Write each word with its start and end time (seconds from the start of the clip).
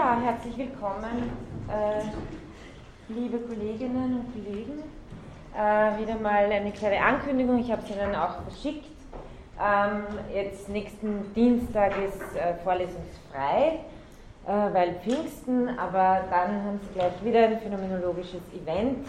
Ja, 0.00 0.18
herzlich 0.18 0.56
willkommen, 0.56 1.30
äh, 1.68 3.12
liebe 3.12 3.38
Kolleginnen 3.40 4.20
und 4.20 4.32
Kollegen. 4.32 4.82
Äh, 5.54 6.00
wieder 6.00 6.18
mal 6.18 6.50
eine 6.50 6.72
kleine 6.72 7.04
Ankündigung, 7.04 7.58
ich 7.58 7.70
habe 7.70 7.82
sie 7.82 7.92
dann 7.92 8.14
auch 8.14 8.40
verschickt. 8.44 8.86
Ähm, 9.62 10.04
jetzt 10.34 10.70
nächsten 10.70 11.34
Dienstag 11.34 11.92
ist 12.02 12.34
äh, 12.34 12.54
vorlesungsfrei, 12.64 13.80
äh, 14.46 14.72
weil 14.72 14.94
Pfingsten, 15.04 15.68
aber 15.78 16.22
dann 16.30 16.64
haben 16.64 16.80
sie 16.82 16.98
gleich 16.98 17.22
wieder 17.22 17.44
ein 17.48 17.58
phänomenologisches 17.58 18.40
Event, 18.54 19.06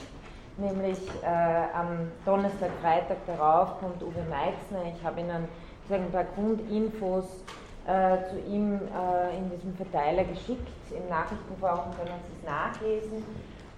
nämlich 0.58 1.00
äh, 1.24 1.74
am 1.74 2.12
Donnerstag, 2.26 2.72
Freitag 2.82 3.26
darauf 3.28 3.80
kommt 3.80 4.04
Uwe 4.04 4.26
Meixner. 4.30 4.92
Ich 4.94 5.02
habe 5.06 5.22
Ihnen 5.22 5.48
ein 5.90 6.12
paar 6.12 6.26
Grundinfos 6.36 7.46
äh, 7.88 8.18
zu 8.30 8.40
ihm 8.48 8.76
äh, 8.76 9.38
in 9.38 9.50
diesem 9.50 9.76
Verteiler 9.76 10.24
geschickt. 10.24 10.68
Im 10.92 11.10
Nachrichtenforum 11.10 11.96
können 11.98 12.20
Sie 12.28 12.38
es 12.40 12.46
nachlesen. 12.46 13.26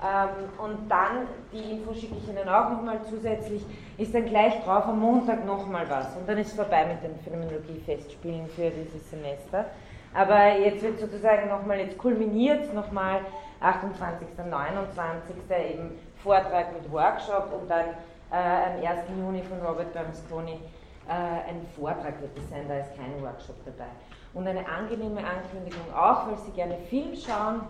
Ähm, 0.04 0.50
und 0.58 0.92
dann, 0.92 1.28
die 1.54 1.72
Info 1.72 1.94
schicke 1.94 2.16
ich 2.18 2.28
Ihnen 2.28 2.50
auch 2.50 2.70
nochmal 2.70 3.00
zusätzlich, 3.10 3.64
ist 3.98 4.14
dann 4.14 4.26
gleich 4.26 4.62
drauf 4.64 4.86
am 4.88 5.00
Montag 5.00 5.46
nochmal 5.46 5.90
was. 5.90 6.16
Und 6.18 6.28
dann 6.28 6.38
ist 6.38 6.50
es 6.50 6.54
vorbei 6.54 6.86
mit 6.86 7.02
den 7.02 7.18
Phänomenologie-Festspielen 7.20 8.48
für 8.50 8.70
dieses 8.70 9.10
Semester. 9.10 9.66
Aber 10.14 10.58
jetzt 10.60 10.84
wird 10.84 11.00
sozusagen 11.00 11.48
nochmal, 11.48 11.80
jetzt 11.80 11.98
kulminiert 11.98 12.74
nochmal 12.74 13.22
28. 13.62 14.28
29. 14.50 15.36
eben 15.72 15.98
Vortrag 16.22 16.74
mit 16.74 16.92
Workshop 16.92 17.54
und 17.54 17.70
dann 17.70 17.86
äh, 18.32 18.36
am 18.36 18.98
1. 18.98 19.06
Juni 19.18 19.42
von 19.44 19.66
Robert 19.66 19.94
Berlusconi 19.94 20.60
ein 21.08 21.66
Vortrag 21.76 22.22
wird 22.22 22.38
es 22.38 22.50
sein, 22.50 22.66
da 22.68 22.80
ist 22.80 22.96
kein 22.96 23.22
Workshop 23.22 23.56
dabei. 23.66 23.90
Und 24.34 24.48
eine 24.48 24.68
angenehme 24.68 25.20
Ankündigung 25.20 25.94
auch, 25.94 26.28
weil 26.28 26.38
Sie 26.38 26.52
gerne 26.52 26.78
Film 26.90 27.14
schauen, 27.16 27.62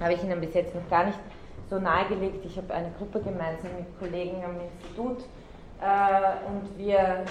habe 0.00 0.14
ich 0.14 0.22
Ihnen 0.22 0.40
bis 0.40 0.54
jetzt 0.54 0.74
noch 0.74 0.88
gar 0.88 1.06
nicht 1.06 1.18
so 1.68 1.78
nahegelegt. 1.78 2.44
Ich 2.44 2.56
habe 2.56 2.72
eine 2.72 2.90
Gruppe 2.98 3.20
gemeinsam 3.20 3.70
mit 3.76 3.98
Kollegen 3.98 4.42
am 4.44 4.56
Institut 4.60 5.24
äh, 5.80 6.48
und 6.48 6.78
wir 6.78 7.24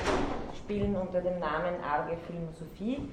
spielen 0.58 0.96
unter 0.96 1.22
dem 1.22 1.40
Namen 1.40 1.76
Arge 1.84 2.18
Philosophie 2.28 3.10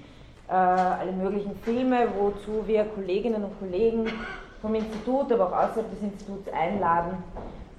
äh, 0.50 0.52
alle 0.52 1.12
möglichen 1.12 1.55
Filme, 1.61 2.08
wozu 2.19 2.67
wir 2.67 2.84
Kolleginnen 2.86 3.45
und 3.45 3.58
Kollegen 3.61 4.11
vom 4.61 4.74
Institut, 4.74 5.33
aber 5.33 5.47
auch 5.47 5.52
außerhalb 5.52 5.91
des 5.91 6.02
Instituts 6.02 6.48
einladen, 6.52 7.22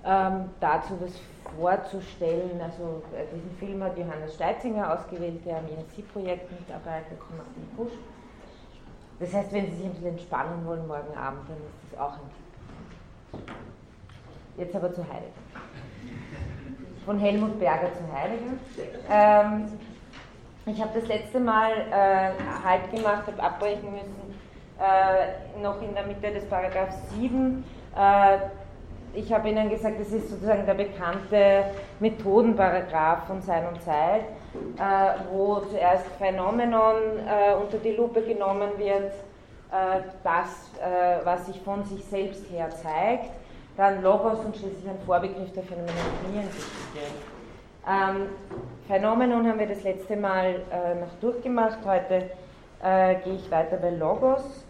ähm, 0.05 0.49
dazu 0.59 0.93
was 1.01 1.11
vorzustellen. 1.57 2.59
Also 2.61 3.01
äh, 3.15 3.25
diesen 3.33 3.55
Film 3.57 3.83
hat 3.83 3.97
Johannes 3.97 4.35
Steitzinger 4.35 4.93
ausgewählt, 4.93 5.45
der 5.45 5.57
am 5.57 5.65
INC-Projekt 5.65 6.51
mitarbeitet, 6.51 7.17
Martin 7.35 7.67
Pusch. 7.75 7.93
Das 9.19 9.33
heißt, 9.33 9.53
wenn 9.53 9.67
Sie 9.67 9.77
sich 9.77 9.85
ein 9.85 9.91
bisschen 9.91 10.07
entspannen 10.07 10.65
wollen 10.65 10.87
morgen 10.87 11.15
Abend, 11.15 11.41
dann 11.47 11.57
ist 11.57 11.91
das 11.91 11.99
auch 11.99 12.13
ein 12.13 12.19
Tipp. 13.31 13.55
Jetzt 14.57 14.75
aber 14.75 14.93
zu 14.93 15.01
Heidegger. 15.03 15.31
Von 17.05 17.19
Helmut 17.19 17.59
Berger 17.59 17.89
zu 17.93 18.03
Heidegger. 18.11 18.53
Ähm, 19.09 19.79
ich 20.65 20.81
habe 20.81 20.99
das 20.99 21.07
letzte 21.07 21.39
Mal 21.39 21.71
äh, 21.91 22.31
Halt 22.63 22.91
gemacht, 22.91 23.25
habe 23.27 23.41
abbrechen 23.41 23.91
müssen, 23.91 24.39
äh, 24.79 25.61
noch 25.61 25.81
in 25.81 25.93
der 25.93 26.05
Mitte 26.05 26.31
des 26.31 26.45
Paragraph 26.45 26.93
7. 27.15 27.63
Äh, 27.95 28.37
ich 29.13 29.31
habe 29.33 29.49
Ihnen 29.49 29.69
gesagt, 29.69 29.99
das 29.99 30.11
ist 30.11 30.29
sozusagen 30.29 30.65
der 30.65 30.73
bekannte 30.73 31.65
Methodenparagraph 31.99 33.27
von 33.27 33.41
Sein 33.41 33.67
und 33.67 33.81
Zeit, 33.81 34.21
äh, 34.77 35.19
wo 35.31 35.57
zuerst 35.57 36.05
Phänomenon 36.17 36.95
äh, 37.27 37.55
unter 37.61 37.77
die 37.77 37.91
Lupe 37.91 38.21
genommen 38.21 38.71
wird, 38.77 39.13
äh, 39.71 40.01
das, 40.23 40.71
äh, 40.79 41.25
was 41.25 41.47
sich 41.47 41.59
von 41.61 41.83
sich 41.83 42.03
selbst 42.05 42.49
her 42.51 42.69
zeigt, 42.69 43.31
dann 43.77 44.01
Logos 44.01 44.39
und 44.45 44.55
schließlich 44.55 44.87
ein 44.87 44.99
Vorbegriff 45.05 45.51
der 45.53 45.63
Phänomenologie 45.63 46.47
ähm, 47.87 48.29
Phänomenon 48.87 49.47
haben 49.47 49.59
wir 49.59 49.67
das 49.67 49.83
letzte 49.83 50.15
Mal 50.15 50.61
äh, 50.71 50.99
noch 50.99 51.13
durchgemacht, 51.19 51.79
heute 51.85 52.29
äh, 52.83 53.15
gehe 53.23 53.35
ich 53.35 53.49
weiter 53.49 53.77
bei 53.77 53.89
Logos. 53.89 54.65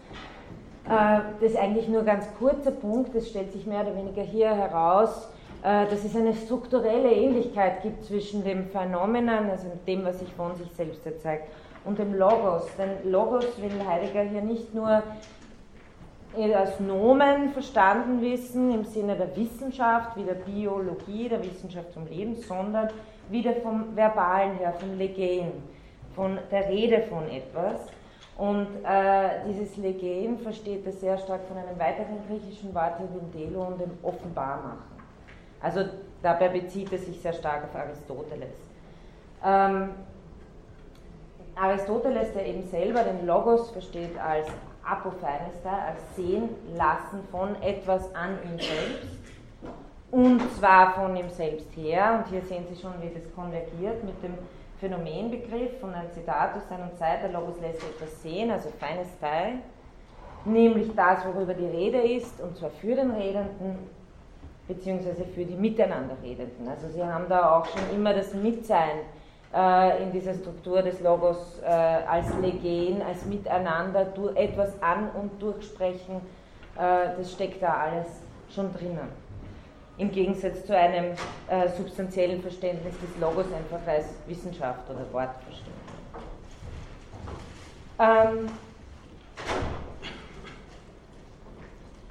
Äh, 0.86 1.20
das 1.40 1.52
ist 1.52 1.56
eigentlich 1.56 1.88
nur 1.88 2.00
ein 2.00 2.06
ganz 2.06 2.26
kurzer 2.38 2.72
Punkt, 2.72 3.14
das 3.14 3.28
stellt 3.28 3.52
sich 3.52 3.66
mehr 3.66 3.82
oder 3.82 3.96
weniger 3.96 4.22
hier 4.22 4.54
heraus, 4.54 5.28
äh, 5.62 5.86
dass 5.86 6.04
es 6.04 6.16
eine 6.16 6.34
strukturelle 6.34 7.12
Ähnlichkeit 7.12 7.82
gibt 7.82 8.04
zwischen 8.04 8.44
dem 8.44 8.66
Phänomenon, 8.66 9.50
also 9.50 9.68
dem, 9.86 10.04
was 10.04 10.18
sich 10.18 10.32
von 10.32 10.56
sich 10.56 10.70
selbst 10.72 11.02
zeigt, 11.22 11.48
und 11.84 11.98
dem 11.98 12.14
Logos. 12.14 12.64
Denn 12.78 13.10
Logos 13.10 13.46
will 13.60 13.86
Heidegger 13.86 14.22
hier 14.22 14.42
nicht 14.42 14.74
nur 14.74 15.02
als 16.34 16.80
Nomen 16.80 17.50
verstanden 17.50 18.22
wissen 18.22 18.72
im 18.72 18.84
Sinne 18.84 19.16
der 19.16 19.36
Wissenschaft, 19.36 20.16
wie 20.16 20.24
der 20.24 20.34
Biologie, 20.34 21.28
der 21.28 21.44
Wissenschaft 21.44 21.92
zum 21.92 22.06
Leben, 22.06 22.36
sondern 22.36 22.88
wieder 23.28 23.52
vom 23.56 23.94
Verbalen 23.94 24.56
her, 24.56 24.72
vom 24.72 24.96
Legen, 24.96 25.52
von 26.14 26.38
der 26.50 26.68
Rede 26.70 27.02
von 27.02 27.28
etwas. 27.28 27.80
Und 28.36 28.66
äh, 28.84 29.44
dieses 29.46 29.76
Legen 29.76 30.38
versteht 30.38 30.86
er 30.86 30.92
sehr 30.92 31.18
stark 31.18 31.42
von 31.48 31.56
einem 31.56 31.78
weiteren 31.78 32.18
griechischen 32.26 32.74
Wort 32.74 32.94
Delo 33.34 33.64
und 33.64 33.80
dem 33.80 33.90
Offenbarmachen. 34.02 34.92
Also 35.60 35.84
dabei 36.22 36.48
bezieht 36.48 36.90
er 36.92 36.98
sich 36.98 37.20
sehr 37.20 37.34
stark 37.34 37.64
auf 37.64 37.74
Aristoteles. 37.76 38.54
Ähm, 39.44 39.90
Aristoteles, 41.54 42.32
der 42.32 42.46
eben 42.46 42.66
selber 42.68 43.02
den 43.04 43.26
Logos 43.26 43.70
versteht 43.70 44.18
als 44.18 44.46
Apopheinester, 44.82 45.70
als 45.70 46.16
Sehen 46.16 46.48
lassen 46.74 47.22
von 47.30 47.60
etwas 47.62 48.12
an 48.14 48.38
ihm 48.44 48.58
selbst 48.58 49.22
und 50.12 50.40
zwar 50.58 50.92
von 50.94 51.16
ihm 51.16 51.30
selbst 51.30 51.74
her. 51.74 52.18
Und 52.18 52.30
hier 52.30 52.42
sehen 52.42 52.64
Sie 52.70 52.80
schon, 52.80 52.92
wie 53.00 53.08
das 53.08 53.34
konvergiert 53.34 54.04
mit 54.04 54.22
dem 54.22 54.34
Phänomenbegriff 54.82 55.78
von 55.80 55.94
einem 55.94 56.10
Zitat 56.10 56.56
aus 56.56 56.68
seiner 56.68 56.92
Zeit, 56.96 57.22
der 57.22 57.30
Logos 57.30 57.60
lässt 57.60 57.84
etwas 57.84 58.20
sehen, 58.20 58.50
also 58.50 58.68
feines 58.80 59.06
Teil, 59.20 59.60
nämlich 60.44 60.92
das, 60.96 61.24
worüber 61.24 61.54
die 61.54 61.66
Rede 61.66 61.98
ist, 61.98 62.40
und 62.40 62.56
zwar 62.56 62.70
für 62.70 62.96
den 62.96 63.12
Redenden, 63.12 63.78
beziehungsweise 64.66 65.24
für 65.24 65.44
die 65.44 65.54
Miteinanderredenden. 65.54 66.68
Also 66.68 66.88
Sie 66.88 67.04
haben 67.04 67.26
da 67.28 67.60
auch 67.60 67.66
schon 67.66 67.94
immer 67.94 68.12
das 68.12 68.34
Mitsein 68.34 69.02
äh, 69.54 70.02
in 70.02 70.10
dieser 70.10 70.34
Struktur 70.34 70.82
des 70.82 71.00
Logos 71.00 71.60
äh, 71.62 71.68
als 71.68 72.26
Legen, 72.40 73.02
als 73.02 73.24
Miteinander, 73.24 74.04
durch 74.06 74.34
etwas 74.36 74.82
an- 74.82 75.10
und 75.10 75.40
durchsprechen, 75.40 76.16
äh, 76.76 77.16
das 77.16 77.30
steckt 77.30 77.62
da 77.62 77.74
alles 77.74 78.08
schon 78.50 78.72
drinnen 78.72 79.21
im 80.02 80.10
Gegensatz 80.10 80.66
zu 80.66 80.76
einem 80.76 81.12
äh, 81.48 81.68
substanziellen 81.76 82.42
Verständnis 82.42 82.94
des 83.00 83.20
Logos 83.20 83.46
einfach 83.46 83.86
als 83.86 84.06
Wissenschaft 84.26 84.90
oder 84.90 85.00
Wortverständnis. 85.12 85.72
Ähm, 88.00 88.48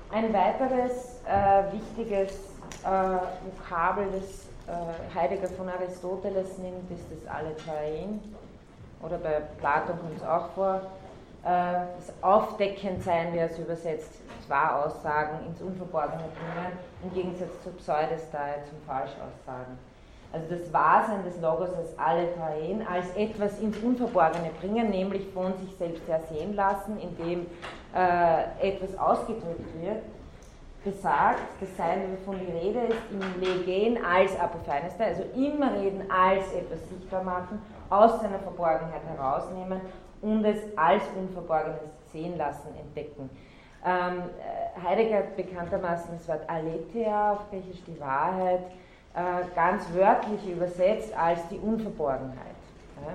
ein 0.09 0.34
weiteres 0.34 1.22
äh, 1.28 1.63
wichtiges 1.74 2.34
äh, 2.84 2.88
Vokabel, 3.46 4.07
das 4.13 4.46
äh, 4.68 5.19
Heidegger 5.19 5.50
von 5.50 5.68
Aristoteles 5.68 6.57
nimmt, 6.59 6.90
ist 6.91 7.06
das 7.12 7.34
Alethein. 7.34 8.22
Oder 9.01 9.18
bei 9.18 9.41
Platon 9.59 10.00
kommt 10.00 10.18
es 10.18 10.24
auch 10.24 10.50
vor. 10.51 10.81
Äh, 11.44 11.88
das 11.97 12.13
Aufdeckendsein, 12.22 13.34
wie 13.34 13.40
er 13.40 13.50
es 13.50 13.57
übersetzt, 13.57 14.22
zwei 14.46 14.68
Aussagen 14.69 15.47
ins 15.47 15.59
Unverborgene 15.59 16.24
bringen, 16.35 16.72
im 17.03 17.13
Gegensatz 17.13 17.62
zur 17.63 17.75
Pseudestei, 17.78 18.59
zum 18.69 18.78
Falschaussagen. 18.85 19.80
Also 20.31 20.46
das 20.50 20.72
Wahrsein 20.72 21.24
des 21.24 21.41
Logos 21.41 21.69
als 21.74 21.97
Alethein, 21.97 22.85
als 22.88 23.06
etwas 23.16 23.59
ins 23.59 23.78
Unverborgene 23.80 24.51
bringen, 24.62 24.90
nämlich 24.91 25.28
von 25.34 25.53
sich 25.57 25.75
selbst 25.78 26.07
her 26.07 26.22
sehen 26.31 26.56
lassen, 26.56 27.00
indem 27.00 27.47
äh, 27.96 28.44
etwas 28.62 28.97
ausgedrückt 28.97 29.81
wird, 29.81 30.04
besagt, 30.83 31.42
das 31.60 31.75
Sein, 31.75 32.04
wovon 32.13 32.39
die 32.39 32.51
Rede 32.51 32.80
ist, 32.88 33.01
im 33.12 33.42
Legen 33.42 34.00
als 34.04 34.39
Apopheinester, 34.39 35.06
also 35.06 35.24
immer 35.36 35.74
reden 35.74 36.04
als 36.10 36.54
etwas 36.54 36.88
sichtbar 36.89 37.24
machen, 37.24 37.62
aus 37.89 38.21
seiner 38.21 38.39
Verborgenheit 38.39 39.01
herausnehmen 39.16 39.81
und 40.21 40.45
es 40.45 40.59
als 40.75 41.03
Unverborgenes 41.18 41.79
sehen 42.12 42.38
lassen, 42.38 42.68
entdecken. 42.79 43.29
Ähm, 43.83 44.23
äh, 44.39 44.79
Heidegger 44.88 45.18
hat 45.18 45.35
bekanntermaßen 45.35 46.12
das 46.13 46.27
Wort 46.27 46.47
Aletheia, 46.47 47.33
auf 47.33 47.50
Griechisch 47.50 47.81
die 47.88 48.00
Wahrheit, 48.00 48.62
äh, 49.15 49.44
ganz 49.56 49.85
wörtlich 49.94 50.47
übersetzt 50.47 51.18
als 51.18 51.47
die 51.50 51.57
Unverborgenheit. 51.57 52.56
Ja? 53.03 53.13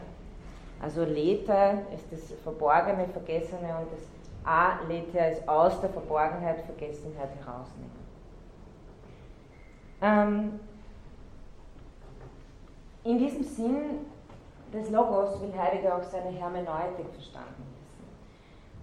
Also 0.83 1.05
Lethe 1.05 1.79
ist 1.95 2.05
das 2.11 2.39
Verborgene, 2.43 3.07
Vergessene 3.13 3.77
und 3.79 3.89
das 3.93 4.07
Aletheia 4.45 5.29
ist 5.29 5.49
aus 5.49 5.81
der 5.81 5.91
Verborgenheit, 5.91 6.61
Vergessenheit 6.63 7.31
herausnehmen. 7.45 8.07
Ähm, 10.03 10.61
in 13.05 13.19
diesem 13.19 13.43
Sinn 13.43 14.07
des 14.77 14.91
Logos 14.91 15.41
will 15.41 15.53
Heidegger 15.57 15.97
auch 15.97 16.03
seine 16.03 16.31
Hermeneutik 16.31 17.07
verstanden 17.13 17.65
wissen. 17.75 17.97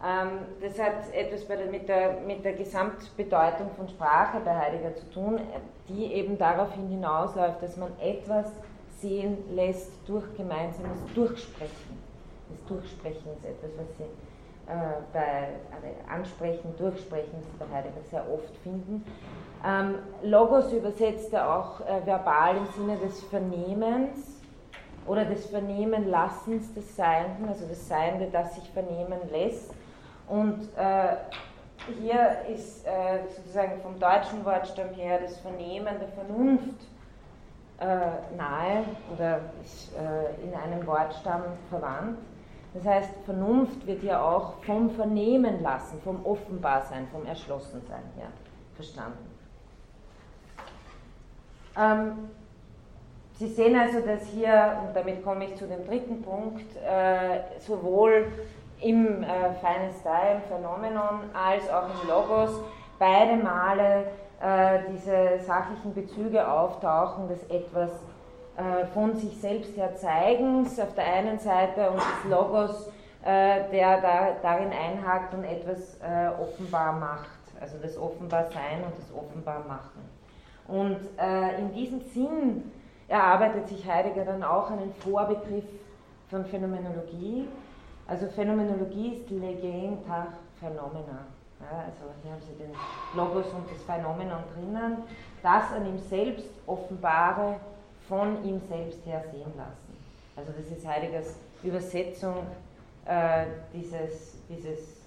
Ähm, 0.04 0.40
das 0.62 0.80
hat 0.80 1.14
etwas 1.14 1.48
der, 1.48 1.66
mit, 1.68 1.88
der, 1.88 2.22
mit 2.22 2.44
der 2.44 2.54
Gesamtbedeutung 2.54 3.70
von 3.78 3.88
Sprache 3.88 4.40
bei 4.44 4.56
Heidegger 4.56 4.96
zu 4.96 5.10
tun, 5.12 5.40
die 5.88 6.14
eben 6.14 6.38
darauf 6.38 6.74
hinausläuft, 6.74 7.62
dass 7.62 7.78
man 7.78 7.92
etwas 8.00 8.52
sehen 9.00 9.38
lässt 9.54 9.92
durch 10.08 10.26
gemeinsames 10.36 11.00
Durchsprechen. 11.14 12.04
Das 12.50 12.68
Durchsprechen 12.68 13.32
ist 13.38 13.46
etwas, 13.46 13.72
was 13.78 13.98
Sie 13.98 14.04
äh, 14.04 14.76
bei 15.12 15.50
also 15.74 15.88
Ansprechen, 16.10 16.74
Durchsprechen, 16.78 17.34
das 17.34 17.68
bei 17.68 17.76
Heidegger 17.76 18.02
sehr 18.10 18.26
oft 18.32 18.56
finden. 18.64 19.04
Ähm, 19.66 19.96
Logos 20.24 20.72
übersetzt 20.72 21.34
er 21.34 21.54
auch 21.54 21.82
äh, 21.82 22.06
verbal 22.06 22.58
im 22.58 22.68
Sinne 22.68 22.98
des 22.98 23.22
Vernehmens 23.24 24.33
oder 25.08 25.26
des 25.26 25.46
Vernehmenlassens 25.48 26.74
des 26.74 26.96
Seienden, 26.96 27.48
also 27.48 27.66
das 27.68 27.88
Seiende, 27.88 28.30
das 28.32 28.56
sich 28.56 28.70
vernehmen 28.70 29.20
lässt. 29.32 29.74
Und 30.28 30.70
äh, 30.78 31.18
hier 32.02 32.38
ist 32.54 32.86
äh, 32.86 33.20
sozusagen 33.36 33.82
vom 33.82 34.00
deutschen 34.00 34.46
Wortstamm 34.46 34.90
her 34.96 35.20
das 35.22 35.38
Vernehmen 35.40 35.96
der 36.00 36.08
Vernunft 36.10 36.88
äh, 37.80 37.86
nahe 38.38 38.86
oder 39.14 39.42
ist 39.64 39.92
äh, 39.96 40.44
in 40.44 40.54
einem 40.54 40.86
Wortstamm 40.88 41.44
verwandt. 41.70 42.20
Das 42.74 42.86
heißt, 42.86 43.10
Vernunft 43.26 43.86
wird 43.86 44.02
ja 44.04 44.24
auch 44.24 44.64
vom 44.64 44.90
Vernehmen 44.90 45.62
lassen, 45.62 46.02
vom 46.02 46.26
Offenbarsein, 46.26 47.08
vom 47.12 47.26
Erschlossensein 47.26 48.04
her 48.16 48.30
verstanden. 48.76 49.30
Ähm, 51.78 52.30
Sie 53.40 53.48
sehen 53.48 53.76
also, 53.78 54.00
dass 54.00 54.28
hier, 54.28 54.78
und 54.86 54.96
damit 54.96 55.24
komme 55.24 55.46
ich 55.46 55.56
zu 55.56 55.66
dem 55.66 55.86
dritten 55.86 56.22
Punkt, 56.22 56.76
äh, 56.78 57.60
sowohl 57.60 58.28
im 58.80 59.24
äh, 59.24 59.28
Fine 59.60 59.92
Style, 60.00 60.36
im 60.36 60.42
Phänomenon, 60.44 61.22
als 61.34 61.70
auch 61.70 61.86
im 61.86 62.08
Logos 62.08 62.62
beide 63.00 63.36
Male 63.36 64.06
äh, 64.40 64.80
diese 64.92 65.44
sachlichen 65.46 65.94
Bezüge 65.94 66.48
auftauchen, 66.48 67.28
des 67.28 67.44
etwas 67.50 67.92
äh, 68.56 68.86
von 68.94 69.16
sich 69.16 69.40
selbst 69.42 69.76
her 69.76 69.96
Zeigens 69.96 70.80
auf 70.80 70.94
der 70.94 71.06
einen 71.06 71.40
Seite 71.40 71.90
und 71.90 71.98
des 71.98 72.30
Logos, 72.30 72.88
äh, 73.26 73.70
der 73.72 74.00
da, 74.00 74.28
darin 74.44 74.70
einhakt 74.72 75.34
und 75.34 75.44
etwas 75.44 75.98
äh, 76.02 76.30
offenbar 76.40 76.94
macht, 76.94 77.30
also 77.60 77.78
das 77.82 77.98
Offenbarsein 77.98 78.84
und 78.86 78.94
das 78.98 79.16
Offenbarmachen. 79.16 80.14
Und 80.68 80.98
in 81.60 81.74
diesem 81.74 82.00
Sinn 82.00 82.72
erarbeitet 83.14 83.68
sich 83.68 83.88
Heidegger 83.88 84.26
dann 84.26 84.44
auch 84.44 84.72
einen 84.72 84.92
Vorbegriff 84.96 85.66
von 86.32 86.44
Phänomenologie. 86.46 87.48
Also 88.08 88.26
Phänomenologie 88.28 89.14
ist 89.14 89.30
Legend 89.30 90.08
nach 90.08 90.34
Phenomena. 90.60 91.28
Ja, 91.60 91.86
also 91.86 92.12
hier 92.24 92.32
haben 92.32 92.42
Sie 92.42 92.56
den 92.56 92.72
Logos 93.16 93.46
und 93.54 93.70
das 93.70 93.84
Phänomenon 93.84 94.44
drinnen, 94.56 94.98
das 95.44 95.72
an 95.72 95.86
ihm 95.86 96.00
selbst 96.00 96.50
offenbare, 96.66 97.58
von 98.10 98.44
ihm 98.44 98.60
selbst 98.68 99.06
her 99.06 99.24
sehen 99.32 99.54
lassen. 99.56 99.96
Also 100.36 100.52
das 100.52 100.76
ist 100.76 100.86
Heideggers 100.86 101.36
Übersetzung 101.62 102.48
äh, 103.06 103.46
dieses, 103.72 104.40
dieses 104.50 105.06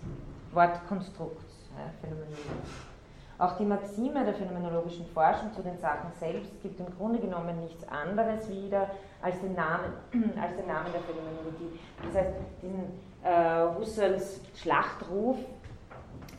Wortkonstrukts, 0.53 1.69
ja, 1.77 1.91
Phänomenologie. 2.01 2.96
Auch 3.39 3.57
die 3.59 3.65
Maxime 3.65 4.25
der 4.25 4.35
phänomenologischen 4.35 5.07
Forschung 5.07 5.53
zu 5.53 5.63
den 5.63 5.77
Sachen 5.79 6.11
selbst 6.19 6.51
gibt 6.63 6.81
im 6.81 6.87
Grunde 6.97 7.19
genommen 7.19 7.61
nichts 7.61 7.87
anderes 7.89 8.49
wieder 8.49 8.91
als 9.21 9.39
den 9.41 9.55
Namen, 9.55 9.93
als 10.41 10.57
den 10.57 10.67
Namen 10.67 10.91
der 10.93 11.03
Phänomenologie. 11.03 11.79
Das 12.03 12.15
heißt, 12.15 12.35
diesen 12.63 12.85
äh, 13.23 13.79
Husserls 13.79 14.41
Schlachtruf 14.55 15.37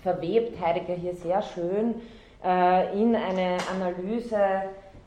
verwebt 0.01 0.59
Heidegger 0.59 0.95
hier 0.95 1.13
sehr 1.15 1.41
schön 1.41 1.95
äh, 2.43 2.99
in 2.99 3.15
eine 3.15 3.57
Analyse 3.71 4.37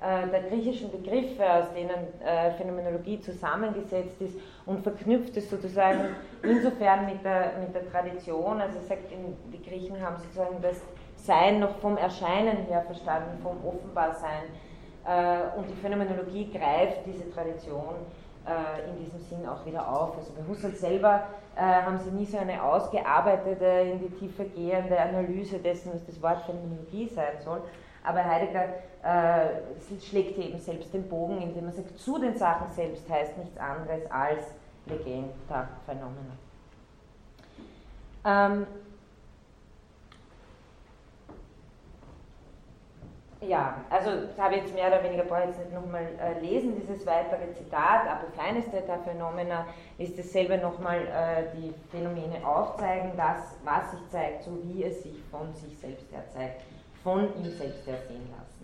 äh, 0.00 0.28
der 0.30 0.42
griechischen 0.48 0.90
Begriffe, 0.90 1.44
aus 1.44 1.72
denen 1.74 1.90
äh, 2.24 2.52
Phänomenologie 2.52 3.20
zusammengesetzt 3.20 4.20
ist 4.20 4.38
und 4.64 4.82
verknüpft 4.82 5.36
es 5.36 5.50
sozusagen 5.50 6.14
insofern 6.42 7.06
mit 7.06 7.24
der, 7.24 7.52
mit 7.60 7.74
der 7.74 7.90
Tradition. 7.90 8.60
Also 8.60 8.78
sagt, 8.80 9.10
die 9.10 9.62
Griechen 9.62 10.00
haben 10.00 10.16
sozusagen 10.16 10.62
das 10.62 10.80
sein 11.24 11.60
noch 11.60 11.76
vom 11.78 11.96
Erscheinen 11.96 12.66
her 12.66 12.82
verstanden, 12.82 13.38
vom 13.42 13.56
Offenbarsein. 13.66 14.44
Äh, 15.06 15.58
und 15.58 15.68
die 15.68 15.74
Phänomenologie 15.74 16.50
greift 16.50 17.06
diese 17.06 17.30
Tradition 17.32 17.94
äh, 18.46 18.90
in 18.90 19.04
diesem 19.04 19.20
Sinn 19.20 19.48
auch 19.48 19.64
wieder 19.64 19.86
auf. 19.86 20.16
Also 20.16 20.32
bei 20.32 20.46
Husserl 20.46 20.74
selber 20.74 21.26
äh, 21.56 21.60
haben 21.60 21.98
sie 21.98 22.10
nie 22.10 22.26
so 22.26 22.38
eine 22.38 22.62
ausgearbeitete, 22.62 23.64
in 23.64 24.00
die 24.00 24.10
Tiefe 24.10 24.44
gehende 24.44 24.98
Analyse 25.00 25.58
dessen, 25.58 25.92
was 25.94 26.04
das 26.06 26.20
Wort 26.22 26.42
Phänomenologie 26.42 27.08
sein 27.08 27.40
soll. 27.44 27.62
Aber 28.02 28.24
Heidegger 28.24 28.64
äh, 29.02 30.00
schlägt 30.00 30.38
eben 30.38 30.58
selbst 30.58 30.92
den 30.94 31.08
Bogen, 31.08 31.42
indem 31.42 31.66
er 31.66 31.72
sagt, 31.72 31.98
zu 31.98 32.18
den 32.18 32.34
Sachen 32.36 32.70
selbst 32.70 33.08
heißt 33.10 33.36
nichts 33.36 33.58
anderes 33.58 34.10
als 34.10 34.54
Legenda 34.86 35.68
Phänomena. 35.84 36.34
Ähm, 38.24 38.66
Ja, 43.42 43.76
also 43.88 44.26
das 44.26 44.38
habe 44.38 44.56
ich 44.56 44.62
jetzt 44.62 44.74
mehr 44.74 44.88
oder 44.88 45.02
weniger, 45.02 45.24
brauche 45.24 45.40
ich 45.40 45.46
jetzt 45.46 45.60
nicht 45.60 45.72
nochmal 45.72 46.06
äh, 46.20 46.38
lesen, 46.40 46.76
dieses 46.76 47.06
weitere 47.06 47.50
Zitat, 47.54 48.06
aber 48.06 48.30
Feinesteta 48.36 48.98
Phenomena 48.98 49.66
ist 49.96 50.18
dasselbe 50.18 50.58
nochmal 50.58 50.98
äh, 51.06 51.56
die 51.56 51.72
Phänomene 51.90 52.46
aufzeigen, 52.46 53.12
das, 53.16 53.56
was 53.64 53.92
sich 53.92 54.08
zeigt, 54.10 54.42
so 54.42 54.58
wie 54.64 54.84
es 54.84 55.02
sich 55.02 55.22
von 55.30 55.54
sich 55.54 55.78
selbst 55.78 56.12
her 56.12 56.22
zeigt, 56.34 56.60
von 57.02 57.34
ihm 57.36 57.50
selbst 57.50 57.86
her 57.86 57.96
sehen 58.06 58.28
lassen. 58.30 58.60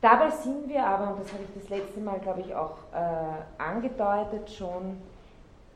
Dabei 0.00 0.30
sind 0.30 0.66
wir 0.68 0.86
aber, 0.86 1.10
und 1.12 1.20
das 1.20 1.30
habe 1.32 1.42
ich 1.42 1.62
das 1.62 1.68
letzte 1.68 2.00
Mal, 2.00 2.20
glaube 2.20 2.40
ich, 2.40 2.54
auch 2.54 2.78
äh, 2.94 3.62
angedeutet 3.62 4.50
schon, 4.50 5.02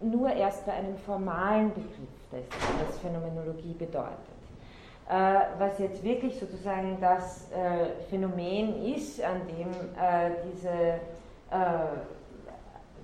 nur 0.01 0.31
erst 0.31 0.65
bei 0.65 0.73
einem 0.73 0.97
formalen 0.97 1.69
Begriff 1.75 1.93
dessen, 2.33 2.79
was 2.87 2.99
Phänomenologie 2.99 3.75
bedeutet. 3.75 4.38
Äh, 5.09 5.41
was 5.59 5.79
jetzt 5.79 6.05
wirklich 6.05 6.39
sozusagen 6.39 6.99
das 7.01 7.51
äh, 7.51 7.87
Phänomen 8.11 8.85
ist, 8.95 9.23
an 9.23 9.41
dem 9.47 9.71
äh, 9.97 10.31
diese, 10.45 11.01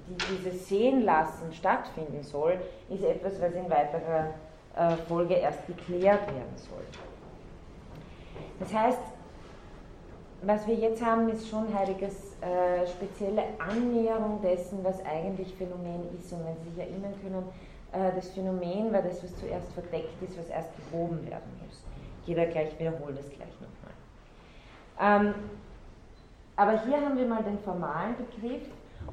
die, 0.07 0.37
dieses 0.37 0.69
Sehenlassen 0.69 1.51
stattfinden 1.55 2.23
soll, 2.23 2.61
ist 2.91 3.03
etwas, 3.03 3.41
was 3.41 3.55
in 3.55 3.71
weiterer 3.71 4.35
Folge 5.09 5.35
erst 5.35 5.67
geklärt 5.67 6.27
werden 6.27 6.57
soll. 6.57 6.85
Das 8.61 8.75
heißt, 8.75 8.99
was 10.43 10.67
wir 10.67 10.75
jetzt 10.75 11.03
haben, 11.03 11.29
ist 11.31 11.49
schon 11.49 11.73
Heideggers 11.73 12.37
äh, 12.43 12.87
spezielle 12.87 13.45
Annäherung 13.59 14.43
dessen, 14.43 14.85
was 14.85 15.03
eigentlich 15.07 15.55
Phänomen 15.55 16.03
ist. 16.19 16.31
Und 16.33 16.45
wenn 16.45 16.57
Sie 16.65 16.71
sich 16.71 16.79
erinnern 16.81 17.15
können, 17.23 17.45
äh, 17.93 18.15
das 18.15 18.29
Phänomen 18.31 18.93
war 18.93 19.01
das, 19.01 19.23
was 19.23 19.35
zuerst 19.39 19.73
verdeckt 19.73 20.21
ist, 20.23 20.37
was 20.39 20.49
erst 20.51 20.71
gehoben 20.77 21.25
werden 21.31 21.51
muss 21.65 21.84
jeder 22.27 22.47
gleich 22.47 22.79
wiederholt 22.79 23.19
das 23.19 23.29
gleich 23.29 23.55
nochmal. 23.61 23.95
Ähm, 25.01 25.35
aber 26.57 26.85
hier 26.85 27.01
haben 27.01 27.19
wir 27.19 27.27
mal 27.27 27.43
den 27.43 27.59
formalen 27.59 28.15
Begriff 28.17 28.63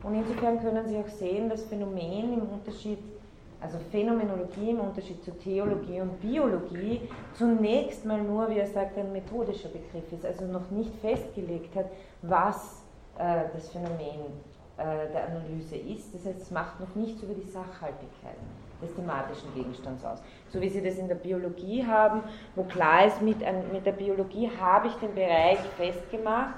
und 0.03 0.15
insofern 0.15 0.59
können 0.61 0.87
Sie 0.87 0.97
auch 0.97 1.07
sehen, 1.07 1.49
dass 1.49 1.63
Phänomen 1.63 2.33
im 2.33 2.49
Unterschied, 2.49 2.99
also 3.59 3.77
Phänomenologie 3.91 4.71
im 4.71 4.79
Unterschied 4.79 5.23
zu 5.23 5.31
Theologie 5.31 6.01
und 6.01 6.21
Biologie 6.21 7.01
zunächst 7.33 8.05
mal 8.05 8.21
nur, 8.21 8.49
wie 8.49 8.59
er 8.59 8.67
sagt, 8.67 8.97
ein 8.97 9.11
methodischer 9.11 9.69
Begriff 9.69 10.11
ist, 10.11 10.25
also 10.25 10.45
noch 10.45 10.69
nicht 10.71 10.93
festgelegt 11.01 11.75
hat, 11.75 11.87
was 12.21 12.83
äh, 13.17 13.43
das 13.53 13.69
Phänomen 13.69 14.25
äh, 14.77 15.11
der 15.11 15.27
Analyse 15.27 15.75
ist. 15.75 16.13
Das 16.13 16.25
heißt, 16.25 16.41
es 16.41 16.51
macht 16.51 16.79
noch 16.79 16.95
nichts 16.95 17.21
über 17.21 17.33
die 17.33 17.47
Sachhaltigkeit 17.47 18.37
des 18.81 18.95
thematischen 18.95 19.53
Gegenstands 19.53 20.03
aus. 20.03 20.23
So 20.51 20.59
wie 20.59 20.69
Sie 20.69 20.83
das 20.83 20.97
in 20.97 21.07
der 21.07 21.15
Biologie 21.15 21.85
haben, 21.85 22.23
wo 22.55 22.63
klar 22.63 23.05
ist, 23.05 23.21
mit, 23.21 23.37
mit 23.71 23.85
der 23.85 23.93
Biologie 23.93 24.49
habe 24.59 24.87
ich 24.87 24.93
den 24.95 25.15
Bereich 25.15 25.59
festgemacht, 25.77 26.55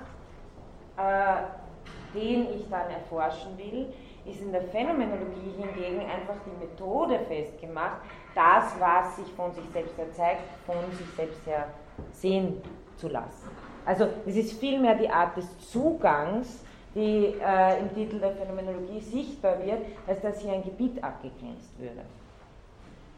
äh, 0.98 2.18
den 2.18 2.48
ich 2.56 2.68
dann 2.70 2.90
erforschen 2.90 3.58
will, 3.58 3.94
ist 4.26 4.42
in 4.42 4.52
der 4.52 4.64
Phänomenologie 4.64 5.52
hingegen 5.58 6.00
einfach 6.02 6.36
die 6.46 6.66
Methode 6.66 7.20
festgemacht, 7.28 7.98
das, 8.34 8.74
was 8.80 9.18
sich 9.18 9.32
von 9.34 9.54
sich 9.54 9.66
selbst 9.72 9.98
erzeigt, 10.00 10.42
von 10.66 10.76
sich 10.98 11.08
selbst 11.16 11.46
her 11.46 11.68
sehen 12.12 12.62
zu 12.96 13.10
lassen. 13.10 13.50
Also 13.86 14.08
es 14.26 14.36
ist 14.36 14.60
vielmehr 14.60 14.96
die 14.96 15.10
Art 15.10 15.36
des 15.36 15.72
Zugangs, 15.72 16.64
die 16.96 17.36
äh, 17.44 17.80
im 17.80 17.94
Titel 17.94 18.20
der 18.20 18.32
Phänomenologie 18.32 19.02
sichtbar 19.02 19.64
wird, 19.64 19.80
als 20.08 20.22
dass 20.22 20.40
hier 20.40 20.54
ein 20.54 20.64
Gebiet 20.64 21.04
abgegrenzt 21.04 21.78
würde. 21.78 22.02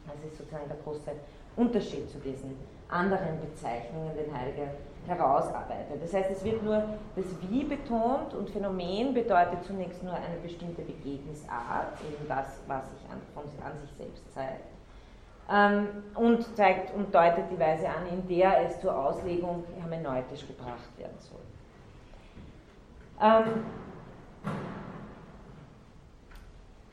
Das 0.08 0.32
ist 0.32 0.38
sozusagen 0.38 0.68
der 0.68 0.78
große 0.84 1.12
Unterschied 1.56 2.10
zu 2.10 2.18
diesen 2.20 2.58
anderen 2.90 3.40
Bezeichnungen, 3.42 4.12
den 4.16 4.36
Heidegger 4.38 4.72
herausarbeitet. 5.08 6.02
Das 6.02 6.14
heißt, 6.14 6.32
es 6.32 6.44
wird 6.44 6.64
nur 6.64 6.84
das 7.16 7.26
Wie 7.50 7.64
betont 7.64 8.34
und 8.34 8.50
Phänomen 8.50 9.14
bedeutet 9.14 9.64
zunächst 9.64 10.04
nur 10.04 10.14
eine 10.14 10.38
bestimmte 10.42 10.82
Begebnisart, 10.82 12.00
eben 12.02 12.28
das, 12.28 12.60
was 12.68 12.84
sich 12.90 13.10
an, 13.10 13.22
von, 13.34 13.44
an 13.64 13.80
sich 13.82 13.92
selbst 13.98 14.34
zeigt. 14.34 14.66
ähm, 15.52 15.88
und 16.16 16.56
zeigt 16.56 16.94
und 16.96 17.14
deutet 17.14 17.46
die 17.52 17.60
Weise 17.60 17.88
an, 17.88 18.08
in 18.12 18.28
der 18.28 18.66
es 18.66 18.80
zur 18.82 18.98
Auslegung 18.98 19.64
hermeneutisch 19.80 20.48
gebracht 20.48 20.98
werden 20.98 21.18
soll. 21.20 21.40
Ähm, 23.22 23.66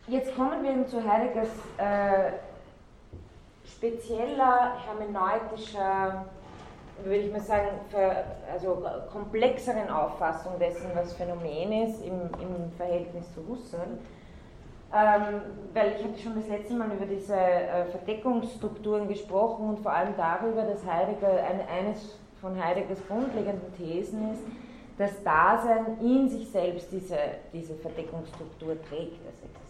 jetzt 0.06 0.34
kommen 0.36 0.62
wir 0.62 0.86
zu 0.86 1.02
Heideggers 1.02 1.48
äh, 1.78 2.32
spezieller 3.82 4.74
hermeneutischer, 4.86 6.26
würde 7.02 7.18
ich 7.18 7.32
mal 7.32 7.40
sagen, 7.40 7.66
für, 7.90 8.24
also 8.52 8.80
komplexeren 9.10 9.90
Auffassung 9.90 10.52
dessen, 10.60 10.86
was 10.94 11.14
Phänomen 11.14 11.88
ist 11.88 12.00
im, 12.04 12.20
im 12.40 12.70
Verhältnis 12.76 13.24
zu 13.34 13.44
Husserl. 13.48 13.98
Ähm, 14.94 15.40
weil 15.72 15.94
ich 15.98 16.04
hatte 16.04 16.18
schon 16.22 16.34
das 16.36 16.46
letzte 16.48 16.74
Mal 16.74 16.92
über 16.92 17.06
diese 17.06 17.34
äh, 17.34 17.86
Verdeckungsstrukturen 17.86 19.08
gesprochen 19.08 19.70
und 19.70 19.80
vor 19.80 19.92
allem 19.92 20.14
darüber, 20.16 20.62
dass 20.62 20.86
Heidegger 20.86 21.28
ein, 21.28 21.60
eines 21.66 22.18
von 22.40 22.62
Heideggers 22.62 22.98
grundlegenden 23.08 23.74
Thesen 23.76 24.32
ist, 24.32 24.42
dass 24.98 25.22
Dasein 25.24 25.98
in 26.00 26.28
sich 26.28 26.48
selbst 26.50 26.92
diese, 26.92 27.16
diese 27.52 27.74
Verdeckungsstruktur 27.74 28.76
trägt 28.82 29.26
als 29.26 29.42
Existenzial. 29.42 29.61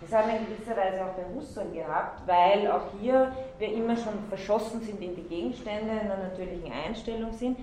Das 0.00 0.12
haben 0.12 0.30
wir 0.30 0.38
in 0.38 0.46
gewisser 0.46 0.76
Weise 0.76 1.04
auch 1.04 1.12
bei 1.12 1.24
Husserl 1.34 1.70
gehabt, 1.72 2.26
weil 2.26 2.70
auch 2.70 2.86
hier 3.00 3.32
wir 3.58 3.72
immer 3.72 3.96
schon 3.96 4.14
verschossen 4.30 4.80
sind 4.80 5.02
in 5.02 5.14
die 5.14 5.22
Gegenstände, 5.22 5.92
in 5.92 6.10
einer 6.10 6.16
natürlichen 6.16 6.72
Einstellung 6.72 7.32
sind. 7.32 7.58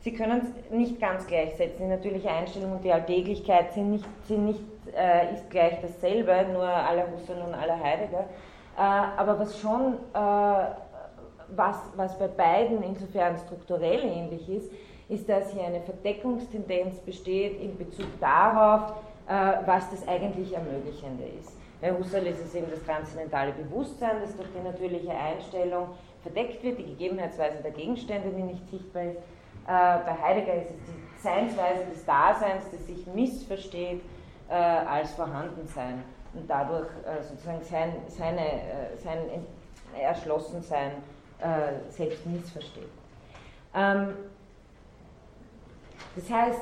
Sie 0.00 0.14
können 0.14 0.40
es 0.40 0.70
nicht 0.70 1.00
ganz 1.00 1.26
gleichsetzen. 1.26 1.86
Die 1.86 1.90
natürliche 1.90 2.30
Einstellung 2.30 2.72
und 2.72 2.84
die 2.84 2.92
Alltäglichkeit 2.92 3.74
sind 3.74 3.90
nicht, 3.90 4.06
sind 4.26 4.46
nicht 4.46 4.60
äh, 4.96 5.34
ist 5.34 5.50
gleich 5.50 5.80
dasselbe, 5.80 6.46
nur 6.52 6.64
aller 6.64 7.06
Husserl 7.10 7.42
und 7.42 7.54
aller 7.54 7.78
Heidegger. 7.78 8.24
Äh, 8.76 8.80
aber 8.80 9.38
was 9.38 9.58
schon, 9.60 9.94
äh, 10.14 10.64
was, 11.56 11.76
was 11.96 12.18
bei 12.18 12.28
beiden 12.28 12.82
insofern 12.82 13.36
strukturell 13.36 14.04
ähnlich 14.04 14.48
ist, 14.48 14.70
ist, 15.08 15.28
dass 15.28 15.52
hier 15.52 15.64
eine 15.64 15.80
Verdeckungstendenz 15.80 17.00
besteht 17.00 17.60
in 17.60 17.76
Bezug 17.76 18.06
darauf, 18.20 18.92
äh, 19.28 19.66
was 19.66 19.90
das 19.90 20.06
eigentlich 20.06 20.54
Ermöglichende 20.54 21.24
ist. 21.40 21.58
Bei 21.80 21.92
Husserl 21.92 22.26
ist 22.26 22.44
es 22.44 22.54
eben 22.54 22.70
das 22.70 22.82
transzendentale 22.84 23.52
Bewusstsein, 23.52 24.20
das 24.20 24.36
durch 24.36 24.48
die 24.54 24.62
natürliche 24.62 25.12
Einstellung 25.12 25.88
verdeckt 26.22 26.62
wird, 26.62 26.78
die 26.78 26.84
Gegebenheitsweise 26.84 27.62
der 27.62 27.70
Gegenstände, 27.70 28.30
die 28.30 28.42
nicht 28.42 28.68
sichtbar 28.68 29.04
ist. 29.04 29.16
Äh, 29.16 29.20
bei 29.66 30.16
Heidegger 30.22 30.54
ist 30.54 30.70
es 30.70 30.76
die 30.76 31.22
Seinsweise 31.22 31.84
des 31.86 32.04
Daseins, 32.04 32.64
das 32.70 32.86
sich 32.86 33.06
missversteht 33.06 34.02
äh, 34.48 34.52
als 34.52 35.12
Vorhandensein 35.12 36.02
und 36.34 36.48
dadurch 36.48 36.88
sozusagen 37.28 37.62
sein, 37.62 37.92
seine, 38.06 38.46
sein 39.02 39.18
Erschlossensein 40.00 40.92
selbst 41.88 42.24
missversteht. 42.24 42.88
Ähm, 43.74 44.14
das 46.14 46.30
heißt, 46.30 46.60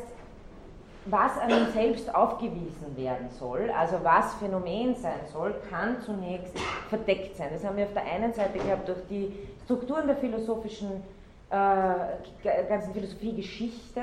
was 1.11 1.39
einem 1.39 1.71
selbst 1.73 2.15
aufgewiesen 2.15 2.97
werden 2.97 3.29
soll, 3.31 3.71
also 3.77 3.99
was 4.03 4.35
Phänomen 4.35 4.95
sein 4.95 5.21
soll, 5.33 5.55
kann 5.71 6.01
zunächst 6.03 6.59
verdeckt 6.89 7.37
sein. 7.37 7.49
Das 7.53 7.65
haben 7.65 7.77
wir 7.77 7.85
auf 7.85 7.93
der 7.95 8.05
einen 8.05 8.33
Seite 8.33 8.59
gehabt 8.59 8.89
durch 8.89 9.01
die 9.09 9.33
Strukturen 9.65 10.07
der 10.07 10.17
philosophischen, 10.17 11.03
äh, 11.51 12.65
ganzen 12.69 12.93
Philosophiegeschichte, 12.93 14.03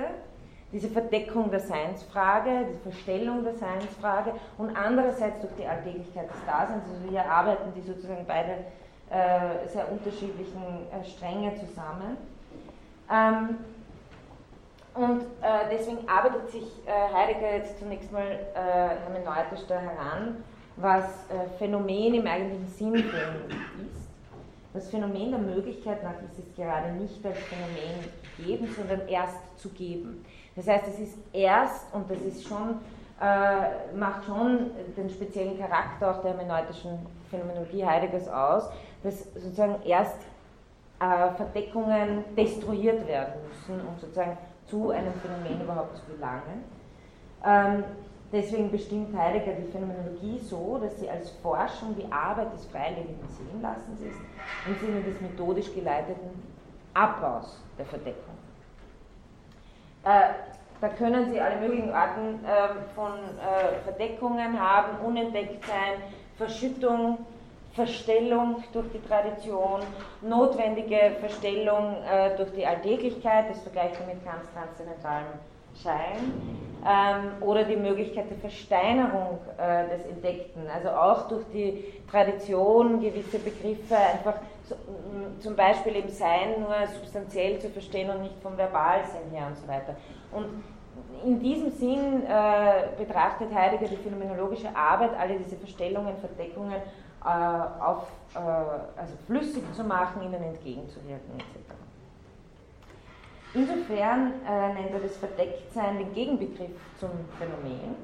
diese 0.71 0.89
Verdeckung 0.89 1.51
der 1.51 1.59
Seinsfrage, 1.59 2.67
die 2.69 2.89
Verstellung 2.89 3.43
der 3.43 3.53
Seinsfrage 3.53 4.33
und 4.57 4.75
andererseits 4.75 5.39
durch 5.41 5.53
die 5.57 5.65
Alltäglichkeit 5.65 6.29
des 6.29 6.45
Daseins. 6.45 6.83
Also 6.89 7.09
hier 7.09 7.29
arbeiten 7.29 7.71
die 7.75 7.81
sozusagen 7.81 8.25
beide 8.27 8.51
äh, 9.09 9.67
sehr 9.67 9.91
unterschiedlichen 9.91 10.63
äh, 10.91 11.05
Stränge 11.05 11.53
zusammen. 11.55 12.17
Ähm, 13.11 13.57
und 14.95 15.21
äh, 15.41 15.69
deswegen 15.71 16.07
arbeitet 16.07 16.49
sich 16.49 16.63
äh, 16.85 17.13
Heidegger 17.13 17.57
jetzt 17.57 17.77
zunächst 17.79 18.11
mal 18.11 18.25
äh, 18.25 18.55
hermeneutisch 18.55 19.65
da 19.67 19.77
heran, 19.77 20.43
was 20.77 21.03
äh, 21.03 21.49
Phänomen 21.57 22.15
im 22.15 22.25
eigentlichen 22.25 22.67
Sinn 22.67 22.95
ist. 22.95 24.05
Das 24.73 24.89
Phänomen 24.89 25.31
der 25.31 25.39
Möglichkeit 25.39 26.03
nach 26.03 26.21
ist 26.23 26.39
es 26.39 26.55
gerade 26.55 26.93
nicht 26.93 27.25
als 27.25 27.37
Phänomen 27.39 28.05
geben, 28.37 28.73
sondern 28.75 29.07
erst 29.07 29.37
zu 29.57 29.69
geben. 29.69 30.25
Das 30.55 30.67
heißt, 30.67 30.87
es 30.87 30.99
ist 30.99 31.17
erst, 31.33 31.93
und 31.93 32.09
das 32.09 32.21
ist 32.21 32.47
schon, 32.47 32.79
äh, 33.21 33.95
macht 33.97 34.25
schon 34.25 34.71
den 34.95 35.09
speziellen 35.09 35.59
Charakter 35.59 36.11
auch 36.11 36.21
der 36.21 36.37
hermeneutischen 36.37 36.99
Phänomenologie 37.29 37.85
Heideggers 37.85 38.27
aus, 38.29 38.69
dass 39.03 39.33
sozusagen 39.33 39.81
erst 39.85 40.19
äh, 40.99 41.35
Verdeckungen 41.35 42.23
destruiert 42.37 43.05
werden 43.07 43.33
müssen, 43.47 43.81
um 43.85 43.99
sozusagen 43.99 44.37
zu 44.67 44.91
einem 44.91 45.13
Phänomen 45.13 45.61
überhaupt 45.61 45.97
zu 45.97 46.03
gelangen. 46.05 46.63
Ähm, 47.43 47.83
deswegen 48.31 48.71
bestimmt 48.71 49.15
Heidegger 49.15 49.53
die 49.53 49.71
Phänomenologie 49.71 50.39
so, 50.39 50.79
dass 50.81 50.99
sie 50.99 51.09
als 51.09 51.29
Forschung 51.41 51.95
die 51.95 52.11
Arbeit 52.11 52.53
des 52.53 52.65
freilebenden 52.65 53.27
Sehenlassens 53.29 54.01
ist, 54.01 54.19
im 54.67 54.75
Sinne 54.77 55.01
des 55.01 55.21
methodisch 55.21 55.73
geleiteten 55.73 56.29
Abbaus 56.93 57.61
der 57.77 57.85
Verdeckung. 57.85 58.35
Äh, 60.03 60.33
da 60.81 60.89
können 60.89 61.31
Sie 61.31 61.39
alle 61.39 61.57
möglichen 61.57 61.91
Arten 61.91 62.43
äh, 62.45 62.93
von 62.93 63.13
äh, 63.13 63.81
Verdeckungen 63.83 64.59
haben, 64.59 64.99
unentdeckt 65.03 65.65
sein, 65.65 66.01
Verschüttung, 66.37 67.25
Verstellung 67.75 68.63
durch 68.71 68.85
die 68.93 69.01
Tradition, 69.01 69.81
notwendige 70.21 71.11
Verstellung 71.19 71.97
äh, 72.09 72.35
durch 72.37 72.51
die 72.53 72.65
Alltäglichkeit, 72.65 73.49
das 73.49 73.61
vergleicht 73.61 73.99
man 73.99 74.15
mit 74.15 74.25
ganz 74.25 74.49
transzendentalem 74.53 75.27
Schein, 75.83 76.31
ähm, 76.87 77.43
oder 77.43 77.65
die 77.65 77.75
Möglichkeit 77.75 78.29
der 78.29 78.37
Versteinerung 78.37 79.39
äh, 79.57 79.89
des 79.89 80.05
Entdeckten, 80.05 80.61
also 80.73 80.89
auch 80.89 81.27
durch 81.27 81.43
die 81.53 81.83
Tradition 82.09 83.01
gewisse 83.01 83.39
Begriffe 83.39 83.97
einfach 83.97 84.35
so, 84.63 84.75
zum 85.39 85.55
Beispiel 85.57 85.97
im 85.97 86.09
Sein 86.09 86.61
nur 86.61 86.75
substanziell 86.93 87.59
zu 87.59 87.69
verstehen 87.69 88.09
und 88.09 88.21
nicht 88.21 88.35
vom 88.41 88.55
Verbalsinn 88.55 89.31
her 89.31 89.47
und 89.47 89.57
so 89.57 89.67
weiter. 89.67 89.97
Und 90.31 90.63
in 91.25 91.39
diesem 91.41 91.71
Sinn 91.71 92.23
äh, 92.25 92.87
betrachtet 92.97 93.53
Heidegger 93.53 93.87
die 93.87 93.97
phänomenologische 93.97 94.73
Arbeit, 94.73 95.11
alle 95.19 95.37
diese 95.37 95.57
Verstellungen, 95.57 96.15
Verdeckungen 96.17 96.81
auf, 97.29 98.07
äh, 98.35 98.39
also 98.39 99.13
flüssig 99.25 99.63
zu 99.73 99.83
machen, 99.83 100.21
ihnen 100.21 100.41
entgegenzuwirken 100.41 101.39
etc. 101.39 101.73
Insofern 103.53 104.33
äh, 104.47 104.73
nennt 104.73 104.91
er 104.91 104.99
das 104.99 105.17
Verdecktsein 105.17 105.97
den 105.97 106.13
Gegenbegriff 106.13 106.71
zum 106.99 107.09
Phänomen. 107.39 107.95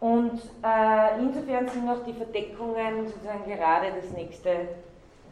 Und 0.00 0.42
äh, 0.62 1.18
insofern 1.18 1.68
sind 1.68 1.88
auch 1.88 2.04
die 2.04 2.12
Verdeckungen 2.12 3.06
sozusagen 3.06 3.44
gerade 3.44 3.86
das 3.98 4.10
nächste 4.10 4.68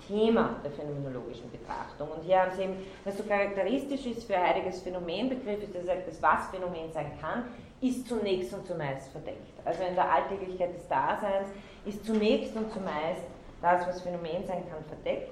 Thema 0.09 0.57
der 0.65 0.71
phänomenologischen 0.71 1.51
Betrachtung. 1.51 2.09
Und 2.09 2.23
hier 2.23 2.41
haben 2.41 2.53
Sie 2.57 2.63
eben, 2.63 2.77
was 3.05 3.19
so 3.19 3.25
charakteristisch 3.25 4.07
ist 4.07 4.25
für 4.25 4.39
Heideggers 4.39 4.81
Phänomenbegriff, 4.81 5.63
ist, 5.63 5.75
dass 5.75 5.87
er 5.87 5.97
das 5.97 6.23
was 6.23 6.49
Phänomen 6.51 6.91
sein 6.93 7.13
kann, 7.21 7.45
ist 7.83 8.09
zunächst 8.09 8.55
und 8.55 8.67
zumeist 8.67 9.11
verdeckt. 9.11 9.59
Also 9.65 9.83
in 9.83 9.95
der 9.95 10.11
Alltäglichkeit 10.11 10.75
des 10.75 10.87
Daseins 10.89 11.49
ist 11.85 12.05
zunächst 12.07 12.57
und 12.57 12.73
zumeist 12.73 13.27
das, 13.61 13.87
was 13.87 14.01
Phänomen 14.01 14.47
sein 14.47 14.63
kann, 14.71 14.85
verdeckt, 14.89 15.31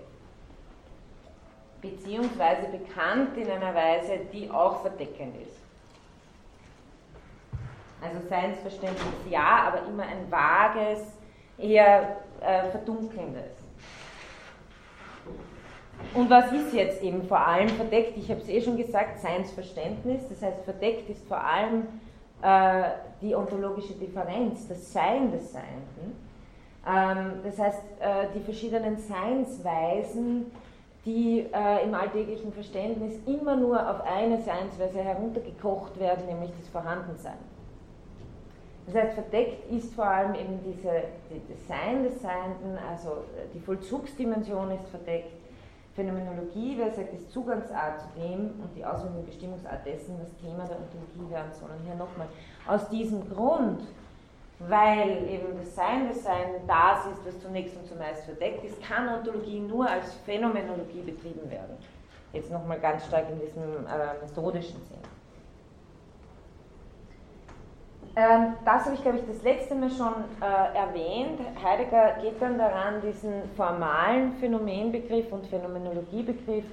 beziehungsweise 1.80 2.66
bekannt 2.68 3.36
in 3.36 3.50
einer 3.50 3.74
Weise, 3.74 4.20
die 4.32 4.50
auch 4.50 4.82
verdeckend 4.82 5.34
ist. 5.42 5.60
Also 8.02 8.26
Seinsverständnis 8.28 9.04
ja, 9.28 9.68
aber 9.68 9.86
immer 9.86 10.04
ein 10.04 10.30
vages, 10.30 11.06
eher 11.58 12.16
äh, 12.40 12.64
verdunkelndes. 12.70 13.52
Und 16.14 16.30
was 16.30 16.50
ist 16.50 16.72
jetzt 16.72 17.02
eben 17.02 17.22
vor 17.28 17.46
allem 17.46 17.68
verdeckt? 17.68 18.16
Ich 18.16 18.30
habe 18.30 18.40
es 18.40 18.48
eh 18.48 18.60
schon 18.60 18.76
gesagt, 18.76 19.20
Seinsverständnis, 19.20 20.28
das 20.28 20.42
heißt 20.42 20.64
verdeckt 20.64 21.08
ist 21.10 21.26
vor 21.28 21.44
allem 21.44 21.86
äh, 22.42 22.82
die 23.20 23.34
ontologische 23.34 23.94
Differenz, 23.94 24.66
das 24.68 24.92
Sein 24.92 25.30
des 25.30 25.52
Seienden. 25.52 26.16
Ähm, 26.86 27.40
das 27.44 27.58
heißt, 27.58 27.82
äh, 28.00 28.26
die 28.34 28.40
verschiedenen 28.40 28.96
Seinsweisen, 28.96 30.50
die 31.04 31.46
äh, 31.52 31.84
im 31.84 31.94
alltäglichen 31.94 32.52
Verständnis 32.52 33.14
immer 33.26 33.56
nur 33.56 33.78
auf 33.88 34.02
eine 34.02 34.40
Seinsweise 34.42 35.02
heruntergekocht 35.02 35.98
werden, 35.98 36.26
nämlich 36.26 36.50
das 36.58 36.68
Vorhandensein. 36.68 37.38
Das 38.86 38.94
heißt, 38.94 39.14
verdeckt 39.14 39.70
ist 39.70 39.94
vor 39.94 40.06
allem 40.06 40.34
eben 40.34 40.58
diese, 40.64 41.04
das 41.30 41.66
Sein 41.68 42.02
des 42.02 42.20
Seienden, 42.20 42.76
also 42.90 43.24
die 43.54 43.60
Vollzugsdimension 43.60 44.72
ist 44.72 44.88
verdeckt, 44.88 45.39
Phänomenologie, 46.00 46.74
wer 46.78 46.90
sagt, 46.90 47.12
ist 47.12 47.30
Zugangsart 47.30 48.00
zu 48.00 48.06
dem 48.16 48.60
und 48.62 48.74
die 48.74 48.84
Auswirkung 48.84 49.18
und 49.18 49.26
Bestimmungsart 49.26 49.84
dessen, 49.84 50.18
was 50.20 50.34
Thema 50.36 50.64
der 50.64 50.78
Ontologie 50.78 51.30
werden 51.30 51.52
soll. 51.52 51.68
Und 51.70 51.84
hier 51.84 51.94
nochmal, 51.94 52.28
aus 52.66 52.88
diesem 52.88 53.28
Grund 53.28 53.82
weil 54.68 55.26
eben 55.26 55.56
das 55.58 55.74
Sein 55.74 56.08
des 56.08 56.22
Sein 56.22 56.60
das 56.66 57.06
ist, 57.06 57.24
was 57.24 57.40
zunächst 57.40 57.74
und 57.76 57.86
zumeist 57.86 58.24
verdeckt 58.24 58.62
ist, 58.62 58.82
kann 58.82 59.08
Ontologie 59.08 59.60
nur 59.60 59.88
als 59.88 60.14
Phänomenologie 60.26 61.00
betrieben 61.00 61.50
werden. 61.50 61.76
Jetzt 62.32 62.50
nochmal 62.50 62.78
ganz 62.78 63.06
stark 63.06 63.24
in 63.30 63.40
diesem 63.40 63.86
äh, 63.86 64.20
methodischen 64.22 64.80
Sinn. 64.82 64.98
Ähm, 67.99 67.99
das 68.14 68.84
habe 68.84 68.94
ich, 68.94 69.02
glaube 69.02 69.18
ich, 69.18 69.26
das 69.26 69.42
letzte 69.42 69.74
Mal 69.74 69.90
schon 69.90 70.14
äh, 70.40 70.76
erwähnt. 70.76 71.40
Heidegger 71.62 72.16
geht 72.20 72.42
dann 72.42 72.58
daran, 72.58 73.00
diesen 73.02 73.48
formalen 73.56 74.32
Phänomenbegriff 74.34 75.32
und 75.32 75.46
Phänomenologiebegriff 75.46 76.64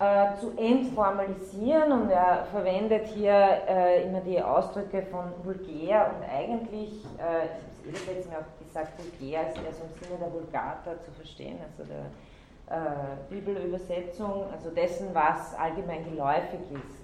äh, 0.00 0.36
zu 0.40 0.52
entformalisieren 0.56 1.92
und 1.92 2.10
er 2.10 2.46
verwendet 2.52 3.06
hier 3.06 3.32
äh, 3.68 4.04
immer 4.04 4.20
die 4.20 4.40
Ausdrücke 4.40 5.02
von 5.02 5.24
vulgär 5.42 6.12
und 6.14 6.28
eigentlich, 6.28 7.04
äh, 7.18 7.46
ich 7.84 7.94
habe 7.94 7.94
es 7.94 8.06
ebenfalls 8.06 8.28
mir 8.28 8.38
auch 8.38 8.64
gesagt, 8.64 8.92
vulgär 8.98 9.48
ist 9.48 9.56
eher 9.56 9.72
so 9.72 9.82
im 9.84 10.04
Sinne 10.04 10.18
der 10.20 10.32
Vulgata 10.32 11.00
zu 11.00 11.10
verstehen, 11.12 11.58
also 11.62 11.90
der 11.90 12.76
äh, 12.76 13.16
Bibelübersetzung, 13.28 14.44
also 14.52 14.70
dessen, 14.70 15.08
was 15.12 15.54
allgemein 15.56 16.04
geläufig 16.04 16.60
ist. 16.72 16.98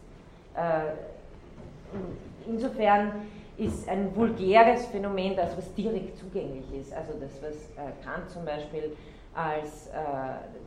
Äh, 2.47 2.51
insofern 2.51 3.13
ist 3.57 3.89
ein 3.89 4.15
vulgäres 4.17 4.87
Phänomen 4.87 5.37
das, 5.37 5.57
was 5.57 5.73
direkt 5.75 6.19
zugänglich 6.19 6.65
ist, 6.75 6.93
also 6.93 7.13
das, 7.21 7.31
was 7.41 7.55
äh, 7.77 7.93
Kant 8.05 8.29
zum 8.31 8.45
Beispiel 8.45 8.97
als 9.37 9.91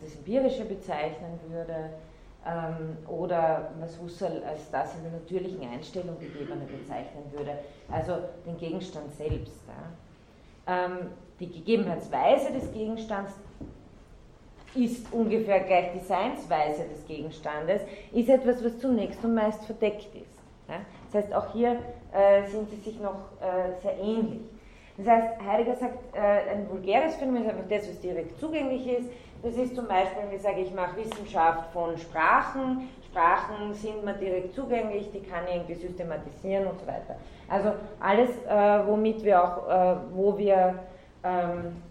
das 0.02 0.14
Empirische 0.16 0.66
bezeichnen 0.66 1.40
würde, 1.48 1.90
ähm, 2.48 2.98
oder 3.08 3.72
was 3.80 4.00
Husserl 4.00 4.44
als 4.44 4.70
das 4.72 4.96
in 4.96 5.04
der 5.04 5.12
natürlichen 5.12 5.62
Einstellung 5.70 6.18
gegebene 6.20 6.66
bezeichnen 6.66 7.24
würde, 7.32 7.60
also 7.92 8.20
den 8.46 8.58
Gegenstand 8.58 9.14
selbst. 9.14 9.62
Ähm, 10.66 11.12
die 11.40 11.50
Gegebenheitsweise 11.52 12.52
des 12.52 12.72
Gegenstands 12.72 13.34
ist 14.76 15.12
ungefähr 15.12 15.62
gleich 15.62 15.92
die 15.94 16.06
Seinsweise 16.06 16.84
des 16.88 17.06
Gegenstandes, 17.06 17.82
ist 18.14 18.30
etwas, 18.30 18.64
was 18.64 18.80
zunächst 18.80 19.24
und 19.24 19.34
meist 19.34 19.64
verdeckt 19.66 20.14
ist. 20.16 20.38
Das 21.12 21.24
heißt, 21.24 21.34
auch 21.34 21.52
hier 21.54 21.78
äh, 22.12 22.46
sind 22.48 22.70
sie 22.70 22.78
sich 22.78 23.00
noch 23.00 23.16
äh, 23.42 23.82
sehr 23.82 23.98
ähnlich. 24.00 24.42
Das 24.98 25.08
heißt, 25.08 25.28
Heidegger 25.46 25.76
sagt, 25.76 26.16
äh, 26.16 26.54
ein 26.54 26.70
vulgäres 26.70 27.16
Phänomen 27.16 27.44
ist 27.44 27.50
einfach 27.50 27.70
das, 27.70 27.88
was 27.88 28.00
direkt 28.00 28.40
zugänglich 28.40 28.88
ist. 28.88 29.10
Das 29.44 29.56
ist 29.56 29.76
zum 29.76 29.88
Beispiel, 29.88 30.24
wenn 30.24 30.36
ich 30.36 30.42
sage, 30.42 30.62
ich 30.62 30.74
mache 30.74 30.98
Wissenschaft 30.98 31.72
von 31.72 31.96
Sprachen. 31.98 32.90
Sprachen 33.06 33.74
sind 33.74 34.04
mir 34.04 34.14
direkt 34.14 34.56
zugänglich, 34.56 35.12
die 35.12 35.22
kann 35.22 35.44
ich 35.48 35.56
irgendwie 35.56 35.76
systematisieren 35.76 36.68
und 36.68 36.80
so 36.80 36.88
weiter. 36.88 37.16
Also 37.48 37.74
alles, 38.00 38.30
äh, 38.48 38.88
womit 38.88 39.24
wir 39.24 39.44
auch, 39.44 39.70
äh, 39.70 39.96
wo 40.12 40.38
wir 40.38 40.80
ähm, 41.24 41.82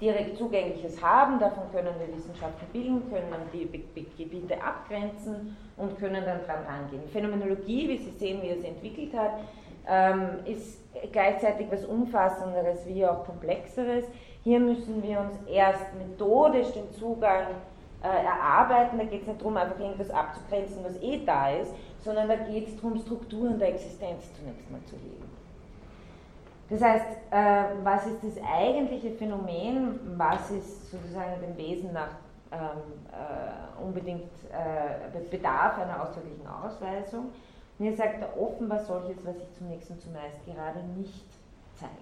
direkt 0.00 0.36
Zugängliches 0.38 1.02
haben, 1.02 1.38
davon 1.38 1.64
können 1.72 1.94
wir 1.98 2.16
Wissenschaften 2.16 2.66
bilden, 2.72 3.02
können 3.10 3.26
die 3.52 4.06
Gebiete 4.16 4.54
abgrenzen 4.62 5.56
und 5.76 5.98
können 5.98 6.24
dann 6.24 6.44
dran 6.44 6.64
rangehen. 6.66 7.08
Phänomenologie, 7.12 7.88
wie 7.88 7.98
Sie 7.98 8.10
sehen, 8.10 8.42
wie 8.42 8.48
es 8.48 8.64
entwickelt 8.64 9.12
hat, 9.14 9.32
ähm, 9.88 10.44
ist 10.44 10.78
gleichzeitig 11.12 11.66
was 11.70 11.84
Umfassenderes 11.84 12.86
wie 12.86 13.04
auch 13.06 13.24
Komplexeres. 13.24 14.04
Hier 14.42 14.60
müssen 14.60 15.02
wir 15.02 15.20
uns 15.20 15.34
erst 15.48 15.86
methodisch 15.98 16.72
den 16.72 16.90
Zugang 16.92 17.46
äh, 18.02 18.24
erarbeiten. 18.24 18.98
Da 18.98 19.04
geht 19.04 19.22
es 19.22 19.26
nicht 19.26 19.40
darum, 19.40 19.56
einfach 19.56 19.78
irgendwas 19.78 20.10
abzugrenzen, 20.10 20.84
was 20.84 21.00
eh 21.02 21.24
da 21.24 21.50
ist, 21.50 21.72
sondern 22.02 22.28
da 22.28 22.36
geht 22.36 22.68
es 22.68 22.76
darum, 22.76 22.98
Strukturen 22.98 23.58
der 23.58 23.70
Existenz 23.70 24.24
zunächst 24.34 24.70
mal 24.70 24.80
zu 24.84 24.96
heben. 24.96 25.24
Das 26.70 26.80
heißt, 26.80 27.06
äh, 27.30 27.64
was 27.82 28.06
ist 28.06 28.18
das 28.22 28.44
eigentliche 28.44 29.10
Phänomen? 29.10 30.00
Was 30.16 30.50
ist 30.50 30.90
sozusagen 30.90 31.40
dem 31.40 31.56
Wesen 31.56 31.92
nach 31.92 32.08
äh, 32.54 33.82
unbedingt 33.82 34.30
äh, 34.50 35.20
Bedarf 35.30 35.78
einer 35.78 36.02
ausdrücklichen 36.02 36.46
Ausweisung? 36.46 37.30
Und 37.78 37.86
ihr 37.86 37.96
sagt, 37.96 38.24
offenbar 38.38 38.80
solches, 38.80 39.16
was 39.24 39.36
sich 39.36 39.52
zunächst 39.58 39.90
und 39.90 40.00
zumeist 40.00 40.44
gerade 40.46 40.80
nicht 40.96 41.26
zeigt. 41.74 41.92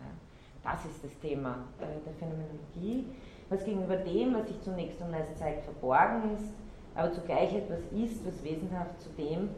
Ja, 0.00 0.70
das 0.72 0.84
ist 0.84 1.04
das 1.04 1.18
Thema 1.20 1.58
äh, 1.80 2.04
der 2.04 2.14
Phänomenologie, 2.14 3.06
was 3.48 3.64
gegenüber 3.64 3.96
dem, 3.96 4.34
was 4.34 4.48
sich 4.48 4.60
zunächst 4.62 5.00
und 5.00 5.10
meist 5.10 5.36
zeigt, 5.38 5.64
verborgen 5.64 6.34
ist, 6.34 6.52
aber 6.94 7.12
zugleich 7.12 7.54
etwas 7.54 7.80
ist, 7.92 8.26
was 8.26 8.42
wesenhaft 8.42 9.00
zu 9.00 9.08
dem, 9.10 9.50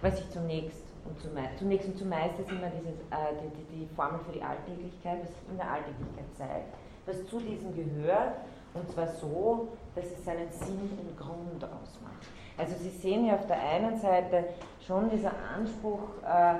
was 0.00 0.16
sich 0.16 0.30
zunächst 0.30 0.84
und 1.04 1.20
zumeist, 1.20 1.58
zunächst 1.58 1.88
und 1.88 1.98
zumeist 1.98 2.38
ist 2.38 2.50
immer 2.50 2.70
dieses, 2.70 2.98
äh, 3.10 3.34
die, 3.42 3.76
die, 3.76 3.86
die 3.86 3.94
Formel 3.94 4.20
für 4.26 4.32
die 4.32 4.42
Alltäglichkeit, 4.42 5.22
was 5.22 5.28
sich 5.28 5.50
in 5.50 5.56
der 5.56 5.70
Alltäglichkeit 5.70 6.36
zeigt, 6.36 6.74
was 7.06 7.26
zu 7.26 7.40
diesem 7.40 7.74
gehört, 7.74 8.36
und 8.78 8.90
zwar 8.90 9.08
so, 9.08 9.68
dass 9.94 10.04
es 10.06 10.24
seinen 10.24 10.50
Sinn 10.50 10.98
und 11.00 11.18
Grund 11.18 11.64
ausmacht. 11.64 12.26
Also 12.56 12.74
Sie 12.76 12.90
sehen 12.90 13.24
hier 13.24 13.34
auf 13.34 13.46
der 13.46 13.60
einen 13.60 13.96
Seite 13.98 14.44
schon 14.84 15.10
dieser 15.10 15.32
Anspruch, 15.56 16.00
äh, 16.24 16.54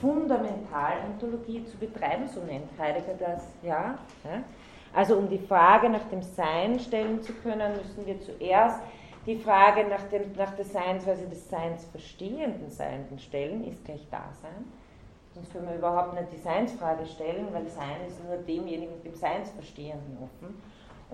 Fundamentalontologie 0.00 1.64
zu 1.66 1.76
betreiben, 1.76 2.28
so 2.28 2.40
nennt 2.40 2.68
Heidegger 2.78 3.14
das, 3.18 3.44
ja. 3.62 3.98
ja. 4.24 4.42
Also 4.92 5.16
um 5.16 5.28
die 5.28 5.38
Frage 5.38 5.88
nach 5.88 6.04
dem 6.10 6.22
Sein 6.22 6.78
stellen 6.78 7.22
zu 7.22 7.32
können, 7.32 7.72
müssen 7.76 8.06
wir 8.06 8.20
zuerst 8.20 8.80
die 9.26 9.36
Frage 9.36 9.88
nach, 9.88 10.02
dem, 10.10 10.32
nach 10.36 10.54
der 10.54 10.64
Seinsweise 10.64 11.26
des 11.26 11.48
Seins 11.48 11.84
verstehenden 11.86 12.70
Seienden 12.70 13.18
stellen, 13.18 13.64
ist 13.66 13.84
gleich 13.84 14.06
Dasein. 14.10 14.64
Sonst 15.34 15.52
können 15.52 15.68
wir 15.68 15.76
überhaupt 15.76 16.14
nicht 16.14 16.32
die 16.32 16.40
Seinsfrage 16.40 17.06
stellen, 17.06 17.48
weil 17.52 17.66
Sein 17.66 18.06
ist 18.06 18.22
nur 18.24 18.36
demjenigen, 18.36 19.02
dem 19.02 19.14
Seinsverstehenden 19.14 20.18
offen. 20.22 20.62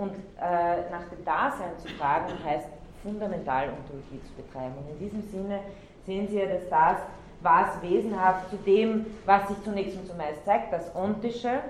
Und 0.00 0.14
äh, 0.40 0.90
nach 0.90 1.06
dem 1.12 1.22
Dasein 1.26 1.76
zu 1.76 1.86
fragen 1.88 2.32
heißt 2.42 2.68
Fundamentalontologie 3.02 4.22
zu 4.26 4.32
betreiben. 4.32 4.72
Und 4.78 4.88
in 4.92 4.98
diesem 4.98 5.22
Sinne 5.30 5.60
sehen 6.06 6.26
Sie 6.26 6.38
ja, 6.38 6.46
dass 6.46 6.66
das, 6.70 6.96
was 7.42 7.82
wesenhaft 7.82 8.48
zu 8.48 8.56
dem, 8.56 9.04
was 9.26 9.46
sich 9.48 9.62
zunächst 9.62 9.98
und 9.98 10.06
zumeist 10.06 10.42
zeigt, 10.46 10.72
das 10.72 10.96
Ontische, 10.96 11.60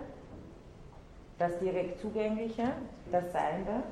das 1.39 1.59
direkt 1.59 2.01
Zugängliche, 2.01 2.69
das 3.11 3.33
Seiende, 3.33 3.83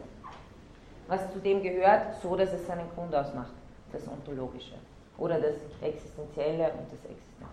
was 1.09 1.33
zu 1.33 1.41
dem 1.41 1.61
gehört, 1.61 2.23
so 2.23 2.37
dass 2.37 2.53
es 2.53 2.65
seinen 2.65 2.89
Grund 2.95 3.13
ausmacht, 3.17 3.55
das 3.91 4.07
Ontologische 4.07 4.77
oder 5.17 5.41
das 5.41 5.57
Existenzielle 5.83 6.71
und 6.75 6.87
das 6.93 7.05
Existenzielle. 7.11 7.49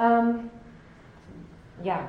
Ähm, 0.00 0.50
ja, 1.82 2.08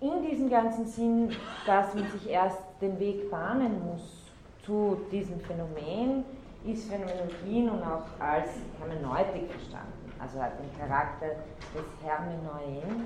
in 0.00 0.22
diesem 0.22 0.48
ganzen 0.48 0.86
Sinn, 0.86 1.30
dass 1.66 1.94
man 1.94 2.08
sich 2.10 2.28
erst 2.28 2.60
den 2.80 2.98
Weg 2.98 3.30
bahnen 3.30 3.84
muss 3.84 4.30
zu 4.64 4.98
diesem 5.10 5.40
Phänomen, 5.40 6.24
ist 6.64 6.88
Phänomenologie 6.88 7.62
nun 7.62 7.82
auch 7.82 8.04
als 8.20 8.50
Hermeneutik 8.78 9.50
verstanden, 9.50 10.12
also 10.18 10.40
hat 10.40 10.52
den 10.58 10.78
Charakter 10.78 11.26
des 11.74 11.84
Hermenoien, 12.02 13.04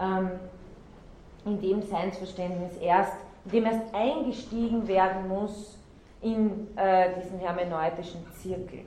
ähm, 0.00 0.30
in 1.44 1.60
dem 1.60 1.82
Seinsverständnis 1.82 2.76
erst, 2.78 3.16
in 3.44 3.50
dem 3.52 3.66
erst 3.66 3.94
eingestiegen 3.94 4.88
werden 4.88 5.28
muss 5.28 5.78
in 6.22 6.76
äh, 6.76 7.20
diesen 7.20 7.38
hermeneutischen 7.38 8.24
Zirkel. 8.32 8.80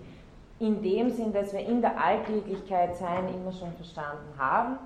In 0.59 0.81
dem 0.81 1.09
Sinn, 1.09 1.31
dass 1.31 1.53
wir 1.53 1.61
in 1.61 1.81
der 1.81 1.97
Alltäglichkeit 1.97 2.97
Sein 2.97 3.33
immer 3.33 3.53
schon 3.53 3.71
verstanden 3.73 4.37
haben 4.37 4.77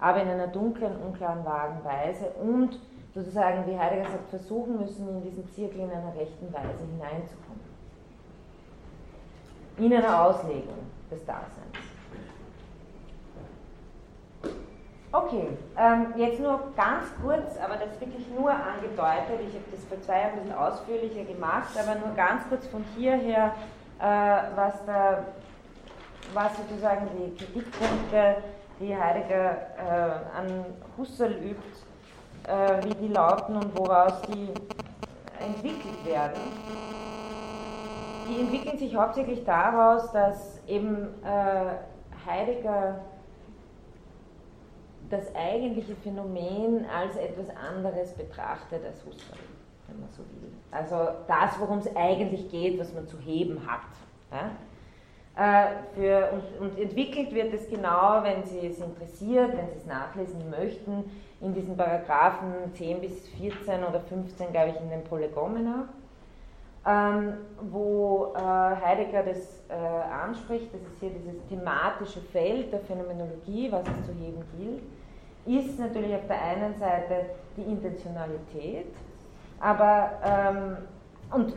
aber 0.00 0.22
in 0.22 0.28
einer 0.28 0.46
dunklen, 0.46 0.96
unklaren, 0.96 1.44
vagen 1.44 1.84
Weise 1.84 2.26
und 2.42 2.78
sozusagen, 3.14 3.66
wie 3.66 3.78
Heidegger 3.78 4.10
sagt, 4.10 4.30
versuchen 4.30 4.80
müssen, 4.80 5.08
in 5.08 5.22
diesen 5.22 5.48
Zirkel 5.50 5.80
in 5.80 5.90
einer 5.90 6.14
rechten 6.14 6.52
Weise 6.52 6.84
hineinzukommen. 6.90 7.60
In 9.76 9.92
einer 9.92 10.24
Auslegung 10.24 10.78
des 11.10 11.24
Daseins. 11.24 11.50
Okay, 15.12 15.48
ähm, 15.76 16.14
jetzt 16.16 16.38
nur 16.38 16.60
ganz 16.76 17.06
kurz, 17.20 17.58
aber 17.58 17.74
das 17.74 18.00
wirklich 18.00 18.28
nur 18.28 18.50
angedeutet. 18.50 19.40
Ich 19.48 19.54
habe 19.54 19.64
das 19.72 19.84
vor 19.86 20.00
zwei 20.02 20.20
Jahren 20.20 20.32
ein 20.34 20.38
bisschen 20.42 20.56
ausführlicher 20.56 21.24
gemacht, 21.24 21.70
aber 21.76 21.98
nur 21.98 22.14
ganz 22.14 22.48
kurz 22.48 22.64
von 22.68 22.84
hierher, 22.96 23.54
äh, 23.98 24.04
was, 24.54 24.84
da, 24.86 25.24
was 26.32 26.56
sozusagen 26.56 27.08
die 27.18 27.34
Kritikpunkte 27.34 28.36
die 28.80 28.96
Heidegger 28.96 29.56
äh, 29.76 30.36
an 30.36 30.64
Husserl 30.96 31.32
übt, 31.32 31.62
äh, 32.48 32.82
wie 32.84 32.94
die 32.94 33.12
lauten 33.12 33.56
und 33.56 33.76
woraus 33.76 34.22
die 34.22 34.48
entwickelt 35.38 36.04
werden. 36.04 36.40
Die 38.28 38.40
entwickeln 38.40 38.78
sich 38.78 38.94
hauptsächlich 38.96 39.44
daraus, 39.44 40.10
dass 40.12 40.60
eben 40.66 41.08
äh, 41.22 41.74
Heidegger 42.26 43.00
das 45.10 45.34
eigentliche 45.34 45.96
Phänomen 45.96 46.86
als 46.86 47.16
etwas 47.16 47.46
anderes 47.56 48.12
betrachtet 48.12 48.84
als 48.84 49.04
Husserl. 49.04 49.38
wenn 49.88 50.00
man 50.00 50.08
so 50.10 50.22
will. 50.22 50.52
Also 50.70 51.08
das, 51.26 51.58
worum 51.58 51.78
es 51.78 51.96
eigentlich 51.96 52.48
geht, 52.48 52.78
was 52.78 52.94
man 52.94 53.08
zu 53.08 53.18
heben 53.18 53.60
hat. 53.66 53.80
Ja? 54.30 54.52
Äh, 55.36 55.66
für, 55.94 56.30
und, 56.32 56.60
und, 56.60 56.78
entwickelt 56.78 57.32
wird 57.32 57.54
es 57.54 57.68
genau, 57.70 58.20
wenn 58.22 58.44
Sie 58.44 58.66
es 58.66 58.78
interessiert, 58.78 59.56
wenn 59.56 59.70
Sie 59.70 59.78
es 59.78 59.86
nachlesen 59.86 60.50
möchten, 60.50 61.04
in 61.40 61.54
diesen 61.54 61.76
Paragraphen 61.76 62.74
10 62.74 63.00
bis 63.00 63.28
14 63.38 63.84
oder 63.84 64.00
15, 64.00 64.50
glaube 64.50 64.70
ich, 64.70 64.80
in 64.80 64.90
den 64.90 65.04
Prolegomena, 65.04 65.88
ähm, 66.86 67.34
wo 67.70 68.34
äh, 68.36 68.40
Heidegger 68.40 69.22
das 69.22 69.62
äh, 69.68 69.74
anspricht, 69.74 70.74
das 70.74 70.80
ist 70.82 70.98
hier 70.98 71.10
dieses 71.10 71.46
thematische 71.48 72.20
Feld 72.20 72.72
der 72.72 72.80
Phänomenologie, 72.80 73.70
was 73.70 73.82
es 73.82 74.06
zu 74.06 74.12
heben 74.12 74.42
gilt, 74.58 74.82
ist 75.46 75.78
natürlich 75.78 76.14
auf 76.14 76.26
der 76.26 76.42
einen 76.42 76.78
Seite 76.78 77.26
die 77.56 77.62
Intentionalität, 77.62 78.94
aber 79.60 80.10
ähm, 80.24 80.76
und 81.32 81.54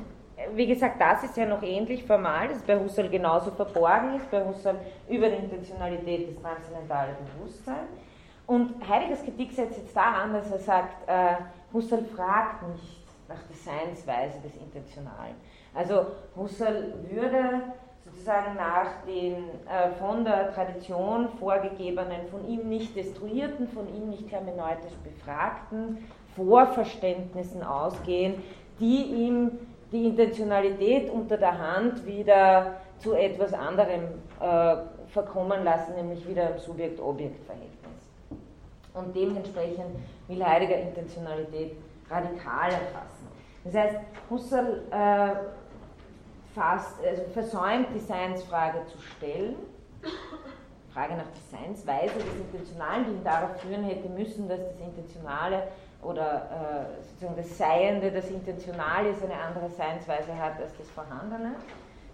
wie 0.56 0.68
gesagt, 0.68 1.00
das 1.00 1.24
ist 1.24 1.38
ja 1.38 1.46
noch 1.46 1.62
ähnlich 1.64 2.04
formal, 2.04 2.48
das 2.48 2.58
ist 2.58 2.68
bei 2.68 2.80
Husserl 2.80 3.10
genauso 3.10 3.52
verborgen 3.52 4.16
ist, 4.16 4.30
bei 4.30 4.46
Husserl 4.46 4.78
über 5.10 5.30
die 5.30 5.36
Intentionalität 5.36 6.30
des 6.30 6.42
transzendentalen 6.42 7.16
Bewusstseins. 7.38 7.90
Und 8.46 8.88
Heideggers 8.88 9.24
Kritik 9.24 9.52
setzt 9.52 9.78
jetzt 9.78 9.96
da 9.96 10.24
an, 10.24 10.34
dass 10.34 10.52
er 10.52 10.60
sagt, 10.60 11.08
äh, 11.08 11.36
Husserl 11.74 12.04
fragt 12.06 12.68
nicht 12.70 13.00
nach 13.30 13.40
der 13.50 13.56
Seinsweise 13.56 14.40
des 14.42 14.56
Intentionalen. 14.58 15.36
Also 15.74 16.08
Husserl 16.36 16.94
würde 17.10 17.62
sozusagen 18.06 18.56
nach 18.56 19.06
den 19.08 19.46
äh, 19.68 19.92
von 19.98 20.26
der 20.26 20.54
Tradition 20.54 21.30
vorgegebenen, 21.40 22.28
von 22.30 22.48
ihm 22.48 22.68
nicht 22.70 22.96
destruierten, 22.96 23.68
von 23.70 23.88
ihm 23.96 24.10
nicht 24.10 24.32
hermeneutisch 24.32 24.94
befragten 25.04 26.06
Vorverständnissen 26.36 27.64
ausgehen, 27.64 28.44
die 28.80 29.04
ihm 29.04 29.52
die 29.94 30.08
Intentionalität 30.08 31.10
unter 31.12 31.38
der 31.38 31.58
Hand 31.58 32.06
wieder 32.06 32.78
zu 32.98 33.14
etwas 33.14 33.54
anderem 33.54 34.04
äh, 34.40 34.76
verkommen 35.08 35.64
lassen, 35.64 35.96
nämlich 35.96 36.28
wieder 36.28 36.50
im 36.50 36.58
Subjekt-Objekt-Verhältnis. 36.58 37.70
Und 38.94 39.16
dementsprechend 39.16 39.96
will 40.28 40.44
Heidegger 40.44 40.78
Intentionalität 40.78 41.78
radikal 42.10 42.72
erfassen. 42.72 43.28
Das 43.66 43.74
heißt, 43.76 43.96
Husserl 44.30 44.82
äh, 44.90 45.36
fast, 46.56 47.00
also 47.06 47.24
versäumt, 47.34 47.88
die 47.94 48.00
Seinsfrage 48.00 48.80
zu 48.88 49.00
stellen, 49.00 49.56
Frage 50.94 51.16
nach 51.16 51.26
der 51.26 51.60
Seinsweise 51.60 52.14
des 52.14 52.36
Intentionalen, 52.36 53.06
die 53.06 53.12
ihn 53.12 53.24
darauf 53.24 53.60
führen 53.62 53.84
hätte 53.84 54.10
müssen, 54.10 54.48
dass 54.48 54.60
das 54.60 54.80
Intentionale 54.80 55.68
oder 56.06 56.88
äh, 57.00 57.04
sozusagen 57.04 57.36
das 57.36 57.58
Seiende, 57.58 58.12
das 58.12 58.30
Intentionale 58.30 59.10
eine 59.10 59.36
andere 59.36 59.70
Seinsweise 59.70 60.38
hat 60.38 60.60
als 60.62 60.78
das 60.78 60.90
Vorhandene. 60.92 61.56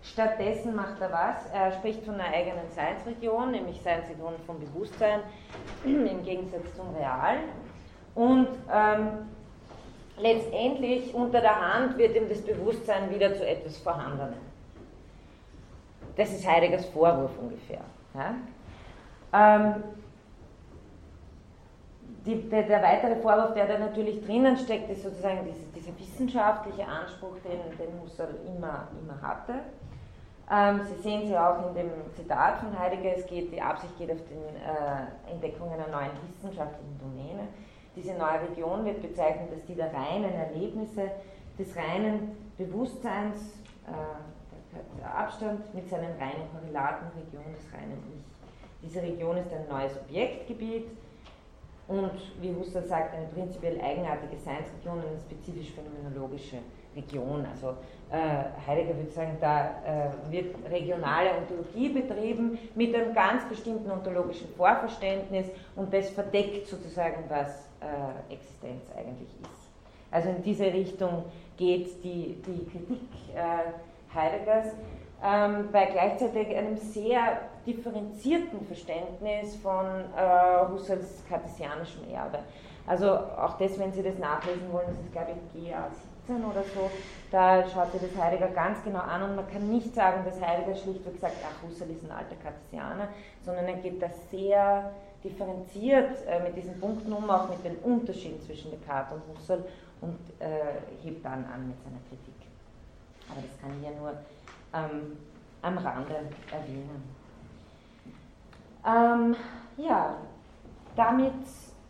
Stattdessen 0.02 0.76
macht 0.76 1.02
er 1.02 1.12
was? 1.12 1.52
Er 1.54 1.72
spricht 1.74 2.04
von 2.06 2.16
einer 2.16 2.34
eigenen 2.34 2.70
Seinsregion, 2.74 3.52
nämlich 3.52 3.82
Seinsregion 3.82 4.34
vom 4.46 4.60
Bewusstsein 4.60 5.20
im 5.86 6.24
Gegensatz 6.24 6.74
zum 6.76 6.96
Real. 6.96 7.38
Und 8.16 8.48
ähm, 8.72 9.28
letztendlich 10.18 11.14
unter 11.14 11.42
der 11.42 11.60
Hand 11.60 11.98
wird 11.98 12.16
ihm 12.16 12.30
das 12.30 12.42
Bewusstsein 12.42 13.10
wieder 13.14 13.36
zu 13.36 13.46
etwas 13.46 13.78
Vorhandenem. 13.78 14.40
Das 16.16 16.32
ist 16.32 16.48
Heideggers 16.48 16.86
Vorwurf 16.88 17.32
ungefähr. 17.40 17.82
Ja? 18.14 18.36
Ähm, 19.32 19.84
die, 22.26 22.50
der, 22.50 22.64
der, 22.64 22.82
weitere 22.84 23.16
Vorwurf, 23.18 23.54
der 23.54 23.68
da 23.68 23.78
natürlich 23.78 24.26
drinnen 24.26 24.58
steckt, 24.58 24.90
ist 24.90 25.04
sozusagen 25.04 25.40
diese, 25.46 25.62
dieser 25.76 25.98
wissenschaftliche 26.00 26.86
Anspruch, 26.86 27.36
den, 27.44 27.78
den 27.78 28.02
Husserl 28.02 28.36
immer, 28.46 28.88
immer 29.00 29.22
hatte. 29.22 29.54
Ähm, 30.52 30.82
Sie 30.84 31.02
sehen 31.02 31.28
sie 31.28 31.38
auch 31.38 31.68
in 31.70 31.76
dem 31.76 31.92
Zitat 32.16 32.58
von 32.58 32.78
Heidegger, 32.78 33.16
es 33.18 33.26
geht, 33.28 33.52
die 33.52 33.62
Absicht 33.62 33.98
geht 33.98 34.12
auf 34.12 34.18
die 34.30 34.34
äh, 34.34 35.32
Entdeckung 35.32 35.72
einer 35.72 35.88
neuen 35.88 36.12
wissenschaftlichen 36.28 36.98
Domäne. 37.00 37.48
Diese 37.96 38.14
neue 38.14 38.50
Region 38.50 38.86
wird 38.86 39.02
bezeichnet 39.02 39.50
als 39.54 39.66
die 39.66 39.76
der 39.76 39.94
reinen 39.94 40.34
Erlebnisse, 40.34 41.12
des 41.58 41.76
reinen 41.76 42.36
Bewusstseins, 42.58 43.60
äh, 43.86 45.00
der 45.00 45.18
Abstand 45.18 45.74
mit 45.74 45.90
seinen 45.90 46.18
reinen 46.18 46.48
Korrelaten, 46.54 47.08
Region 47.18 47.54
des 47.54 47.74
reinen 47.74 48.02
Ich. 48.16 48.24
Diese 48.82 49.02
Region 49.02 49.38
ist 49.38 49.52
ein 49.52 49.68
neues 49.68 49.98
Objektgebiet, 49.98 50.88
und, 51.90 52.12
wie 52.40 52.54
Husserl 52.54 52.86
sagt, 52.86 53.16
eine 53.16 53.26
prinzipiell 53.28 53.82
eigenartige 53.82 54.38
Seinsregion, 54.38 55.00
eine 55.00 55.20
spezifisch 55.20 55.74
phänomenologische 55.74 56.58
Region. 56.96 57.46
Also 57.52 57.76
äh, 58.12 58.68
Heidegger 58.68 58.96
würde 58.96 59.12
sagen, 59.12 59.38
da 59.42 59.72
äh, 59.86 60.32
wird 60.32 60.56
regionale 60.72 61.32
Ontologie 61.36 61.90
betrieben 61.90 62.60
mit 62.76 62.94
einem 62.94 63.14
ganz 63.14 63.44
bestimmten 63.46 63.90
ontologischen 63.90 64.50
Vorverständnis 64.56 65.48
und 65.76 65.92
das 65.92 66.12
verdeckt 66.12 66.68
sozusagen, 66.68 67.24
was 67.28 67.68
äh, 67.82 68.34
Existenz 68.34 68.84
eigentlich 68.96 69.30
ist. 69.42 69.70
Also 70.12 70.30
in 70.30 70.44
diese 70.44 70.66
Richtung 70.66 71.26
geht 71.58 72.04
die, 72.04 72.38
die 72.46 72.66
Kritik 72.70 73.02
äh, 73.36 74.16
Heideggers 74.16 74.68
ähm, 75.24 75.70
bei 75.72 75.86
gleichzeitig 75.86 76.56
einem 76.56 76.78
sehr 76.78 77.42
differenzierten 77.74 78.66
Verständnis 78.66 79.56
von 79.58 79.86
äh, 80.16 80.72
Husserls 80.72 81.24
kartesianischem 81.30 82.10
Erbe. 82.10 82.40
Also 82.88 83.08
auch 83.12 83.58
das, 83.58 83.78
wenn 83.78 83.92
Sie 83.94 84.02
das 84.02 84.18
nachlesen 84.18 84.72
wollen, 84.72 84.88
das 84.88 85.00
ist 85.06 85.12
glaube 85.12 85.32
ich 85.54 85.70
GA 85.70 85.90
17 86.26 86.44
oder 86.44 86.64
so, 86.64 86.90
da 87.32 87.68
schaut 87.70 87.92
sich 87.92 88.02
das 88.02 88.22
Heidegger 88.22 88.48
ganz 88.48 88.84
genau 88.84 89.00
an 89.00 89.24
und 89.24 89.36
man 89.36 89.48
kann 89.48 89.70
nicht 89.70 89.94
sagen, 89.94 90.26
dass 90.26 90.42
Heidegger 90.42 90.76
schlichtweg 90.76 91.20
sagt, 91.20 91.36
ach 91.46 91.68
Husserl 91.68 91.92
ist 91.92 92.04
ein 92.04 92.12
alter 92.12 92.36
Kartesianer, 92.42 93.10
sondern 93.46 93.66
er 93.66 93.76
geht 93.76 94.02
da 94.02 94.08
sehr 94.32 94.92
differenziert 95.24 96.26
äh, 96.28 96.42
mit 96.42 96.56
diesen 96.56 96.80
Punkten 96.80 97.14
um, 97.14 97.30
auch 97.30 97.50
mit 97.50 97.64
den 97.64 97.78
Unterschieden 97.78 98.42
zwischen 98.42 98.72
Descartes 98.72 99.14
und 99.14 99.38
Husserl 99.38 99.66
und 100.02 100.18
äh, 100.40 101.04
hebt 101.04 101.24
dann 101.24 101.46
an 101.46 101.68
mit 101.68 101.78
seiner 101.84 102.00
Kritik. 102.10 102.34
Aber 103.30 103.42
das 103.42 103.62
kann 103.62 103.78
ich 103.78 103.84
ja 103.84 103.92
nur 104.00 104.14
ähm, 104.74 105.18
am 105.62 105.78
Rande 105.78 106.16
erwähnen. 106.52 107.19
Ähm, 108.86 109.36
ja, 109.78 110.16
damit 110.96 111.34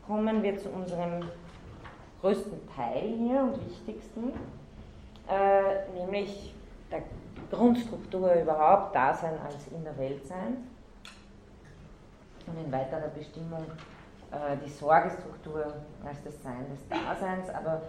kommen 0.05 0.41
wir 0.41 0.57
zu 0.57 0.69
unserem 0.69 1.23
größten 2.21 2.59
Teil 2.75 3.13
hier 3.17 3.41
und 3.41 3.65
wichtigsten, 3.65 4.33
äh, 5.27 5.89
nämlich 5.93 6.53
der 6.91 7.03
Grundstruktur 7.51 8.33
überhaupt, 8.33 8.95
Dasein 8.95 9.37
als 9.45 9.67
in 9.67 9.83
der 9.83 9.97
Welt 9.97 10.25
sein. 10.27 10.57
Und 12.47 12.65
in 12.65 12.71
weiterer 12.71 13.09
Bestimmung 13.09 13.63
äh, 14.31 14.57
die 14.65 14.69
Sorgestruktur 14.69 15.73
als 16.05 16.23
das 16.23 16.41
Sein 16.41 16.65
des 16.71 16.87
Daseins, 16.89 17.49
aber 17.49 17.81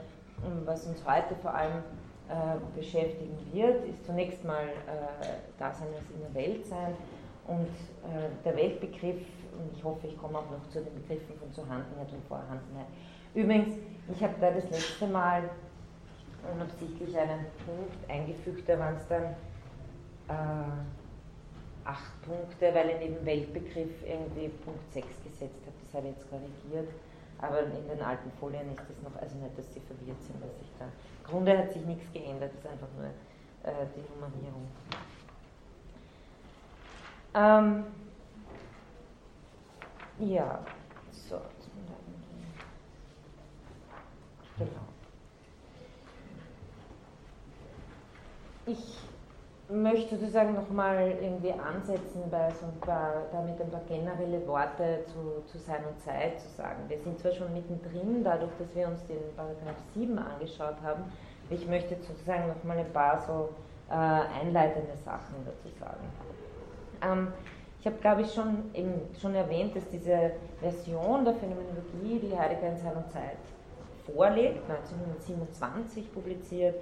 um, 0.44 0.66
was 0.66 0.86
uns 0.86 1.02
heute 1.06 1.34
vor 1.36 1.54
allem 1.54 1.82
äh, 2.28 2.78
beschäftigen 2.78 3.36
wird, 3.52 3.84
ist 3.86 4.04
zunächst 4.04 4.44
mal 4.44 4.64
äh, 4.64 5.58
Dasein 5.58 5.88
als 5.88 6.10
in 6.14 6.20
der 6.20 6.34
und 7.46 7.66
äh, 7.66 8.28
der 8.44 8.56
Weltbegriff, 8.56 9.20
und 9.58 9.76
ich 9.76 9.84
hoffe, 9.84 10.06
ich 10.06 10.16
komme 10.18 10.38
auch 10.38 10.50
noch 10.50 10.68
zu 10.70 10.80
den 10.80 10.94
Begriffen 10.94 11.36
von 11.38 11.52
Zuhandenheit 11.52 12.12
und 12.12 12.24
Vorhandenheit. 12.28 12.86
Übrigens, 13.34 13.76
ich 14.12 14.22
habe 14.22 14.34
da 14.40 14.50
das 14.50 14.64
letzte 14.70 15.06
Mal 15.06 15.50
unabsichtlich 16.54 17.16
einen 17.18 17.46
Punkt 17.66 18.10
eingefügt, 18.10 18.68
da 18.68 18.78
waren 18.78 18.96
es 18.96 19.06
dann 19.08 19.24
äh, 20.28 21.84
acht 21.84 22.22
Punkte, 22.22 22.74
weil 22.74 22.90
ich 22.90 22.98
neben 23.00 23.26
Weltbegriff 23.26 24.02
irgendwie 24.06 24.48
Punkt 24.64 24.92
6 24.92 25.06
gesetzt 25.24 25.60
habe. 25.66 25.76
Das 25.84 25.94
habe 25.94 26.08
ich 26.08 26.16
jetzt 26.16 26.30
korrigiert. 26.30 26.88
Aber 27.38 27.60
in 27.62 27.88
den 27.88 28.02
alten 28.02 28.30
Folien 28.38 28.68
ist 28.70 28.84
das 28.84 29.00
noch, 29.02 29.16
also 29.20 29.36
nicht, 29.36 29.56
dass 29.56 29.72
sie 29.72 29.80
verwirrt 29.80 30.22
sind, 30.22 30.42
dass 30.42 30.52
ich 30.60 30.68
da 30.78 30.84
Grunde 31.30 31.56
hat 31.56 31.72
sich 31.72 31.84
nichts 31.86 32.12
geändert, 32.12 32.50
es 32.52 32.58
ist 32.58 32.70
einfach 32.70 32.88
nur 32.96 33.06
äh, 33.06 33.86
die 33.94 34.02
Nummerierung. 34.14 34.66
Ähm, 37.34 37.84
ja, 40.18 40.58
so. 41.10 41.40
Genau. 44.58 44.70
Ich 48.66 48.98
möchte 49.68 50.16
sozusagen 50.16 50.54
nochmal 50.54 51.12
irgendwie 51.22 51.52
ansetzen, 51.52 52.22
bei 52.30 52.50
so 52.50 52.66
ein 52.66 52.80
paar, 52.80 53.12
damit 53.32 53.60
ein 53.60 53.70
paar 53.70 53.80
generelle 53.88 54.46
Worte 54.46 55.04
zu, 55.06 55.42
zu 55.46 55.58
Sein 55.58 55.84
und 55.84 55.98
Zeit 56.00 56.40
zu 56.40 56.48
sagen. 56.48 56.88
Wir 56.88 56.98
sind 56.98 57.18
zwar 57.20 57.32
schon 57.32 57.52
mittendrin, 57.52 58.24
dadurch, 58.24 58.50
dass 58.58 58.74
wir 58.74 58.88
uns 58.88 59.06
den 59.06 59.34
Paragraph 59.36 59.76
7 59.94 60.18
angeschaut 60.18 60.76
haben, 60.82 61.04
ich 61.50 61.66
möchte 61.66 61.96
sozusagen 62.02 62.48
nochmal 62.48 62.78
ein 62.78 62.92
paar 62.92 63.18
so 63.26 63.50
äh, 63.88 63.94
einleitende 63.94 64.96
Sachen 65.04 65.34
dazu 65.44 65.68
sagen. 65.78 66.04
Ähm, 67.02 67.28
ich 67.80 67.86
habe, 67.86 67.96
glaube 67.96 68.22
ich, 68.22 68.32
schon, 68.32 68.72
eben 68.74 68.92
schon 69.20 69.34
erwähnt, 69.34 69.74
dass 69.74 69.88
diese 69.88 70.32
Version 70.60 71.24
der 71.24 71.34
Phänomenologie, 71.34 72.20
die 72.20 72.38
Heidegger 72.38 72.68
in 72.68 72.76
Sein 72.76 72.96
und 72.96 73.10
Zeit 73.10 73.38
vorlegt, 74.04 74.62
1927 74.68 76.12
publiziert, 76.12 76.76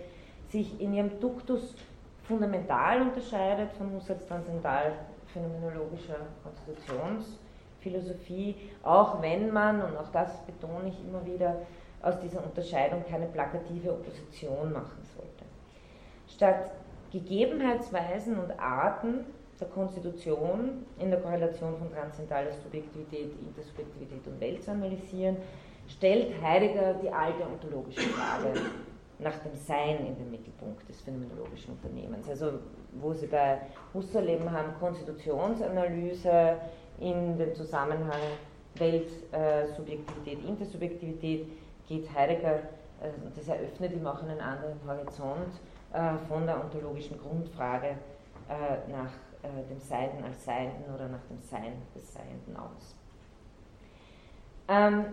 sich 0.48 0.78
in 0.80 0.92
ihrem 0.94 1.20
Duktus 1.20 1.76
fundamental 2.24 3.02
unterscheidet 3.02 3.70
von 3.72 3.92
Husserls 3.92 4.26
transzendental 4.26 4.94
phänomenologischer 5.32 6.16
Konstitutionsphilosophie, 6.42 8.56
auch 8.82 9.22
wenn 9.22 9.52
man, 9.52 9.80
und 9.82 9.96
auch 9.96 10.10
das 10.12 10.44
betone 10.46 10.88
ich 10.88 11.00
immer 11.06 11.24
wieder, 11.24 11.62
aus 12.02 12.18
dieser 12.20 12.44
Unterscheidung 12.44 13.04
keine 13.08 13.26
plakative 13.26 13.92
Opposition 13.92 14.72
machen 14.72 15.00
sollte. 15.16 15.44
Statt 16.28 16.72
Gegebenheitsweisen 17.10 18.38
und 18.38 18.58
Arten 18.58 19.24
der 19.60 19.68
Konstitution 19.68 20.84
in 20.98 21.10
der 21.10 21.20
Korrelation 21.20 21.76
von 21.78 21.90
transzendentaler 21.90 22.52
Subjektivität, 22.52 23.32
Intersubjektivität 23.46 24.26
und 24.26 24.40
Welt 24.40 24.62
zu 24.62 24.70
analysieren, 24.70 25.36
stellt 25.88 26.40
Heidegger 26.42 26.94
die 26.94 27.10
alte 27.10 27.42
ontologische 27.44 28.00
Frage 28.00 28.52
nach 29.18 29.36
dem 29.38 29.54
Sein 29.54 30.06
in 30.06 30.16
den 30.16 30.30
Mittelpunkt 30.30 30.88
des 30.88 31.00
phänomenologischen 31.00 31.72
Unternehmens. 31.72 32.28
Also 32.28 32.52
wo 32.92 33.12
Sie 33.12 33.26
bei 33.26 33.60
Husserl 33.92 34.28
eben 34.28 34.50
haben, 34.50 34.74
Konstitutionsanalyse 34.78 36.56
in 37.00 37.36
den 37.36 37.54
Zusammenhang 37.54 38.20
Welt, 38.76 39.10
äh, 39.32 39.66
Subjektivität, 39.76 40.44
Intersubjektivität, 40.46 41.48
geht 41.88 42.14
Heidegger, 42.14 42.56
äh, 43.00 43.10
das 43.34 43.48
eröffnet 43.48 43.92
ihm 43.92 44.06
auch 44.06 44.22
einen 44.22 44.40
anderen 44.40 44.78
Horizont, 44.86 45.50
äh, 45.92 46.16
von 46.28 46.46
der 46.46 46.62
ontologischen 46.62 47.18
Grundfrage 47.18 47.96
äh, 48.48 48.90
nach 48.90 49.10
äh, 49.42 49.68
dem 49.68 49.80
Seienden 49.80 50.24
als 50.24 50.44
Seienden 50.44 50.94
oder 50.94 51.08
nach 51.08 51.24
dem 51.30 51.40
Sein 51.40 51.72
des 51.94 52.12
Seienden 52.12 52.56
aus. 52.56 52.96
Ähm, 54.68 55.04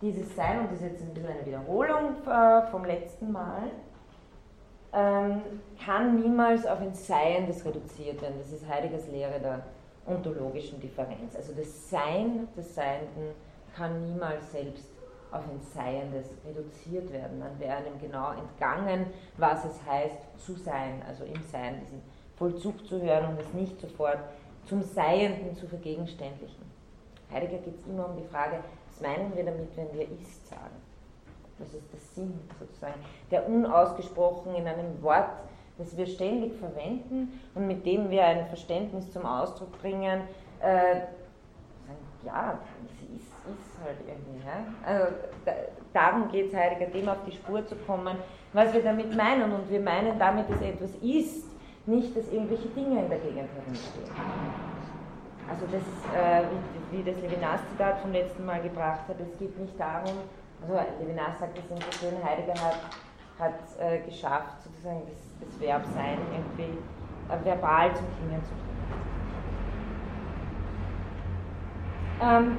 dieses 0.00 0.34
Sein, 0.34 0.60
und 0.60 0.66
das 0.70 0.80
ist 0.80 0.92
jetzt 0.92 1.02
ein 1.02 1.14
bisschen 1.14 1.30
eine 1.30 1.44
Wiederholung 1.44 2.24
äh, 2.26 2.70
vom 2.70 2.84
letzten 2.84 3.32
Mal, 3.32 3.70
ähm, 4.92 5.42
kann 5.84 6.20
niemals 6.20 6.66
auf 6.66 6.80
ein 6.80 6.94
Seiendes 6.94 7.64
reduziert 7.64 8.22
werden. 8.22 8.36
Das 8.38 8.52
ist 8.52 8.66
Heideggers 8.66 9.08
Lehre 9.08 9.38
der 9.40 9.62
ontologischen 10.06 10.80
Differenz. 10.80 11.36
Also 11.36 11.52
das 11.52 11.90
Sein 11.90 12.48
des 12.56 12.74
Seienden 12.74 13.34
kann 13.76 14.02
niemals 14.02 14.50
selbst 14.52 14.88
auf 15.30 15.42
ein 15.42 15.60
Seiendes 15.60 16.30
reduziert 16.46 17.12
werden. 17.12 17.40
Dann 17.40 17.58
wäre 17.58 17.76
einem 17.76 18.00
genau 18.00 18.32
entgangen, 18.32 19.06
was 19.36 19.64
es 19.64 19.84
heißt 19.84 20.38
zu 20.38 20.54
sein, 20.54 21.02
also 21.06 21.24
im 21.24 21.42
Sein 21.50 21.80
diesen 21.80 22.02
Vollzug 22.38 22.86
zu 22.86 23.00
hören 23.00 23.30
und 23.30 23.40
es 23.40 23.52
nicht 23.52 23.80
sofort 23.80 24.18
zum 24.66 24.82
Seienden 24.82 25.56
zu 25.56 25.66
vergegenständlichen. 25.66 26.68
Heidegger 27.32 27.58
geht 27.58 27.78
es 27.78 27.86
immer 27.86 28.08
um 28.08 28.16
die 28.16 28.28
Frage, 28.28 28.58
was 28.88 29.00
meinen 29.00 29.34
wir 29.34 29.44
damit, 29.44 29.76
wenn 29.76 29.92
wir 29.92 30.02
ist 30.02 30.48
sagen? 30.48 30.76
Was 31.58 31.74
ist 31.74 31.92
der 31.92 32.00
Sinn 32.00 32.38
sozusagen, 32.58 33.00
der 33.30 33.48
unausgesprochen 33.48 34.54
in 34.54 34.66
einem 34.66 35.02
Wort, 35.02 35.30
das 35.76 35.96
wir 35.96 36.06
ständig 36.06 36.54
verwenden 36.54 37.40
und 37.54 37.66
mit 37.66 37.84
dem 37.84 38.10
wir 38.10 38.24
ein 38.24 38.46
Verständnis 38.46 39.10
zum 39.12 39.26
Ausdruck 39.26 39.80
bringen, 39.80 40.22
äh, 40.60 41.00
ja, 42.24 42.58
es 42.86 43.20
ist, 43.20 43.28
ist 43.28 43.84
halt 43.84 43.96
irgendwie. 44.06 44.44
Ja? 44.44 44.64
Also 44.84 45.14
da, 45.44 45.52
darum 45.92 46.30
geht 46.30 46.48
es 46.48 46.54
Heidegger, 46.54 46.86
dem 46.86 47.08
auf 47.08 47.18
die 47.26 47.32
Spur 47.32 47.66
zu 47.66 47.76
kommen, 47.76 48.16
was 48.52 48.72
wir 48.72 48.82
damit 48.82 49.16
meinen. 49.16 49.52
Und 49.52 49.70
wir 49.70 49.80
meinen 49.80 50.18
damit, 50.18 50.50
dass 50.50 50.60
etwas 50.60 50.94
ist, 50.96 51.47
nicht, 51.88 52.16
dass 52.16 52.30
irgendwelche 52.30 52.68
Dinge 52.68 53.02
in 53.02 53.08
der 53.08 53.18
Gegend 53.18 53.48
herumstehen. 53.56 54.10
Also 55.48 55.64
das, 55.72 55.82
äh, 56.14 56.44
wie, 56.90 56.98
wie, 56.98 57.10
das 57.10 57.20
Levinas-Zitat 57.22 58.00
vom 58.00 58.12
letzten 58.12 58.44
Mal 58.44 58.60
gebracht 58.60 59.08
hat, 59.08 59.16
es 59.18 59.38
geht 59.38 59.58
nicht 59.58 59.80
darum, 59.80 60.18
also 60.60 60.74
Levinas 61.00 61.38
sagt 61.38 61.56
das 61.56 61.68
so 61.68 61.76
schön, 61.98 62.22
Heidegger 62.22 62.60
hat, 62.60 62.80
hat 63.38 63.54
äh, 63.80 64.00
geschafft, 64.00 64.62
sozusagen 64.62 65.02
das, 65.06 65.48
das 65.48 65.60
Verb 65.60 65.84
sein 65.94 66.18
irgendwie 66.32 66.76
äh, 67.32 67.44
verbal 67.44 67.94
zum 67.96 68.04
Klingen 68.18 68.44
zu 68.44 68.50
bringen. 68.50 68.68
Ähm, 72.20 72.58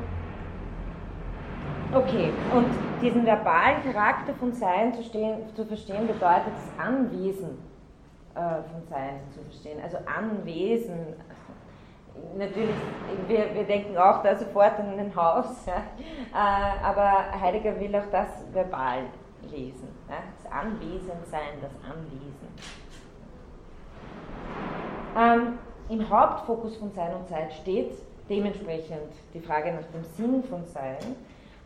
okay, 1.93 2.31
und 2.55 2.69
diesen 3.03 3.25
verbalen 3.25 3.83
Charakter 3.83 4.33
von 4.33 4.51
Sein 4.53 4.93
zu, 4.95 5.03
stehen, 5.03 5.53
zu 5.53 5.65
verstehen 5.65 6.07
bedeutet 6.07 6.53
das 6.55 6.85
Anwesen 6.85 7.68
von 8.33 8.87
Sein 8.89 9.19
zu 9.33 9.41
verstehen. 9.41 9.79
Also 9.83 9.97
Anwesen, 10.05 11.15
natürlich, 12.37 12.75
wir, 13.27 13.53
wir 13.53 13.63
denken 13.63 13.97
auch 13.97 14.21
da 14.23 14.35
sofort 14.35 14.79
an 14.79 14.97
ein 14.97 15.15
Haus, 15.15 15.65
ja, 15.65 15.83
äh, 16.33 16.83
aber 16.83 17.39
Heidegger 17.39 17.79
will 17.79 17.95
auch 17.95 18.09
das 18.11 18.27
verbal 18.51 19.03
lesen. 19.49 19.87
Ja, 20.09 20.17
das 20.41 20.51
Anwesensein, 20.51 21.61
das 21.61 21.71
Anlesen. 21.83 22.49
Ähm, 25.17 25.57
Im 25.89 26.09
Hauptfokus 26.09 26.77
von 26.77 26.91
Sein 26.91 27.13
und 27.15 27.27
Zeit 27.27 27.53
steht 27.53 27.93
dementsprechend 28.29 29.11
die 29.33 29.39
Frage 29.39 29.73
nach 29.73 29.87
dem 29.93 30.03
Sinn 30.03 30.43
von 30.43 30.65
Sein. 30.65 30.97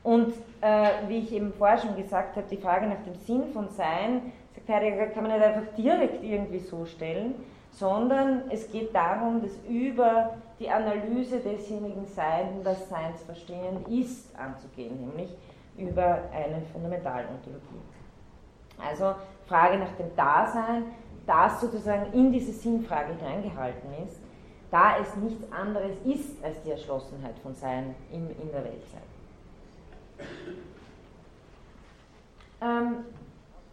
Und 0.03 0.33
äh, 0.61 0.89
wie 1.07 1.19
ich 1.19 1.31
eben 1.31 1.53
vorher 1.53 1.77
schon 1.77 1.95
gesagt 1.95 2.35
habe, 2.35 2.45
die 2.49 2.57
Frage 2.57 2.87
nach 2.87 3.01
dem 3.05 3.15
Sinn 3.15 3.53
von 3.53 3.69
Sein 3.69 4.33
Heidegger, 4.67 5.07
kann 5.07 5.23
man 5.23 5.33
nicht 5.33 5.45
einfach 5.45 5.73
direkt 5.75 6.23
irgendwie 6.23 6.59
so 6.59 6.85
stellen, 6.85 7.35
sondern 7.71 8.43
es 8.49 8.71
geht 8.71 8.93
darum, 8.93 9.41
dass 9.41 9.51
über 9.67 10.35
die 10.59 10.69
Analyse 10.69 11.39
desjenigen 11.39 12.05
Seiten 12.05 12.63
das 12.63 12.87
Seinsverstehen 12.89 13.85
ist 13.87 14.33
anzugehen, 14.37 14.99
nämlich 15.07 15.35
über 15.77 16.19
eine 16.31 16.61
Fundamentalontologie. 16.71 17.81
Also 18.77 19.15
Frage 19.47 19.77
nach 19.77 19.91
dem 19.97 20.15
Dasein, 20.15 20.85
das 21.25 21.61
sozusagen 21.61 22.13
in 22.13 22.31
diese 22.31 22.51
Sinnfrage 22.51 23.13
hineingehalten 23.15 23.89
ist, 24.05 24.19
da 24.69 24.97
es 24.99 25.15
nichts 25.17 25.43
anderes 25.51 25.95
ist 26.03 26.43
als 26.43 26.61
die 26.63 26.71
Erschlossenheit 26.71 27.37
von 27.39 27.53
Sein 27.55 27.95
in, 28.11 28.29
in 28.29 28.51
der 28.51 28.63
Weltzeit. 28.63 29.01
Ähm, 32.61 33.05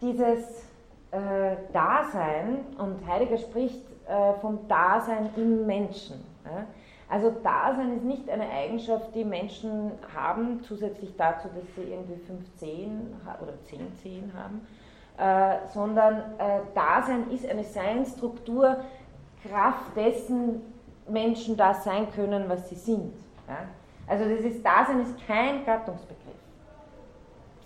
dieses 0.01 0.70
äh, 1.11 1.55
Dasein, 1.73 2.65
und 2.77 3.05
Heidegger 3.07 3.37
spricht 3.37 3.81
äh, 4.07 4.33
vom 4.39 4.67
Dasein 4.67 5.29
im 5.35 5.65
Menschen. 5.65 6.23
Ja? 6.45 6.65
Also 7.09 7.31
Dasein 7.43 7.97
ist 7.97 8.05
nicht 8.05 8.29
eine 8.29 8.49
Eigenschaft, 8.49 9.13
die 9.13 9.25
Menschen 9.25 9.91
haben, 10.15 10.61
zusätzlich 10.63 11.13
dazu, 11.17 11.49
dass 11.49 11.75
sie 11.75 11.91
irgendwie 11.91 12.15
15 12.15 13.15
oder 13.41 13.61
10 13.65 13.95
Zehen 13.97 14.31
haben, 14.33 14.65
äh, 15.17 15.67
sondern 15.73 16.17
äh, 16.37 16.61
Dasein 16.73 17.29
ist 17.31 17.45
eine 17.45 17.65
Seinsstruktur, 17.65 18.77
Kraft 19.47 19.95
dessen 19.97 20.61
Menschen 21.09 21.57
das 21.57 21.83
sein 21.83 22.09
können, 22.11 22.45
was 22.47 22.69
sie 22.69 22.75
sind. 22.75 23.13
Ja? 23.47 23.57
Also 24.07 24.23
das 24.23 24.39
ist, 24.45 24.65
Dasein 24.65 25.01
ist 25.01 25.15
kein 25.27 25.65
Gattungsbegriff 25.65 26.40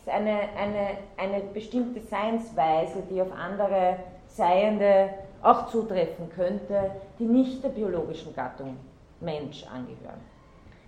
ist 0.05 0.13
eine, 0.13 0.49
eine, 0.55 0.97
eine 1.17 1.43
bestimmte 1.45 1.99
Seinsweise, 2.01 3.01
die 3.09 3.21
auf 3.21 3.31
andere 3.31 3.97
Seiende 4.27 5.09
auch 5.41 5.67
zutreffen 5.67 6.29
könnte, 6.29 6.91
die 7.17 7.25
nicht 7.25 7.63
der 7.63 7.69
biologischen 7.69 8.33
Gattung 8.35 8.77
Mensch 9.19 9.65
angehören. 9.65 10.21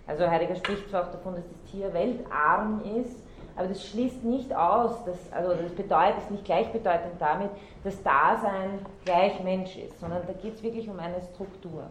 Also 0.06 0.28
Heidegger 0.28 0.56
spricht 0.56 0.88
zwar 0.88 1.04
auch 1.04 1.12
davon, 1.12 1.34
dass 1.34 1.44
das 1.48 1.70
Tier 1.70 1.92
weltarm 1.92 2.82
ist, 3.02 3.16
aber 3.56 3.68
das 3.68 3.84
schließt 3.88 4.22
nicht 4.24 4.54
aus, 4.54 5.04
dass, 5.04 5.32
also 5.32 5.54
das 5.54 5.72
bedeutet, 5.72 6.18
ist 6.18 6.30
nicht 6.30 6.44
gleichbedeutend 6.44 7.14
damit, 7.18 7.50
dass 7.82 8.00
Dasein 8.02 8.86
gleich 9.04 9.42
Mensch 9.42 9.76
ist, 9.76 9.98
sondern 9.98 10.22
da 10.26 10.32
geht 10.32 10.54
es 10.54 10.62
wirklich 10.62 10.88
um 10.88 10.98
eine 10.98 11.20
Struktur. 11.34 11.82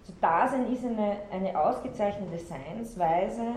Also 0.00 0.12
Dasein 0.20 0.72
ist 0.72 0.84
eine, 0.84 1.16
eine 1.32 1.58
ausgezeichnete 1.58 2.38
Seinsweise, 2.38 3.56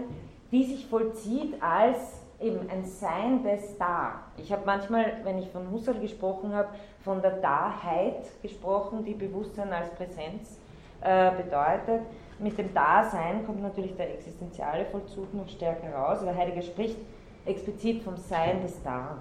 die 0.54 0.64
sich 0.64 0.86
vollzieht 0.86 1.62
als 1.62 2.22
eben 2.40 2.70
ein 2.70 2.86
Sein 2.86 3.44
des 3.44 3.76
Da. 3.78 4.22
Ich 4.38 4.52
habe 4.52 4.62
manchmal, 4.66 5.18
wenn 5.24 5.40
ich 5.40 5.50
von 5.50 5.72
Husserl 5.72 6.00
gesprochen 6.00 6.54
habe, 6.54 6.70
von 7.04 7.22
der 7.22 7.38
Daheit 7.38 8.42
gesprochen, 8.44 9.04
die 9.04 9.16
Bewusstsein 9.16 9.74
als 9.74 9.90
Präsenz 9.92 10.60
äh, 11.02 11.32
bedeutet. 11.32 12.02
Mit 12.38 12.58
dem 12.58 12.72
Dasein 12.74 13.46
kommt 13.46 13.64
natürlich 13.64 13.96
der 13.96 14.14
existenziale 14.14 14.86
Vollzug 14.86 15.34
noch 15.34 15.50
stärker 15.50 15.92
raus, 15.92 16.20
aber 16.22 16.36
Heidegger 16.36 16.62
spricht 16.62 16.98
explizit 17.46 18.04
vom 18.04 18.16
Sein 18.16 18.62
des 18.62 18.82
Da, 18.84 19.18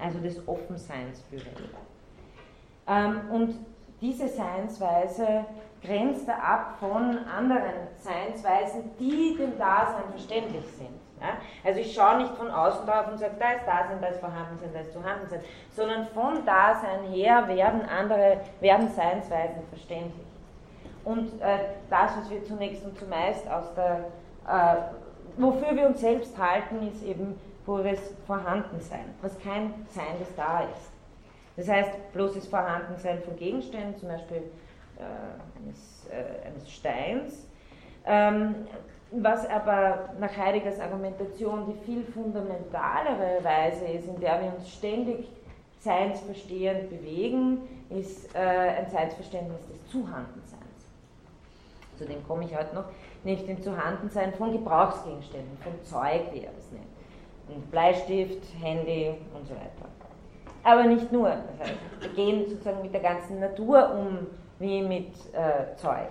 also 0.00 0.18
des 0.18 0.46
Offenseins 0.48 1.22
für 1.30 1.36
Welt. 1.36 1.70
Ähm, 2.88 3.20
und 3.30 3.54
diese 4.00 4.26
Seinsweise 4.26 5.44
grenzt 5.84 6.28
er 6.28 6.42
ab 6.42 6.76
von 6.78 7.18
anderen 7.26 7.88
Seinsweisen, 7.96 8.90
die 8.98 9.36
dem 9.36 9.58
Dasein 9.58 10.04
verständlich 10.10 10.66
sind. 10.78 11.00
Ja? 11.20 11.38
Also 11.64 11.80
ich 11.80 11.94
schaue 11.94 12.18
nicht 12.18 12.34
von 12.34 12.50
außen 12.50 12.86
drauf 12.86 13.08
und 13.10 13.18
sage, 13.18 13.34
da 13.38 13.52
ist 13.52 13.66
Dasein, 13.66 14.00
da 14.00 14.06
ist 14.08 14.20
Vorhandensein, 14.20 14.70
da 14.72 14.80
ist 14.80 14.92
Zuhandensein, 14.92 15.40
sondern 15.70 16.06
von 16.08 16.44
Dasein 16.44 17.04
her 17.10 17.48
werden 17.48 17.82
andere, 17.82 18.40
werden 18.60 18.88
Seinsweisen 18.88 19.62
verständlich. 19.70 20.26
Und 21.04 21.40
äh, 21.40 21.58
das, 21.90 22.16
was 22.16 22.30
wir 22.30 22.44
zunächst 22.44 22.84
und 22.84 22.96
zumeist 22.96 23.48
aus 23.50 23.74
der 23.74 24.04
äh, 24.46 24.76
wofür 25.36 25.74
wir 25.76 25.86
uns 25.86 26.00
selbst 26.00 26.36
halten, 26.38 26.86
ist 26.88 27.02
eben 27.02 27.38
pures 27.64 28.14
Vorhandensein, 28.26 29.14
was 29.20 29.38
kein 29.38 29.72
Sein, 29.88 30.16
das 30.18 30.34
da 30.36 30.60
ist. 30.62 30.90
Das 31.56 31.68
heißt, 31.68 32.12
bloßes 32.12 32.48
Vorhandensein 32.48 33.22
von 33.22 33.36
Gegenständen, 33.36 33.96
zum 33.98 34.08
Beispiel 34.08 34.38
äh, 34.98 35.51
eines, 35.62 36.06
äh, 36.10 36.46
eines, 36.46 36.70
Steins, 36.70 37.46
ähm, 38.06 38.54
was 39.10 39.48
aber 39.48 40.10
nach 40.18 40.36
Heideggers 40.36 40.80
Argumentation 40.80 41.66
die 41.66 41.84
viel 41.84 42.04
fundamentalere 42.04 43.44
Weise 43.44 43.84
ist, 43.86 44.08
in 44.08 44.18
der 44.20 44.40
wir 44.40 44.54
uns 44.54 44.68
ständig 44.68 45.28
seinsverstehend 45.80 46.88
bewegen, 46.88 47.58
ist 47.90 48.34
äh, 48.34 48.38
ein 48.38 48.88
Zeitverständnis 48.88 49.66
des 49.66 49.86
Zuhandenseins. 49.90 50.62
Zu 51.98 52.06
dem 52.06 52.26
komme 52.26 52.44
ich 52.44 52.56
heute 52.56 52.74
noch, 52.74 52.84
nämlich 53.22 53.44
dem 53.46 53.62
Zuhandensein 53.62 54.32
von 54.32 54.52
Gebrauchsgegenständen, 54.52 55.58
vom 55.58 55.72
Zeug, 55.84 56.22
wie 56.32 56.40
er 56.40 56.52
das 56.52 56.70
nennt. 56.72 56.86
Und 57.48 57.70
Bleistift, 57.70 58.42
Handy 58.60 59.14
und 59.34 59.46
so 59.46 59.54
weiter. 59.54 59.88
Aber 60.64 60.84
nicht 60.84 61.10
nur. 61.10 61.28
Das 61.28 61.68
heißt, 61.68 61.80
wir 62.00 62.08
gehen 62.10 62.48
sozusagen 62.48 62.82
mit 62.82 62.94
der 62.94 63.00
ganzen 63.00 63.40
Natur 63.40 63.94
um 63.94 64.26
wie 64.62 64.80
mit 64.80 65.14
äh, 65.34 65.76
Zeug. 65.76 66.08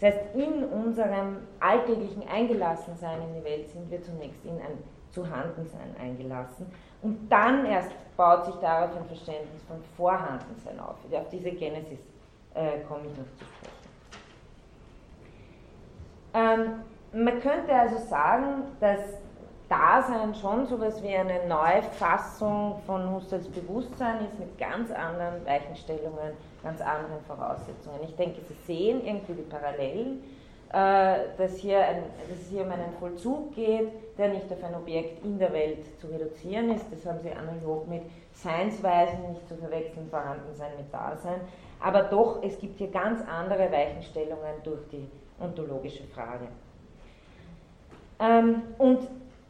Das 0.00 0.14
heißt, 0.14 0.34
in 0.34 0.64
unserem 0.64 1.38
alltäglichen 1.60 2.26
Eingelassensein 2.28 3.18
in 3.22 3.34
die 3.34 3.44
Welt 3.44 3.68
sind 3.68 3.90
wir 3.90 4.02
zunächst 4.02 4.44
in 4.44 4.56
ein 4.56 4.78
Zuhandensein 5.10 5.94
eingelassen 6.00 6.66
und 7.02 7.28
dann 7.30 7.66
erst 7.66 7.90
baut 8.16 8.46
sich 8.46 8.54
darauf 8.56 8.96
ein 8.96 9.06
Verständnis 9.06 9.62
von 9.68 9.76
Vorhandensein 9.96 10.80
auf. 10.80 10.96
Auf 11.12 11.28
diese 11.30 11.50
Genesis 11.50 11.98
äh, 12.54 12.80
komme 12.88 13.02
ich 13.06 13.18
noch 13.18 13.26
zu 13.36 13.44
sprechen. 13.44 13.76
Ähm, 16.34 17.24
man 17.24 17.40
könnte 17.40 17.74
also 17.74 17.98
sagen, 17.98 18.64
dass 18.80 19.00
Dasein 19.68 20.34
schon 20.34 20.66
so 20.66 20.76
etwas 20.76 21.02
wie 21.02 21.14
eine 21.14 21.46
Neufassung 21.48 22.80
von 22.86 23.10
Husserls 23.10 23.48
Bewusstsein 23.48 24.24
ist 24.24 24.38
mit 24.38 24.56
ganz 24.58 24.90
anderen 24.92 25.44
Weichenstellungen, 25.44 26.34
ganz 26.66 26.80
anderen 26.80 27.20
Voraussetzungen. 27.26 28.00
Ich 28.04 28.16
denke, 28.16 28.40
Sie 28.48 28.54
sehen 28.66 29.06
irgendwie 29.06 29.34
die 29.34 29.42
Parallelen, 29.42 30.22
äh, 30.72 31.28
dass, 31.38 31.56
hier 31.58 31.78
ein, 31.78 32.02
dass 32.28 32.40
es 32.40 32.48
hier 32.48 32.62
um 32.62 32.72
einen 32.72 32.92
Vollzug 32.98 33.54
geht, 33.54 33.88
der 34.18 34.28
nicht 34.30 34.50
auf 34.52 34.62
ein 34.64 34.74
Objekt 34.74 35.24
in 35.24 35.38
der 35.38 35.52
Welt 35.52 35.86
zu 36.00 36.08
reduzieren 36.08 36.74
ist. 36.74 36.84
Das 36.90 37.06
haben 37.06 37.20
Sie 37.20 37.30
analog 37.30 37.86
mit 37.88 38.02
Seinsweisen 38.32 39.28
nicht 39.28 39.48
zu 39.48 39.54
verwechseln, 39.56 40.08
vorhanden 40.10 40.54
sein 40.56 40.72
mit 40.76 40.92
Dasein. 40.92 41.40
Aber 41.80 42.02
doch, 42.02 42.42
es 42.42 42.58
gibt 42.58 42.78
hier 42.78 42.90
ganz 42.90 43.20
andere 43.28 43.70
Weichenstellungen 43.70 44.62
durch 44.64 44.80
die 44.90 45.06
ontologische 45.40 46.04
Frage. 46.04 46.48
Ähm, 48.18 48.62
und 48.78 49.00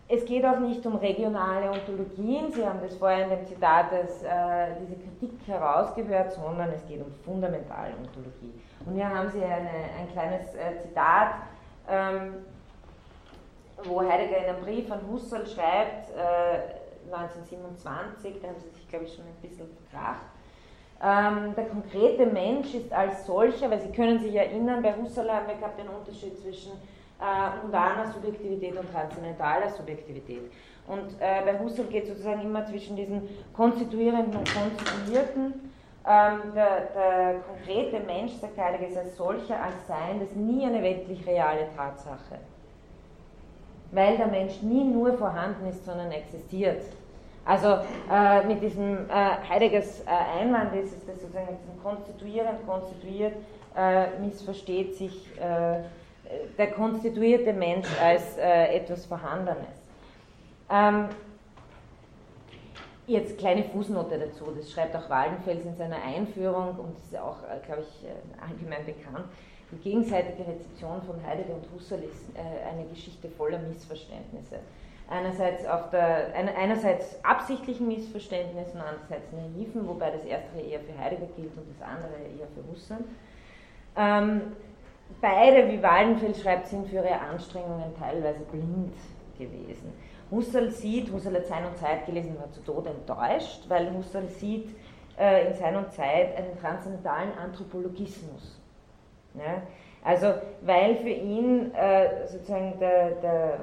es 0.09 0.25
geht 0.25 0.45
auch 0.45 0.61
nicht 0.61 0.87
um 0.87 0.97
regionale 0.97 1.71
Ontologien, 1.71 2.53
Sie 2.53 2.65
haben 2.65 2.81
das 2.81 2.97
vorher 2.97 3.25
in 3.25 3.31
dem 3.31 3.47
Zitat 3.47 3.87
das, 3.91 4.23
äh, 4.23 4.77
diese 4.81 4.95
Kritik 4.95 5.33
herausgehört, 5.47 6.33
sondern 6.33 6.71
es 6.71 6.87
geht 6.87 7.01
um 7.01 7.13
fundamentale 7.25 7.95
Ontologie. 7.97 8.53
Und 8.85 8.95
hier 8.95 9.09
haben 9.09 9.31
Sie 9.31 9.43
eine, 9.43 9.69
ein 9.99 10.11
kleines 10.13 10.55
äh, 10.55 10.81
Zitat, 10.83 11.35
ähm, 11.89 12.35
wo 13.83 14.01
Heidegger 14.01 14.39
in 14.39 14.45
einem 14.45 14.65
Brief 14.65 14.91
an 14.93 15.01
Husserl 15.11 15.47
schreibt, 15.47 16.11
äh, 16.11 17.13
1927, 17.13 18.41
da 18.41 18.49
haben 18.49 18.61
Sie 18.61 18.71
sich, 18.71 18.89
glaube 18.89 19.07
ich, 19.07 19.15
schon 19.15 19.25
ein 19.25 19.49
bisschen 19.49 19.69
verkracht. 19.91 20.23
Ähm, 21.03 21.55
der 21.55 21.67
konkrete 21.67 22.27
Mensch 22.27 22.75
ist 22.75 22.93
als 22.93 23.27
solcher, 23.27 23.71
weil 23.71 23.81
Sie 23.81 23.93
können 23.93 24.21
sich 24.21 24.35
erinnern, 24.35 24.83
bei 24.83 24.95
Husserl 24.95 25.31
haben 25.31 25.49
wir 25.49 25.57
gehabt 25.57 25.79
den 25.79 25.89
Unterschied 25.89 26.39
zwischen 26.39 26.73
äh, 27.21 27.63
mundaner 27.63 28.07
Subjektivität 28.13 28.77
und 28.77 28.93
transzendentaler 28.93 29.71
Subjektivität. 29.71 30.51
Und 30.87 31.21
äh, 31.21 31.43
bei 31.45 31.59
Husserl 31.59 31.87
geht 31.87 32.05
es 32.05 32.11
sozusagen 32.11 32.43
immer 32.43 32.65
zwischen 32.67 32.97
diesen 32.97 33.29
konstituierenden 33.55 34.37
und 34.37 34.49
konstituierten. 34.55 35.73
Ähm, 36.09 36.39
der, 36.55 36.89
der, 36.95 37.35
konkrete 37.41 37.99
Mensch, 38.07 38.33
sagt 38.35 38.57
Heidegger, 38.57 38.87
ist 38.87 38.97
als 38.97 39.17
solcher, 39.17 39.61
als 39.61 39.75
Sein, 39.89 40.21
das 40.21 40.31
nie 40.37 40.65
eine 40.65 40.81
weltlich 40.81 41.27
reale 41.27 41.67
Tatsache. 41.77 42.39
Weil 43.91 44.17
der 44.17 44.29
Mensch 44.29 44.63
nie 44.63 44.85
nur 44.85 45.15
vorhanden 45.15 45.67
ist, 45.67 45.85
sondern 45.85 46.13
existiert. 46.13 46.85
Also 47.45 47.79
äh, 48.11 48.45
mit 48.47 48.63
diesem 48.63 49.09
äh, 49.09 49.49
Heideggers 49.49 50.01
äh, 50.01 50.41
Einwand 50.41 50.75
ist 50.75 50.97
es, 50.97 51.07
dass 51.07 51.21
sozusagen 51.21 51.47
mit 51.47 51.61
diesem 51.61 51.83
konstituierend, 51.83 52.67
konstituiert 52.67 53.35
äh, 53.77 54.19
missversteht 54.21 54.97
sich 54.97 55.29
äh, 55.39 55.81
der 56.59 56.71
konstituierte 56.73 57.53
Mensch 57.53 57.89
als 58.01 58.37
äh, 58.39 58.77
etwas 58.77 59.07
Vorhandenes. 59.07 59.77
Ähm, 60.71 61.09
jetzt 63.07 63.39
kleine 63.39 63.65
Fußnote 63.65 64.19
dazu, 64.19 64.47
das 64.57 64.71
schreibt 64.71 64.97
auch 64.97 65.09
Waldenfels 65.09 65.65
in 65.65 65.77
seiner 65.77 66.03
Einführung 66.03 66.71
und 66.79 66.99
ist 66.99 67.17
auch, 67.17 67.39
äh, 67.45 67.65
glaube 67.65 67.83
ich, 67.83 68.05
äh, 68.05 68.13
allgemein 68.43 68.85
bekannt. 68.85 69.27
Die 69.73 69.79
gegenseitige 69.79 70.47
Rezeption 70.47 71.03
von 71.03 71.17
Heidegger 71.27 71.55
und 71.55 71.67
Husserl 71.75 72.03
ist 72.03 72.37
äh, 72.37 72.41
eine 72.71 72.87
Geschichte 72.89 73.29
voller 73.29 73.59
Missverständnisse. 73.59 74.57
Einerseits, 75.09 75.65
auf 75.67 75.91
der, 75.91 76.35
einerseits 76.35 77.25
absichtlichen 77.25 77.87
Missverständnissen, 77.87 78.81
andererseits 78.81 79.31
naiven, 79.33 79.87
wobei 79.87 80.11
das 80.11 80.25
erste 80.25 80.59
eher 80.59 80.81
für 80.81 80.99
Heidegger 80.99 81.29
gilt 81.37 81.57
und 81.57 81.67
das 81.71 81.89
andere 81.89 82.15
eher 82.23 82.49
für 82.49 82.73
Husserl. 82.73 83.05
Ähm, 83.97 84.53
beide, 85.21 85.71
wie 85.71 85.83
Wallenfeld 85.83 86.37
schreibt, 86.37 86.67
sind 86.67 86.89
für 86.89 86.97
ihre 86.97 87.21
Anstrengungen 87.21 87.95
teilweise 87.99 88.43
blind 88.45 88.95
gewesen. 89.39 89.93
Husserl 90.31 90.71
sieht, 90.71 91.13
Husserl 91.13 91.37
hat 91.37 91.47
Sein 91.47 91.65
und 91.67 91.77
Zeit 91.77 92.07
gelesen, 92.07 92.37
war 92.39 92.51
zu 92.51 92.61
Tode 92.63 92.91
enttäuscht, 92.91 93.65
weil 93.69 93.93
Husserl 93.95 94.29
sieht 94.29 94.75
äh, 95.19 95.49
in 95.49 95.55
Sein 95.55 95.77
und 95.77 95.93
Zeit 95.93 96.37
einen 96.37 96.59
transzendentalen 96.61 97.33
Anthropologismus. 97.39 98.61
Ja? 99.35 99.63
Also, 100.03 100.35
weil 100.63 100.97
für 100.97 101.11
ihn 101.11 101.75
äh, 101.75 102.27
sozusagen 102.27 102.79
der, 102.79 103.11
der, 103.11 103.61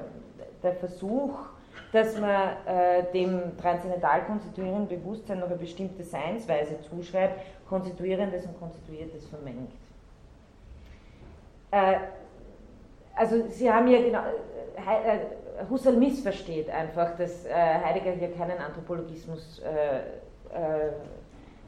der 0.62 0.72
Versuch, 0.74 1.38
dass 1.92 2.18
man 2.18 2.56
äh, 2.66 3.04
dem 3.12 3.56
transzendental 3.56 4.24
konstituierenden 4.24 4.88
Bewusstsein 4.88 5.40
noch 5.40 5.46
eine 5.46 5.56
bestimmte 5.56 6.02
Seinsweise 6.02 6.80
zuschreibt, 6.82 7.40
Konstituierendes 7.68 8.46
und 8.46 8.58
Konstituiertes 8.58 9.26
vermengt. 9.28 9.70
Äh, 11.74 11.98
also 13.16 13.48
Sie 13.48 13.70
haben 13.70 13.88
ja 13.88 14.00
genau, 14.00 14.20
äh, 14.76 15.64
Husserl 15.68 15.96
missversteht 15.96 16.70
einfach, 16.70 17.16
dass 17.16 17.44
äh, 17.46 17.52
Heidegger 17.52 18.12
hier 18.12 18.32
keinen 18.32 18.58
Anthropologismus 18.58 19.60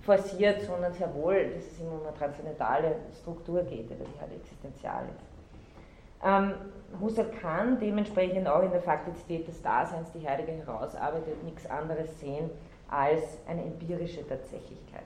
forciert, 0.02 0.62
sondern 0.62 0.92
sehr 0.92 1.12
wohl, 1.12 1.50
dass 1.50 1.64
es 1.64 1.80
ihm 1.80 1.88
um 1.88 2.06
eine 2.06 2.16
transzendentale 2.16 2.94
Struktur 3.20 3.64
geht, 3.64 3.86
oder 3.86 4.04
die 4.04 4.20
halt 4.20 4.32
existenzial 4.32 5.02
ist. 5.12 6.24
Ähm, 6.24 6.54
Husserl 7.00 7.28
kann 7.40 7.80
dementsprechend 7.80 8.46
auch 8.46 8.62
in 8.62 8.70
der 8.70 8.80
Faktizität 8.80 9.48
des 9.48 9.60
Daseins, 9.60 10.12
die 10.12 10.24
Heidegger 10.28 10.52
herausarbeitet, 10.52 11.42
nichts 11.42 11.68
anderes 11.68 12.20
sehen 12.20 12.48
als 12.88 13.38
eine 13.48 13.62
empirische 13.62 14.24
Tatsächlichkeit. 14.28 15.02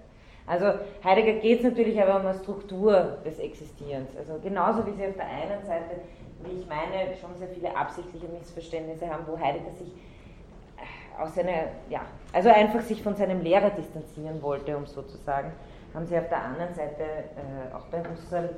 Also 0.46 0.66
Heidegger 1.04 1.40
geht 1.40 1.58
es 1.58 1.64
natürlich 1.64 2.00
aber 2.00 2.16
um 2.16 2.26
eine 2.26 2.38
Struktur 2.38 3.18
des 3.24 3.38
Existierens. 3.38 4.16
Also 4.16 4.38
genauso 4.42 4.86
wie 4.86 4.92
Sie 4.92 5.06
auf 5.06 5.14
der 5.14 5.26
einen 5.26 5.64
Seite, 5.64 6.00
wie 6.42 6.60
ich 6.60 6.66
meine, 6.66 7.14
schon 7.20 7.36
sehr 7.36 7.48
viele 7.48 7.74
absichtliche 7.76 8.26
Missverständnisse 8.28 9.08
haben, 9.08 9.24
wo 9.26 9.38
Heidegger 9.38 9.70
sich 9.72 9.88
äh, 9.88 11.22
aus 11.22 11.34
seiner, 11.34 11.68
ja, 11.88 12.00
also 12.32 12.48
einfach 12.48 12.80
sich 12.80 13.02
von 13.02 13.14
seinem 13.14 13.42
Lehrer 13.42 13.70
distanzieren 13.70 14.42
wollte, 14.42 14.76
um 14.76 14.86
so 14.86 15.02
zu 15.02 15.16
sagen, 15.18 15.52
haben 15.94 16.06
Sie 16.06 16.18
auf 16.18 16.28
der 16.28 16.42
anderen 16.42 16.74
Seite, 16.74 17.02
äh, 17.02 17.74
auch 17.74 17.86
bei 17.86 17.98
Husserl, 17.98 18.56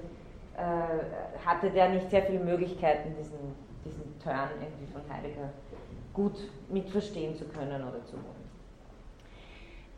äh, 0.56 1.44
hatte 1.44 1.70
der 1.70 1.88
nicht 1.88 2.10
sehr 2.10 2.22
viele 2.22 2.40
Möglichkeiten, 2.40 3.14
diesen, 3.18 3.54
diesen 3.84 4.18
Turn 4.22 4.50
irgendwie 4.60 4.92
von 4.92 5.02
Heidegger 5.14 5.48
gut 6.12 6.36
mitverstehen 6.68 7.34
zu 7.34 7.44
können 7.46 7.82
oder 7.82 8.04
zu 8.04 8.14
wollen. 8.14 8.41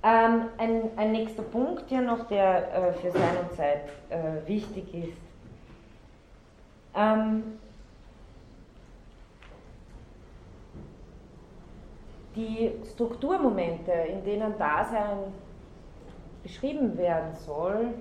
Ähm, 0.06 0.50
ein, 0.58 0.90
ein, 0.96 1.12
nächster 1.12 1.42
Punkt 1.42 1.84
hier 1.88 2.02
noch, 2.02 2.28
der 2.28 2.74
äh, 2.74 2.92
für 2.92 3.10
Sein 3.10 3.38
und 3.42 3.56
Zeit 3.56 3.88
äh, 4.10 4.46
wichtig 4.46 4.92
ist. 4.92 5.18
Ähm, 6.94 7.58
die 12.36 12.72
Strukturmomente, 12.92 13.92
in 13.92 14.22
denen 14.24 14.58
Dasein 14.58 15.32
beschrieben 16.42 16.98
werden 16.98 17.34
soll, 17.36 17.94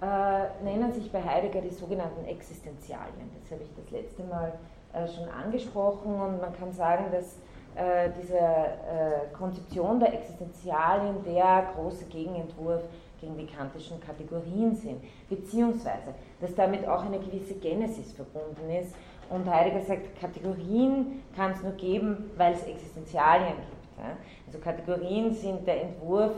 äh, 0.00 0.62
nennen 0.62 0.92
sich 0.92 1.10
bei 1.10 1.20
Heidegger 1.20 1.60
die 1.60 1.70
sogenannten 1.70 2.24
Existenzialien. 2.26 3.32
Das 3.42 3.50
habe 3.50 3.64
ich 3.64 3.70
das 3.74 3.90
letzte 3.90 4.22
Mal 4.22 4.52
äh, 4.92 5.08
schon 5.08 5.28
angesprochen 5.28 6.14
und 6.14 6.40
man 6.40 6.56
kann 6.56 6.72
sagen, 6.72 7.06
dass 7.10 7.36
äh, 7.76 8.10
diese 8.20 8.38
äh, 8.38 9.34
Konzeption 9.36 10.00
der 10.00 10.14
Existenzialien 10.14 11.22
der 11.24 11.68
große 11.74 12.06
Gegenentwurf 12.06 12.82
gegen 13.20 13.36
die 13.36 13.46
kantischen 13.46 14.00
Kategorien 14.00 14.74
sind, 14.74 15.02
beziehungsweise 15.28 16.14
dass 16.40 16.54
damit 16.54 16.86
auch 16.86 17.04
eine 17.04 17.18
gewisse 17.18 17.54
Genesis 17.54 18.12
verbunden 18.12 18.70
ist 18.70 18.94
Und 19.28 19.50
Heidegger 19.50 19.80
sagt, 19.80 20.20
Kategorien 20.20 21.22
kann 21.34 21.52
es 21.52 21.62
nur 21.62 21.72
geben, 21.72 22.30
weil 22.36 22.54
es 22.54 22.64
Existenzialien 22.64 23.56
gibt. 23.56 23.98
Ja? 23.98 24.16
Also 24.46 24.58
Kategorien 24.58 25.34
sind 25.34 25.66
der 25.66 25.82
Entwurf, 25.82 26.32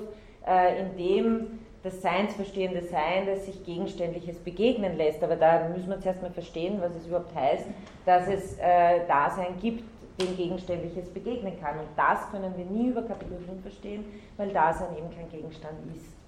äh, 0.47 0.81
in 0.81 0.97
dem 0.97 1.61
das 1.83 2.03
seinsverstehende 2.03 2.83
Sein, 2.83 3.27
das 3.27 3.47
sich 3.47 3.65
Gegenständliches 3.65 4.39
begegnen 4.39 4.97
lässt. 4.97 5.23
Aber 5.23 5.37
da 5.37 5.69
müssen 5.69 5.89
wir 5.89 6.01
zuerst 6.01 6.23
mal 6.23 6.31
verstehen, 6.31 6.81
was 6.81 6.95
es 6.97 7.07
überhaupt 7.07 7.35
heißt, 7.35 7.67
dass 8.05 8.27
es 8.27 8.59
äh, 8.59 9.07
Dasein 9.07 9.59
gibt, 9.61 9.85
dem 10.19 10.37
Gegenständliches 10.37 11.09
begegnen 11.11 11.59
kann. 11.61 11.79
Und 11.79 11.89
das 11.97 12.31
können 12.31 12.53
wir 12.57 12.65
nie 12.65 12.89
über 12.89 13.03
Kategorien 13.03 13.61
verstehen, 13.63 14.05
weil 14.37 14.51
Dasein 14.51 14.97
eben 14.97 15.15
kein 15.15 15.31
Gegenstand 15.31 15.75
ist. 15.95 16.19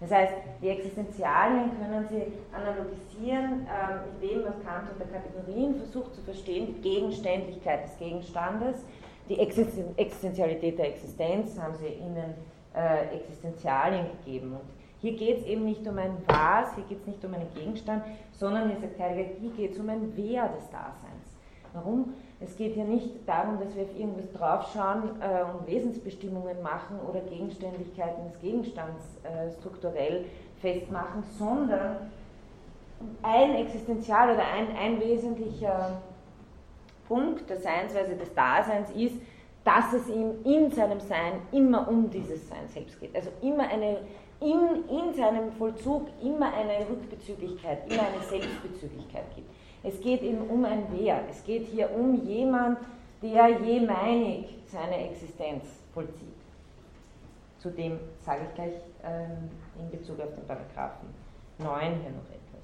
Das 0.00 0.10
heißt, 0.10 0.32
die 0.60 0.68
Existenzialien 0.68 1.70
können 1.78 2.06
Sie 2.08 2.24
analogisieren 2.52 3.66
ähm, 3.66 4.00
mit 4.20 4.30
dem, 4.30 4.44
was 4.44 4.54
Kant 4.64 4.90
unter 4.92 5.06
Kategorien 5.06 5.76
versucht 5.76 6.14
zu 6.14 6.22
verstehen, 6.22 6.74
die 6.74 6.80
Gegenständlichkeit 6.80 7.84
des 7.84 7.96
Gegenstandes, 7.98 8.84
die 9.28 9.38
Existenzialität 9.38 10.76
der 10.76 10.88
Existenz 10.88 11.56
haben 11.56 11.74
Sie 11.76 11.86
Ihnen 11.86 12.34
äh, 12.74 13.14
Existenzialien 13.16 14.06
gegeben. 14.24 14.54
Und 14.54 14.68
hier 15.00 15.16
geht 15.16 15.38
es 15.38 15.46
eben 15.46 15.64
nicht 15.64 15.86
um 15.86 15.96
ein 15.98 16.16
Was, 16.26 16.74
hier 16.74 16.84
geht 16.88 17.00
es 17.00 17.06
nicht 17.06 17.24
um 17.24 17.34
einen 17.34 17.52
Gegenstand, 17.54 18.02
sondern 18.32 18.70
hier 18.70 18.80
sagt 18.80 18.98
Heidegger, 18.98 19.30
hier 19.40 19.50
geht 19.50 19.72
es 19.72 19.78
um 19.78 19.88
ein 19.88 20.12
Wer 20.16 20.48
des 20.48 20.68
Daseins. 20.70 21.38
Warum? 21.72 22.12
Es 22.44 22.56
geht 22.56 22.74
hier 22.74 22.84
nicht 22.84 23.10
darum, 23.26 23.58
dass 23.60 23.74
wir 23.74 23.84
auf 23.84 23.98
irgendwas 23.98 24.32
draufschauen 24.32 25.10
äh, 25.20 25.42
und 25.42 25.66
Wesensbestimmungen 25.66 26.62
machen 26.62 26.98
oder 27.08 27.20
Gegenständlichkeiten 27.20 28.24
des 28.24 28.40
Gegenstands 28.40 29.02
äh, 29.22 29.50
strukturell 29.60 30.24
festmachen, 30.60 31.22
sondern 31.38 32.10
ein 33.22 33.54
existenzial 33.56 34.34
oder 34.34 34.44
ein, 34.44 34.76
ein 34.76 35.00
wesentlicher 35.00 36.00
Punkt 37.08 37.48
der 37.50 37.58
Seinsweise 37.58 38.16
des 38.16 38.32
Daseins 38.34 38.90
ist, 38.90 39.16
dass 39.64 39.92
es 39.92 40.08
ihm 40.08 40.32
in 40.44 40.70
seinem 40.70 41.00
Sein 41.00 41.34
immer 41.52 41.86
um 41.88 42.10
dieses 42.10 42.48
Sein 42.48 42.66
selbst 42.68 42.98
geht. 42.98 43.14
Also 43.14 43.30
immer 43.40 43.68
eine 43.68 43.98
in, 44.42 44.88
in 44.88 45.14
seinem 45.14 45.52
Vollzug 45.52 46.08
immer 46.22 46.52
eine 46.52 46.88
Rückbezüglichkeit, 46.88 47.90
immer 47.90 48.02
eine 48.02 48.22
Selbstbezüglichkeit 48.28 49.24
gibt. 49.36 49.51
Es 49.82 50.00
geht 50.00 50.22
eben 50.22 50.48
um 50.48 50.64
ein 50.64 50.86
Wer. 50.90 51.22
Es 51.28 51.42
geht 51.44 51.66
hier 51.66 51.90
um 51.94 52.24
jemand, 52.24 52.78
der 53.22 53.48
jemeinig 53.60 54.56
seine 54.66 55.08
Existenz 55.08 55.64
vollzieht. 55.92 56.28
Zu 57.58 57.70
dem 57.70 57.98
sage 58.20 58.42
ich 58.48 58.54
gleich 58.54 58.74
ähm, 59.04 59.50
in 59.78 59.90
Bezug 59.90 60.20
auf 60.20 60.34
den 60.34 60.46
Paragraphen 60.46 61.08
9 61.58 61.80
hier 61.80 62.10
noch 62.10 62.28
etwas. 62.30 62.62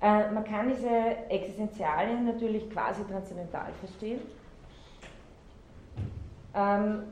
Äh, 0.00 0.32
man 0.32 0.44
kann 0.44 0.68
diese 0.68 1.28
Existenzialien 1.28 2.24
natürlich 2.24 2.70
quasi 2.70 3.04
transzendental 3.04 3.72
verstehen. 3.80 4.20
Ähm, 6.54 7.02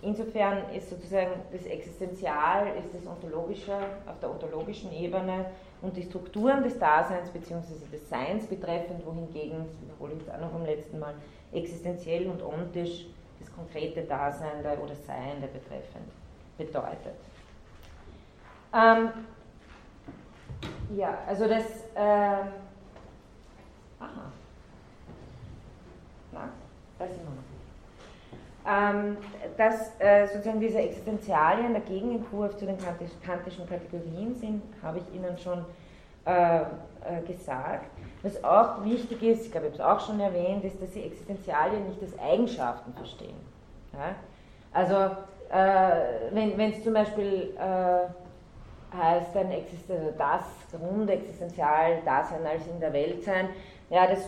Insofern 0.00 0.72
ist 0.72 0.90
sozusagen 0.90 1.32
das 1.52 1.66
Existenzial, 1.66 2.68
ist 2.78 2.94
das 2.94 3.04
Ontologische 3.04 3.76
auf 4.06 4.20
der 4.20 4.30
ontologischen 4.30 4.92
Ebene 4.92 5.46
und 5.82 5.96
die 5.96 6.02
Strukturen 6.02 6.62
des 6.62 6.78
Daseins 6.78 7.30
bzw. 7.30 7.74
des 7.92 8.08
Seins 8.08 8.46
betreffend, 8.46 9.04
wohingegen, 9.06 9.58
das 9.58 9.80
wiederhole 9.80 10.14
ich 10.20 10.32
auch 10.32 10.40
noch 10.40 10.50
vom 10.50 10.64
letzten 10.64 10.98
Mal, 10.98 11.14
existenziell 11.52 12.26
und 12.26 12.42
ontisch 12.42 13.06
das 13.40 13.52
konkrete 13.54 14.02
Dasein 14.02 14.60
oder 14.60 14.94
Sein 14.94 15.40
der 15.40 15.48
betreffend 15.48 16.10
bedeutet. 16.56 17.16
Ähm, 18.74 19.10
ja, 20.94 21.18
also 21.26 21.46
das. 21.46 21.64
Äh, 21.94 22.00
aha. 24.00 24.32
Na, 26.32 26.50
da 26.98 27.06
sind 27.06 27.18
wir 27.18 27.24
noch 27.24 27.30
ähm, 27.30 27.47
dass 29.56 29.92
äh, 29.98 30.26
sozusagen 30.26 30.60
diese 30.60 30.78
Existenzialien 30.78 31.72
der 31.72 31.82
Gegenentwurf 31.82 32.56
zu 32.58 32.66
den 32.66 32.76
kantischen 32.76 33.66
Kategorien 33.66 34.34
sind, 34.34 34.62
habe 34.82 34.98
ich 34.98 35.14
Ihnen 35.14 35.38
schon 35.38 35.64
äh, 36.26 36.60
äh, 36.60 37.22
gesagt. 37.26 37.86
Was 38.22 38.44
auch 38.44 38.84
wichtig 38.84 39.22
ist, 39.22 39.46
ich 39.46 39.52
glaube, 39.52 39.68
ich 39.68 39.80
habe 39.80 39.96
es 39.96 40.02
auch 40.02 40.06
schon 40.06 40.20
erwähnt, 40.20 40.64
ist, 40.64 40.82
dass 40.82 40.92
Sie 40.92 41.02
Existenzialien 41.02 41.88
nicht 41.88 42.02
als 42.02 42.18
Eigenschaften 42.18 42.92
verstehen. 42.92 43.36
Ja? 43.92 44.14
Also, 44.72 45.16
wenn 46.30 46.60
es 46.60 46.84
zum 46.84 46.92
Beispiel 46.92 47.54
heißt, 47.58 49.34
ein 49.36 49.50
Existen 49.52 49.96
das 50.18 50.42
Grundexistenzial-Dasein 50.78 52.46
als 52.46 52.66
in 52.66 52.80
der 52.80 52.92
Welt 52.92 53.22
sein, 53.22 53.48
ja, 53.90 54.06
das 54.06 54.20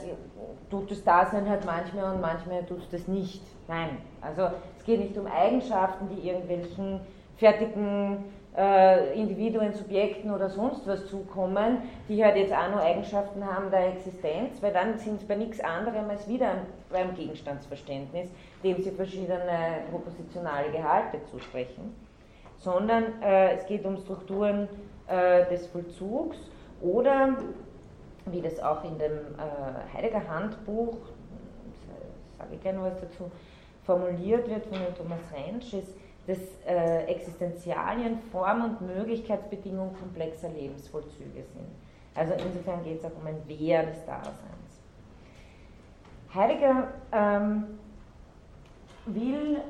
tut 0.70 0.90
das 0.90 1.04
Dasein 1.04 1.48
halt 1.48 1.64
manchmal 1.64 2.14
und 2.14 2.20
manchmal 2.20 2.64
tut 2.64 2.78
es 2.78 2.88
das 2.90 3.08
nicht. 3.08 3.42
Nein, 3.68 3.98
also 4.20 4.48
es 4.78 4.84
geht 4.84 5.00
nicht 5.00 5.16
um 5.18 5.26
Eigenschaften, 5.26 6.08
die 6.08 6.28
irgendwelchen 6.28 7.00
fertigen 7.36 8.24
äh, 8.56 9.14
Individuen, 9.14 9.72
Subjekten 9.72 10.30
oder 10.30 10.48
sonst 10.48 10.86
was 10.86 11.06
zukommen, 11.06 11.78
die 12.08 12.24
halt 12.24 12.36
jetzt 12.36 12.52
auch 12.52 12.70
nur 12.70 12.80
Eigenschaften 12.80 13.44
haben 13.44 13.70
der 13.70 13.88
Existenz, 13.88 14.60
weil 14.60 14.72
dann 14.72 14.98
sind 14.98 15.20
sie 15.20 15.26
bei 15.26 15.36
nichts 15.36 15.60
anderem 15.60 16.10
als 16.10 16.28
wieder 16.28 16.54
beim 16.90 17.14
Gegenstandsverständnis, 17.14 18.28
dem 18.64 18.82
sie 18.82 18.90
verschiedene 18.90 19.84
propositionale 19.90 20.70
Gehalte 20.72 21.22
zusprechen, 21.30 21.94
sondern 22.56 23.22
äh, 23.22 23.54
es 23.54 23.66
geht 23.66 23.84
um 23.84 23.96
Strukturen 23.98 24.68
äh, 25.06 25.46
des 25.46 25.66
Vollzugs 25.68 26.38
oder 26.82 27.36
wie 28.32 28.40
das 28.40 28.60
auch 28.60 28.84
in 28.84 28.98
dem 28.98 29.12
äh, 29.12 29.96
Heidegger 29.96 30.28
Handbuch, 30.28 30.96
sage 32.38 32.54
ich 32.54 32.62
gerne 32.62 32.82
was 32.82 33.00
dazu, 33.00 33.30
formuliert 33.84 34.48
wird 34.48 34.66
von 34.66 34.78
Thomas 34.96 35.20
Rentsch, 35.32 35.74
ist, 35.74 35.94
dass 36.26 36.38
äh, 36.66 37.04
Existenzialien 37.04 38.18
Form 38.30 38.64
und 38.64 38.80
Möglichkeitsbedingungen 38.82 39.96
komplexer 39.98 40.48
Lebensvollzüge 40.48 41.42
sind. 41.42 41.68
Also 42.14 42.34
insofern 42.34 42.84
geht 42.84 42.98
es 42.98 43.04
auch 43.04 43.16
um 43.20 43.26
ein 43.26 43.40
Wer 43.46 43.84
des 43.84 44.04
Daseins. 44.04 44.36
Heidegger 46.34 46.88
ähm, 47.12 47.78
will 49.06 49.56
äh, 49.56 49.60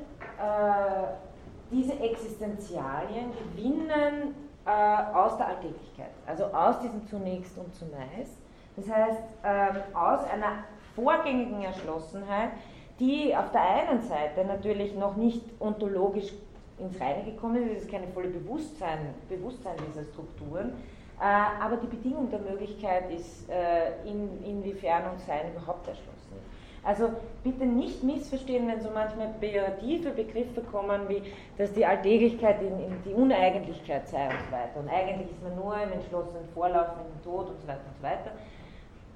diese 1.71 1.93
Existenzialien 1.99 3.31
gewinnen 3.31 4.35
äh, 4.65 4.69
aus 5.13 5.37
der 5.37 5.47
Alltäglichkeit, 5.47 6.11
also 6.27 6.45
aus 6.45 6.79
diesem 6.79 7.07
zunächst 7.07 7.57
und 7.57 7.73
zumeist. 7.73 8.40
Das 8.75 8.89
heißt, 8.89 9.23
ähm, 9.43 9.75
aus 9.93 10.23
einer 10.29 10.63
vorgängigen 10.95 11.63
Erschlossenheit, 11.63 12.51
die 12.99 13.35
auf 13.35 13.51
der 13.51 13.61
einen 13.61 14.01
Seite 14.01 14.45
natürlich 14.45 14.95
noch 14.95 15.15
nicht 15.15 15.41
ontologisch 15.59 16.31
ins 16.79 16.99
Reine 16.99 17.23
gekommen 17.23 17.63
ist, 17.63 17.77
es 17.77 17.83
ist 17.83 17.91
keine 17.91 18.07
volle 18.07 18.29
Bewusstsein, 18.29 19.13
Bewusstsein 19.29 19.75
dieser 19.89 20.03
Strukturen, 20.05 20.73
äh, 21.19 21.23
aber 21.23 21.77
die 21.77 21.87
Bedingung 21.87 22.29
der 22.29 22.39
Möglichkeit 22.39 23.11
ist, 23.11 23.49
äh, 23.49 24.07
in, 24.09 24.43
inwiefern 24.43 25.11
uns 25.11 25.25
Sein 25.25 25.51
überhaupt 25.55 25.87
erschlossen 25.87 26.35
ist. 26.37 26.51
Also 26.83 27.09
bitte 27.43 27.63
nicht 27.63 28.03
missverstehen, 28.03 28.67
wenn 28.67 28.81
so 28.81 28.89
manchmal 28.91 29.27
pejorative 29.39 30.09
Begriffe 30.09 30.61
kommen, 30.61 31.01
wie 31.09 31.21
dass 31.55 31.71
die 31.73 31.85
Alltäglichkeit 31.85 32.59
in, 32.61 32.79
in, 32.79 33.03
die 33.05 33.13
Uneigentlichkeit 33.13 34.07
sei 34.07 34.25
und 34.25 34.39
so 34.47 34.51
weiter. 34.51 34.79
Und 34.79 34.89
eigentlich 34.89 35.29
ist 35.29 35.43
man 35.43 35.55
nur 35.55 35.75
im 35.75 35.91
entschlossenen 35.91 36.47
Vorlauf, 36.55 36.87
im 36.97 37.23
Tod 37.23 37.49
und 37.49 37.61
so 37.61 37.67
weiter 37.67 37.83
und 37.87 37.97
so 37.97 38.03
weiter 38.03 38.31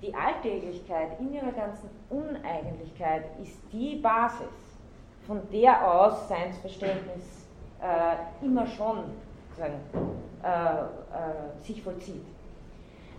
die 0.02 0.14
Alltäglichkeit 0.14 1.20
in 1.20 1.34
ihrer 1.34 1.52
ganzen 1.52 1.90
Uneigentlichkeit 2.10 3.24
ist 3.42 3.60
die 3.72 3.96
Basis, 3.96 4.48
von 5.26 5.42
der 5.52 5.92
aus 5.92 6.28
Seinsverständnis 6.28 7.48
äh, 7.82 8.46
immer 8.46 8.68
schon 8.68 9.06
sagen, 9.58 9.80
äh, 10.44 10.48
äh, 10.48 11.64
sich 11.64 11.82
vollzieht. 11.82 12.26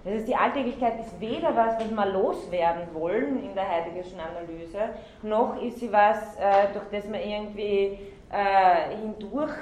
Das 0.05 0.15
heißt, 0.15 0.29
die 0.29 0.37
Alltäglichkeit 0.37 1.01
ist 1.01 1.21
weder 1.21 1.57
was, 1.57 1.81
was 1.81 1.91
wir 1.91 2.07
loswerden 2.07 2.83
wollen 2.95 3.43
in 3.43 3.55
der 3.55 3.69
Heideggerschen 3.69 4.21
Analyse, 4.21 4.91
noch 5.23 5.61
ist 5.61 5.81
sie 5.81 5.91
was, 5.91 6.37
äh, 6.37 6.73
durch 6.73 6.85
das 6.93 7.11
man 7.11 7.21
irgendwie 7.21 7.99
äh, 8.31 8.97
hindurch 9.01 9.55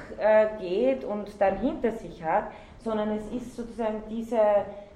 geht 0.60 1.04
und 1.04 1.40
dann 1.40 1.58
hinter 1.58 1.92
sich 1.92 2.22
hat, 2.22 2.50
sondern 2.78 3.10
es 3.12 3.26
ist 3.30 3.56
sozusagen 3.56 4.02
diese 4.10 4.38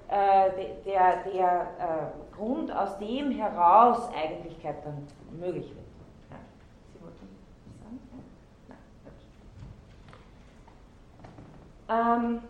der, 0.09 1.23
der 1.31 1.61
äh, 1.79 2.35
Grund, 2.35 2.71
aus 2.75 2.97
dem 2.97 3.31
heraus 3.31 4.09
Eigentlichkeit 4.15 4.77
dann 4.83 5.07
möglich 5.39 5.69
wird. 5.69 5.85
Ja. 6.31 6.37
Sie 6.93 7.01
wollten 7.03 7.27
sagen? 7.79 7.99
Nein. 8.67 8.77
Okay. 11.85 12.35
Ähm, 12.37 12.41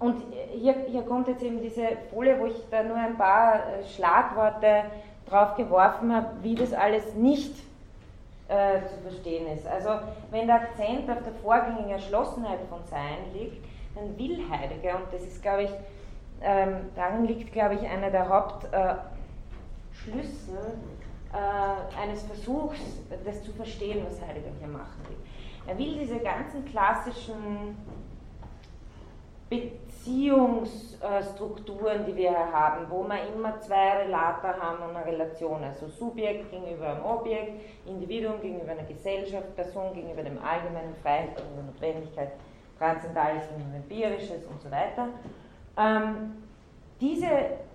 und 0.00 0.22
hier, 0.52 0.74
hier 0.88 1.02
kommt 1.02 1.28
jetzt 1.28 1.42
eben 1.42 1.60
diese 1.60 1.88
Folie, 2.12 2.38
wo 2.40 2.46
ich 2.46 2.56
da 2.70 2.82
nur 2.82 2.96
ein 2.96 3.16
paar 3.16 3.56
äh, 3.56 3.84
Schlagworte 3.86 4.84
drauf 5.28 5.54
geworfen 5.56 6.14
habe, 6.14 6.28
wie 6.42 6.54
das 6.54 6.72
alles 6.72 7.14
nicht 7.14 7.54
äh, 8.48 8.80
zu 8.80 8.96
verstehen 9.02 9.46
ist. 9.52 9.66
Also 9.66 9.90
wenn 10.30 10.46
der 10.46 10.56
Akzent 10.56 11.08
auf 11.08 11.22
der 11.22 11.34
vorgängigen 11.34 11.90
Erschlossenheit 11.90 12.58
von 12.68 12.82
Sein 12.86 13.18
liegt, 13.32 13.64
dann 13.94 14.18
will 14.18 14.44
Heidegger, 14.50 14.96
und 14.96 15.12
das 15.12 15.22
ist, 15.22 15.42
glaube 15.42 15.64
ich, 15.64 15.70
ähm, 16.42 16.88
darin 16.94 17.26
liegt, 17.26 17.52
glaube 17.52 17.74
ich, 17.74 17.86
einer 17.86 18.10
der 18.10 18.26
Hauptschlüssel 18.28 19.10
äh, 21.32 22.00
eines 22.00 22.22
Versuchs, 22.22 22.78
das 23.24 23.42
zu 23.42 23.52
verstehen, 23.52 24.06
was 24.08 24.20
Heidegger 24.20 24.50
hier 24.58 24.68
machen 24.68 25.02
will. 25.08 25.16
Er 25.66 25.76
will 25.78 25.98
diese 25.98 26.18
ganzen 26.18 26.64
klassischen 26.64 27.76
Beziehungsstrukturen, 29.50 32.06
die 32.06 32.16
wir 32.16 32.30
hier 32.30 32.52
haben, 32.52 32.86
wo 32.88 33.02
wir 33.02 33.18
immer 33.34 33.60
zwei 33.60 34.04
Relate 34.04 34.56
haben 34.60 34.84
und 34.88 34.96
eine 34.96 35.04
Relation, 35.04 35.62
also 35.64 35.88
Subjekt 35.88 36.50
gegenüber 36.50 36.94
einem 36.94 37.04
Objekt, 37.04 37.60
Individuum 37.84 38.40
gegenüber 38.40 38.72
einer 38.72 38.84
Gesellschaft, 38.84 39.54
Person 39.56 39.92
gegenüber 39.92 40.22
dem 40.22 40.38
Allgemeinen, 40.38 40.94
Freiheit 41.02 41.36
gegenüber 41.36 41.62
Notwendigkeit, 41.62 42.30
Transzendales 42.78 43.42
gegenüber 43.48 43.76
Empirisches 43.76 44.46
und 44.46 44.62
so 44.62 44.70
weiter. 44.70 45.08
Ähm, 45.80 46.32
diese 47.00 47.26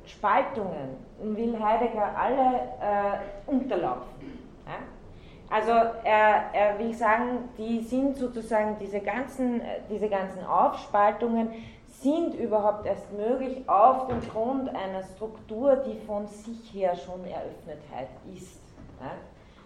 Spaltungen 0.06 0.98
will 1.20 1.60
Heidegger 1.60 2.16
alle 2.16 2.60
äh, 2.80 3.50
unterlaufen. 3.52 4.40
Ja? 4.68 5.56
Also 5.56 5.72
er, 6.04 6.54
er 6.54 6.80
will 6.80 6.94
sagen, 6.94 7.50
die 7.58 7.80
sind 7.82 8.18
sozusagen 8.18 8.78
diese 8.80 9.00
ganzen, 9.00 9.62
diese 9.90 10.10
ganzen 10.10 10.46
Aufspaltungen 10.46 11.50
sind 11.88 12.36
überhaupt 12.36 12.86
erst 12.86 13.12
möglich 13.14 13.68
auf 13.68 14.08
dem 14.08 14.22
Grund 14.30 14.70
einer 14.70 15.02
Struktur, 15.04 15.78
die 15.78 15.98
von 16.06 16.28
sich 16.28 16.74
her 16.74 16.96
schon 16.96 17.26
Eröffnetheit 17.26 18.10
ist. 18.36 18.62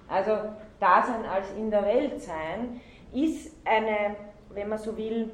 Also 0.07 0.31
Dasein 0.79 1.25
als 1.25 1.51
in 1.57 1.69
der 1.69 1.83
Welt 1.83 2.21
sein 2.21 2.81
ist 3.13 3.55
eine, 3.65 4.15
wenn 4.49 4.69
man 4.69 4.77
so 4.77 4.95
will, 4.97 5.31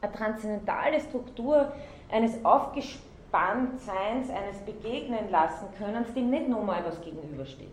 eine 0.00 0.12
transzendentale 0.12 1.00
Struktur 1.00 1.72
eines 2.10 2.44
Aufgespanntseins, 2.44 4.30
eines 4.30 4.58
Begegnen 4.64 5.30
lassen 5.30 5.66
können, 5.76 6.04
dem 6.14 6.30
nicht 6.30 6.48
nochmal 6.48 6.84
was 6.84 7.00
gegenübersteht. 7.00 7.72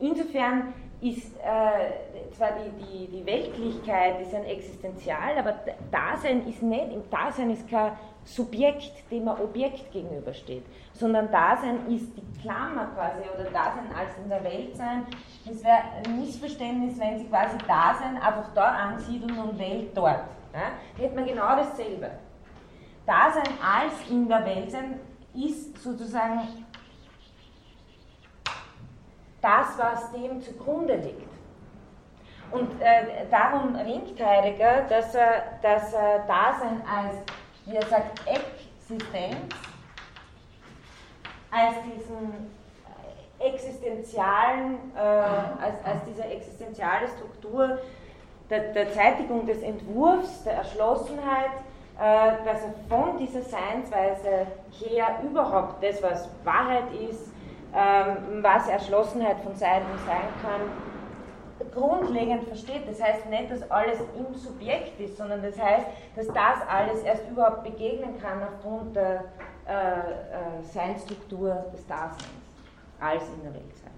Insofern 0.00 0.72
ist 1.02 1.36
äh, 1.38 2.32
zwar 2.32 2.52
die, 2.52 2.84
die, 2.84 3.06
die 3.08 3.26
Weltlichkeit 3.26 4.20
ist 4.22 4.34
ein 4.34 4.44
Existenzial, 4.44 5.38
aber 5.38 5.54
Dasein 5.90 6.46
ist 6.46 6.62
nicht, 6.62 6.92
im 6.92 7.08
Dasein 7.10 7.50
ist 7.50 7.68
kein 7.68 7.92
Subjekt, 8.24 9.10
dem 9.10 9.28
ein 9.28 9.40
Objekt 9.40 9.92
gegenübersteht, 9.92 10.64
sondern 10.94 11.30
Dasein 11.30 11.86
ist 11.88 12.12
die 12.16 12.40
Klammer 12.40 12.88
quasi 12.94 13.20
oder 13.34 13.50
Dasein 13.50 13.86
als 13.96 14.10
in 14.22 14.28
der 14.28 14.42
Welt 14.42 14.76
sein. 14.76 15.06
Das 15.46 15.62
wäre 15.64 15.80
ein 16.04 16.20
Missverständnis, 16.20 16.98
wenn 16.98 17.18
Sie 17.18 17.26
quasi 17.26 17.56
Dasein 17.66 18.16
einfach 18.16 18.52
da 18.54 18.64
ansiedeln 18.64 19.38
und 19.38 19.58
Welt 19.58 19.90
dort. 19.94 20.24
Ja? 20.54 21.02
Hätte 21.02 21.14
man 21.14 21.26
genau 21.26 21.56
dasselbe. 21.56 22.10
Dasein 23.06 23.58
als 23.62 23.92
in 24.08 24.28
der 24.28 24.44
Welt 24.44 24.70
sein 24.70 25.00
ist 25.34 25.78
sozusagen 25.78 26.66
das, 29.40 29.78
was 29.78 30.12
dem 30.12 30.40
zugrunde 30.42 30.96
liegt. 30.96 31.30
Und 32.50 32.80
äh, 32.80 33.26
darum 33.30 33.76
ringt 33.76 34.20
Heidegger, 34.20 34.82
dass 34.88 35.14
er, 35.14 35.58
dass 35.62 35.92
Dasein 35.92 36.82
als, 36.86 37.16
wie 37.64 37.76
er 37.76 37.86
sagt, 37.86 38.20
Existenz, 38.26 39.54
als 41.50 41.74
diesen 41.84 42.50
existenzialen, 43.40 44.92
äh, 44.94 45.00
als, 45.00 45.84
als 45.84 46.04
diese 46.06 46.24
existenziale 46.24 47.08
Struktur 47.08 47.78
der, 48.50 48.72
der 48.72 48.92
Zeitigung 48.92 49.46
des 49.46 49.62
Entwurfs, 49.62 50.44
der 50.44 50.54
Erschlossenheit, 50.54 51.50
dass 52.00 52.62
er 52.62 52.72
von 52.88 53.18
dieser 53.18 53.42
Seinsweise 53.42 54.46
her 54.70 55.20
überhaupt 55.22 55.82
das, 55.82 56.02
was 56.02 56.30
Wahrheit 56.44 56.90
ist, 56.92 57.30
ähm, 57.74 58.42
was 58.42 58.68
Erschlossenheit 58.68 59.38
von 59.40 59.54
Seiten 59.54 59.86
sein 60.06 60.28
kann, 60.42 60.62
grundlegend 61.72 62.44
versteht. 62.44 62.88
Das 62.88 63.02
heißt 63.02 63.26
nicht, 63.26 63.50
dass 63.50 63.70
alles 63.70 63.98
im 64.16 64.34
Subjekt 64.34 64.98
ist, 64.98 65.18
sondern 65.18 65.42
das 65.42 65.60
heißt, 65.60 65.86
dass 66.16 66.26
das 66.28 66.68
alles 66.68 67.02
erst 67.02 67.28
überhaupt 67.28 67.64
begegnen 67.64 68.18
kann 68.18 68.42
aufgrund 68.42 68.96
der 68.96 69.24
äh, 69.68 69.72
äh, 69.72 70.62
Seinstruktur 70.62 71.66
des 71.72 71.86
Daseins 71.86 72.24
als 72.98 73.22
in 73.24 73.52
sein. 73.52 73.90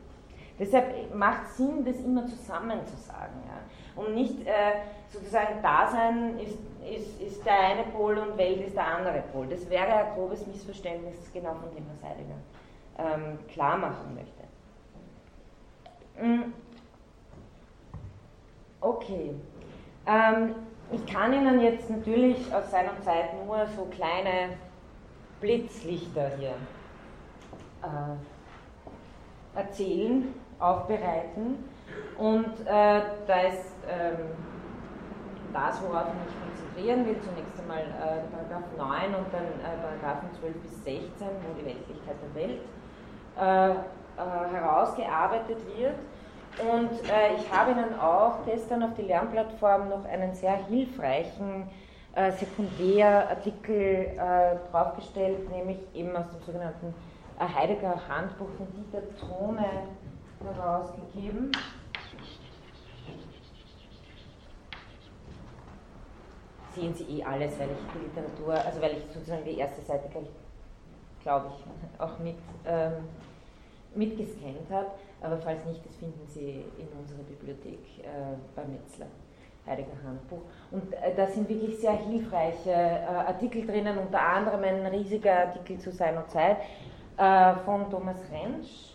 Deshalb 0.59 1.15
macht 1.15 1.45
es 1.47 1.57
Sinn, 1.57 1.85
das 1.85 1.97
immer 1.97 2.27
zusammen 2.27 2.85
zu 2.87 2.97
sagen. 2.97 3.43
Ja? 3.47 3.59
Und 3.97 4.15
nicht 4.15 4.47
äh, 4.47 4.81
sozusagen 5.11 5.63
Dasein 5.63 6.39
ist, 6.39 6.59
ist, 6.89 7.21
ist 7.21 7.45
der 7.45 7.59
eine 7.59 7.85
Pol 7.85 8.19
und 8.19 8.37
Welt 8.37 8.67
ist 8.67 8.77
der 8.77 8.87
andere 8.87 9.23
Pol. 9.33 9.47
Das 9.47 9.69
wäre 9.69 9.87
ein 9.87 10.15
grobes 10.15 10.47
Missverständnis 10.47 11.17
genau 11.33 11.55
von 11.55 11.75
dem, 11.75 11.85
was 11.89 12.03
Heidegger 12.03 12.37
ähm, 12.99 13.39
klar 13.49 13.77
machen 13.77 14.15
möchte. 14.15 14.43
Mm. 16.21 16.53
Okay. 18.81 19.35
Ähm, 20.07 20.55
ich 20.91 21.07
kann 21.07 21.33
Ihnen 21.33 21.61
jetzt 21.61 21.89
natürlich 21.89 22.53
aus 22.53 22.71
seiner 22.71 23.01
Zeit 23.01 23.35
nur 23.47 23.67
so 23.77 23.85
kleine 23.87 24.57
Blitzlichter 25.41 26.33
hier 26.37 26.55
äh, 27.83 29.59
erzählen, 29.59 30.35
aufbereiten. 30.59 31.65
Und 32.19 32.61
äh, 32.67 33.01
da 33.27 33.41
ist 33.49 33.75
ähm, 33.89 34.31
das, 35.53 35.83
worauf 35.83 36.07
ich 36.09 36.25
mich 36.25 36.35
konzentrieren 36.41 37.07
will, 37.07 37.17
zunächst 37.21 37.59
einmal 37.61 37.83
äh, 37.83 38.23
Paragraph 38.31 38.71
9 38.77 39.15
und 39.15 39.27
dann 39.33 39.45
äh, 39.45 39.99
Paragraphen 40.01 40.29
12 40.39 40.55
bis 40.63 40.85
16, 40.85 41.03
wo 41.21 41.61
die 41.61 41.67
Weltlichkeit 41.67 42.17
der 42.23 42.43
Welt 42.43 42.61
äh, 43.39 43.71
äh, 43.71 44.55
herausgearbeitet 44.55 45.59
wird. 45.77 45.95
Und 46.61 46.91
äh, 47.09 47.35
ich 47.37 47.51
habe 47.51 47.71
Ihnen 47.71 47.99
auch 47.99 48.45
gestern 48.45 48.83
auf 48.83 48.95
die 48.95 49.03
Lernplattform 49.03 49.89
noch 49.89 50.05
einen 50.05 50.35
sehr 50.35 50.57
hilfreichen 50.67 51.71
äh, 52.15 52.31
Sekundärartikel 52.33 54.21
draufgestellt, 54.71 55.51
nämlich 55.51 55.79
eben 55.95 56.15
aus 56.15 56.27
dem 56.29 56.43
sogenannten 56.43 56.95
Heidegger 57.41 57.95
Handbuch 58.07 58.49
von 58.59 58.67
Dieter 58.75 59.03
Throne 59.19 59.65
herausgegeben. 60.45 61.51
Sehen 66.75 66.95
Sie 66.95 67.05
eh 67.05 67.25
alles, 67.25 67.59
weil 67.59 67.69
ich 67.71 67.93
die 67.93 67.99
Literatur, 68.07 68.55
also 68.55 68.81
weil 68.81 68.93
ich 68.93 69.05
sozusagen 69.13 69.45
die 69.45 69.59
erste 69.59 69.83
Seite, 69.83 70.09
glaube 71.23 71.47
ich, 71.55 72.01
auch 72.01 72.19
mit 72.19 72.37
ähm, 72.67 72.93
mitgescannt 73.95 74.71
habe. 74.71 74.87
Aber 75.21 75.37
falls 75.39 75.65
nicht, 75.67 75.85
das 75.85 75.97
finden 75.97 76.27
Sie 76.27 76.65
in 76.79 76.89
unserer 76.99 77.23
Bibliothek 77.23 77.81
äh, 78.01 78.37
bei 78.57 78.65
Metzler. 78.65 79.07
Heidegger 79.67 80.03
Handbuch. 80.05 80.43
Und 80.71 80.93
äh, 80.93 81.15
da 81.17 81.27
sind 81.29 81.49
wirklich 81.49 81.79
sehr 81.79 81.93
hilfreiche 81.93 82.71
äh, 82.71 83.05
Artikel 83.07 83.65
drinnen, 83.65 83.97
unter 83.99 84.21
anderem 84.21 84.65
ein 84.65 84.87
riesiger 84.87 85.47
Artikel 85.47 85.79
zu 85.79 85.93
seiner 85.93 86.27
Zeit 86.29 86.57
äh, 87.17 87.55
von 87.65 87.89
Thomas 87.91 88.17
Rentsch. 88.33 88.95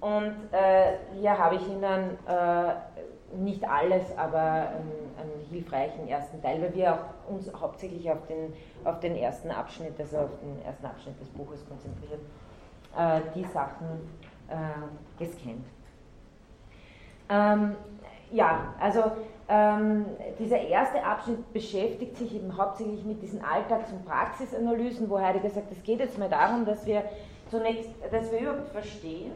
Und 0.00 0.34
äh, 0.52 0.98
hier 1.20 1.36
habe 1.36 1.56
ich 1.56 1.68
Ihnen 1.68 2.18
äh, 2.26 2.95
nicht 3.36 3.68
alles, 3.68 4.04
aber 4.16 4.40
einen, 4.40 4.92
einen, 5.20 5.46
hilfreichen 5.50 6.08
ersten 6.08 6.42
Teil, 6.42 6.60
weil 6.60 6.74
wir 6.74 6.92
auch 6.92 7.32
uns 7.32 7.50
hauptsächlich 7.52 8.10
auf 8.10 8.26
den, 8.26 8.52
auf 8.84 9.00
den 9.00 9.16
ersten 9.16 9.50
Abschnitt, 9.50 9.98
also 9.98 10.18
auf 10.18 10.30
den 10.42 10.64
ersten 10.64 10.86
Abschnitt 10.86 11.20
des 11.20 11.28
Buches 11.28 11.64
konzentrieren, 11.68 12.20
äh, 12.96 13.20
die 13.34 13.44
Sachen 13.44 14.08
äh, 14.48 15.22
gescannt. 15.22 15.66
Ähm, 17.28 17.76
ja, 18.30 18.74
also 18.80 19.12
ähm, 19.48 20.06
dieser 20.38 20.60
erste 20.60 21.04
Abschnitt 21.04 21.52
beschäftigt 21.52 22.16
sich 22.16 22.34
eben 22.34 22.56
hauptsächlich 22.56 23.04
mit 23.04 23.22
diesen 23.22 23.44
Alltags- 23.44 23.92
und 23.92 24.04
Praxisanalysen, 24.04 25.08
wo 25.08 25.20
Heidegger 25.20 25.50
sagt, 25.50 25.70
es 25.70 25.82
geht 25.82 26.00
jetzt 26.00 26.18
mal 26.18 26.28
darum, 26.28 26.64
dass 26.64 26.84
wir 26.84 27.04
zunächst, 27.48 27.90
dass 28.10 28.32
wir 28.32 28.40
überhaupt 28.40 28.68
verstehen, 28.70 29.32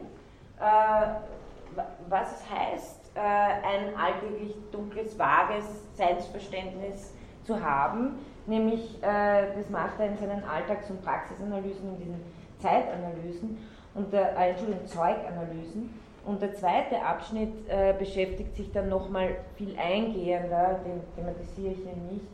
äh, 0.59 1.81
was 2.09 2.31
es 2.33 2.49
heißt, 2.49 3.00
äh, 3.15 3.19
ein 3.19 3.95
alltäglich 3.97 4.55
dunkles, 4.71 5.17
vages 5.17 5.65
Seinsverständnis 5.95 7.13
zu 7.43 7.63
haben, 7.63 8.19
nämlich, 8.45 9.01
äh, 9.03 9.53
das 9.55 9.69
macht 9.69 9.99
er 9.99 10.07
in 10.07 10.17
seinen 10.17 10.43
Alltags- 10.43 10.89
und 10.89 11.03
Praxisanalysen, 11.03 11.89
in 11.89 11.97
diesen 11.97 12.21
Zeitanalysen 12.59 13.57
und 13.95 14.13
der, 14.13 14.37
äh, 14.37 14.49
Entschuldigung, 14.51 14.85
Zeuganalysen. 14.85 15.93
Und 16.23 16.41
der 16.41 16.53
zweite 16.53 17.01
Abschnitt 17.01 17.67
äh, 17.67 17.93
beschäftigt 17.97 18.55
sich 18.55 18.71
dann 18.71 18.89
nochmal 18.89 19.37
viel 19.55 19.75
eingehender, 19.77 20.79
den 20.85 21.01
thematisiere 21.15 21.73
ich 21.73 21.79
hier 21.79 21.95
nicht, 22.11 22.25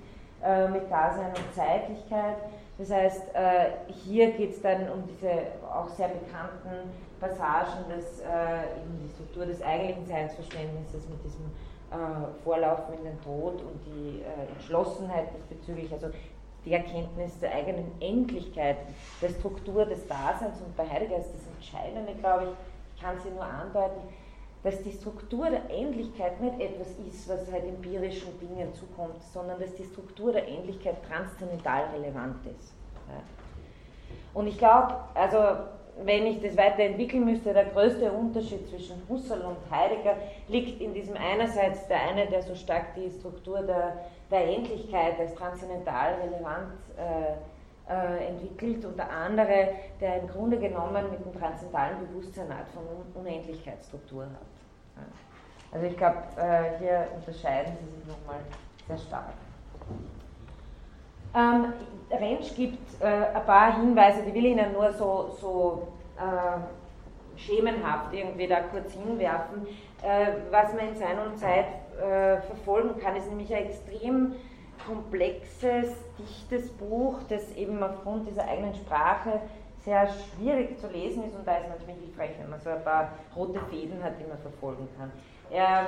äh, 0.44 0.68
mit 0.68 0.92
Dasein 0.92 1.30
und 1.30 1.56
Zeitlichkeit. 1.56 2.36
Das 2.78 2.92
heißt, 2.92 3.34
äh, 3.34 3.94
hier 4.06 4.32
geht 4.32 4.52
es 4.52 4.62
dann 4.62 4.90
um 4.92 5.04
diese 5.08 5.32
auch 5.74 5.90
sehr 5.90 6.10
bekannten 6.10 6.92
Passagen, 7.20 7.90
dass 7.90 8.20
äh, 8.20 8.80
eben 8.80 9.00
die 9.04 9.10
Struktur 9.10 9.48
des 9.48 9.62
eigentlichen 9.64 10.06
Seinsverständnisses 10.06 11.10
mit 11.10 11.24
diesem 11.24 11.46
äh, 11.90 12.44
Vorlaufen 12.44 12.94
in 13.00 13.04
den 13.04 13.22
Tod 13.22 13.62
und 13.62 13.80
die 13.86 14.22
Entschlossenheit 14.54 15.30
diesbezüglich, 15.36 15.92
also 15.92 16.10
die 16.66 16.74
Erkenntnis 16.74 17.40
der 17.40 17.56
eigenen 17.56 17.92
Endlichkeit, 18.00 18.78
der 19.22 19.30
Struktur 19.30 19.86
des 19.86 20.06
Daseins. 20.08 20.62
Und 20.62 20.76
bei 20.78 20.88
Heidegger 20.88 21.18
ist 21.18 21.34
das 21.34 21.48
Entscheidende, 21.56 22.14
glaube 22.16 22.44
ich, 22.44 22.50
ich 22.96 23.02
kann 23.02 23.16
sie 23.24 23.30
nur 23.30 23.44
andeuten, 23.44 24.02
dass 24.68 24.84
die 24.84 24.92
Struktur 24.92 25.50
der 25.50 25.70
Endlichkeit 25.70 26.42
nicht 26.42 26.60
etwas 26.60 26.90
ist, 27.10 27.30
was 27.30 27.50
halt 27.50 27.64
empirischen 27.64 28.38
Dingen 28.38 28.74
zukommt, 28.74 29.24
sondern 29.34 29.58
dass 29.62 29.74
die 29.76 29.86
Struktur 29.86 30.34
der 30.34 30.46
Endlichkeit 30.46 30.98
transzendental 31.08 31.86
relevant 31.96 32.46
ist. 32.48 32.74
Und 34.34 34.48
ich 34.48 34.58
glaube, 34.58 34.94
also 35.14 35.38
wenn 36.04 36.26
ich 36.28 36.42
das 36.42 36.58
weiterentwickeln 36.58 37.24
müsste, 37.24 37.54
der 37.54 37.66
größte 37.66 38.12
Unterschied 38.12 38.68
zwischen 38.68 39.02
Husserl 39.08 39.40
und 39.42 39.58
Heidegger 39.72 40.18
liegt 40.50 40.82
in 40.82 40.94
diesem 40.94 41.16
einerseits 41.16 41.88
der 41.88 42.02
eine, 42.02 42.28
der 42.28 42.42
so 42.42 42.54
stark 42.54 42.94
die 42.94 43.10
Struktur 43.10 43.62
der, 43.62 43.94
der 44.30 44.50
Endlichkeit 44.50 45.18
als 45.18 45.34
transzendental 45.34 46.16
relevant 46.16 46.74
äh, 46.98 47.36
äh, 47.90 48.28
entwickelt 48.28 48.84
und 48.84 48.98
der 48.98 49.10
andere, 49.10 49.70
der 50.02 50.20
im 50.20 50.28
Grunde 50.28 50.60
genommen 50.60 51.10
mit 51.10 51.24
dem 51.24 51.40
transzendentalen 51.40 52.00
Bewusstsein 52.06 52.52
eine 52.52 52.60
Art 52.60 52.68
von 52.68 52.84
Unendlichkeitsstruktur 53.16 54.24
hat. 54.24 54.57
Also 55.72 55.86
ich 55.86 55.98
glaube, 55.98 56.18
äh, 56.38 56.80
hier 56.80 57.08
unterscheiden 57.16 57.74
sie 57.80 58.00
sich 58.00 58.08
nochmal 58.08 58.40
sehr 58.88 58.98
stark. 58.98 59.34
Ähm, 61.36 61.74
Rentsch 62.10 62.56
gibt 62.56 63.02
äh, 63.02 63.36
ein 63.36 63.46
paar 63.46 63.78
Hinweise, 63.78 64.24
die 64.24 64.34
will 64.34 64.46
ich 64.46 64.52
Ihnen 64.54 64.74
nur 64.74 64.92
so, 64.94 65.36
so 65.40 65.88
äh, 66.18 67.38
schemenhaft 67.38 68.14
irgendwie 68.14 68.48
da 68.48 68.62
kurz 68.62 68.94
hinwerfen. 68.94 69.68
Äh, 70.02 70.28
was 70.52 70.74
man 70.74 70.90
in 70.90 70.96
seiner 70.96 71.36
Zeit 71.36 71.66
äh, 72.00 72.42
verfolgen 72.42 73.00
kann, 73.00 73.16
ist 73.16 73.30
nämlich 73.30 73.54
ein 73.54 73.66
extrem 73.66 74.36
komplexes, 74.86 75.90
dichtes 76.18 76.72
Buch, 76.72 77.20
das 77.30 77.52
eben 77.56 77.84
aufgrund 77.84 78.28
dieser 78.28 78.48
eigenen 78.48 78.74
Sprache 78.76 79.42
sehr 79.88 80.06
schwierig 80.06 80.78
zu 80.78 80.88
lesen 80.88 81.24
ist 81.24 81.34
und 81.34 81.48
da 81.48 81.56
ist 81.56 81.70
manchmal 81.70 81.96
hilfreich, 81.96 82.32
wenn 82.42 82.50
man 82.50 82.60
so 82.60 82.70
ein 82.70 82.84
paar 82.84 83.14
rote 83.34 83.58
Fäden 83.70 84.04
hat, 84.04 84.20
die 84.20 84.28
man 84.28 84.38
verfolgen 84.40 84.86
kann. 84.98 85.10
Er 85.50 85.88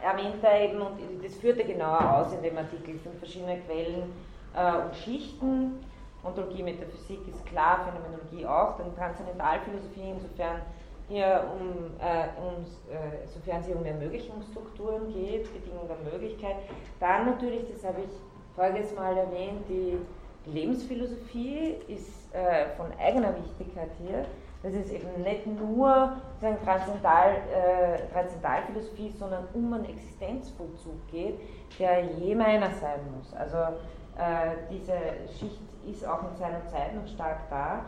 erwähnt 0.00 0.36
da 0.40 0.56
eben, 0.56 0.80
und 0.80 0.96
das 1.20 1.34
führt 1.34 1.58
er 1.58 1.64
genauer 1.64 2.16
aus 2.16 2.32
in 2.32 2.42
dem 2.42 2.56
Artikel, 2.56 2.96
fünf 3.00 3.18
verschiedene 3.18 3.58
Quellen 3.62 4.12
äh, 4.54 4.84
und 4.84 4.94
Schichten. 4.94 5.84
Ontologie, 6.22 6.62
Metaphysik 6.62 7.26
ist 7.26 7.44
klar, 7.46 7.80
Phänomenologie 7.84 8.46
auch, 8.46 8.78
dann 8.78 8.94
Transzendentalphilosophie, 8.94 10.10
insofern 10.10 10.62
hier 11.08 11.44
um, 11.58 11.90
äh, 11.98 12.28
um 12.38 12.62
äh, 12.94 13.26
sofern 13.26 13.62
es 13.62 13.66
hier 13.66 13.76
um 13.76 13.84
Ermöglichungsstrukturen 13.84 15.12
geht, 15.12 15.52
Bedingung 15.52 15.88
der 15.88 16.12
Möglichkeit. 16.12 16.54
Dann 17.00 17.26
natürlich, 17.26 17.64
das 17.72 17.84
habe 17.84 18.02
ich 18.02 18.10
voriges 18.54 18.94
Mal 18.94 19.16
erwähnt, 19.16 19.64
die 19.68 19.98
Lebensphilosophie 20.46 21.74
ist 21.88 22.25
äh, 22.36 22.68
von 22.76 22.86
eigener 23.00 23.34
Wichtigkeit 23.36 23.90
hier 23.98 24.26
dass 24.66 24.74
es 24.74 24.90
eben 24.90 25.22
nicht 25.22 25.46
nur 25.46 26.16
sagen, 26.40 26.56
Transzendental, 26.64 27.36
äh, 27.54 28.12
Transzendentalphilosophie, 28.12 29.12
sondern 29.16 29.46
um 29.54 29.72
einen 29.72 29.84
Existenzvollzug 29.84 31.06
geht, 31.08 31.38
der 31.78 32.04
je 32.04 32.34
meiner 32.34 32.70
sein 32.72 32.98
muss. 33.16 33.32
Also 33.34 33.56
äh, 33.56 34.56
diese 34.68 34.98
Schicht 35.38 35.60
ist 35.86 36.06
auch 36.06 36.30
in 36.30 36.36
seiner 36.36 36.66
Zeit 36.66 36.94
noch 36.96 37.06
stark 37.06 37.48
da 37.48 37.84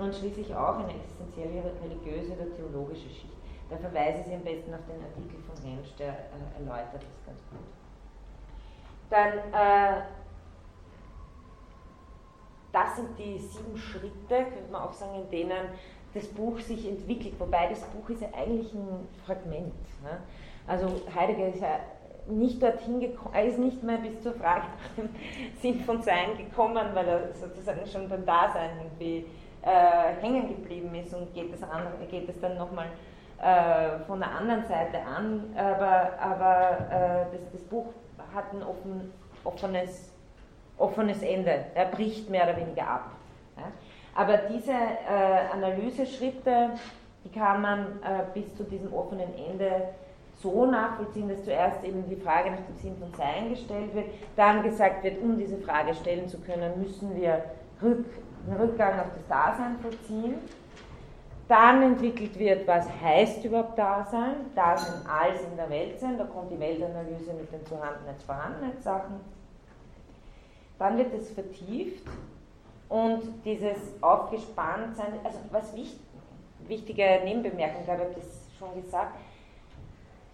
und 0.00 0.14
schließlich 0.14 0.54
auch 0.54 0.78
eine 0.78 0.94
existenzielle 0.94 1.72
religiöse 1.82 2.32
oder 2.32 2.56
theologische 2.56 3.08
Schicht. 3.08 3.36
Da 3.68 3.76
verweise 3.76 4.24
ich 4.26 4.34
am 4.34 4.42
besten 4.42 4.72
auf 4.72 4.86
den 4.88 5.04
Artikel 5.04 5.40
von 5.44 5.56
Rentsch, 5.62 5.92
der 5.98 6.08
äh, 6.08 6.58
erläutert 6.58 7.02
das 7.02 7.26
ganz 7.26 7.40
gut. 7.50 7.68
Dann 9.10 9.38
äh, 9.52 10.02
das 12.74 12.96
sind 12.96 13.18
die 13.18 13.38
sieben 13.38 13.76
Schritte, 13.76 14.10
könnte 14.28 14.70
man 14.70 14.82
auch 14.82 14.92
sagen, 14.92 15.14
in 15.14 15.30
denen 15.30 15.68
das 16.12 16.26
Buch 16.28 16.58
sich 16.60 16.88
entwickelt, 16.88 17.34
wobei 17.38 17.68
das 17.68 17.80
Buch 17.82 18.08
ist 18.10 18.22
ja 18.22 18.28
eigentlich 18.36 18.72
ein 18.74 19.08
Fragment. 19.24 19.74
Ne? 20.02 20.18
Also 20.66 20.86
Heidegger 21.14 21.48
ist 21.48 21.60
ja 21.60 21.80
nicht 22.26 22.62
dorthin 22.62 23.00
gekommen, 23.00 23.34
er 23.34 23.44
ist 23.44 23.58
nicht 23.58 23.82
mehr 23.82 23.98
bis 23.98 24.20
zur 24.22 24.32
Frage 24.32 24.62
nach 24.62 24.96
dem 24.96 25.08
Sinn 25.60 25.80
von 25.80 26.02
Sein 26.02 26.36
gekommen, 26.36 26.86
weil 26.94 27.06
er 27.06 27.32
sozusagen 27.34 27.86
schon 27.86 28.08
beim 28.08 28.24
Dasein 28.24 28.70
irgendwie 28.82 29.26
äh, 29.62 30.22
hängen 30.22 30.48
geblieben 30.48 30.94
ist 30.94 31.14
und 31.14 31.32
geht 31.34 31.52
andere, 31.62 32.06
geht 32.10 32.28
das 32.28 32.40
dann 32.40 32.56
nochmal 32.56 32.86
äh, 33.40 33.98
von 34.06 34.20
der 34.20 34.30
anderen 34.30 34.64
Seite 34.66 35.00
an, 35.02 35.54
aber, 35.56 36.18
aber 36.18 36.78
äh, 36.90 37.32
das, 37.32 37.52
das 37.52 37.62
Buch 37.62 37.92
hat 38.34 38.52
ein 38.52 38.62
offen, 38.62 39.12
offenes, 39.44 40.13
offenes 40.78 41.22
Ende, 41.22 41.66
er 41.74 41.86
bricht 41.86 42.30
mehr 42.30 42.44
oder 42.44 42.56
weniger 42.56 42.88
ab. 42.88 43.10
Ja? 43.56 43.64
Aber 44.14 44.36
diese 44.36 44.72
äh, 44.72 45.52
Analyseschritte, 45.52 46.70
die 47.24 47.30
kann 47.30 47.62
man 47.62 47.80
äh, 48.02 48.22
bis 48.32 48.54
zu 48.56 48.64
diesem 48.64 48.92
offenen 48.92 49.28
Ende 49.36 49.88
so 50.36 50.66
nachvollziehen, 50.66 51.28
dass 51.28 51.44
zuerst 51.44 51.82
eben 51.84 52.08
die 52.08 52.16
Frage 52.16 52.50
nach 52.50 52.60
dem 52.60 52.76
Sinn 52.76 52.96
von 52.98 53.12
Sein 53.16 53.50
gestellt 53.50 53.94
wird, 53.94 54.06
dann 54.36 54.62
gesagt 54.62 55.02
wird, 55.04 55.20
um 55.22 55.38
diese 55.38 55.56
Frage 55.58 55.94
stellen 55.94 56.28
zu 56.28 56.38
können, 56.38 56.80
müssen 56.80 57.16
wir 57.16 57.44
Rück, 57.82 58.04
einen 58.46 58.60
Rückgang 58.60 59.00
auf 59.00 59.06
das 59.14 59.26
Dasein 59.28 59.78
vollziehen. 59.80 60.34
Dann 61.48 61.82
entwickelt 61.82 62.38
wird, 62.38 62.66
was 62.66 62.86
heißt 63.02 63.44
überhaupt 63.44 63.78
Dasein? 63.78 64.34
Dasein 64.54 65.06
als 65.06 65.42
in 65.42 65.56
der 65.56 65.68
Welt 65.68 66.00
sein, 66.00 66.16
da 66.16 66.24
kommt 66.24 66.50
die 66.50 66.58
Weltanalyse 66.58 67.34
mit 67.34 67.52
den 67.52 67.64
zu 67.66 67.74
Vorhandenheits 67.74 68.24
Vorhandenheitssachen. 68.24 69.20
Dann 70.78 70.98
wird 70.98 71.14
es 71.14 71.30
vertieft 71.30 72.06
und 72.88 73.22
dieses 73.44 73.78
Aufgespanntsein, 74.00 75.14
also 75.24 75.38
was 75.50 75.74
wichtig, 75.74 76.00
wichtige 76.66 77.20
Nebenbemerkung, 77.24 77.84
glaube 77.84 78.02
ich, 78.02 78.08
habe 78.08 78.14
das 78.16 78.58
schon 78.58 78.82
gesagt, 78.82 79.14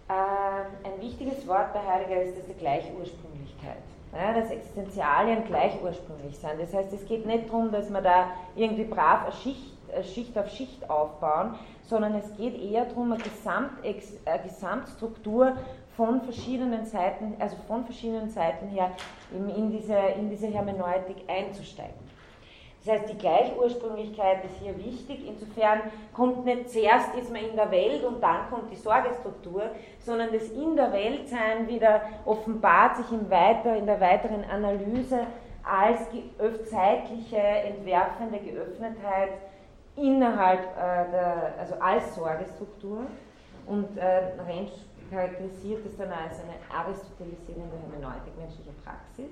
äh, 0.09 0.87
ein 0.87 1.01
wichtiges 1.01 1.47
Wort 1.47 1.73
bei 1.73 1.81
Heidegger 1.81 2.23
ist 2.23 2.37
das 2.37 2.47
die 2.47 2.55
Gleichursprünglichkeit. 2.55 3.79
Ja, 4.13 4.35
dass 4.35 4.51
Existenzialien 4.51 5.45
gleich 5.45 5.73
ursprünglich 5.81 6.37
sind. 6.37 6.61
Das 6.61 6.75
heißt, 6.75 6.93
es 6.93 7.07
geht 7.07 7.27
nicht 7.27 7.49
darum, 7.49 7.71
dass 7.71 7.91
wir 7.91 8.01
da 8.01 8.33
irgendwie 8.57 8.83
brav 8.83 9.23
eine 9.23 9.33
Schicht, 9.33 9.73
eine 9.95 10.03
Schicht 10.03 10.37
auf 10.37 10.51
Schicht 10.51 10.91
aufbauen, 10.91 11.55
sondern 11.85 12.17
es 12.17 12.37
geht 12.37 12.61
eher 12.61 12.87
darum, 12.87 13.13
eine, 13.13 13.23
Gesamt, 13.23 13.71
eine 13.85 14.43
Gesamtstruktur 14.43 15.57
von 15.97 16.23
verschiedenen 16.23 16.85
Seiten, 16.85 17.35
also 17.39 17.57
von 17.67 17.85
verschiedenen 17.85 18.31
Seiten 18.31 18.69
her 18.69 18.93
in 19.33 19.71
diese, 19.71 19.97
in 20.19 20.31
diese 20.31 20.47
Hermeneutik 20.47 21.17
einzusteigen. 21.29 22.11
Das 22.83 22.95
heißt, 22.95 23.13
die 23.13 23.19
Gleichursprünglichkeit 23.19 24.43
ist 24.45 24.57
hier 24.63 24.77
wichtig. 24.79 25.27
Insofern 25.29 25.83
kommt 26.15 26.47
nicht 26.47 26.71
zuerst 26.71 27.15
ist 27.15 27.31
man 27.31 27.43
in 27.43 27.55
der 27.55 27.71
Welt 27.71 28.03
und 28.05 28.23
dann 28.23 28.49
kommt 28.49 28.71
die 28.71 28.77
Sorgestruktur, 28.77 29.65
sondern 29.99 30.33
das 30.33 30.49
in 30.49 30.77
der 30.77 30.91
Welt 30.91 31.29
sein 31.29 31.69
wieder 31.69 32.01
offenbart 32.25 32.97
sich 32.97 33.13
im 33.13 33.29
Weiter, 33.31 33.77
in 33.77 33.85
der 33.85 34.01
weiteren 34.01 34.45
Analyse 34.45 35.27
als 35.63 36.01
zeitliche, 36.71 37.37
entwerfende 37.37 38.39
Geöffnetheit 38.39 39.33
innerhalb 39.97 40.61
äh, 40.61 41.11
der, 41.11 41.55
also 41.59 41.75
als 41.75 42.15
Sorgestruktur. 42.15 43.01
Und 43.67 43.99
äh, 43.99 44.41
Rentsch 44.49 44.73
charakterisiert 45.11 45.85
es 45.87 45.97
dann 45.97 46.11
als 46.11 46.41
eine 46.41 46.55
aristotelisierende 46.71 47.77
Hermeneutik 47.77 48.37
menschlicher 48.39 48.73
Praxis. 48.85 49.31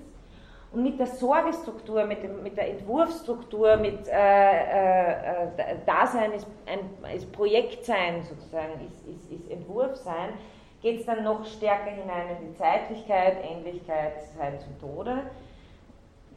Und 0.71 0.83
mit 0.83 0.99
der 0.99 1.07
Sorgestruktur, 1.07 2.05
mit, 2.05 2.21
dem, 2.21 2.43
mit 2.43 2.55
der 2.55 2.69
Entwurfsstruktur, 2.69 3.77
mit 3.77 4.07
äh, 4.07 4.11
äh, 4.11 5.45
äh 5.57 5.75
Dasein 5.85 6.31
ist, 6.33 6.45
ein, 6.67 7.15
ist 7.15 7.31
Projektsein 7.31 8.23
sozusagen, 8.23 8.73
ist, 8.85 9.07
ist, 9.07 9.31
ist 9.31 9.49
Entwurfsein, 9.49 10.33
geht 10.81 10.99
es 10.99 11.05
dann 11.07 11.23
noch 11.23 11.43
stärker 11.45 11.89
hinein 11.89 12.37
in 12.39 12.51
die 12.51 12.57
Zeitlichkeit, 12.57 13.37
Endlichkeit, 13.43 14.13
Sein 14.37 14.59
zum 14.59 14.79
Tode. 14.79 15.23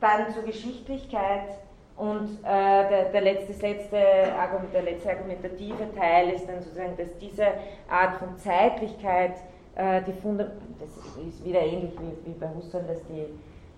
Dann 0.01 0.33
zur 0.33 0.45
Geschichtlichkeit 0.45 1.59
und 2.03 2.41
äh, 2.43 2.89
der, 2.89 3.05
der, 3.13 3.21
letzte, 3.21 3.53
das 3.53 3.63
letzte, 3.63 3.97
der 3.97 4.83
letzte 4.83 5.11
argumentative 5.11 5.95
Teil 5.97 6.31
ist 6.31 6.49
dann 6.49 6.61
sozusagen, 6.61 6.97
dass 6.97 7.17
diese 7.21 7.47
Art 7.89 8.17
von 8.17 8.37
Zeitlichkeit, 8.39 9.35
äh, 9.77 10.03
die 10.03 10.13
Funda 10.13 10.51
das 10.81 10.91
ist 11.25 11.45
wieder 11.45 11.61
ähnlich 11.61 11.93
wie, 12.01 12.27
wie 12.27 12.35
bei 12.35 12.49
Husserl, 12.57 12.83
dass 12.89 12.99
die 13.05 13.27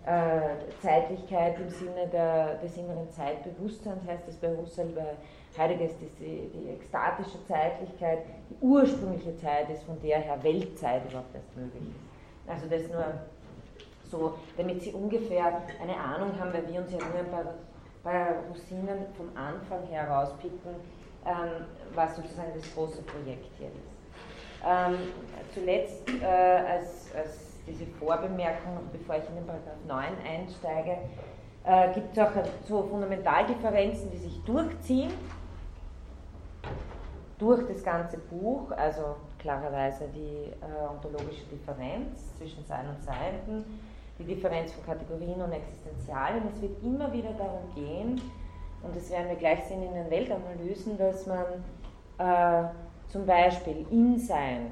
äh, 0.08 0.80
Zeitlichkeit 0.80 1.58
im 1.60 1.68
Sinne 1.68 2.08
der, 2.10 2.54
des 2.54 2.74
inneren 2.78 3.10
Zeitbewusstseins 3.10 4.00
heißt 4.06 4.26
es 4.26 4.36
bei 4.36 4.48
Husserl, 4.56 4.88
bei 4.94 5.60
Heidegger 5.62 5.84
ist 5.84 5.96
die, 6.00 6.48
die, 6.48 6.70
ekstatische 6.70 7.44
Zeitlichkeit, 7.46 8.20
die 8.48 8.56
ursprüngliche 8.64 9.36
Zeit 9.36 9.68
ist, 9.68 9.82
von 9.82 10.00
der 10.00 10.20
her 10.20 10.38
Weltzeit 10.42 11.02
überhaupt 11.10 11.34
erst 11.34 11.54
möglich 11.54 11.82
ist. 11.90 12.50
Also 12.50 12.68
das 12.70 12.88
nur 12.90 13.04
so, 14.10 14.34
damit 14.56 14.80
Sie 14.80 14.92
ungefähr 14.92 15.60
eine 15.82 15.96
Ahnung 15.96 16.30
haben, 16.40 16.54
weil 16.54 16.66
wir 16.72 16.80
uns 16.80 16.90
ja 16.90 16.98
nur 16.98 17.18
ein 17.18 17.30
paar, 17.30 17.54
paar 18.04 18.34
Rosinen 18.48 19.06
vom 19.16 19.28
Anfang 19.34 19.82
her 19.88 20.08
rauspicken, 20.08 20.76
ähm, 21.26 21.66
was 21.94 22.14
sozusagen 22.16 22.52
das 22.54 22.74
große 22.74 23.02
Projekt 23.02 23.50
hier 23.58 23.68
ist. 23.68 23.94
Ähm, 24.66 24.98
zuletzt 25.52 26.08
äh, 26.22 26.26
als, 26.26 27.14
als 27.14 27.58
diese 27.66 27.86
Vorbemerkung, 27.86 28.78
bevor 28.92 29.16
ich 29.16 29.28
in 29.28 29.36
den 29.36 29.46
Paragraph 29.46 29.76
9 29.88 30.04
einsteige, 30.26 30.98
äh, 31.64 31.92
gibt 31.94 32.16
es 32.16 32.22
auch 32.22 32.30
so 32.68 32.82
Fundamentaldifferenzen, 32.82 34.10
die 34.10 34.18
sich 34.18 34.42
durchziehen 34.44 35.12
durch 37.38 37.66
das 37.66 37.82
ganze 37.82 38.18
Buch, 38.18 38.70
also 38.72 39.16
klarerweise 39.38 40.08
die 40.14 40.50
äh, 40.50 40.88
ontologische 40.88 41.44
Differenz 41.46 42.36
zwischen 42.36 42.64
Sein 42.64 42.88
und 42.88 43.02
Seienden, 43.02 43.64
die 44.18 44.24
Differenz 44.24 44.72
von 44.72 44.84
Kategorien 44.84 45.40
und 45.40 45.52
Existenzialen. 45.52 46.42
Es 46.52 46.62
wird 46.62 46.82
immer 46.82 47.12
wieder 47.12 47.32
darum 47.32 47.74
gehen, 47.74 48.20
und 48.82 48.94
das 48.94 49.10
werden 49.10 49.28
wir 49.28 49.36
gleich 49.36 49.64
sehen 49.64 49.82
in 49.82 49.94
den 49.94 50.10
Weltanalysen, 50.10 50.98
dass 50.98 51.26
man 51.26 51.44
äh, 52.18 52.68
zum 53.08 53.24
Beispiel 53.26 53.86
In-Sein 53.90 54.70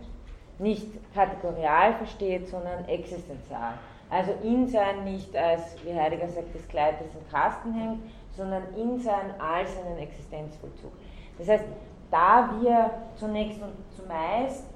nicht 0.58 0.88
kategorial 1.14 1.94
versteht, 1.94 2.48
sondern 2.48 2.84
existenzial. 2.86 3.74
Also 4.10 4.32
In-Sein 4.42 5.04
nicht 5.04 5.34
als, 5.34 5.76
wie 5.84 5.94
Heidegger 5.94 6.28
sagt, 6.28 6.54
das 6.54 6.68
Kleid, 6.68 6.96
das 7.00 7.14
im 7.14 7.28
Kasten 7.30 7.72
hängt, 7.72 8.02
sondern 8.36 8.62
In-Sein 8.76 9.40
als 9.40 9.70
einen 9.78 9.98
Existenzvollzug. 9.98 10.92
Das 11.38 11.48
heißt, 11.48 11.64
da 12.10 12.50
wir 12.60 12.90
zunächst 13.16 13.60
und 13.62 13.72
zumeist 13.96 14.66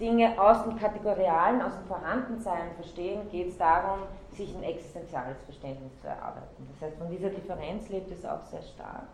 Dinge 0.00 0.40
aus 0.40 0.64
dem 0.64 0.76
Kategorialen, 0.76 1.62
aus 1.62 1.74
dem 1.74 1.86
Vorhandensein 1.86 2.72
verstehen, 2.74 3.30
geht 3.30 3.48
es 3.48 3.58
darum, 3.58 4.00
sich 4.32 4.54
ein 4.54 4.64
existenziales 4.64 5.40
Verständnis 5.44 5.92
zu 6.00 6.08
erarbeiten. 6.08 6.68
Das 6.72 6.88
heißt, 6.88 6.98
von 6.98 7.08
dieser 7.10 7.30
Differenz 7.30 7.88
lebt 7.88 8.10
es 8.10 8.24
auch 8.24 8.42
sehr 8.44 8.62
stark. 8.62 9.06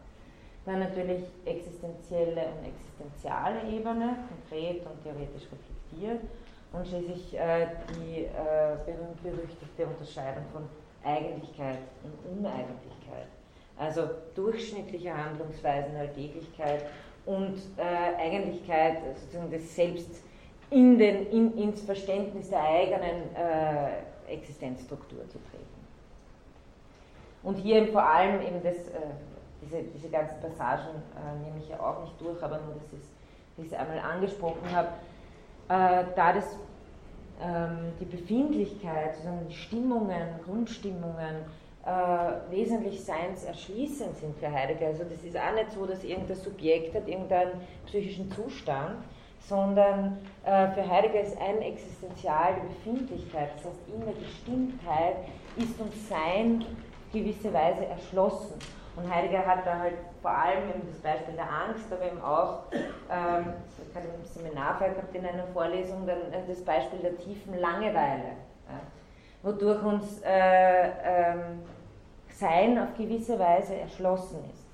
Dann 0.65 0.81
natürlich 0.81 1.25
existenzielle 1.45 2.47
und 2.47 2.67
existenziale 2.67 3.63
Ebene, 3.69 4.17
konkret 4.29 4.87
und 4.87 5.03
theoretisch 5.03 5.49
reflektiert. 5.51 6.23
Und 6.73 6.87
schließlich 6.87 7.37
äh, 7.37 7.67
die 7.97 8.25
äh, 8.25 8.77
berühmt-berüchtigte 8.87 9.87
Unterscheidung 9.87 10.45
von 10.53 10.63
Eigentlichkeit 11.05 11.79
und 12.05 12.39
Uneigentlichkeit. 12.39 13.27
Also 13.77 14.03
durchschnittliche 14.35 15.13
Handlungsweisen, 15.17 15.97
Alltäglichkeit 15.97 16.85
und 17.27 17.57
äh, 17.77 18.23
Eigentlichkeit, 18.23 18.99
sozusagen 19.17 19.51
das 19.51 19.75
Selbst 19.75 20.23
in 20.71 20.99
den, 20.99 21.27
in, 21.31 21.59
ins 21.59 21.83
Verständnis 21.83 22.51
der 22.51 22.63
eigenen 22.63 23.35
äh, 23.35 24.33
Existenzstruktur 24.33 25.29
zu 25.29 25.39
treten. 25.51 25.67
Und 27.43 27.57
hier 27.57 27.77
eben 27.77 27.93
vor 27.93 28.05
allem 28.05 28.41
eben 28.43 28.63
das, 28.63 28.77
äh, 28.77 29.01
diese, 29.63 29.83
diese 29.83 30.09
ganzen 30.09 30.41
Passagen 30.41 30.89
äh, 30.89 31.45
nehme 31.45 31.59
ich 31.61 31.69
ja 31.69 31.81
auch 31.81 32.03
nicht 32.03 32.21
durch, 32.21 32.43
aber 32.43 32.59
nur, 32.59 32.75
dass, 32.75 33.01
ich 33.59 33.67
es 33.67 33.79
einmal 33.79 33.99
angesprochen 33.99 34.71
habe, 34.73 34.89
äh, 35.69 36.05
da 36.17 36.33
das, 36.33 36.57
ähm, 37.43 37.93
die 38.01 38.05
Befindlichkeit, 38.05 39.15
sozusagen 39.17 39.47
die 39.49 39.55
Stimmungen, 39.55 40.41
Grundstimmungen, 40.45 41.45
äh, 41.85 42.51
wesentlich 42.51 43.03
seinserschließend 43.05 44.17
sind 44.17 44.37
für 44.39 44.51
Heidegger. 44.51 44.89
Also 44.89 45.05
das 45.05 45.25
ist 45.25 45.37
auch 45.37 45.55
nicht 45.55 45.73
so, 45.73 45.87
dass 45.87 46.05
irgendein 46.05 46.37
Subjekt 46.37 46.95
hat 46.95 47.09
irgendeinen 47.09 47.61
psychischen 47.87 48.31
Zustand, 48.33 49.05
sondern 49.41 50.19
äh, 50.45 50.69
für 50.69 50.89
Heidegger 50.89 51.21
ist 51.21 51.37
ein 51.41 51.61
Existenzial 51.63 52.55
die 52.57 52.69
Befindlichkeit, 52.69 53.51
das 53.57 53.67
heißt 53.67 53.89
in 53.93 54.01
der 54.05 54.15
Gestimmtheit 54.15 55.17
ist 55.57 55.81
uns 55.81 56.09
Sein 56.09 56.65
gewisse 57.13 57.53
Weise 57.53 57.87
erschlossen. 57.87 58.55
Und 58.97 59.13
Heidegger 59.13 59.47
hat 59.47 59.67
da 59.67 59.79
halt 59.79 59.95
vor 60.21 60.31
allem 60.31 60.69
eben 60.69 60.83
das 60.87 61.01
Beispiel 61.01 61.35
der 61.35 61.45
Angst, 61.45 61.91
aber 61.91 62.05
eben 62.05 62.21
auch, 62.21 62.65
ähm, 62.73 63.53
ich 63.89 63.97
hatte 63.97 64.09
im 64.09 64.25
Seminarfall 64.25 64.91
gehabt 64.95 65.15
in 65.15 65.25
einer 65.25 65.47
Vorlesung, 65.47 66.07
dann 66.07 66.33
äh, 66.33 66.47
das 66.47 66.63
Beispiel 66.65 66.99
der 66.99 67.17
tiefen 67.17 67.59
Langeweile, 67.59 68.37
ja, 68.69 68.81
wodurch 69.43 69.83
uns 69.83 70.21
äh, 70.23 70.89
ähm, 71.05 71.63
Sein 72.29 72.79
auf 72.79 72.95
gewisse 72.97 73.39
Weise 73.39 73.77
erschlossen 73.77 74.39
ist. 74.53 74.67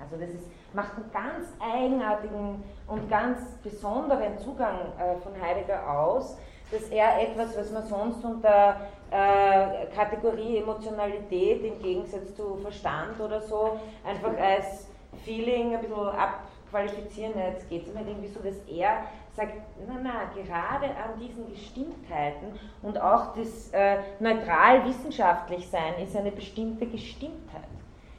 Also 0.00 0.16
das 0.16 0.30
ist, 0.30 0.46
macht 0.72 0.92
einen 0.96 1.10
ganz 1.12 1.48
eigenartigen 1.60 2.62
und 2.88 3.08
ganz 3.08 3.40
besonderen 3.62 4.38
Zugang 4.38 4.78
äh, 4.98 5.16
von 5.22 5.32
Heidegger 5.40 5.88
aus, 5.90 6.36
dass 6.70 6.82
er 6.88 7.20
etwas, 7.22 7.56
was 7.56 7.70
man 7.70 7.86
sonst 7.86 8.24
unter 8.24 8.76
äh, 9.10 9.86
Kategorie 9.94 10.58
Emotionalität 10.58 11.64
im 11.64 11.80
Gegensatz 11.82 12.34
zu 12.34 12.56
Verstand 12.56 13.18
oder 13.20 13.40
so 13.40 13.78
einfach 14.04 14.36
als 14.38 14.88
Feeling 15.24 15.74
ein 15.74 15.80
bisschen 15.80 15.96
abqualifizieren, 15.96 17.32
jetzt 17.38 17.68
geht 17.68 17.86
es 17.86 17.94
mir 17.94 18.00
irgendwie 18.06 18.28
so, 18.28 18.40
dass 18.40 18.56
er 18.68 19.04
sagt, 19.34 19.54
na 19.86 19.94
na, 20.02 20.42
gerade 20.42 20.86
an 20.86 21.18
diesen 21.18 21.48
Gestimmtheiten 21.48 22.58
und 22.82 23.00
auch 23.00 23.34
das 23.34 23.70
äh, 23.72 23.98
neutral 24.18 24.84
wissenschaftlich 24.84 25.68
sein 25.68 25.94
ist 26.02 26.16
eine 26.16 26.32
bestimmte 26.32 26.86
Gestimmtheit, 26.86 27.62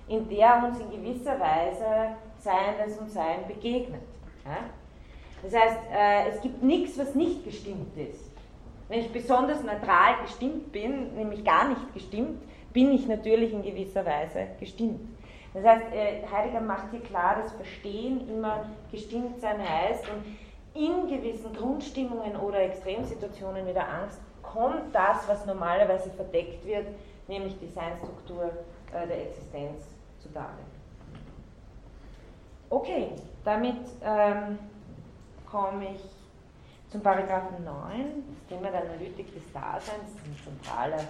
in 0.08 0.28
der 0.30 0.64
uns 0.64 0.80
in 0.80 0.90
gewisser 0.90 1.40
Weise 1.40 2.16
Seines 2.40 2.98
und 2.98 3.12
Sein 3.12 3.46
begegnet. 3.48 4.02
Das 5.44 5.54
heißt, 5.54 5.78
äh, 5.94 6.30
es 6.30 6.42
gibt 6.42 6.62
nichts, 6.64 6.98
was 6.98 7.16
nicht 7.16 7.44
gestimmt 7.44 7.98
ist. 7.98 8.30
Wenn 8.88 9.00
ich 9.02 9.12
besonders 9.12 9.64
neutral 9.64 10.16
gestimmt 10.24 10.72
bin, 10.72 11.16
nämlich 11.16 11.44
gar 11.44 11.70
nicht 11.70 11.94
gestimmt, 11.94 12.42
bin 12.74 12.92
ich 12.92 13.08
natürlich 13.08 13.54
in 13.54 13.62
gewisser 13.62 14.06
Weise 14.06 14.48
gestimmt. 14.60 15.02
Das 15.54 15.64
heißt, 15.64 15.94
äh, 15.94 16.28
Heidegger 16.32 16.62
macht 16.62 16.92
hier 16.92 17.02
klar, 17.02 17.38
dass 17.42 17.54
Verstehen 17.54 18.28
immer 18.30 18.66
gestimmt 18.92 19.40
sein 19.40 19.58
heißt 19.60 20.06
und 20.10 20.38
in 20.76 21.08
gewissen 21.08 21.54
Grundstimmungen 21.54 22.36
oder 22.36 22.62
Extremsituationen 22.62 23.66
wie 23.66 23.74
der 23.74 23.90
Angst 23.90 24.20
kommt 24.44 24.94
das, 24.94 25.28
was 25.28 25.46
normalerweise 25.46 26.10
verdeckt 26.12 26.66
wird, 26.66 26.88
nämlich 27.28 27.58
die 27.60 27.68
Seinstruktur 27.68 28.52
äh, 28.94 29.08
der 29.08 29.28
Existenz 29.28 29.84
zu 30.20 30.30
Darlehen. 30.30 30.69
Okay, 32.72 33.10
damit 33.44 33.78
ähm, 34.04 34.60
komme 35.50 35.86
ich 35.96 36.02
zum 36.92 37.02
Paragraphen 37.02 37.64
9, 37.64 37.74
das 38.28 38.48
Thema 38.48 38.70
der 38.70 38.82
Analytik 38.82 39.34
des 39.34 39.52
Daseins, 39.52 39.88
das 39.88 40.22
ist 40.22 40.48
ein 40.48 40.62
zentraler 40.62 41.04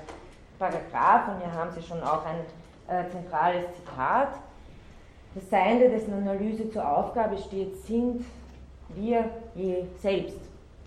Paragraph 0.58 1.28
und 1.28 1.42
hier 1.44 1.54
haben 1.54 1.72
Sie 1.72 1.82
schon 1.82 2.02
auch 2.02 2.24
ein 2.26 2.46
äh, 2.88 3.10
zentrales 3.10 3.66
Zitat. 3.76 4.30
Das 5.36 5.50
Seiende, 5.50 5.90
dessen 5.90 6.14
Analyse 6.14 6.72
zur 6.72 6.90
Aufgabe 6.90 7.38
steht, 7.38 7.76
sind 7.86 8.26
wir 8.96 9.26
je 9.54 9.84
selbst. 10.00 10.40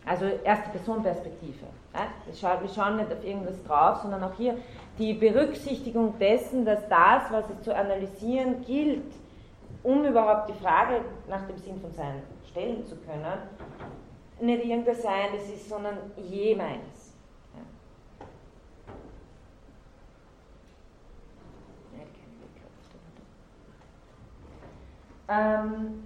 Also 0.06 0.24
erste 0.42 0.70
Personenperspektive. 0.70 1.66
Ja? 1.94 2.60
Wir 2.60 2.68
schauen 2.68 2.96
nicht 2.96 3.12
auf 3.12 3.24
irgendwas 3.24 3.62
drauf, 3.64 3.98
sondern 4.02 4.24
auch 4.24 4.34
hier 4.36 4.56
die 4.98 5.12
Berücksichtigung 5.12 6.18
dessen, 6.18 6.64
dass 6.64 6.80
das, 6.88 7.30
was 7.30 7.44
es 7.50 7.62
zu 7.62 7.74
analysieren 7.74 8.64
gilt, 8.64 9.12
um 9.82 10.04
überhaupt 10.04 10.48
die 10.48 10.62
Frage 10.62 11.00
nach 11.28 11.46
dem 11.46 11.56
Sinn 11.56 11.80
von 11.80 11.92
Sein 11.92 12.22
stellen 12.50 12.84
zu 12.86 12.96
können, 12.96 13.24
nicht 14.40 14.64
irgendein 14.64 14.96
Sein 14.96 15.28
das 15.34 15.48
ist, 15.48 15.68
sondern 15.68 15.96
je 16.16 16.54
meines. 16.54 17.14
Ja. 25.28 25.64
Ähm, 25.64 26.04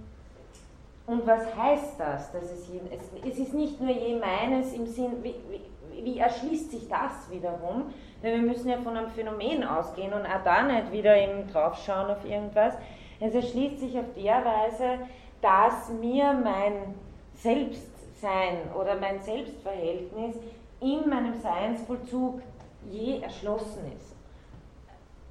und 1.05 1.25
was 1.25 1.55
heißt 1.55 1.99
das? 1.99 2.31
Dass 2.31 2.43
es, 2.43 2.69
es, 2.69 3.31
es 3.31 3.39
ist 3.39 3.53
nicht 3.53 3.79
nur 3.79 3.91
je 3.91 4.19
meines 4.19 4.73
im 4.73 4.85
Sinn, 4.85 5.23
wie, 5.23 5.35
wie, 5.49 6.03
wie 6.03 6.19
erschließt 6.19 6.71
sich 6.71 6.87
das 6.87 7.31
wiederum? 7.31 7.93
Weil 8.21 8.33
wir 8.35 8.41
müssen 8.41 8.69
ja 8.69 8.77
von 8.77 8.97
einem 8.97 9.09
Phänomen 9.09 9.63
ausgehen 9.63 10.13
und 10.13 10.25
auch 10.25 10.43
da 10.43 10.63
nicht 10.63 10.91
wieder 10.91 11.15
eben 11.15 11.49
draufschauen 11.51 12.11
auf 12.11 12.25
irgendwas. 12.25 12.73
Es 13.19 13.33
erschließt 13.33 13.79
sich 13.79 13.97
auf 13.97 14.05
der 14.15 14.43
Weise, 14.45 14.99
dass 15.41 15.89
mir 15.89 16.33
mein 16.33 16.95
Selbstsein 17.35 18.71
oder 18.79 18.95
mein 18.95 19.21
Selbstverhältnis 19.21 20.35
in 20.79 21.09
meinem 21.09 21.39
Seinsvollzug 21.39 22.41
je 22.89 23.21
erschlossen 23.21 23.91
ist. 23.95 24.15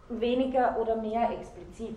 Weniger 0.08 0.76
oder 0.80 0.96
mehr 0.96 1.30
explizit. 1.30 1.96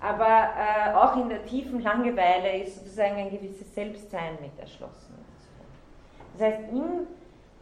Aber 0.00 0.26
äh, 0.26 0.94
auch 0.94 1.16
in 1.16 1.28
der 1.28 1.44
tiefen 1.44 1.80
Langeweile 1.80 2.62
ist 2.62 2.76
sozusagen 2.76 3.16
ein 3.16 3.30
gewisses 3.30 3.74
Selbstsein 3.74 4.38
mit 4.40 4.58
erschlossen. 4.58 5.14
Das 6.32 6.48
heißt, 6.48 6.60
im, 6.70 7.06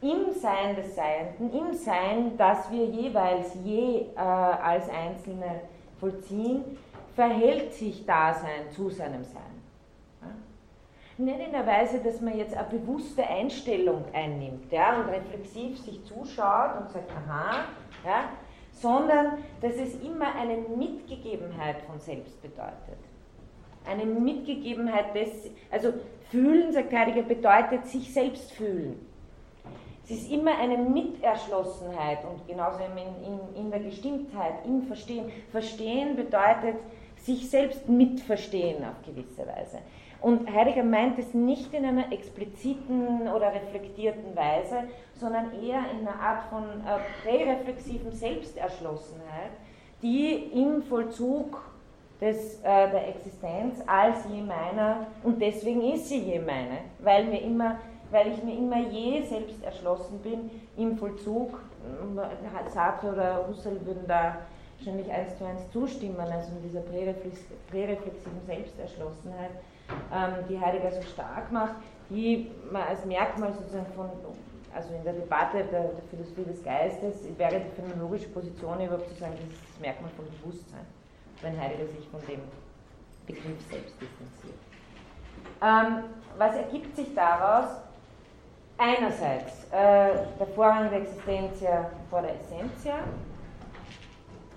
im 0.01 0.33
Sein 0.33 0.75
des 0.77 0.95
Seienden, 0.95 1.53
im 1.53 1.75
Sein, 1.75 2.37
das 2.37 2.71
wir 2.71 2.87
jeweils 2.87 3.55
je 3.65 4.07
äh, 4.15 4.19
als 4.19 4.89
Einzelne 4.89 5.61
vollziehen, 6.01 6.65
verhält 7.15 7.75
sich 7.75 8.07
Dasein 8.07 8.71
zu 8.71 8.91
seinem 8.91 9.25
Sein. 9.25 9.43
Nicht 11.19 11.41
in 11.41 11.53
der 11.53 11.67
Weise, 11.67 11.99
dass 12.01 12.21
man 12.21 12.37
jetzt 12.37 12.57
eine 12.57 12.69
bewusste 12.69 13.27
Einstellung 13.27 14.05
einnimmt 14.13 14.73
ja, 14.73 14.99
und 14.99 15.09
reflexiv 15.11 15.79
sich 15.79 16.03
zuschaut 16.05 16.81
und 16.81 16.91
sagt, 16.91 17.11
aha, 17.11 17.67
ja, 18.05 18.25
sondern 18.73 19.39
dass 19.61 19.75
es 19.75 20.01
immer 20.01 20.35
eine 20.35 20.57
Mitgegebenheit 20.77 21.83
von 21.83 22.01
selbst 22.01 22.41
bedeutet. 22.41 22.99
Eine 23.87 24.07
Mitgegebenheit 24.07 25.15
des, 25.15 25.51
also 25.71 25.93
fühlen, 26.31 26.73
sagt 26.73 26.93
Heidegger, 26.93 27.23
bedeutet 27.23 27.87
sich 27.87 28.13
selbst 28.13 28.53
fühlen. 28.53 29.07
es 30.05 30.13
ist 30.13 30.31
immer 30.33 30.59
eine 30.59 30.79
Miterschlossenheit 30.79 32.25
und 32.25 32.47
genauso 32.49 32.79
in, 32.81 33.25
in, 33.25 33.65
in 33.65 33.71
der 33.71 33.81
Gestimmtheit, 33.81 34.65
im 34.65 34.83
Verstehen. 34.83 35.31
Verstehen 35.51 36.17
bedeutet 36.17 36.77
sich 37.23 37.49
selbst 37.49 37.89
mitverstehen 37.89 38.85
auf 38.85 39.03
gewisse 39.07 39.47
Weise. 39.47 39.79
Und 40.20 40.53
Heidegger 40.53 40.85
meint 40.85 41.18
es 41.18 41.35
nicht 41.35 41.75
in 41.75 41.85
einer 41.85 42.12
expliziten 42.12 43.23
oder 43.23 43.53
reflektierten 43.53 44.37
Weise, 44.37 44.85
sondern 45.14 45.53
eher 45.53 45.81
in 45.91 46.07
einer 46.07 46.18
Art 46.20 46.45
von 46.49 46.62
äh, 46.62 46.99
präreflexiven 47.23 48.12
Selbsterschlossenheit, 48.12 49.51
die 50.01 50.35
im 50.55 50.83
Vollzug 50.83 51.61
des, 52.20 52.61
äh, 52.61 52.91
der 52.91 53.09
Existenz 53.09 53.83
als 53.85 54.18
je 54.33 54.43
meiner, 54.43 55.09
und 55.25 55.43
deswegen 55.43 55.83
ist 55.93 56.09
sie 56.09 56.18
je 56.18 56.39
meine, 56.39 56.79
weil, 57.01 57.25
mir 57.25 57.43
immer, 57.43 57.79
weil 58.12 58.29
ich 58.29 58.45
mir 58.45 58.57
immer 58.57 58.79
je 58.79 59.23
selbst 59.23 59.62
erschlossen 59.64 60.20
bin 60.20 60.51
im 60.77 60.97
Vollzug, 60.97 61.55
äh, 61.55 62.70
Sartre 62.70 63.12
oder 63.12 63.49
Husserl 63.49 63.85
würden 63.85 64.05
da 64.07 64.37
wahrscheinlich 64.83 65.11
eins 65.12 65.39
zu 65.39 65.45
eins 65.45 65.70
zustimmen, 65.72 66.18
also 66.18 66.51
in 66.57 66.62
dieser 66.62 66.80
präreflexiven 66.80 68.41
Selbsterschlossenheit, 68.47 69.51
ähm, 70.12 70.45
die 70.49 70.59
Heidegger 70.59 70.91
so 70.91 71.03
stark 71.03 71.51
macht, 71.53 71.74
die 72.11 72.51
man 72.70 72.83
als 72.83 73.05
Merkmal 73.05 73.53
sozusagen 73.53 73.87
von, 73.95 74.11
also 74.74 74.95
in 74.95 75.05
der 75.05 75.12
Debatte 75.12 75.64
der, 75.64 75.85
der 75.85 76.03
Philosophie 76.11 76.45
des 76.45 76.62
Geistes, 76.64 77.16
wäre 77.37 77.61
die 77.61 77.70
phänomenologische 77.76 78.28
Position 78.28 78.80
überhaupt 78.80 79.09
zu 79.09 79.14
sagen, 79.14 79.35
das 79.37 79.55
ist 79.55 79.62
das 79.72 79.80
Merkmal 79.80 80.11
von 80.16 80.24
Bewusstsein, 80.41 80.87
wenn 81.43 81.61
Heidegger 81.61 81.87
sich 81.87 82.09
von 82.09 82.20
dem 82.26 82.41
Begriff 83.26 83.61
selbst 83.70 83.95
distanziert. 84.01 84.59
Ähm, 85.62 86.05
was 86.39 86.57
ergibt 86.57 86.97
sich 86.97 87.14
daraus? 87.14 87.70
Einerseits 88.78 89.64
äh, 89.70 90.26
der 90.41 90.47
Vorrang 90.57 90.91
der 90.91 91.03
Existenz 91.03 91.62
vor 92.11 92.22
der 92.22 92.35
Essentia, 92.35 93.05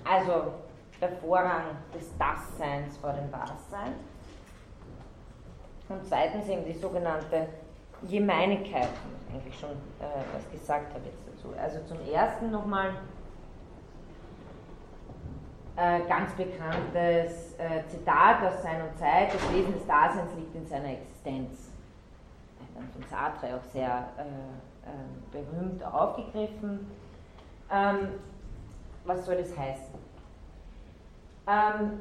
also 0.06 0.54
der 1.02 1.10
Vorrang 1.10 1.64
des 1.94 2.18
Dasseins 2.18 2.98
vor 2.98 3.14
dem 3.14 3.30
Dasein. 3.32 3.94
Und 5.90 6.06
zweitens 6.08 6.48
eben 6.48 6.66
die 6.66 6.74
sogenannte 6.74 7.48
Gemeinigkeit, 8.10 8.90
ich 9.28 9.36
eigentlich 9.36 9.60
schon 9.60 9.72
äh, 9.72 10.24
was 10.34 10.50
gesagt 10.52 10.94
habe 10.94 11.06
jetzt 11.06 11.22
dazu. 11.28 11.54
Also 11.60 11.80
zum 11.86 11.98
ersten 12.12 12.52
nochmal 12.52 12.92
äh, 15.76 16.02
ganz 16.08 16.32
bekanntes 16.34 17.54
äh, 17.58 17.86
Zitat 17.88 18.42
aus 18.44 18.64
Sein 18.64 18.82
und 18.82 18.98
Zeit, 18.98 19.34
das 19.34 19.54
Wesen 19.54 19.74
des 19.74 19.86
Daseins 19.86 20.34
liegt 20.36 20.56
in 20.56 20.66
seiner 20.66 20.90
Existenz. 20.90 21.70
Dann 22.74 22.90
von 22.90 23.04
Sartre 23.10 23.56
auch 23.56 23.64
sehr 23.72 24.10
äh, 24.18 24.22
äh, 24.24 25.44
berühmt 25.44 25.84
aufgegriffen. 25.84 26.92
Ähm, 27.72 28.20
was 29.06 29.26
soll 29.26 29.38
das 29.38 29.58
heißen? 29.58 29.95
Ähm, 31.48 32.00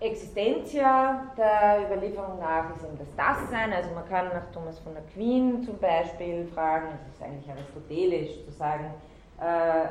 Existentia 0.00 1.26
der 1.36 1.86
Überlieferung 1.86 2.38
nach 2.38 2.74
ist 2.74 2.84
eben 2.84 2.96
das 2.98 3.14
Dasein, 3.16 3.72
also 3.72 3.90
man 3.94 4.08
kann 4.08 4.28
nach 4.28 4.50
Thomas 4.50 4.78
von 4.78 4.96
Aquin 4.96 5.62
zum 5.62 5.76
Beispiel 5.78 6.46
fragen, 6.54 6.88
es 7.06 7.14
ist 7.14 7.22
eigentlich 7.22 7.50
aristotelisch 7.50 8.44
zu 8.46 8.50
sagen, 8.50 8.94
äh, 9.40 9.44
äh, 9.44 9.82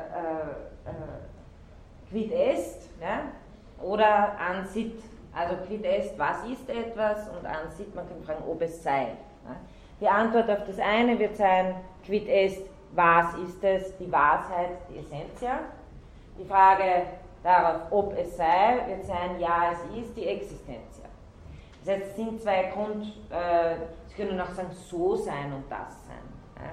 äh, 0.85 2.09
quid 2.09 2.31
est, 2.31 2.89
ja? 2.99 3.21
oder 3.83 4.39
an 4.39 4.65
sit, 4.65 4.99
also 5.31 5.55
quid 5.67 5.85
est, 5.85 6.17
was 6.17 6.43
ist 6.45 6.67
etwas 6.69 7.29
und 7.29 7.45
an 7.45 7.69
sit, 7.77 7.93
man 7.93 8.07
kann 8.07 8.23
fragen, 8.23 8.43
ob 8.49 8.61
es 8.63 8.81
sei. 8.81 9.09
Ja? 9.45 9.55
Die 10.01 10.07
Antwort 10.07 10.49
auf 10.49 10.65
das 10.65 10.79
eine 10.79 11.19
wird 11.19 11.35
sein, 11.35 11.75
quid 12.03 12.27
est, 12.27 12.63
was 12.93 13.35
ist 13.35 13.63
es, 13.63 13.95
die 13.97 14.11
Wahrheit, 14.11 14.71
die 14.89 14.97
Essentia. 14.97 15.59
Die 16.39 16.45
Frage, 16.45 17.03
darauf, 17.43 17.91
ob 17.91 18.17
es 18.17 18.35
sei, 18.37 18.83
wird 18.87 19.05
sein, 19.05 19.39
ja, 19.39 19.71
es 19.73 19.97
ist 20.03 20.15
die 20.15 20.27
Existenz. 20.27 21.01
Das 21.83 21.95
heißt, 21.95 22.07
es 22.07 22.15
sind 22.15 22.41
zwei 22.41 22.71
Grund, 22.73 23.05
äh, 23.29 23.75
Sie 24.07 24.15
können 24.15 24.39
auch 24.41 24.49
sagen, 24.49 24.71
so 24.71 25.15
sein 25.15 25.53
und 25.53 25.63
das 25.69 26.05
sein. 26.05 26.63
Ja? 26.63 26.71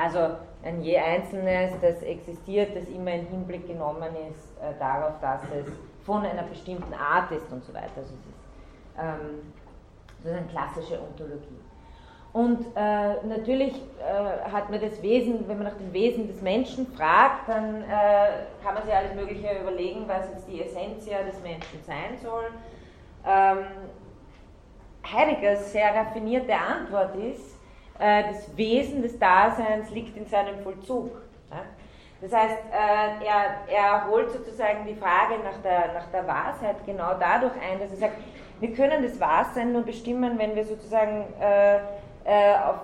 Also 0.00 0.36
ein 0.62 0.82
je 0.82 0.98
einzelnes, 0.98 1.72
das 1.80 2.02
existiert, 2.02 2.76
das 2.76 2.86
immer 2.88 3.12
in 3.12 3.26
Hinblick 3.26 3.66
genommen 3.66 4.14
ist 4.30 4.56
äh, 4.62 4.78
darauf, 4.78 5.18
dass 5.20 5.42
es 5.44 5.66
von 6.04 6.24
einer 6.24 6.42
bestimmten 6.42 6.94
Art 6.94 7.32
ist 7.32 7.50
und 7.50 7.64
so 7.64 7.74
weiter. 7.74 7.90
Also 7.96 8.14
es 8.14 8.26
ist 8.26 8.46
ähm, 8.98 9.52
sozusagen 10.18 10.48
klassische 10.48 11.00
Ontologie. 11.00 11.60
Und 12.36 12.66
äh, 12.76 13.14
natürlich 13.26 13.72
äh, 13.72 14.50
hat 14.52 14.68
man 14.68 14.78
das 14.78 15.00
Wesen, 15.00 15.48
wenn 15.48 15.56
man 15.56 15.68
nach 15.68 15.78
dem 15.78 15.90
Wesen 15.94 16.28
des 16.28 16.42
Menschen 16.42 16.86
fragt, 16.88 17.48
dann 17.48 17.82
äh, 17.84 17.86
kann 18.62 18.74
man 18.74 18.84
sich 18.84 18.94
alles 18.94 19.14
Mögliche 19.14 19.58
überlegen, 19.58 20.04
was 20.06 20.28
jetzt 20.28 20.46
die 20.46 20.60
Essenz 20.60 21.06
des 21.06 21.40
Menschen 21.42 21.82
sein 21.86 22.18
soll. 22.22 22.48
Ähm, 23.26 23.64
Heideggers 25.10 25.72
sehr 25.72 25.94
raffinierte 25.94 26.52
Antwort 26.54 27.16
ist, 27.16 27.56
äh, 27.98 28.24
das 28.24 28.54
Wesen 28.54 29.00
des 29.00 29.18
Daseins 29.18 29.88
liegt 29.88 30.14
in 30.18 30.26
seinem 30.26 30.58
Vollzug. 30.58 31.12
Ja? 31.50 31.62
Das 32.20 32.34
heißt, 32.34 32.58
äh, 32.70 33.24
er, 33.24 33.74
er 33.74 34.08
holt 34.10 34.30
sozusagen 34.30 34.84
die 34.86 34.96
Frage 34.96 35.36
nach 35.42 35.56
der, 35.62 35.94
nach 35.94 36.10
der 36.12 36.26
Wahrheit 36.26 36.84
genau 36.84 37.14
dadurch 37.18 37.54
ein, 37.54 37.80
dass 37.80 37.92
er 37.92 37.96
sagt, 37.96 38.16
wir 38.60 38.74
können 38.74 39.02
das 39.02 39.18
Wahrsein 39.18 39.72
nur 39.72 39.84
bestimmen, 39.84 40.38
wenn 40.38 40.54
wir 40.54 40.64
sozusagen 40.64 41.24
äh, 42.26 42.54
auf, 42.56 42.80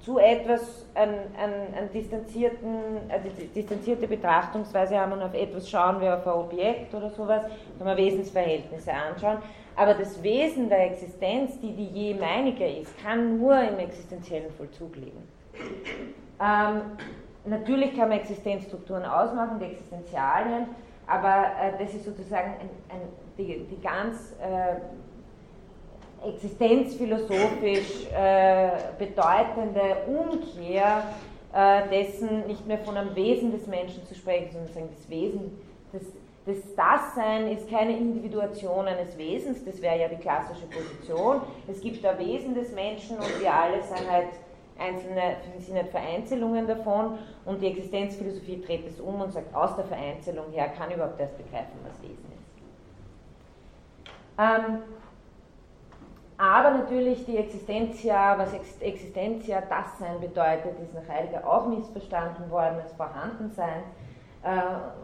zu 0.00 0.18
etwas 0.18 0.86
an, 0.94 1.10
an, 1.36 1.52
an 1.78 1.92
distanzierten, 1.92 2.78
also 3.08 3.28
distanzierte 3.54 4.06
Betrachtungsweise 4.06 4.98
haben 4.98 5.12
und 5.12 5.22
auf 5.22 5.34
etwas 5.34 5.68
schauen 5.68 6.00
wie 6.00 6.08
auf 6.08 6.26
ein 6.26 6.32
Objekt 6.32 6.94
oder 6.94 7.10
sowas, 7.10 7.42
kann 7.76 7.86
man 7.86 7.96
Wesensverhältnisse 7.96 8.92
anschauen. 8.92 9.38
Aber 9.76 9.94
das 9.94 10.22
Wesen 10.22 10.68
der 10.68 10.90
Existenz, 10.90 11.60
die 11.60 11.72
die 11.72 11.86
je 11.86 12.14
meinige 12.14 12.66
ist, 12.66 12.96
kann 13.02 13.38
nur 13.38 13.60
im 13.60 13.78
existenziellen 13.78 14.50
Vollzug 14.52 14.96
liegen. 14.96 15.28
Ähm, 16.40 16.82
natürlich 17.44 17.96
kann 17.96 18.08
man 18.08 18.18
Existenzstrukturen 18.18 19.04
ausmachen, 19.04 19.58
die 19.60 19.66
Existenzialien, 19.66 20.66
aber 21.06 21.46
äh, 21.60 21.72
das 21.78 21.94
ist 21.94 22.04
sozusagen 22.04 22.54
ein, 22.60 22.70
ein, 22.88 23.00
die, 23.36 23.66
die, 23.70 23.80
ganz 23.80 24.34
äh, 24.40 24.76
existenzphilosophisch 26.24 28.06
äh, 28.12 28.70
bedeutende 28.98 29.96
Umkehr 30.06 31.04
äh, 31.52 31.88
dessen, 31.88 32.46
nicht 32.46 32.66
mehr 32.66 32.78
von 32.78 32.96
einem 32.96 33.14
Wesen 33.14 33.52
des 33.52 33.66
Menschen 33.66 34.04
zu 34.06 34.14
sprechen, 34.14 34.50
sondern 34.52 34.72
sagen, 34.72 34.88
das 34.94 35.08
Wesen, 35.08 35.58
das, 35.92 36.02
das 36.46 36.74
Dasein 36.74 37.48
ist 37.48 37.70
keine 37.70 37.96
Individuation 37.96 38.86
eines 38.86 39.16
Wesens, 39.16 39.64
das 39.64 39.80
wäre 39.80 39.98
ja 39.98 40.08
die 40.08 40.16
klassische 40.16 40.66
Position. 40.66 41.40
Es 41.66 41.80
gibt 41.80 42.04
ein 42.04 42.18
Wesen 42.18 42.54
des 42.54 42.72
Menschen 42.72 43.16
und 43.16 43.40
wir 43.40 43.52
alle 43.52 43.82
sind 43.82 44.10
halt 44.10 44.28
einzelne 44.78 45.36
sind 45.58 45.76
halt 45.76 45.88
Vereinzelungen 45.88 46.66
davon 46.66 47.18
und 47.44 47.60
die 47.60 47.66
Existenzphilosophie 47.66 48.62
dreht 48.62 48.86
es 48.86 49.00
um 49.00 49.20
und 49.20 49.32
sagt, 49.32 49.54
aus 49.54 49.74
der 49.76 49.84
Vereinzelung 49.84 50.52
her 50.52 50.68
kann 50.68 50.90
überhaupt 50.90 51.18
erst 51.18 51.36
begreifen, 51.36 51.78
was 51.84 52.00
Wesen 52.02 52.24
ist. 52.36 52.48
Ähm, 54.38 54.82
aber 56.48 56.70
natürlich 56.70 57.26
die 57.26 57.36
Existentia, 57.36 58.38
was 58.38 58.54
Existentia 58.80 59.60
das 59.68 59.98
Sein 59.98 60.18
bedeutet, 60.18 60.78
ist 60.80 60.94
nach 60.94 61.06
Heidegger 61.06 61.46
auch 61.46 61.66
missverstanden 61.66 62.50
worden 62.50 62.80
als 62.80 62.92
Vorhandensein, 62.94 63.82
äh, 64.42 64.48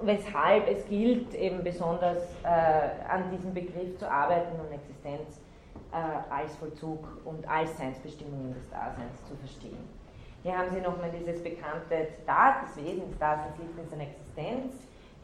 weshalb 0.03 0.69
es 0.69 0.87
gilt, 0.89 1.35
eben 1.35 1.63
besonders 1.63 2.19
äh, 2.45 3.09
an 3.09 3.31
diesem 3.31 3.53
Begriff 3.53 3.99
zu 3.99 4.11
arbeiten 4.11 4.59
und 4.59 4.73
Existenz 4.73 5.41
äh, 5.93 6.33
als 6.33 6.57
Vollzug 6.57 7.07
und 7.27 7.47
als 7.47 7.77
Seinsbestimmungen 7.77 8.55
des 8.55 8.71
Daseins 8.71 9.23
zu 9.29 9.37
verstehen. 9.37 9.89
Hier 10.43 10.57
haben 10.57 10.71
Sie 10.71 10.81
nochmal 10.81 11.11
dieses 11.11 11.43
bekannte 11.43 12.09
Zitat, 12.17 12.57
das 12.65 12.77
Wesen 12.83 13.11
des 13.11 13.19
Daseins 13.19 13.59
liegt 13.59 13.79
in 13.79 13.89
seiner 13.91 14.05
Existenz. 14.05 14.75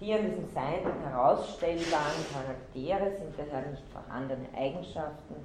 Die 0.00 0.12
an 0.14 0.22
diesem 0.22 0.46
Sein 0.54 0.80
herausstellbaren 1.04 2.24
Charaktere 2.32 3.16
sind 3.16 3.38
daher 3.38 3.70
nicht 3.70 3.84
vorhandene 3.92 4.46
Eigenschaften, 4.56 5.36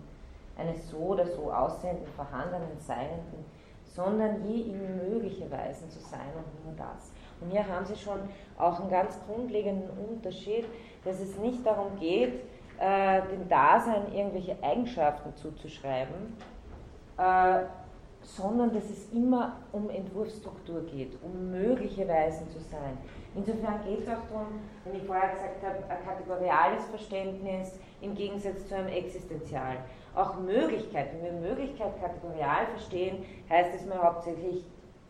eines 0.58 0.90
so 0.90 0.98
oder 0.98 1.28
so 1.28 1.52
aussehenden, 1.52 2.08
vorhandenen 2.16 2.80
Seienden, 2.80 3.46
sondern 3.84 4.46
je 4.46 4.64
ihm 4.64 4.98
mögliche 4.98 5.50
Weisen 5.50 5.90
zu 5.90 6.00
sein 6.00 6.32
und 6.36 6.66
nur 6.66 6.76
das. 6.76 7.12
Und 7.42 7.52
hier 7.52 7.68
haben 7.68 7.86
Sie 7.86 7.96
schon 7.96 8.20
auch 8.58 8.80
einen 8.80 8.90
ganz 8.90 9.20
grundlegenden 9.26 9.90
Unterschied, 10.10 10.66
dass 11.04 11.20
es 11.20 11.38
nicht 11.38 11.66
darum 11.66 11.98
geht, 12.00 12.42
äh, 12.80 13.22
dem 13.32 13.48
Dasein 13.48 14.14
irgendwelche 14.14 14.58
Eigenschaften 14.62 15.34
zuzuschreiben, 15.36 16.36
äh, 17.18 17.60
sondern 18.22 18.74
dass 18.74 18.86
es 18.86 19.12
immer 19.14 19.58
um 19.72 19.90
Entwurfsstruktur 19.90 20.82
geht, 20.86 21.18
um 21.22 21.52
mögliche 21.52 22.08
Weisen 22.08 22.50
zu 22.50 22.60
sein. 22.60 22.98
Insofern 23.36 23.84
geht 23.86 24.00
es 24.00 24.08
auch 24.08 24.24
darum, 24.30 24.48
wenn 24.84 24.96
ich 24.96 25.04
vorher 25.04 25.30
gesagt 25.34 25.64
habe, 25.64 25.78
ein 25.90 26.06
kategoriales 26.06 26.86
Verständnis 26.86 27.78
im 28.02 28.16
Gegensatz 28.16 28.68
zu 28.68 28.76
einem 28.76 28.88
existenzialen 28.88 29.78
auch 30.16 30.40
Möglichkeit. 30.40 31.10
Wenn 31.14 31.24
wir 31.24 31.50
Möglichkeit 31.50 32.00
kategorial 32.02 32.66
verstehen, 32.68 33.26
heißt 33.50 33.72
es 33.76 33.86
mir 33.86 34.02
hauptsächlich 34.02 34.64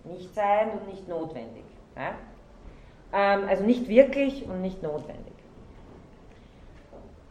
nicht 0.03 0.33
sein 0.33 0.71
und 0.71 0.87
nicht 0.87 1.07
notwendig. 1.07 1.63
Ja? 1.95 2.15
Ähm, 3.13 3.47
also 3.47 3.63
nicht 3.63 3.87
wirklich 3.87 4.47
und 4.47 4.61
nicht 4.61 4.81
notwendig. 4.83 5.33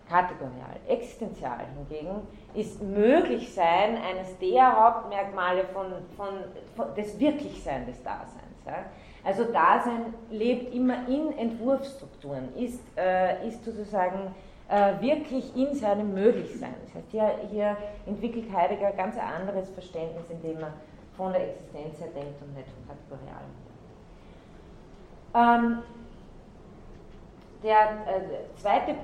Kategorial. 0.09 0.77
Existenzial 0.87 1.67
hingegen 1.77 2.27
ist 2.55 2.83
Möglichsein 2.83 3.97
eines 3.97 4.39
der 4.39 4.81
Hauptmerkmale 4.81 5.65
von, 5.65 5.87
von, 6.17 6.29
von 6.77 6.95
des 6.95 7.19
Wirklichsein 7.19 7.87
des 7.87 8.03
Daseins. 8.03 8.65
Ja? 8.67 8.85
Also 9.25 9.45
Dasein 9.45 10.13
lebt 10.31 10.75
immer 10.75 11.09
in 11.09 11.37
Entwurfsstrukturen, 11.39 12.55
ist, 12.57 12.81
äh, 12.97 13.49
ist 13.49 13.65
sozusagen 13.65 14.35
äh, 14.69 15.01
wirklich 15.01 15.55
in 15.57 15.75
seinem 15.75 16.15
Möglichsein. 16.15 16.75
Das 16.85 16.95
heißt, 16.95 17.11
hier, 17.11 17.31
hier 17.51 17.77
entwickelt 18.07 18.47
Heidegger 18.53 18.89
ein 18.89 18.97
ganz 18.97 19.17
anderes 19.19 19.71
Verständnis, 19.71 20.25
indem 20.31 20.61
er 20.61 20.73
von 21.17 21.33
der 21.33 21.51
Existenz 21.51 22.01
her 22.01 22.09
denkt 22.15 22.43
und 22.43 22.55
nicht 22.57 22.69
vom 22.69 22.89
Kategorialen. 22.89 23.65
Ähm, 25.35 25.83
der 27.63 27.81
äh, 27.81 28.61
zweite 28.61 28.95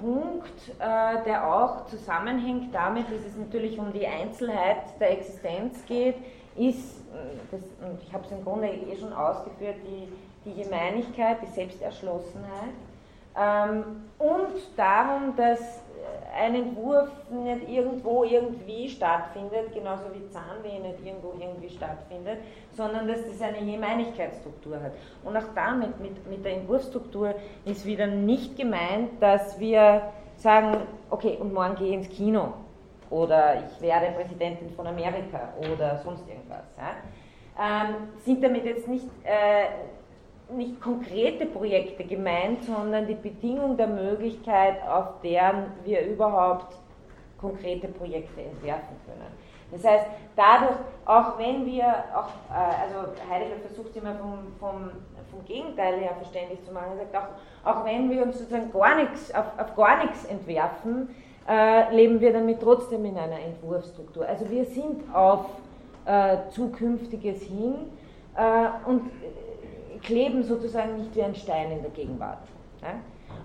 Punkt, 0.00 0.68
äh, 0.78 1.24
der 1.24 1.54
auch 1.54 1.86
zusammenhängt 1.86 2.74
damit, 2.74 3.06
dass 3.06 3.24
es 3.24 3.36
natürlich 3.36 3.78
um 3.78 3.92
die 3.92 4.06
Einzelheit 4.06 4.98
der 4.98 5.12
Existenz 5.12 5.84
geht, 5.86 6.16
ist, 6.56 7.00
äh, 7.12 7.36
das, 7.50 7.60
ich 8.02 8.12
habe 8.12 8.24
es 8.24 8.32
im 8.32 8.44
Grunde 8.44 8.68
eh 8.68 8.96
schon 8.96 9.12
ausgeführt, 9.12 9.76
die, 9.84 10.08
die 10.48 10.62
Gemeinigkeit, 10.62 11.38
die 11.42 11.52
Selbsterschlossenheit 11.52 12.74
und 13.34 14.76
darum, 14.76 15.34
dass 15.36 15.82
ein 16.34 16.54
Entwurf 16.54 17.10
nicht 17.30 17.68
irgendwo 17.68 18.24
irgendwie 18.24 18.88
stattfindet, 18.88 19.72
genauso 19.74 20.04
wie 20.14 20.26
Zahnweh 20.28 20.78
nicht 20.78 21.04
irgendwo 21.04 21.34
irgendwie 21.38 21.68
stattfindet, 21.68 22.38
sondern 22.72 23.06
dass 23.06 23.18
das 23.26 23.40
eine 23.42 23.58
Gemeinigkeitsstruktur 23.58 24.82
hat. 24.82 24.92
Und 25.24 25.36
auch 25.36 25.48
damit, 25.54 26.00
mit, 26.00 26.26
mit 26.28 26.44
der 26.44 26.54
Entwurfsstruktur, 26.54 27.34
ist 27.64 27.84
wieder 27.84 28.06
nicht 28.06 28.56
gemeint, 28.56 29.10
dass 29.20 29.58
wir 29.60 30.02
sagen, 30.36 30.78
okay, 31.10 31.36
und 31.38 31.52
morgen 31.52 31.76
gehe 31.76 31.88
ich 31.88 31.94
ins 31.94 32.08
Kino 32.08 32.54
oder 33.10 33.56
ich 33.56 33.80
werde 33.80 34.12
Präsidentin 34.12 34.70
von 34.70 34.86
Amerika 34.86 35.52
oder 35.72 35.98
sonst 35.98 36.26
irgendwas. 36.26 36.64
Ja? 36.78 36.94
Ähm, 37.60 38.08
sind 38.24 38.42
damit 38.42 38.64
jetzt 38.64 38.88
nicht, 38.88 39.06
äh, 39.24 39.66
nicht 40.56 40.80
konkrete 40.80 41.46
Projekte 41.46 42.04
gemeint, 42.04 42.64
sondern 42.64 43.06
die 43.06 43.14
Bedingung 43.14 43.76
der 43.76 43.88
Möglichkeit, 43.88 44.76
auf 44.88 45.20
deren 45.22 45.66
wir 45.84 46.06
überhaupt 46.06 46.76
konkrete 47.40 47.88
Projekte 47.88 48.40
entwerfen 48.40 48.96
können. 49.06 49.32
Das 49.72 49.84
heißt, 49.84 50.06
dadurch, 50.36 50.76
auch 51.06 51.38
wenn 51.38 51.64
wir, 51.64 51.86
auch, 52.14 52.28
äh, 52.54 52.84
also 52.84 53.12
Heidegger 53.28 53.56
versucht 53.66 53.96
immer 53.96 54.14
vom, 54.14 54.38
vom, 54.60 54.90
vom 55.30 55.44
Gegenteil 55.46 55.98
her 55.98 56.12
verständlich 56.20 56.62
zu 56.64 56.72
machen, 56.72 56.98
er 56.98 57.06
sagt 57.06 57.16
auch, 57.16 57.70
auch 57.70 57.84
wenn 57.84 58.10
wir 58.10 58.22
uns 58.22 58.38
sozusagen 58.38 58.70
gar 58.70 58.96
nichts, 58.96 59.34
auf, 59.34 59.46
auf 59.58 59.74
gar 59.74 60.04
nichts 60.04 60.26
entwerfen, 60.26 61.08
äh, 61.48 61.94
leben 61.94 62.20
wir 62.20 62.32
damit 62.32 62.60
trotzdem 62.60 63.04
in 63.04 63.16
einer 63.16 63.40
Entwurfsstruktur. 63.40 64.26
Also 64.26 64.48
wir 64.50 64.64
sind 64.64 65.02
auf 65.14 65.46
äh, 66.04 66.36
Zukünftiges 66.50 67.42
hin 67.42 67.74
äh, 68.36 68.88
und 68.88 69.10
kleben 70.02 70.42
sozusagen 70.42 70.96
nicht 70.96 71.14
wie 71.14 71.22
ein 71.22 71.34
Stein 71.34 71.72
in 71.72 71.82
der 71.82 71.90
Gegenwart. 71.90 72.38
Ja? 72.82 72.94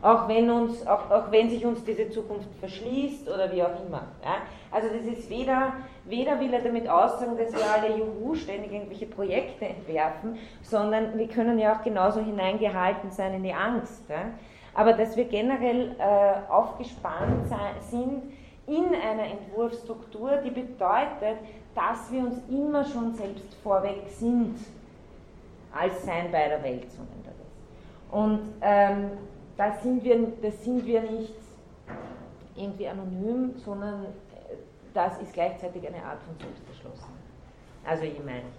Auch, 0.02 0.28
wenn 0.28 0.50
uns, 0.50 0.86
auch, 0.86 1.10
auch 1.10 1.32
wenn 1.32 1.50
sich 1.50 1.66
uns 1.66 1.84
diese 1.84 2.10
Zukunft 2.10 2.50
verschließt 2.60 3.30
oder 3.30 3.52
wie 3.52 3.64
auch 3.64 3.86
immer. 3.86 4.04
Ja? 4.24 4.38
Also 4.72 4.90
das 4.90 5.06
ist 5.06 5.30
weder, 5.30 5.74
weder 6.06 6.40
will 6.40 6.54
er 6.54 6.62
damit 6.62 6.88
aussagen, 6.88 7.38
dass 7.38 7.54
wir 7.54 7.66
alle 7.66 7.98
Juhu 7.98 8.36
ständig 8.36 8.72
irgendwelche 8.72 9.08
Projekte 9.08 9.66
entwerfen, 9.66 10.38
sondern 10.62 11.18
wir 11.18 11.28
können 11.28 11.58
ja 11.58 11.76
auch 11.76 11.84
genauso 11.84 12.22
hineingehalten 12.22 13.12
sein 13.12 13.36
in 13.36 13.44
die 13.44 13.54
Angst. 13.54 14.08
Ja? 14.10 14.32
Aber 14.74 14.94
dass 14.94 15.18
wir 15.18 15.26
generell 15.26 15.96
äh, 15.98 16.52
aufgespannt 16.52 17.48
sind 17.90 18.24
in 18.68 18.86
einer 18.94 19.26
Entwurfsstruktur, 19.26 20.38
die 20.44 20.52
bedeutet, 20.52 21.40
dass 21.74 22.12
wir 22.12 22.22
uns 22.22 22.38
immer 22.50 22.84
schon 22.84 23.14
selbst 23.14 23.56
vorweg 23.64 24.04
sind 24.08 24.58
als 25.78 26.04
Sein 26.04 26.32
beider 26.32 26.62
Welt, 26.64 26.92
so 26.92 27.02
nennt 27.04 27.26
er 27.26 27.34
das. 27.34 28.20
Und 28.20 28.54
ähm, 28.62 29.12
da 29.58 29.74
sind 29.82 30.04
wir, 30.04 30.28
das 30.42 30.64
sind 30.64 30.86
wir 30.86 31.02
nicht 31.02 31.34
irgendwie 32.56 32.88
anonym, 32.88 33.54
sondern 33.58 34.06
äh, 34.06 34.56
das 34.94 35.20
ist 35.22 35.34
gleichzeitig 35.34 35.88
eine 35.88 36.04
Art 36.04 36.22
von 36.24 36.36
Selbstverschlossenheit. 36.40 37.14
Also 37.86 38.04
Gemeinigkeit. 38.04 38.52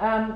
Ähm, 0.00 0.34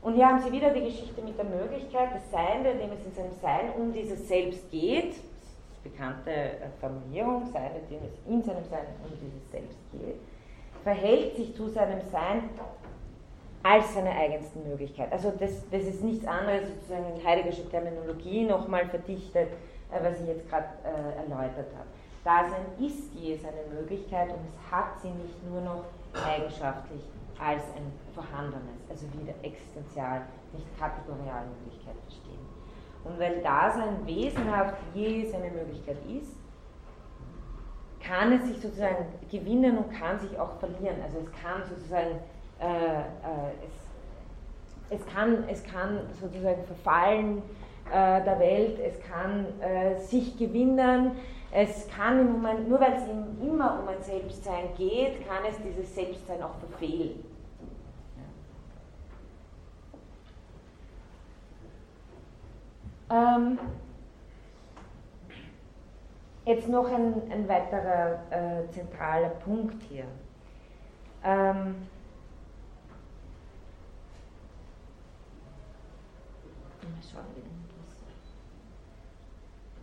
und 0.00 0.14
hier 0.14 0.26
haben 0.26 0.40
Sie 0.40 0.52
wieder 0.52 0.70
die 0.70 0.84
Geschichte 0.84 1.20
mit 1.22 1.36
der 1.36 1.44
Möglichkeit, 1.44 2.14
das 2.14 2.30
Sein, 2.30 2.62
bei 2.62 2.72
dem 2.72 2.92
es 2.92 3.04
in 3.04 3.12
seinem 3.12 3.32
Sein 3.42 3.72
um 3.76 3.92
dieses 3.92 4.28
Selbst 4.28 4.70
geht, 4.70 5.10
das 5.10 5.92
bekannte 5.92 6.30
äh, 6.30 6.68
Formulierung, 6.80 7.46
Sein, 7.52 7.70
bei 7.72 7.94
dem 7.94 8.04
es 8.04 8.32
in 8.32 8.42
seinem 8.42 8.64
Sein 8.70 8.86
um 9.04 9.10
dieses 9.20 9.50
Selbst 9.50 9.78
geht, 9.92 10.20
verhält 10.82 11.36
sich 11.36 11.54
zu 11.54 11.68
seinem 11.68 12.00
Sein 12.10 12.48
als 13.62 13.94
seine 13.94 14.10
eigensten 14.10 14.68
Möglichkeit. 14.68 15.12
Also 15.12 15.32
das, 15.38 15.68
das 15.70 15.82
ist 15.82 16.02
nichts 16.02 16.26
anderes 16.26 16.68
sozusagen 16.68 17.16
in 17.16 17.24
Heideggersche 17.24 17.68
Terminologie 17.68 18.44
nochmal 18.44 18.86
verdichtet, 18.86 19.48
äh, 19.90 20.02
was 20.02 20.20
ich 20.20 20.28
jetzt 20.28 20.48
gerade 20.48 20.66
äh, 20.84 21.16
erläutert 21.18 21.72
habe. 21.74 21.88
Dasein 22.24 22.66
ist 22.78 23.12
je 23.14 23.36
seine 23.36 23.62
Möglichkeit 23.74 24.28
und 24.28 24.40
es 24.48 24.72
hat 24.72 25.00
sie 25.00 25.10
nicht 25.10 25.50
nur 25.50 25.60
noch 25.60 25.84
eigenschaftlich 26.26 27.02
als 27.38 27.62
ein 27.76 27.92
vorhandenes, 28.14 28.82
also 28.90 29.06
wieder 29.12 29.34
existenzial, 29.42 30.22
nicht 30.52 30.66
kategorial 30.78 31.44
Möglichkeit 31.64 31.94
verstehen. 32.02 32.38
Und 33.04 33.18
weil 33.18 33.40
Dasein 33.40 34.04
wesenhaft 34.04 34.74
je 34.94 35.24
seine 35.24 35.50
Möglichkeit 35.50 35.96
ist, 36.06 36.36
kann 38.00 38.32
es 38.32 38.46
sich 38.46 38.60
sozusagen 38.60 39.06
gewinnen 39.30 39.78
und 39.78 39.90
kann 39.92 40.18
sich 40.18 40.38
auch 40.38 40.58
verlieren. 40.58 40.96
Also 41.02 41.18
es 41.18 41.42
kann 41.42 41.62
sozusagen 41.68 42.18
es, 42.60 43.72
es, 45.00 45.06
kann, 45.06 45.44
es 45.48 45.64
kann 45.64 46.00
sozusagen 46.20 46.64
verfallen 46.64 47.42
äh, 47.90 48.24
der 48.24 48.38
Welt, 48.40 48.78
es 48.80 49.00
kann 49.00 49.46
sich 49.98 50.36
gewinnen, 50.36 51.12
es 51.50 51.88
kann 51.88 52.20
im 52.20 52.32
Moment, 52.32 52.68
nur 52.68 52.80
weil 52.80 52.94
es 52.94 53.04
immer 53.40 53.80
um 53.80 53.88
ein 53.88 54.02
Selbstsein 54.02 54.74
geht, 54.76 55.26
kann 55.26 55.44
es 55.48 55.56
dieses 55.62 55.94
Selbstsein 55.94 56.42
auch 56.42 56.56
verfehlen. 56.56 57.24
Ähm, 63.10 63.58
jetzt 66.44 66.68
noch 66.68 66.90
ein, 66.90 67.14
ein 67.30 67.48
weiterer 67.48 68.18
äh, 68.30 68.70
zentraler 68.70 69.30
Punkt 69.30 69.82
hier. 69.84 70.04
Ähm, 71.24 71.76
Ich 77.00 77.12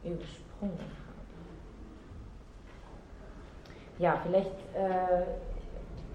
das 0.04 0.12
übersprungen 0.12 0.80
habe. 0.80 0.86
Ja, 3.98 4.20
vielleicht, 4.24 4.52
äh, 4.76 5.26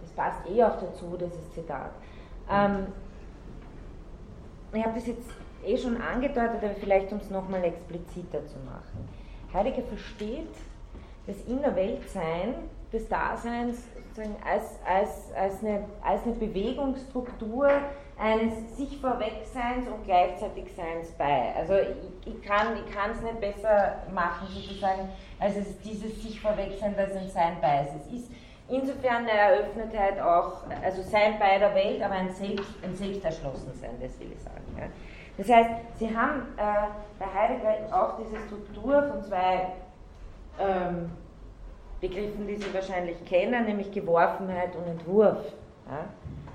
das 0.03 0.11
passt 0.15 0.47
eh 0.51 0.63
auch 0.63 0.79
dazu, 0.81 1.17
dieses 1.17 1.53
Zitat. 1.53 1.93
Ähm, 2.51 2.87
ich 4.73 4.85
habe 4.85 4.95
das 4.95 5.07
jetzt 5.07 5.31
eh 5.65 5.77
schon 5.77 6.01
angedeutet, 6.01 6.63
aber 6.63 6.75
vielleicht 6.75 7.11
um 7.13 7.19
es 7.19 7.31
nochmal 7.31 7.65
expliziter 7.65 8.47
zu 8.47 8.59
machen. 8.59 9.09
Heidegger 9.53 9.83
versteht 9.83 10.55
das 11.27 11.37
Innerweltsein 11.47 12.55
des 12.93 13.09
Daseins 13.09 13.85
sozusagen 14.11 14.37
als, 14.45 14.65
als, 14.85 15.33
als, 15.35 15.65
eine, 15.65 15.85
als 16.03 16.23
eine 16.25 16.35
Bewegungsstruktur 16.35 17.69
eines 18.21 18.77
sich 18.77 18.99
Vorwegseins 18.99 19.89
und 19.89 20.05
gleichzeitig 20.05 20.67
Seins 20.77 21.11
bei. 21.13 21.55
Also 21.57 21.75
ich, 21.75 22.35
ich 22.35 22.43
kann 22.43 22.75
es 22.77 23.23
nicht 23.23 23.41
besser 23.41 23.95
machen, 24.13 24.47
sozusagen, 24.49 25.09
als 25.39 25.57
es 25.57 25.81
dieses 25.81 26.23
sich 26.23 26.39
Vorwegsein, 26.39 26.95
das 26.97 27.17
ein 27.17 27.31
Sein 27.31 27.57
bei 27.63 27.81
ist. 27.81 28.07
Es 28.07 28.13
ist 28.13 28.31
insofern 28.69 29.27
eine 29.27 29.31
Eröffnetheit 29.31 30.21
auch, 30.21 30.65
also 30.85 31.03
Sein 31.03 31.39
bei 31.39 31.59
der 31.59 31.75
Welt, 31.75 32.03
aber 32.03 32.15
ein, 32.15 32.31
Selbst, 32.33 32.75
ein 32.83 32.95
Selbsterschlossensein, 32.95 33.99
das 34.03 34.21
will 34.21 34.33
ich 34.33 34.43
sagen. 34.43 34.77
Ja. 34.79 34.87
Das 35.39 35.49
heißt, 35.49 35.71
Sie 35.99 36.15
haben 36.15 36.43
äh, 36.59 36.89
bei 37.19 37.27
Heidegger 37.35 37.97
auch 37.97 38.19
diese 38.19 38.37
Struktur 38.47 39.03
von 39.03 39.23
zwei 39.23 39.69
ähm, 40.61 41.11
Begriffen, 42.03 42.47
die 42.47 42.57
Sie 42.57 42.75
wahrscheinlich 42.75 43.25
kennen, 43.25 43.65
nämlich 43.65 43.91
Geworfenheit 43.91 44.77
und 44.77 44.87
Entwurf. 44.87 45.39
Ja? 45.89 46.05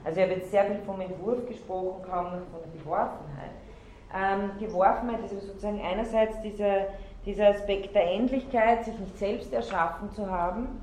Also 0.05 0.19
ich 0.19 0.25
habe 0.25 0.39
jetzt 0.39 0.51
sehr 0.51 0.65
viel 0.65 0.79
vom 0.85 1.01
Entwurf 1.01 1.47
gesprochen, 1.47 2.03
kaum 2.07 2.25
noch 2.25 2.45
von 2.51 2.61
der 2.63 2.79
Geworfenheit. 2.79 3.51
Ähm, 4.15 4.51
Geworfenheit 4.59 5.19
ist 5.25 5.47
sozusagen 5.47 5.81
einerseits 5.81 6.39
dieser, 6.41 6.85
dieser 7.25 7.49
Aspekt 7.49 7.95
der 7.95 8.11
Endlichkeit, 8.11 8.85
sich 8.85 8.97
nicht 8.99 9.17
selbst 9.17 9.51
erschaffen 9.51 10.11
zu 10.13 10.29
haben 10.29 10.81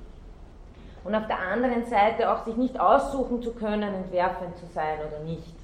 und 1.04 1.14
auf 1.14 1.26
der 1.28 1.38
anderen 1.38 1.84
Seite 1.86 2.30
auch 2.30 2.44
sich 2.44 2.56
nicht 2.56 2.78
aussuchen 2.78 3.42
zu 3.42 3.52
können, 3.54 3.94
entwerfend 3.94 4.56
zu 4.56 4.66
sein 4.66 4.98
oder 5.06 5.20
nicht. 5.24 5.54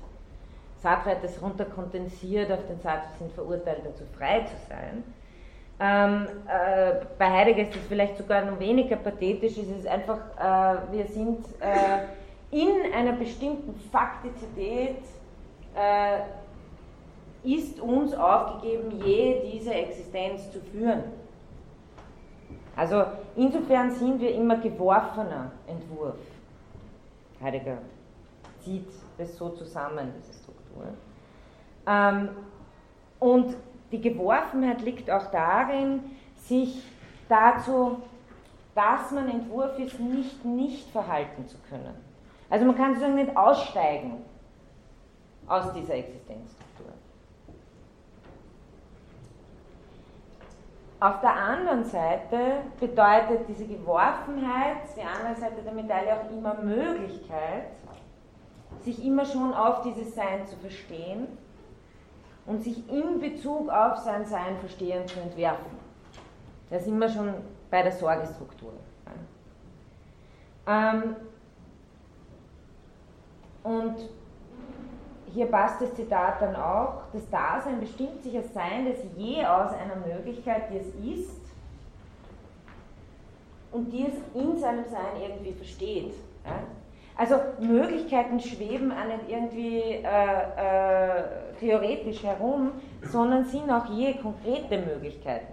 Sartre 0.80 1.10
hat 1.10 1.24
das 1.24 1.42
runterkondensiert 1.42 2.52
auf 2.52 2.64
den 2.68 2.80
Satz, 2.80 3.02
wir 3.18 3.26
sind 3.26 3.32
verurteilt 3.32 3.82
dazu, 3.84 4.04
frei 4.16 4.40
zu 4.42 4.54
sein. 4.68 5.02
Ähm, 5.80 6.26
äh, 6.48 7.04
bei 7.18 7.30
Heidegger 7.30 7.62
ist 7.62 7.74
es 7.74 7.86
vielleicht 7.88 8.16
sogar 8.16 8.44
noch 8.44 8.58
weniger 8.58 8.96
pathetisch, 8.96 9.58
es 9.58 9.68
ist 9.68 9.86
einfach, 9.86 10.18
äh, 10.38 10.92
wir 10.92 11.06
sind 11.06 11.44
äh, 11.60 12.06
in 12.50 12.92
einer 12.92 13.12
bestimmten 13.12 13.74
Faktizität, 13.90 15.02
äh, 15.74 16.20
ist 17.44 17.80
uns 17.80 18.14
aufgegeben, 18.14 19.00
je 19.04 19.40
diese 19.52 19.72
Existenz 19.72 20.50
zu 20.50 20.60
führen. 20.60 21.04
Also 22.74 23.04
insofern 23.36 23.90
sind 23.90 24.20
wir 24.20 24.34
immer 24.34 24.56
geworfener 24.56 25.52
Entwurf. 25.66 26.16
Heidegger 27.42 27.78
zieht 28.60 28.88
das 29.16 29.36
so 29.36 29.50
zusammen, 29.50 30.12
diese 30.18 30.32
Struktur. 30.32 30.84
Ähm, 31.86 32.28
und 33.18 33.56
die 33.90 34.00
Geworfenheit 34.00 34.82
liegt 34.82 35.10
auch 35.10 35.30
darin, 35.30 36.04
sich 36.36 36.82
dazu, 37.28 38.02
dass 38.74 39.10
man 39.10 39.28
Entwurf 39.28 39.78
ist, 39.78 39.98
nicht 39.98 40.44
nicht 40.44 40.90
verhalten 40.90 41.46
zu 41.46 41.56
können. 41.68 42.07
Also 42.50 42.64
man 42.64 42.76
kann 42.76 42.94
sozusagen 42.94 43.16
nicht 43.16 43.36
aussteigen 43.36 44.24
aus 45.46 45.72
dieser 45.72 45.94
Existenz. 45.94 46.54
Auf 51.00 51.20
der 51.20 51.32
anderen 51.32 51.84
Seite 51.84 52.62
bedeutet 52.80 53.48
diese 53.48 53.66
Geworfenheit, 53.66 54.78
die 54.96 55.02
andere 55.02 55.40
Seite 55.40 55.62
der 55.62 55.72
Medaille 55.72 56.12
auch 56.12 56.28
immer 56.30 56.54
Möglichkeit, 56.54 57.66
sich 58.80 59.04
immer 59.04 59.24
schon 59.24 59.54
auf 59.54 59.82
dieses 59.82 60.14
Sein 60.14 60.44
zu 60.46 60.56
verstehen 60.56 61.28
und 62.46 62.64
sich 62.64 62.88
in 62.90 63.20
Bezug 63.20 63.68
auf 63.68 63.98
sein 63.98 64.24
Sein 64.24 64.56
verstehen 64.58 65.06
zu 65.06 65.20
entwerfen. 65.20 65.70
Das 66.68 66.82
ist 66.82 66.88
immer 66.88 67.08
schon 67.08 67.32
bei 67.70 67.82
der 67.82 67.92
Sorgestruktur. 67.92 68.72
Ähm, 70.66 71.16
und 73.62 73.96
hier 75.32 75.46
passt 75.46 75.80
das 75.80 75.94
Zitat 75.94 76.40
dann 76.40 76.56
auch, 76.56 77.02
das 77.12 77.28
Dasein 77.30 77.80
bestimmt 77.80 78.22
sich 78.22 78.36
als 78.36 78.52
Sein, 78.54 78.86
das 78.86 78.98
je 79.16 79.44
aus 79.44 79.72
einer 79.72 79.96
Möglichkeit, 80.06 80.64
die 80.72 80.78
es 80.78 81.18
ist 81.18 81.40
und 83.72 83.92
die 83.92 84.06
es 84.06 84.14
in 84.34 84.58
seinem 84.58 84.84
Sein 84.84 85.20
irgendwie 85.22 85.52
versteht. 85.52 86.14
Ja? 86.44 86.58
Also 87.16 87.36
Möglichkeiten 87.58 88.38
schweben 88.38 88.92
auch 88.92 89.04
nicht 89.04 89.28
irgendwie 89.28 89.80
äh, 89.80 90.02
äh, 90.02 91.24
theoretisch 91.58 92.22
herum, 92.22 92.70
sondern 93.02 93.44
sind 93.44 93.68
auch 93.70 93.86
je 93.86 94.14
konkrete 94.14 94.78
Möglichkeiten. 94.78 95.52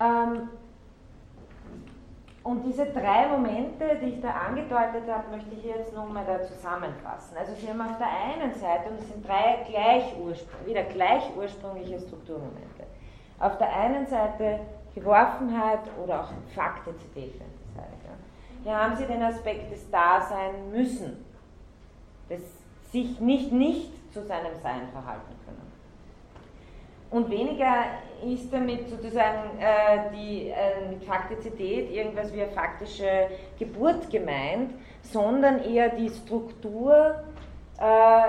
Ähm, 0.00 0.48
und 2.48 2.64
diese 2.64 2.86
drei 2.86 3.28
Momente, 3.28 3.84
die 4.00 4.14
ich 4.14 4.20
da 4.22 4.30
angedeutet 4.30 5.02
habe, 5.06 5.36
möchte 5.36 5.54
ich 5.54 5.64
jetzt 5.64 5.92
nochmal 5.92 6.24
da 6.24 6.42
zusammenfassen. 6.42 7.36
Also 7.36 7.52
Sie 7.52 7.68
haben 7.68 7.82
auf 7.82 7.98
der 7.98 8.08
einen 8.08 8.54
Seite, 8.54 8.88
und 8.88 8.98
es 9.00 9.08
sind 9.08 9.28
drei 9.28 9.66
gleich 9.68 10.14
wieder 10.64 10.84
gleich 10.84 11.24
ursprüngliche 11.36 12.00
Strukturmomente, 12.00 12.84
auf 13.38 13.58
der 13.58 13.70
einen 13.70 14.06
Seite 14.06 14.60
Geworfenheit 14.94 15.80
oder 16.02 16.22
auch 16.22 16.30
Sie 17.52 17.74
sagen. 17.76 17.92
Ja. 18.02 18.14
Hier 18.64 18.82
haben 18.82 18.96
Sie 18.96 19.04
den 19.04 19.22
Aspekt 19.22 19.70
des 19.70 19.90
Dasein 19.90 20.70
müssen, 20.72 21.22
des 22.30 22.42
sich 22.90 23.20
nicht 23.20 23.52
nicht 23.52 23.92
zu 24.14 24.22
seinem 24.24 24.54
Sein 24.62 24.88
verhalten. 24.90 25.37
Und 27.10 27.30
weniger 27.30 27.84
ist 28.26 28.52
damit 28.52 28.88
sozusagen 28.88 29.58
äh, 29.58 30.10
die, 30.14 30.48
äh, 30.50 30.88
mit 30.90 31.04
Faktizität 31.04 31.90
irgendwas 31.90 32.32
wie 32.34 32.42
eine 32.42 32.52
faktische 32.52 33.28
Geburt 33.58 34.10
gemeint, 34.10 34.74
sondern 35.02 35.62
eher 35.62 35.88
die 35.90 36.10
Struktur 36.10 37.22
äh, 37.78 38.20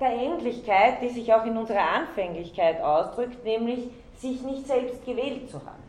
der 0.00 0.12
Endlichkeit, 0.12 1.02
die 1.02 1.08
sich 1.08 1.32
auch 1.32 1.44
in 1.44 1.56
unserer 1.56 1.82
Anfänglichkeit 1.96 2.80
ausdrückt, 2.80 3.44
nämlich 3.44 3.90
sich 4.16 4.42
nicht 4.42 4.66
selbst 4.66 5.04
gewählt 5.04 5.50
zu 5.50 5.58
haben, 5.58 5.82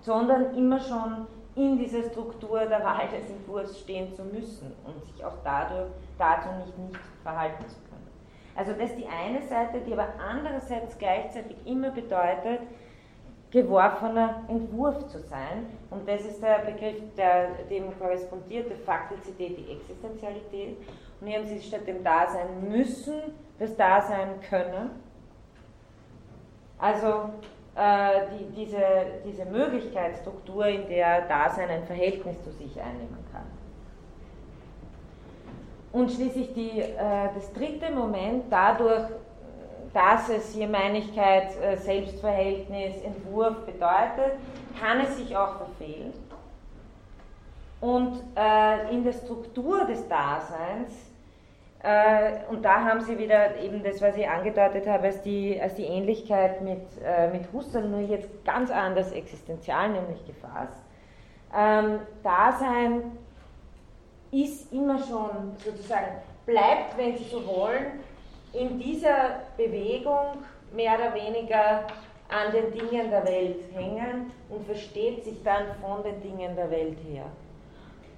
sondern 0.00 0.54
immer 0.54 0.80
schon 0.80 1.26
in 1.54 1.78
dieser 1.78 2.02
Struktur 2.10 2.60
der 2.66 2.84
Wahl 2.84 3.08
des 3.08 3.30
Entwurfs 3.30 3.80
stehen 3.80 4.14
zu 4.14 4.22
müssen 4.22 4.72
und 4.84 5.04
sich 5.06 5.24
auch 5.24 5.34
dadurch, 5.44 5.90
dazu 6.18 6.48
nicht 6.58 6.78
nicht 6.78 7.00
verhalten 7.22 7.64
zu 7.68 7.76
können. 7.76 7.87
Also 8.58 8.72
das 8.72 8.90
ist 8.90 8.98
die 8.98 9.06
eine 9.06 9.40
Seite, 9.42 9.80
die 9.86 9.92
aber 9.92 10.08
andererseits 10.18 10.98
gleichzeitig 10.98 11.56
immer 11.64 11.90
bedeutet, 11.92 12.58
geworfener 13.52 14.42
Entwurf 14.48 15.06
zu 15.06 15.20
sein. 15.20 15.66
Und 15.90 16.08
das 16.08 16.22
ist 16.22 16.42
der 16.42 16.58
Begriff, 16.58 16.96
der 17.16 17.50
dem 17.70 17.96
korrespondiert, 17.96 18.68
der 18.68 18.78
Faktizität, 18.78 19.58
die 19.58 19.70
Existenzialität. 19.70 20.76
Und 21.20 21.26
hier 21.28 21.38
haben 21.38 21.46
Sie 21.46 21.60
statt 21.60 21.86
dem 21.86 22.02
Dasein 22.02 22.68
müssen 22.68 23.20
das 23.60 23.76
Dasein 23.76 24.40
können. 24.50 24.90
Also 26.78 27.30
äh, 27.76 28.22
die, 28.32 28.64
diese, 28.64 28.82
diese 29.24 29.44
Möglichkeitsstruktur, 29.44 30.66
in 30.66 30.88
der 30.88 31.28
Dasein 31.28 31.70
ein 31.70 31.84
Verhältnis 31.84 32.42
zu 32.42 32.50
sich 32.50 32.76
einnehmen 32.80 33.24
kann. 33.32 33.57
Und 35.92 36.10
schließlich 36.10 36.52
die, 36.52 36.80
äh, 36.80 37.28
das 37.34 37.52
dritte 37.52 37.90
Moment, 37.90 38.44
dadurch, 38.50 39.04
dass 39.94 40.28
es 40.28 40.54
hier 40.54 40.68
äh, 40.68 41.76
Selbstverhältnis, 41.76 43.02
Entwurf 43.02 43.64
bedeutet, 43.64 44.32
kann 44.78 45.00
es 45.00 45.16
sich 45.16 45.34
auch 45.36 45.56
verfehlen. 45.56 46.12
Und 47.80 48.20
äh, 48.36 48.92
in 48.92 49.04
der 49.04 49.12
Struktur 49.12 49.84
des 49.84 50.06
Daseins, 50.08 50.92
und 52.50 52.64
da 52.64 52.82
haben 52.82 53.02
Sie 53.02 53.16
wieder 53.16 53.56
eben 53.58 53.84
das, 53.84 54.02
was 54.02 54.16
ich 54.16 54.28
angedeutet 54.28 54.84
habe, 54.88 55.04
als 55.04 55.22
die, 55.22 55.60
als 55.62 55.76
die 55.76 55.84
Ähnlichkeit 55.84 56.60
mit, 56.60 56.80
mit 57.32 57.52
Husserl, 57.52 57.88
nur 57.88 58.00
jetzt 58.00 58.28
ganz 58.44 58.72
anders 58.72 59.12
existenzial 59.12 59.90
nämlich 59.90 60.26
gefasst. 60.26 60.82
Ähm, 61.56 62.00
Dasein 62.24 63.12
ist 64.30 64.72
immer 64.72 64.98
schon 64.98 65.56
sozusagen, 65.64 66.22
bleibt, 66.46 66.96
wenn 66.96 67.16
Sie 67.16 67.24
so 67.24 67.46
wollen, 67.46 68.00
in 68.52 68.78
dieser 68.78 69.40
Bewegung 69.56 70.42
mehr 70.74 70.94
oder 70.94 71.14
weniger 71.14 71.86
an 72.28 72.52
den 72.52 72.72
Dingen 72.72 73.10
der 73.10 73.24
Welt 73.24 73.56
hängen 73.74 74.30
und 74.50 74.64
versteht 74.66 75.24
sich 75.24 75.42
dann 75.42 75.64
von 75.80 76.02
den 76.02 76.20
Dingen 76.20 76.54
der 76.54 76.70
Welt 76.70 76.98
her 77.10 77.24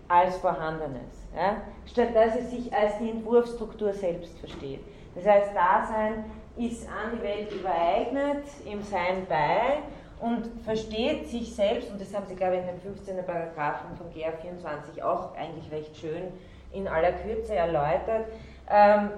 als 0.09 0.37
Vorhandenes, 0.39 1.29
ja? 1.37 1.57
statt 1.87 2.09
dass 2.15 2.35
es 2.35 2.51
sich 2.51 2.75
als 2.75 2.99
die 2.99 3.11
Entwurfsstruktur 3.11 3.93
selbst 3.93 4.37
versteht. 4.41 4.81
Das 5.15 5.25
heißt, 5.25 5.55
Dasein 5.55 6.25
ist 6.57 6.89
an 6.89 7.17
die 7.17 7.23
Welt 7.23 7.53
übereignet, 7.53 8.45
im 8.65 8.83
Sein 8.83 9.27
bei 9.29 9.79
und 10.21 10.63
versteht 10.65 11.29
sich 11.29 11.55
selbst, 11.55 11.91
und 11.91 12.01
das 12.01 12.15
haben 12.15 12.27
Sie, 12.29 12.35
glaube 12.35 12.57
ich, 12.57 12.61
in 12.61 12.67
den 12.67 12.81
15. 12.81 13.25
Paragraphen 13.25 13.97
von 13.97 14.07
GR24 14.13 15.03
auch 15.03 15.35
eigentlich 15.35 15.71
recht 15.73 15.97
schön 15.97 16.25
in 16.73 16.87
aller 16.87 17.13
Kürze 17.13 17.55
erläutert, 17.55 18.27
ähm, 18.69 19.11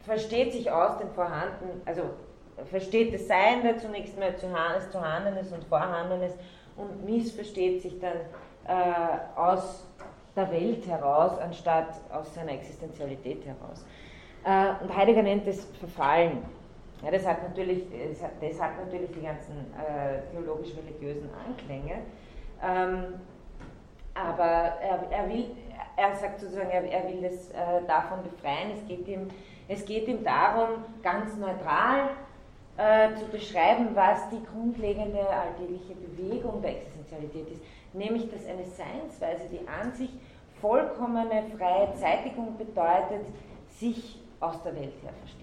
versteht 0.00 0.52
sich 0.52 0.70
aus 0.70 0.98
dem 0.98 1.10
Vorhanden, 1.10 1.80
also 1.84 2.02
versteht 2.70 3.14
das 3.14 3.26
Seiende 3.26 3.76
zunächst 3.78 4.18
mal 4.18 4.36
zu 4.36 4.46
Vorhandenes 4.92 5.52
und 5.52 5.64
Vorhandenes 5.64 6.32
und 6.76 7.04
missversteht 7.04 7.82
sich 7.82 7.98
dann 7.98 8.18
äh, 8.66 9.38
aus 9.38 9.84
der 10.36 10.50
Welt 10.50 10.86
heraus, 10.86 11.38
anstatt 11.38 11.88
aus 12.12 12.34
seiner 12.34 12.52
Existenzialität 12.52 13.44
heraus. 13.44 13.84
Äh, 14.44 14.82
und 14.82 14.96
Heidegger 14.96 15.22
nennt 15.22 15.46
es 15.46 15.64
Verfallen. 15.78 16.42
Ja, 17.02 17.10
das, 17.10 17.26
hat 17.26 17.42
natürlich, 17.42 17.84
das, 18.10 18.22
hat, 18.22 18.30
das 18.40 18.60
hat 18.60 18.78
natürlich 18.84 19.10
die 19.10 19.22
ganzen 19.22 19.74
äh, 19.74 20.22
theologisch-religiösen 20.30 21.28
Anklänge. 21.34 22.02
Ähm, 22.62 23.14
aber 24.14 24.44
er, 24.44 25.10
er, 25.10 25.28
will, 25.28 25.46
er 25.96 26.14
sagt 26.14 26.38
sozusagen, 26.38 26.70
er, 26.70 26.84
er 26.84 27.08
will 27.08 27.22
das 27.22 27.50
äh, 27.50 27.84
davon 27.88 28.22
befreien. 28.22 28.70
Es 28.72 28.86
geht, 28.86 29.08
ihm, 29.08 29.28
es 29.66 29.84
geht 29.84 30.06
ihm 30.06 30.22
darum, 30.22 30.84
ganz 31.02 31.36
neutral 31.36 32.10
äh, 32.76 33.14
zu 33.16 33.26
beschreiben, 33.26 33.88
was 33.94 34.28
die 34.30 34.42
grundlegende 34.44 35.26
alltägliche 35.28 35.94
Bewegung 35.94 36.62
der 36.62 36.76
Existenzialität 36.76 37.50
ist. 37.50 37.62
Nämlich, 37.94 38.30
dass 38.30 38.46
eine 38.46 38.64
Seinsweise, 38.64 39.48
die 39.50 39.66
an 39.66 39.92
sich 39.92 40.10
vollkommene 40.60 41.44
freie 41.58 41.92
Zeitigung 41.94 42.56
bedeutet, 42.56 43.26
sich 43.68 44.20
aus 44.38 44.62
der 44.62 44.76
Welt 44.76 44.94
her 45.02 45.12
versteht 45.20 45.41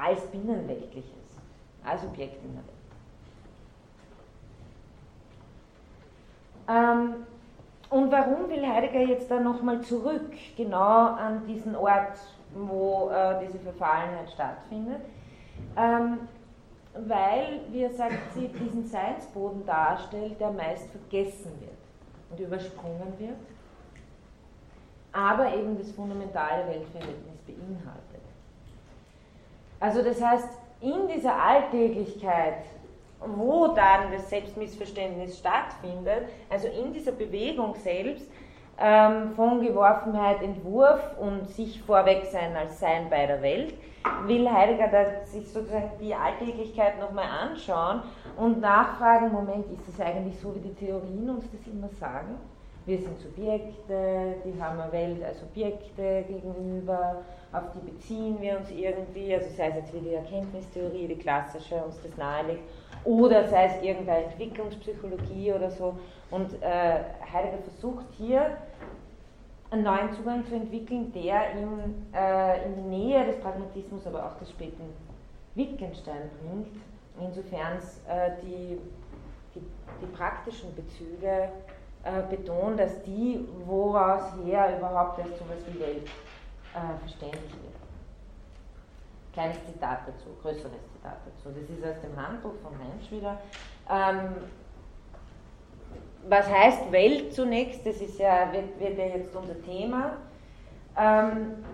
als 0.00 0.20
binnenweltliches, 0.26 1.40
als 1.84 2.04
Objekt 2.04 2.42
in 2.44 2.54
der 2.54 2.62
Welt. 2.64 2.80
Ähm, 6.68 7.26
und 7.90 8.12
warum 8.12 8.48
will 8.48 8.64
Heidegger 8.66 9.00
jetzt 9.00 9.30
da 9.30 9.40
nochmal 9.40 9.80
zurück, 9.80 10.32
genau 10.56 11.14
an 11.14 11.44
diesen 11.46 11.74
Ort, 11.74 12.18
wo 12.54 13.10
äh, 13.10 13.44
diese 13.44 13.58
Verfallenheit 13.58 14.30
stattfindet? 14.30 15.00
Ähm, 15.76 16.18
weil, 16.94 17.60
wie 17.70 17.82
er 17.82 17.92
sagt, 17.92 18.34
sie 18.34 18.48
diesen 18.48 18.86
Seinsboden 18.86 19.64
darstellt, 19.66 20.40
der 20.40 20.50
meist 20.50 20.88
vergessen 20.90 21.52
wird 21.60 21.78
und 22.30 22.40
übersprungen 22.40 23.12
wird, 23.18 23.36
aber 25.12 25.54
eben 25.54 25.76
das 25.78 25.90
fundamentale 25.92 26.66
Weltverhältnis 26.68 27.38
beinhaltet. 27.46 28.09
Also 29.80 30.02
das 30.02 30.22
heißt, 30.22 30.48
in 30.80 31.08
dieser 31.08 31.34
Alltäglichkeit 31.34 32.64
wo 33.26 33.68
dann 33.68 34.12
das 34.12 34.30
Selbstmissverständnis 34.30 35.38
stattfindet, 35.38 36.28
also 36.48 36.68
in 36.68 36.92
dieser 36.92 37.12
Bewegung 37.12 37.74
selbst, 37.74 38.26
ähm, 38.78 39.32
von 39.36 39.60
Geworfenheit, 39.60 40.42
Entwurf 40.42 41.00
und 41.18 41.46
sich 41.48 41.82
vorweg 41.82 42.24
sein 42.24 42.56
als 42.56 42.80
Sein 42.80 43.10
bei 43.10 43.26
der 43.26 43.42
Welt, 43.42 43.74
will 44.26 44.50
Heidegger 44.50 44.88
da 44.88 45.26
sich 45.26 45.46
sozusagen 45.50 45.90
die 46.00 46.14
Alltäglichkeit 46.14 46.98
nochmal 46.98 47.28
anschauen 47.28 48.02
und 48.38 48.60
nachfragen, 48.60 49.30
Moment, 49.32 49.66
ist 49.70 49.86
es 49.86 50.00
eigentlich 50.00 50.38
so, 50.40 50.54
wie 50.54 50.60
die 50.60 50.74
Theorien 50.74 51.28
uns 51.28 51.44
das 51.50 51.66
immer 51.66 51.88
sagen? 51.88 52.36
Wir 52.86 52.98
sind 52.98 53.18
Subjekte, 53.18 54.36
die 54.46 54.60
haben 54.60 54.80
eine 54.80 54.90
Welt 54.90 55.22
als 55.22 55.42
Objekte 55.42 56.24
gegenüber, 56.26 57.16
auf 57.52 57.64
die 57.72 57.90
beziehen 57.90 58.40
wir 58.40 58.58
uns 58.58 58.70
irgendwie, 58.70 59.34
also 59.34 59.48
sei 59.56 59.68
es 59.68 59.74
jetzt 59.76 59.94
wie 59.94 60.00
die 60.00 60.14
Erkenntnistheorie, 60.14 61.08
die 61.08 61.16
klassische, 61.16 61.76
uns 61.76 62.00
das 62.02 62.16
nahelegt, 62.16 62.62
oder 63.04 63.48
sei 63.48 63.66
es 63.66 63.82
irgendeine 63.82 64.26
Entwicklungspsychologie 64.26 65.52
oder 65.52 65.70
so. 65.70 65.98
Und 66.30 66.62
äh, 66.62 67.00
Heidegger 67.32 67.58
versucht 67.64 68.06
hier 68.16 68.56
einen 69.70 69.84
neuen 69.84 70.12
Zugang 70.12 70.44
zu 70.46 70.54
entwickeln, 70.54 71.12
der 71.12 71.56
ihn 71.56 72.06
äh, 72.12 72.66
in 72.66 72.76
die 72.76 72.96
Nähe 72.96 73.24
des 73.24 73.40
Pragmatismus, 73.40 74.06
aber 74.06 74.26
auch 74.26 74.36
des 74.38 74.50
späten 74.50 74.92
Wittgenstein 75.54 76.30
bringt, 76.42 76.68
insofern 77.20 77.78
äh, 78.08 78.30
die, 78.42 78.78
die, 79.54 79.62
die, 80.00 80.06
praktischen 80.16 80.74
Bezüge 80.74 81.48
äh, 82.04 82.22
betont, 82.28 82.78
dass 82.78 83.02
die, 83.02 83.46
woraus 83.66 84.22
her 84.44 84.76
überhaupt 84.76 85.18
erst 85.18 85.38
so 85.38 85.44
etwas 85.44 85.74
wie 85.74 85.80
Welt 85.80 86.08
äh, 86.74 86.98
verständlich 87.00 87.52
wird. 87.52 87.74
Kleines 89.32 89.64
Zitat 89.66 90.00
dazu, 90.06 90.30
größeres 90.42 90.82
Zitat 90.92 91.18
dazu. 91.24 91.50
Das 91.54 91.70
ist 91.70 91.84
aus 91.84 92.00
dem 92.02 92.16
Handbuch 92.16 92.54
von 92.62 92.76
Mensch 92.78 93.10
wieder. 93.10 93.38
Ähm, 93.88 94.34
was 96.28 96.48
heißt 96.48 96.92
Welt 96.92 97.32
zunächst? 97.32 97.86
Das 97.86 97.96
ist 97.96 98.18
ja, 98.18 98.52
wird, 98.52 98.78
wird 98.78 98.98
ja 98.98 99.06
jetzt 99.06 99.34
unser 99.34 99.60
Thema. 99.62 100.16
Ähm, 100.96 101.64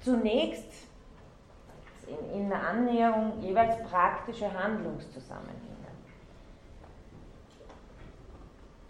zunächst 0.00 0.72
in, 2.06 2.40
in 2.40 2.48
der 2.48 2.66
Annäherung 2.66 3.40
jeweils 3.40 3.76
praktische 3.88 4.52
Handlungszusammenhänge. 4.52 5.76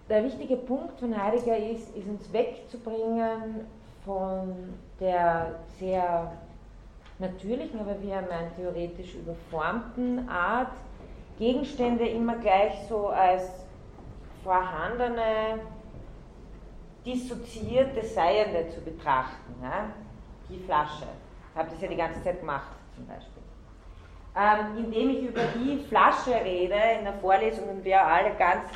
Der 0.09 0.23
wichtige 0.23 0.57
Punkt 0.57 1.01
von 1.01 1.21
Heidegger 1.21 1.57
ist, 1.57 1.95
ist 1.97 2.07
uns 2.07 2.33
wegzubringen 2.33 3.67
von 4.07 4.73
der 5.01 5.57
sehr 5.79 6.33
natürlichen, 7.19 7.81
aber 7.81 8.01
wie 8.01 8.11
er 8.11 8.23
meint, 8.23 8.57
theoretisch 8.57 9.15
überformten 9.17 10.29
Art, 10.29 10.73
Gegenstände 11.39 12.07
immer 12.07 12.37
gleich 12.37 12.73
so 12.89 13.09
als 13.09 13.67
vorhandene, 14.43 15.61
dissoziierte 17.05 18.05
Seiende 18.05 18.69
zu 18.71 18.81
betrachten. 18.81 19.55
Ja? 19.63 19.91
Die 20.49 20.59
Flasche. 20.61 21.07
Ich 21.53 21.59
habe 21.59 21.71
das 21.71 21.81
ja 21.81 21.89
die 21.89 21.97
ganze 21.97 22.23
Zeit 22.23 22.41
gemacht, 22.41 22.71
zum 22.95 23.07
Beispiel. 23.07 23.43
Ähm, 24.39 24.85
indem 24.85 25.11
ich 25.11 25.23
über 25.23 25.43
die 25.55 25.79
Flasche 25.89 26.35
rede 26.35 26.75
in 26.99 27.05
der 27.05 27.15
Vorlesung 27.15 27.69
und 27.69 27.85
wir 27.85 28.01
alle 28.01 28.35
ganz 28.35 28.69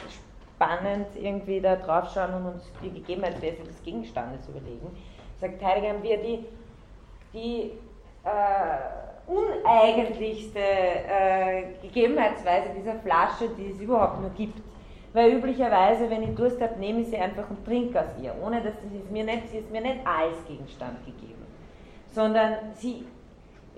spannend 0.60 1.06
irgendwie 1.14 1.60
da 1.60 1.76
drauf 1.76 2.10
schauen 2.12 2.34
und 2.34 2.54
uns 2.54 2.72
die 2.82 2.90
Gegebenheitswerte 2.90 3.62
des 3.64 3.82
Gegenstandes 3.82 4.48
überlegen, 4.48 4.96
sagt 5.40 5.62
Heidegger, 5.62 5.90
haben 5.90 6.02
wir 6.02 6.18
die, 6.18 6.44
die 7.32 7.72
äh, 8.24 9.30
uneigentlichste 9.30 10.58
äh, 10.58 11.62
Gegebenheitsweise 11.82 12.70
dieser 12.76 12.94
Flasche, 12.96 13.48
die 13.56 13.70
es 13.70 13.80
überhaupt 13.80 14.20
nur 14.20 14.30
gibt. 14.30 14.60
Weil 15.12 15.32
üblicherweise, 15.32 16.08
wenn 16.08 16.22
ich 16.22 16.34
Durst 16.36 16.60
habe, 16.60 16.78
nehme 16.78 17.00
ich 17.00 17.08
sie 17.08 17.16
einfach 17.16 17.48
und 17.50 17.64
trinke 17.64 18.00
aus 18.00 18.10
ihr, 18.22 18.32
ohne 18.44 18.62
dass 18.62 18.74
sie 18.80 18.98
es 18.98 19.10
mir 19.10 19.24
nicht, 19.24 19.48
sie 19.48 19.58
ist 19.58 19.70
mir 19.70 19.80
nicht 19.80 20.06
als 20.06 20.44
Gegenstand 20.46 21.04
gegeben, 21.04 21.44
sondern 22.06 22.54
sie, 22.74 23.04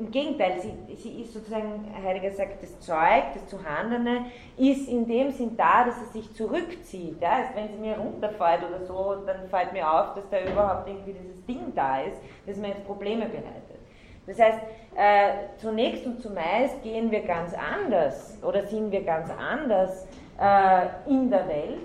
im 0.02 0.10
Gegenteil, 0.10 0.60
sie, 0.60 0.96
sie 0.96 1.22
ist 1.22 1.32
sozusagen, 1.32 1.86
Heidegger 2.04 2.32
sagt, 2.32 2.62
das 2.62 2.80
Zeug, 2.80 3.22
das 3.34 3.46
Zuhandene, 3.46 4.26
ist 4.56 4.88
in 4.88 5.06
dem 5.06 5.30
Sinn 5.30 5.56
da, 5.56 5.84
dass 5.84 6.00
es 6.02 6.12
sich 6.12 6.34
zurückzieht. 6.34 7.20
Ja? 7.20 7.30
Also 7.30 7.50
wenn 7.54 7.68
sie 7.68 7.78
mir 7.78 7.96
runterfällt 7.96 8.62
oder 8.68 8.84
so, 8.84 9.16
dann 9.24 9.48
fällt 9.48 9.72
mir 9.72 9.88
auf, 9.88 10.14
dass 10.14 10.28
da 10.28 10.40
überhaupt 10.40 10.88
irgendwie 10.88 11.12
dieses 11.12 11.44
Ding 11.46 11.72
da 11.74 12.00
ist, 12.00 12.16
das 12.46 12.56
mir 12.56 12.68
jetzt 12.68 12.84
Probleme 12.84 13.26
bereitet. 13.26 13.78
Das 14.26 14.38
heißt, 14.38 14.58
äh, 14.96 15.58
zunächst 15.58 16.04
und 16.06 16.20
zumeist 16.20 16.82
gehen 16.82 17.10
wir 17.10 17.22
ganz 17.22 17.54
anders 17.54 18.38
oder 18.42 18.66
sind 18.66 18.90
wir 18.90 19.04
ganz 19.04 19.28
anders 19.30 20.06
äh, 20.40 21.10
in 21.10 21.30
der 21.30 21.48
Welt 21.48 21.78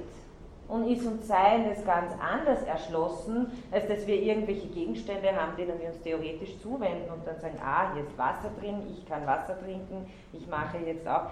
und 0.68 0.88
ist 0.89 1.06
uns 1.06 1.27
Sein 1.27 1.69
das 1.69 1.85
ganz 1.85 2.11
anders 2.19 2.64
erschlossen, 2.64 3.52
als 3.72 3.88
dass 3.88 4.06
wir 4.06 4.22
irgendwelche 4.22 4.68
Gegenstände 4.68 5.35
haben, 5.35 5.56
denen 5.57 5.80
wir 5.80 5.88
uns 5.88 6.02
theoretisch 6.02 6.60
zuwenden 6.60 7.11
und 7.11 7.26
dann 7.26 7.39
sagen, 7.39 7.57
ah, 7.64 7.94
hier 7.94 8.03
ist 8.03 8.18
Wasser 8.18 8.52
drin, 8.60 8.81
ich 8.91 9.07
kann 9.07 9.26
Wasser 9.26 9.57
trinken, 9.60 10.10
ich 10.34 10.48
mache 10.48 10.77
jetzt 10.85 11.07
auch. 11.07 11.27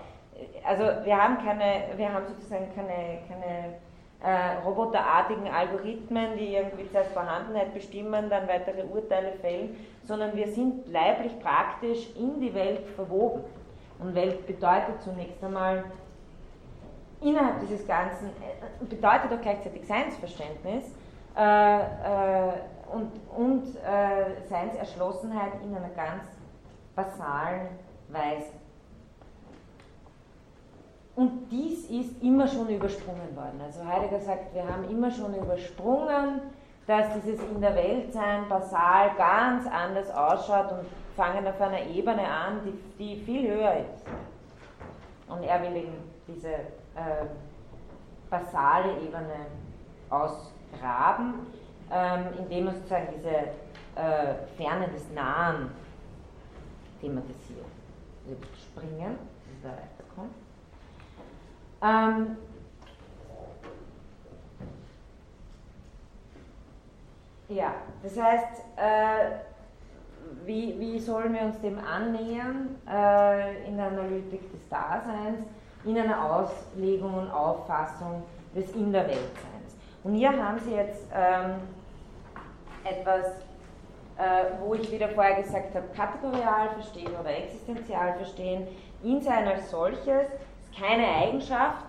Also 0.65 0.83
wir 1.05 1.17
haben 1.17 1.37
keine, 1.37 1.83
wir 1.95 2.13
haben 2.13 2.25
sozusagen 2.27 2.67
keine, 2.75 3.19
keine 3.27 3.75
äh, 4.23 4.57
roboterartigen 4.65 5.47
Algorithmen, 5.47 6.37
die 6.37 6.55
irgendwie 6.55 6.89
zuerst 6.89 7.11
Vorhandenheit 7.11 7.73
bestimmen, 7.73 8.29
dann 8.29 8.47
weitere 8.47 8.83
Urteile 8.83 9.33
fällen, 9.41 9.75
sondern 10.03 10.35
wir 10.35 10.47
sind 10.47 10.87
leiblich 10.91 11.39
praktisch 11.39 12.09
in 12.17 12.41
die 12.41 12.53
Welt 12.53 12.87
verwoben. 12.95 13.43
Und 13.99 14.13
Welt 14.13 14.45
bedeutet 14.45 15.01
zunächst 15.01 15.41
einmal 15.43 15.85
innerhalb 17.25 17.59
dieses 17.61 17.85
Ganzen, 17.87 18.27
äh, 18.27 18.85
bedeutet 18.85 19.33
auch 19.33 19.41
gleichzeitig 19.41 19.85
Seinsverständnis 19.85 20.85
äh, 21.35 21.79
äh, 21.79 22.51
und, 22.93 23.11
und 23.35 23.75
äh, 23.77 24.47
Seinserschlossenheit 24.47 25.53
in 25.63 25.75
einer 25.75 25.89
ganz 25.89 26.23
basalen 26.95 27.67
Weise. 28.09 28.51
Und 31.15 31.49
dies 31.49 31.89
ist 31.89 32.21
immer 32.21 32.47
schon 32.47 32.69
übersprungen 32.69 33.35
worden. 33.35 33.59
Also 33.63 33.85
Heidegger 33.85 34.19
sagt, 34.19 34.53
wir 34.53 34.67
haben 34.67 34.89
immer 34.89 35.09
schon 35.09 35.33
übersprungen, 35.33 36.41
dass 36.87 37.13
dieses 37.15 37.39
in 37.49 37.61
der 37.61 37.73
Welt 37.73 38.13
sein 38.13 38.47
basal 38.47 39.11
ganz 39.17 39.65
anders 39.65 40.11
ausschaut 40.11 40.71
und 40.73 40.85
fangen 41.15 41.47
auf 41.47 41.59
einer 41.59 41.81
Ebene 41.81 42.27
an, 42.27 42.59
die, 42.65 43.15
die 43.15 43.21
viel 43.23 43.49
höher 43.49 43.77
ist. 43.77 44.05
Und 45.27 45.43
er 45.43 45.61
will 45.61 45.75
eben 45.75 45.93
diese 46.27 46.49
äh, 46.95 47.25
basale 48.29 48.99
Ebene 49.01 49.47
ausgraben, 50.09 51.47
ähm, 51.91 52.25
indem 52.39 52.67
er 52.67 52.73
sozusagen 52.73 53.07
diese 53.17 53.35
äh, 53.95 54.35
Ferne 54.57 54.87
des 54.89 55.09
Nahen 55.11 55.71
thematisiert. 56.99 57.65
Also 58.27 58.37
springen, 58.55 59.17
da 59.61 59.69
weiterkommt. 59.69 60.35
Ähm, 61.81 62.37
ja, 67.49 67.73
das 68.01 68.17
heißt, 68.17 68.61
äh, 68.77 69.31
wie, 70.45 70.79
wie 70.79 70.99
sollen 70.99 71.33
wir 71.33 71.41
uns 71.41 71.59
dem 71.61 71.79
annähern 71.79 72.75
äh, 72.87 73.67
in 73.67 73.77
der 73.77 73.87
Analytik 73.87 74.51
des 74.51 74.67
Daseins, 74.69 75.39
in 75.85 75.97
einer 75.97 76.33
Auslegung 76.33 77.13
und 77.13 77.31
Auffassung 77.31 78.23
des 78.55 78.71
In? 78.71 78.93
Und 80.03 80.13
hier 80.13 80.31
haben 80.31 80.59
Sie 80.59 80.71
jetzt 80.71 81.07
ähm, 81.11 81.55
etwas, 82.83 83.25
äh, 84.17 84.59
wo 84.59 84.75
ich 84.75 84.91
wieder 84.91 85.09
vorher 85.09 85.41
gesagt 85.41 85.73
habe, 85.73 85.87
kategorial 85.95 86.69
verstehen 86.69 87.11
oder 87.19 87.35
existenzial 87.35 88.13
verstehen, 88.13 88.67
in 89.03 89.19
sein 89.19 89.47
als 89.47 89.71
solches 89.71 90.27
keine 90.77 91.07
Eigenschaft 91.07 91.87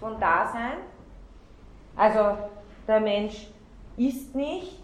von 0.00 0.18
Dasein. 0.18 0.78
Also 1.96 2.36
der 2.88 2.98
Mensch 2.98 3.46
ist 3.96 4.34
nicht 4.34 4.82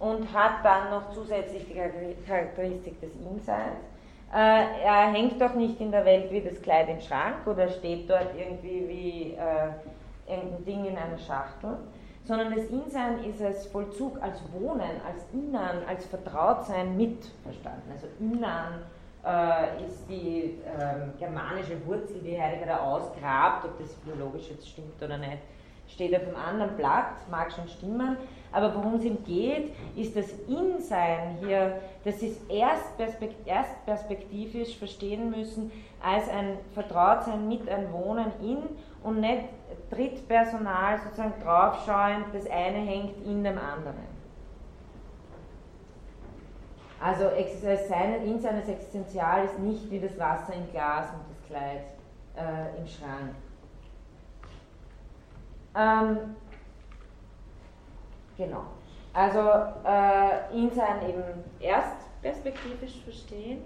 und 0.00 0.32
hat 0.32 0.64
dann 0.64 0.90
noch 0.90 1.10
zusätzlich 1.12 1.66
die 1.66 2.26
Charakteristik 2.26 3.00
des 3.00 3.14
Inseins. 3.14 3.85
Äh, 4.32 4.82
er 4.84 5.12
hängt 5.12 5.40
doch 5.40 5.54
nicht 5.54 5.80
in 5.80 5.90
der 5.90 6.04
Welt 6.04 6.30
wie 6.32 6.40
das 6.40 6.60
Kleid 6.60 6.88
im 6.88 7.00
Schrank 7.00 7.46
oder 7.46 7.68
steht 7.68 8.10
dort 8.10 8.34
irgendwie 8.36 8.88
wie 8.88 9.34
äh, 9.34 10.32
irgendein 10.32 10.64
Ding 10.64 10.84
in 10.84 10.96
einer 10.96 11.18
Schachtel, 11.18 11.78
sondern 12.24 12.54
das 12.54 12.64
Insein 12.66 13.24
ist 13.24 13.40
als 13.40 13.66
Vollzug, 13.66 14.20
als 14.20 14.40
Wohnen, 14.52 15.00
als 15.06 15.24
Innern, 15.32 15.82
als 15.88 16.06
Vertrautsein 16.06 16.96
mit 16.96 17.30
verstanden. 17.44 17.92
Also 17.92 18.08
Innern 18.18 18.82
äh, 19.24 19.84
ist 19.86 20.08
die 20.08 20.58
äh, 20.64 21.18
germanische 21.18 21.84
Wurzel, 21.86 22.20
die 22.20 22.40
Heidegger 22.40 22.66
da 22.66 22.78
ausgrabt, 22.78 23.64
ob 23.64 23.78
das 23.78 23.94
biologisch 23.94 24.50
jetzt 24.50 24.68
stimmt 24.68 25.00
oder 25.00 25.18
nicht, 25.18 25.38
steht 25.88 26.14
auf 26.16 26.22
einem 26.22 26.36
anderen 26.36 26.76
Blatt, 26.76 27.28
mag 27.30 27.52
schon 27.52 27.68
stimmen, 27.68 28.16
aber 28.56 28.74
worum 28.74 28.94
es 28.94 29.04
ihm 29.04 29.22
geht, 29.22 29.74
ist 29.96 30.16
das 30.16 30.30
Insein 30.48 31.36
hier, 31.40 31.78
das 32.04 32.22
ist 32.22 32.40
erst, 32.50 32.96
perspektivisch 33.84 34.78
verstehen 34.78 35.30
müssen 35.30 35.70
als 36.02 36.26
ein 36.30 36.56
Vertrautsein 36.72 37.46
mit 37.48 37.68
ein 37.68 37.92
Wohnen 37.92 38.32
in 38.40 38.56
und 39.02 39.20
nicht 39.20 39.42
Drittpersonal 39.90 41.00
sozusagen 41.04 41.34
draufschauend, 41.44 42.24
das 42.32 42.46
eine 42.50 42.78
hängt 42.78 43.26
in 43.26 43.44
dem 43.44 43.58
anderen. 43.58 44.16
Also 46.98 47.24
sein, 47.88 48.24
in 48.24 48.40
seines 48.40 48.70
Existenzial 48.70 49.44
ist 49.44 49.58
nicht 49.58 49.90
wie 49.90 50.00
das 50.00 50.18
Wasser 50.18 50.54
im 50.54 50.70
Glas 50.72 51.08
und 51.10 51.20
das 51.28 51.46
Kleid 51.46 51.84
äh, 52.38 52.80
im 52.80 52.86
Schrank. 52.86 53.34
Ähm, 55.74 56.36
genau. 58.36 58.64
Also 59.12 59.40
äh, 59.40 60.54
In-Sein 60.54 61.08
eben 61.08 61.22
erst 61.58 61.96
perspektivisch 62.22 63.00
verstehen 63.02 63.62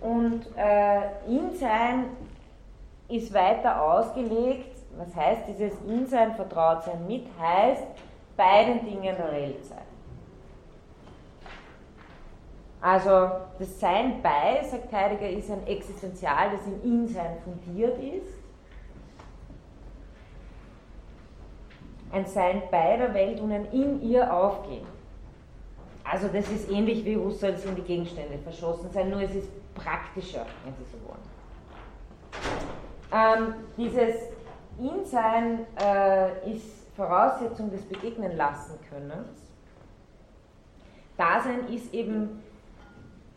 und 0.00 0.46
äh, 0.56 1.26
In-Sein 1.26 2.04
ist 3.08 3.32
weiter 3.34 3.82
ausgelegt, 3.82 4.76
was 4.96 5.14
heißt 5.16 5.48
dieses 5.48 5.72
In-Sein, 5.86 6.34
Vertrautsein 6.34 7.06
mit, 7.06 7.26
heißt 7.40 7.86
bei 8.36 8.64
den 8.64 8.84
Dingen 8.84 9.16
der 9.16 9.32
Welt 9.32 9.64
sein. 9.64 9.78
Also 12.80 13.30
das 13.58 13.80
Sein 13.80 14.20
bei, 14.22 14.62
sagt 14.62 14.92
Heidegger, 14.92 15.30
ist 15.30 15.50
ein 15.50 15.66
Existenzial, 15.66 16.50
das 16.50 16.66
im 16.66 16.82
In-Sein 16.84 17.38
fundiert 17.42 17.98
ist. 17.98 18.43
Ein 22.14 22.26
Sein 22.26 22.62
bei 22.70 22.96
der 22.96 23.12
Welt 23.12 23.40
und 23.40 23.50
ein 23.50 23.66
in 23.72 24.00
ihr 24.02 24.32
Aufgehen. 24.32 24.86
Also 26.04 26.28
das 26.28 26.48
ist 26.48 26.70
ähnlich 26.70 27.04
wie 27.04 27.16
Husserls 27.16 27.64
in 27.64 27.74
die 27.74 27.82
Gegenstände 27.82 28.38
verschossen 28.38 28.88
sein, 28.92 29.10
nur 29.10 29.20
es 29.20 29.34
ist 29.34 29.48
praktischer, 29.74 30.46
wenn 30.64 30.74
Sie 30.74 30.84
so 30.92 30.98
wollen. 31.08 31.34
Ähm, 33.12 33.54
dieses 33.76 34.28
In-Sein 34.78 35.66
äh, 35.82 36.52
ist 36.52 36.86
Voraussetzung 36.94 37.70
des 37.70 37.82
Begegnen 37.82 38.36
lassen 38.36 38.78
Könnens. 38.88 39.50
Dasein 41.16 41.68
ist 41.68 41.92
eben 41.92 42.42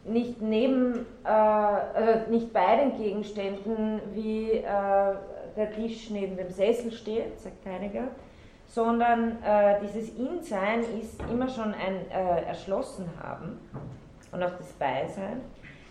nicht 0.04 0.42
neben, 0.42 1.06
äh, 1.24 1.30
also 1.30 2.30
nicht 2.30 2.54
bei 2.54 2.76
den 2.78 2.98
Gegenständen, 2.98 4.02
wie 4.14 4.52
äh, 4.52 4.64
der 5.56 5.72
Tisch 5.74 6.10
neben 6.12 6.38
dem 6.38 6.50
Sessel 6.52 6.92
steht, 6.92 7.40
sagt 7.40 7.66
Heidegger, 7.66 8.10
sondern 8.68 9.42
äh, 9.44 9.80
dieses 9.82 10.10
In-Sein 10.16 10.82
ist 11.02 11.20
immer 11.32 11.50
schon 11.50 11.74
ein 11.74 12.10
äh, 12.12 12.44
Erschlossenhaben 12.44 13.60
und 14.32 14.44
auch 14.44 14.56
das 14.58 14.72
Beisein. 14.74 15.42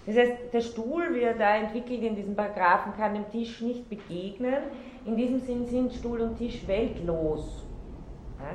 Das 0.06 0.16
heißt, 0.16 0.32
der 0.52 0.60
Stuhl, 0.60 1.14
wie 1.14 1.22
er 1.22 1.34
da 1.34 1.56
entwickelt 1.56 2.02
in 2.02 2.14
diesem 2.14 2.36
Paragraphen, 2.36 2.92
kann 2.96 3.14
dem 3.14 3.28
Tisch 3.30 3.60
nicht 3.60 3.88
begegnen. 3.88 4.62
In 5.04 5.16
diesem 5.16 5.40
Sinn 5.40 5.66
sind 5.66 5.92
Stuhl 5.92 6.20
und 6.20 6.36
Tisch 6.36 6.66
weltlos. 6.68 7.64
Ja? 8.38 8.54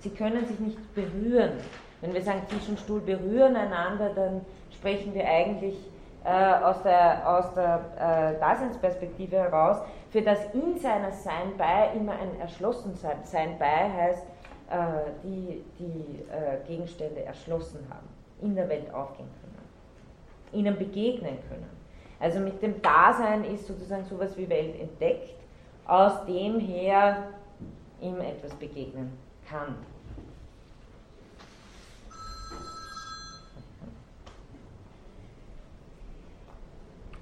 Sie 0.00 0.10
können 0.10 0.44
sich 0.44 0.60
nicht 0.60 0.94
berühren. 0.94 1.52
Wenn 2.02 2.12
wir 2.12 2.20
sagen, 2.20 2.42
Tisch 2.48 2.68
und 2.68 2.78
Stuhl 2.78 3.00
berühren 3.00 3.56
einander, 3.56 4.10
dann 4.10 4.42
sprechen 4.70 5.14
wir 5.14 5.26
eigentlich 5.26 5.76
äh, 6.24 6.28
aus 6.28 6.82
der, 6.82 7.26
aus 7.26 7.54
der 7.54 7.80
äh, 7.96 8.38
Daseinsperspektive 8.40 9.36
heraus, 9.36 9.78
für 10.14 10.22
das 10.22 10.38
in 10.54 10.78
seiner 10.78 11.10
Sein 11.10 11.56
bei 11.58 11.90
immer 11.96 12.12
ein 12.12 12.38
Erschlossensein 12.38 13.24
Sein 13.24 13.58
bei 13.58 13.90
heißt, 13.90 14.24
äh, 14.70 15.10
die 15.24 15.64
die 15.76 16.22
äh, 16.30 16.64
Gegenstände 16.68 17.24
erschlossen 17.24 17.84
haben, 17.90 18.06
in 18.40 18.54
der 18.54 18.68
Welt 18.68 18.94
aufgehen 18.94 19.28
können, 19.40 19.58
ihnen 20.52 20.78
begegnen 20.78 21.38
können. 21.48 21.68
Also 22.20 22.38
mit 22.38 22.62
dem 22.62 22.80
Dasein 22.80 23.42
ist 23.44 23.66
sozusagen 23.66 24.04
sowas 24.04 24.36
wie 24.36 24.48
Welt 24.48 24.78
entdeckt, 24.80 25.34
aus 25.84 26.24
dem 26.26 26.60
her 26.60 27.30
ihm 28.00 28.20
etwas 28.20 28.54
begegnen 28.54 29.18
kann. 29.50 29.74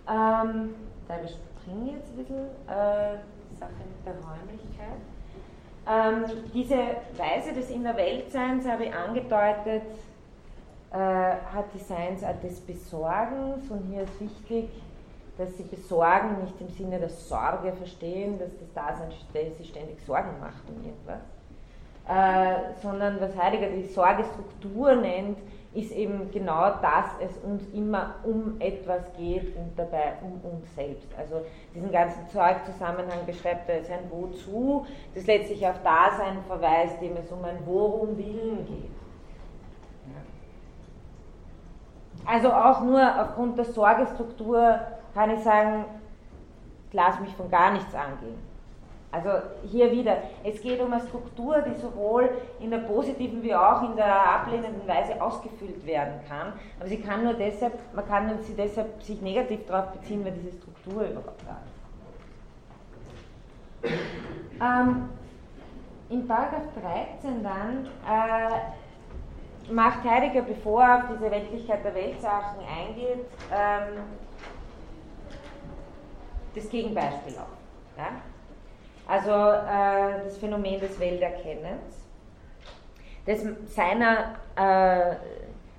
Ähm, 0.06 0.74
da 1.09 1.16
überspringe 1.62 1.93
jetzt 1.93 2.10
ein 2.10 2.16
bisschen 2.16 2.47
äh, 2.68 3.14
mit 3.14 4.06
der 4.06 4.14
Räumlichkeit. 4.14 5.01
Ähm, 5.89 6.51
diese 6.55 6.76
Weise 7.16 7.52
des 7.52 7.70
Innerweltseins 7.70 8.68
habe 8.68 8.84
ich 8.84 8.94
angedeutet, 8.94 9.82
äh, 10.93 10.97
hat 10.97 11.66
die 11.74 11.78
Seinsart 11.78 12.43
des 12.43 12.60
Besorgens 12.60 13.68
und 13.70 13.82
hier 13.90 14.02
ist 14.02 14.20
wichtig, 14.20 14.68
dass 15.39 15.56
sie 15.56 15.64
Besorgen 15.64 16.43
nicht 16.43 16.60
im 16.60 16.68
Sinne 16.68 16.98
der 16.98 17.09
Sorge 17.09 17.72
verstehen, 17.72 18.39
dass 18.39 18.51
das 18.59 18.72
Dasein 18.74 19.10
sich 19.56 19.68
ständig 19.68 20.01
Sorgen 20.06 20.39
macht 20.40 20.62
um 20.68 20.84
irgendwas, 20.84 21.22
äh, 22.09 22.80
sondern 22.82 23.20
was 23.20 23.36
Heidegger 23.36 23.68
die 23.68 23.86
Sorgestruktur 23.86 24.94
nennt, 24.94 25.39
ist 25.74 25.93
eben 25.93 26.31
genau, 26.31 26.70
dass 26.82 27.07
es 27.20 27.39
uns 27.39 27.66
immer 27.73 28.16
um 28.24 28.61
etwas 28.61 29.11
geht 29.16 29.57
und 29.57 29.73
dabei 29.77 30.15
um 30.23 30.40
uns 30.51 30.74
selbst. 30.74 31.09
Also 31.16 31.43
diesen 31.74 31.90
ganzen 31.90 32.28
Zeugzusammenhang 32.28 33.24
beschreibt 33.24 33.69
er 33.70 33.77
als 33.77 33.90
ein 33.90 34.11
Wozu, 34.11 34.86
das 35.15 35.27
letztlich 35.27 35.66
auf 35.66 35.82
Dasein 35.82 36.43
verweist, 36.47 37.01
dem 37.01 37.16
es 37.16 37.31
um 37.32 37.43
ein 37.44 37.59
Worum 37.65 38.19
Willen 38.19 38.66
geht. 38.66 38.90
Also 42.27 42.53
auch 42.53 42.82
nur 42.82 43.03
aufgrund 43.20 43.57
der 43.59 43.65
Sorgestruktur 43.65 44.78
kann 45.15 45.31
ich 45.31 45.40
sagen, 45.40 45.86
ich 46.89 46.94
lasse 46.94 47.23
mich 47.23 47.35
von 47.35 47.51
gar 47.51 47.73
nichts 47.73 47.94
angehen. 47.94 48.51
Also 49.12 49.28
hier 49.70 49.93
wieder, 49.93 50.16
es 50.43 50.62
geht 50.62 50.80
um 50.80 50.90
eine 50.90 51.02
Struktur, 51.02 51.60
die 51.60 51.78
sowohl 51.78 52.30
in 52.60 52.70
der 52.70 52.78
positiven 52.78 53.43
wie 53.43 53.55
auch 53.55 53.82
in 53.82 53.94
der 53.94 54.36
ablehnenden 54.36 54.89
Weise 54.89 55.20
ausgefüllt 55.20 55.84
werden 55.84 56.14
kann. 56.26 56.55
Aber 56.80 56.89
sie 56.89 56.98
kann 56.98 57.22
nur 57.22 57.34
deshalb, 57.34 57.74
man 57.94 58.09
kann 58.09 58.39
sie 58.40 58.55
deshalb 58.55 59.02
sich 59.02 59.20
negativ 59.20 59.66
darauf 59.66 59.93
beziehen, 59.93 60.24
weil 60.24 60.32
diese 60.32 60.56
Struktur 60.56 61.02
überhaupt 61.02 61.43
da 61.43 61.60
ist. 63.84 63.93
Ähm, 64.62 65.10
in 66.09 66.26
Paragraph 66.26 66.68
13 67.20 67.43
dann 67.43 67.86
äh, 68.09 69.72
macht 69.72 70.05
Heidegger, 70.05 70.43
bevor 70.43 70.84
er 70.84 70.97
auf 70.97 71.02
diese 71.12 71.30
Weltlichkeit 71.30 71.84
der 71.84 71.94
Weltsachen 71.94 72.60
eingeht, 72.60 73.26
ähm, 73.52 74.05
das 76.55 76.70
Gegenbeispiel 76.70 77.34
auf. 77.34 77.48
Ja? 77.98 78.22
Also 79.12 79.30
äh, 79.30 80.24
das 80.24 80.39
Phänomen 80.39 80.80
des 80.80 80.98
Welterkennens, 80.98 82.06
das 83.26 83.44
seiner, 83.66 84.36
äh, 84.56 85.16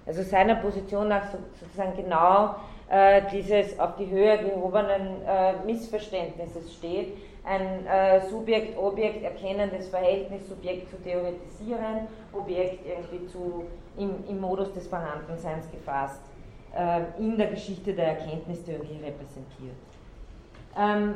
also 0.06 0.22
seiner 0.22 0.54
Position 0.58 1.08
nach 1.08 1.32
so, 1.32 1.40
sozusagen 1.60 1.96
genau 1.96 2.58
äh, 2.92 3.24
dieses 3.32 3.80
auf 3.80 3.96
die 3.96 4.08
Höhe 4.08 4.38
gehobenen 4.38 5.26
äh, 5.26 5.54
Missverständnisses 5.66 6.76
steht, 6.76 7.18
ein 7.44 7.88
äh, 7.88 8.22
Subjekt-Objekt 8.30 9.24
erkennendes 9.24 9.90
Verhältnis, 9.90 10.48
Subjekt 10.48 10.92
zu 10.92 10.98
theoretisieren, 10.98 12.08
Objekt 12.34 12.86
irgendwie 12.86 13.26
zu, 13.26 13.66
im, 13.98 14.12
im 14.30 14.42
Modus 14.42 14.72
des 14.74 14.88
Vorhandenseins 14.88 15.72
gefasst, 15.72 16.22
äh, 16.78 17.02
in 17.18 17.36
der 17.36 17.48
Geschichte 17.48 17.94
der 17.94 18.10
Erkenntnistheorie 18.10 19.00
repräsentiert. 19.04 19.76
Ähm, 20.78 21.16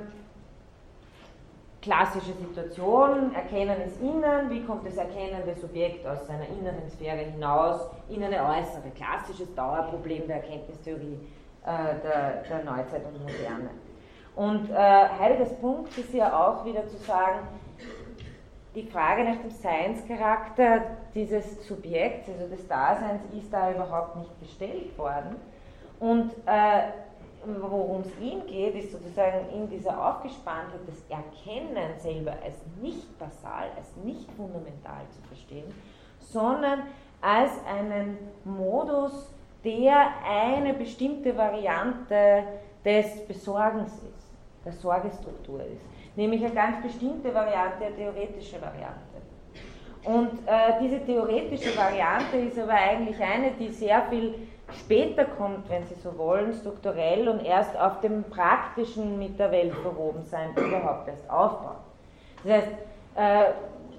klassische 1.82 2.34
Situation, 2.34 3.34
Erkennen 3.34 3.82
ist 3.82 4.02
innen, 4.02 4.50
wie 4.50 4.64
kommt 4.64 4.86
das 4.86 4.98
erkennende 4.98 5.56
Subjekt 5.56 6.06
aus 6.08 6.26
seiner 6.28 6.48
inneren 6.48 6.90
Sphäre 6.90 7.20
hinaus 7.20 7.88
in 8.10 8.24
eine 8.24 8.38
äußere, 8.38 8.90
klassisches 8.96 9.54
Dauerproblem 9.56 10.28
der 10.28 10.38
Erkenntnistheorie 10.38 11.20
äh, 11.66 12.02
der, 12.04 12.44
der, 12.50 12.64
Neuzeit 12.64 13.06
und 13.06 13.22
Moderne. 13.22 13.70
Und 14.36 14.70
äh, 14.70 14.76
Heideggers 15.20 15.54
Punkt 15.60 15.98
ist 15.98 16.14
ja 16.14 16.32
auch 16.32 16.66
wieder 16.66 16.88
zu 16.88 16.98
sagen, 16.98 17.40
die 18.76 18.84
Frage 18.84 19.24
nach 19.24 19.38
dem 19.38 19.50
Seinscharakter 19.50 20.82
dieses 21.16 21.68
Subjekts, 21.68 22.30
also 22.30 22.48
des 22.48 22.68
Daseins, 22.68 23.24
ist 23.36 23.52
da 23.52 23.72
überhaupt 23.72 24.18
nicht 24.18 24.40
gestellt 24.40 24.98
worden. 24.98 25.36
Und 26.00 26.32
äh, 26.46 26.92
worum 27.46 28.02
es 28.02 28.12
ihm 28.20 28.46
geht, 28.46 28.76
ist 28.76 28.92
sozusagen 28.92 29.50
in 29.54 29.70
dieser 29.70 30.06
Aufgespanntheit 30.06 30.82
das 30.86 31.04
Erkennen 31.10 31.98
selber 31.98 32.34
als 32.44 32.56
nicht 32.82 33.18
basal, 33.20 33.70
als 33.76 33.96
nicht 34.04 34.30
fundamental 34.32 35.06
zu 35.12 35.22
verstehen, 35.28 35.74
sondern 36.20 36.84
als 37.22 37.52
einen 37.66 38.18
Modus, 38.44 39.34
der 39.64 40.08
eine 40.26 40.74
bestimmte 40.74 41.36
Variante 41.36 42.44
des 42.84 43.26
Besorgens 43.28 43.94
ist, 43.94 44.32
der 44.64 44.74
Sorgestruktur 44.74 45.62
ist, 45.62 45.86
nämlich 46.16 46.44
eine 46.44 46.54
ganz 46.54 46.82
bestimmte 46.82 47.34
Variante, 47.34 47.86
eine 47.86 47.96
theoretische 47.96 48.62
Variante. 48.62 49.18
Und 50.04 50.40
äh, 50.46 50.80
diese 50.82 51.04
theoretische 51.06 51.76
Variante 51.78 52.38
ist 52.38 52.58
aber 52.58 52.74
eigentlich 52.74 53.20
eine, 53.22 53.52
die 53.60 53.68
sehr 53.70 54.04
viel 54.04 54.36
später 54.74 55.26
kommt, 55.26 55.70
wenn 55.70 55.86
Sie 55.86 55.96
so 55.96 56.18
wollen, 56.18 56.54
strukturell 56.54 57.28
und 57.30 57.44
erst 57.44 57.78
auf 57.78 58.02
dem 58.02 58.24
praktischen 58.24 59.18
mit 59.18 59.40
der 59.40 59.52
Welt 59.52 59.74
verwoben 59.76 60.24
sein 60.26 60.50
überhaupt 60.56 61.08
erst 61.08 61.30
aufbaut. 61.30 61.78
Das 62.44 62.54
heißt, 62.54 62.72
äh, 63.16 63.54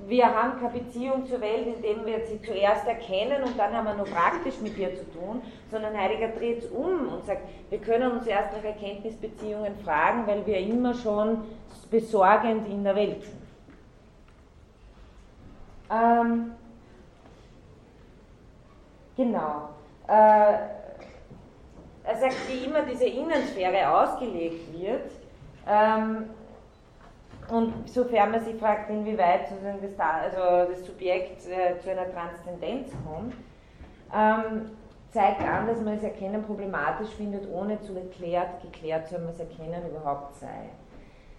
wir 0.07 0.27
haben 0.27 0.61
keine 0.61 0.81
Beziehung 0.81 1.27
zur 1.27 1.40
Welt, 1.40 1.66
indem 1.66 2.07
wir 2.07 2.24
sie 2.27 2.40
zuerst 2.40 2.86
erkennen 2.86 3.43
und 3.43 3.59
dann 3.59 3.74
haben 3.74 3.86
wir 3.86 3.95
nur 3.95 4.07
praktisch 4.07 4.55
mit 4.62 4.78
ihr 4.78 4.95
zu 4.95 5.05
tun, 5.12 5.43
sondern 5.70 5.97
Heidegger 5.97 6.28
dreht 6.28 6.65
es 6.65 6.70
um 6.70 7.12
und 7.12 7.27
sagt, 7.27 7.43
wir 7.69 7.78
können 7.78 8.12
uns 8.12 8.27
erst 8.27 8.53
nach 8.57 8.65
Erkenntnisbeziehungen 8.65 9.74
fragen, 9.85 10.27
weil 10.27 10.47
wir 10.47 10.59
immer 10.59 10.95
schon 10.95 11.43
besorgend 11.90 12.69
in 12.69 12.85
der 12.85 12.95
Welt 12.95 13.23
sind. 13.23 13.39
Ähm, 15.90 16.53
genau. 19.16 19.70
Äh, 20.09 20.52
er 22.05 22.16
sagt, 22.16 22.36
wie 22.48 22.64
immer 22.64 22.82
diese 22.82 23.05
Innensphäre 23.05 23.89
ausgelegt 23.90 24.72
wird, 24.72 25.10
ähm, 25.66 26.30
und 27.51 27.89
sofern 27.89 28.30
man 28.30 28.44
sich 28.44 28.56
fragt, 28.56 28.90
inwieweit 28.90 29.48
sozusagen 29.48 29.80
das, 29.80 29.98
also 29.98 30.70
das 30.70 30.85
Subjekt 30.85 31.47
äh, 31.47 31.78
zu 31.80 31.90
einer 31.90 32.10
Transzendenz 32.12 32.90
kommt, 33.06 33.35
ähm, 34.14 34.70
zeigt 35.10 35.40
an, 35.43 35.66
dass 35.66 35.80
man 35.80 35.94
das 35.94 36.05
Erkennen 36.05 36.43
problematisch 36.43 37.09
findet, 37.10 37.51
ohne 37.51 37.80
zu 37.80 37.97
erklärt, 37.97 38.60
geklärt 38.60 39.09
zu 39.09 39.14
haben, 39.14 39.28
was 39.28 39.40
Erkennen 39.40 39.82
überhaupt 39.90 40.36
sei. 40.36 40.68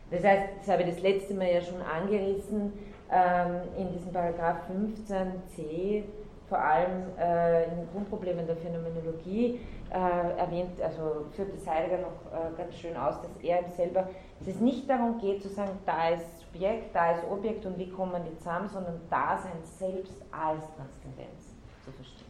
Das 0.10 0.24
heißt, 0.24 0.44
das 0.60 0.68
habe 0.70 0.84
ich 0.84 0.90
das 0.90 1.02
letzte 1.02 1.36
Mal 1.36 1.52
ja 1.52 1.62
schon 1.62 1.82
angerissen, 1.82 2.74
ähm, 3.12 3.62
in 3.78 3.92
diesem 3.94 4.12
Paragraph 4.12 4.58
15c, 4.72 6.04
vor 6.50 6.60
allem 6.60 7.04
äh, 7.18 7.66
in 7.66 7.78
den 7.78 7.92
Grundproblemen 7.92 8.46
der 8.48 8.58
Phänomenologie, 8.58 9.62
äh, 9.92 10.38
erwähnt, 10.38 10.82
also 10.82 11.26
führt 11.36 11.54
das 11.54 11.68
Heidegger 11.68 12.00
noch 12.00 12.32
äh, 12.32 12.56
ganz 12.58 12.76
schön 12.76 12.98
aus, 12.98 13.22
dass 13.22 13.32
er 13.42 13.70
selber, 13.70 14.10
dass 14.40 14.48
es 14.48 14.60
nicht 14.60 14.90
darum 14.90 15.20
geht 15.20 15.42
zu 15.42 15.50
sagen, 15.50 15.72
da 15.86 16.10
ist 16.10 16.40
Subjekt, 16.40 16.96
da 16.96 17.12
ist 17.12 17.24
Objekt 17.30 17.66
und 17.66 17.78
wie 17.78 17.90
kommen 17.90 18.24
die 18.30 18.38
zusammen, 18.38 18.68
sondern 18.68 19.00
Dasein 19.10 19.64
selbst 19.64 20.22
als 20.32 20.64
Transzendenz 20.76 21.56
zu 21.86 21.92
verstehen. 21.92 22.26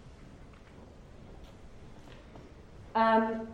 Ähm, 2.95 3.47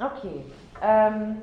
okay. 0.00 0.44
Ähm, 0.80 1.42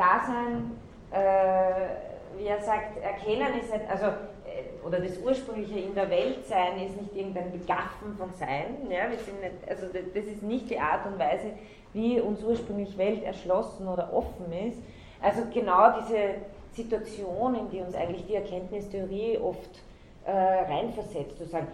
Dasein 0.00 0.72
äh, 1.10 2.38
wie 2.40 2.46
er 2.46 2.60
sagt, 2.60 3.02
erkennen 3.02 3.58
ist 3.60 3.72
nicht, 3.72 3.90
also, 3.90 4.06
äh, 4.06 4.86
oder 4.86 5.00
das 5.00 5.18
ursprüngliche 5.18 5.80
in 5.80 5.94
der 5.94 6.08
Welt 6.08 6.46
sein 6.46 6.80
ist 6.80 7.00
nicht 7.00 7.14
irgendein 7.14 7.52
Begaffen 7.52 8.16
von 8.16 8.32
Sein. 8.32 8.76
Ja, 8.88 9.10
wir 9.10 9.18
sind 9.18 9.40
nicht, 9.40 9.68
also 9.68 9.86
das 9.86 10.24
ist 10.24 10.42
nicht 10.42 10.70
die 10.70 10.78
Art 10.78 11.06
und 11.06 11.18
Weise, 11.18 11.52
wie 11.92 12.20
uns 12.20 12.42
ursprünglich 12.42 12.96
Welt 12.96 13.22
erschlossen 13.24 13.88
oder 13.88 14.12
offen 14.12 14.52
ist. 14.52 14.78
Also 15.20 15.42
genau 15.52 16.00
diese 16.00 16.36
Situation, 16.72 17.56
in 17.56 17.70
die 17.70 17.80
uns 17.80 17.94
eigentlich 17.94 18.26
die 18.26 18.36
Erkenntnistheorie 18.36 19.38
oft 19.38 19.82
äh, 20.24 20.30
reinversetzt, 20.30 21.36
zu 21.36 21.46
sagen, 21.46 21.66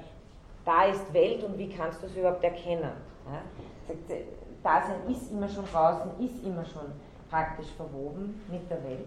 da 0.64 0.86
ist 0.86 1.12
Welt 1.12 1.44
und 1.44 1.58
wie 1.58 1.68
kannst 1.68 2.02
du 2.02 2.06
es 2.06 2.16
überhaupt 2.16 2.42
erkennen? 2.42 2.90
Ja? 3.30 3.94
Äh, 3.94 4.22
Dasein 4.64 4.96
ist 5.08 5.30
immer 5.30 5.48
schon 5.48 5.64
draußen, 5.64 6.10
ist 6.18 6.42
immer 6.44 6.64
schon 6.64 6.90
praktisch 7.30 7.68
verwoben 7.76 8.42
mit 8.50 8.70
der 8.70 8.82
Welt. 8.84 9.06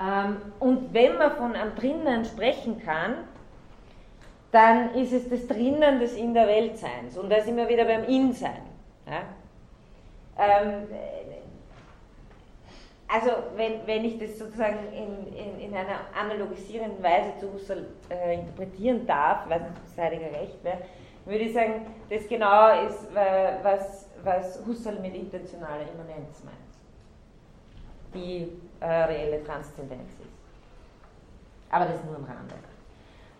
Ähm, 0.00 0.36
und 0.58 0.92
wenn 0.92 1.18
man 1.18 1.32
von 1.32 1.54
einem 1.54 1.74
Drinnen 1.76 2.24
sprechen 2.24 2.82
kann, 2.82 3.28
dann 4.50 4.94
ist 4.94 5.12
es 5.12 5.28
das 5.28 5.46
Drinnen 5.46 6.00
des 6.00 6.14
In 6.14 6.34
der 6.34 6.46
Weltseins. 6.46 7.16
Und 7.16 7.30
da 7.30 7.40
sind 7.40 7.56
wir 7.56 7.68
wieder 7.68 7.84
beim 7.84 8.04
In-Sein. 8.04 8.62
Ja? 9.06 9.22
Ähm, 10.38 10.86
also 13.08 13.30
wenn, 13.56 13.86
wenn 13.86 14.04
ich 14.04 14.18
das 14.18 14.38
sozusagen 14.38 14.78
in, 14.92 15.34
in, 15.36 15.60
in 15.60 15.74
einer 15.74 16.00
analogisierenden 16.18 17.02
Weise 17.02 17.32
zu 17.38 17.52
Husserl 17.52 17.86
äh, 18.10 18.34
interpretieren 18.34 19.06
darf, 19.06 19.44
was 19.48 19.60
Heidegger 19.96 20.32
recht 20.38 20.62
wäre, 20.64 20.78
würde 21.24 21.44
ich 21.44 21.52
sagen, 21.52 21.86
das 22.10 22.26
genau 22.26 22.86
ist, 22.86 23.06
was, 23.62 24.08
was 24.24 24.60
Husserl 24.66 24.98
mit 25.00 25.14
intentionaler 25.14 25.82
Immanenz 25.92 26.42
meint. 26.44 26.56
Die 28.14 28.52
äh, 28.80 28.86
reelle 28.86 29.42
Transzendenz 29.44 30.10
ist. 30.20 30.30
Aber 31.70 31.86
das 31.86 32.04
nur 32.04 32.16
am 32.16 32.24
Rande. 32.24 32.54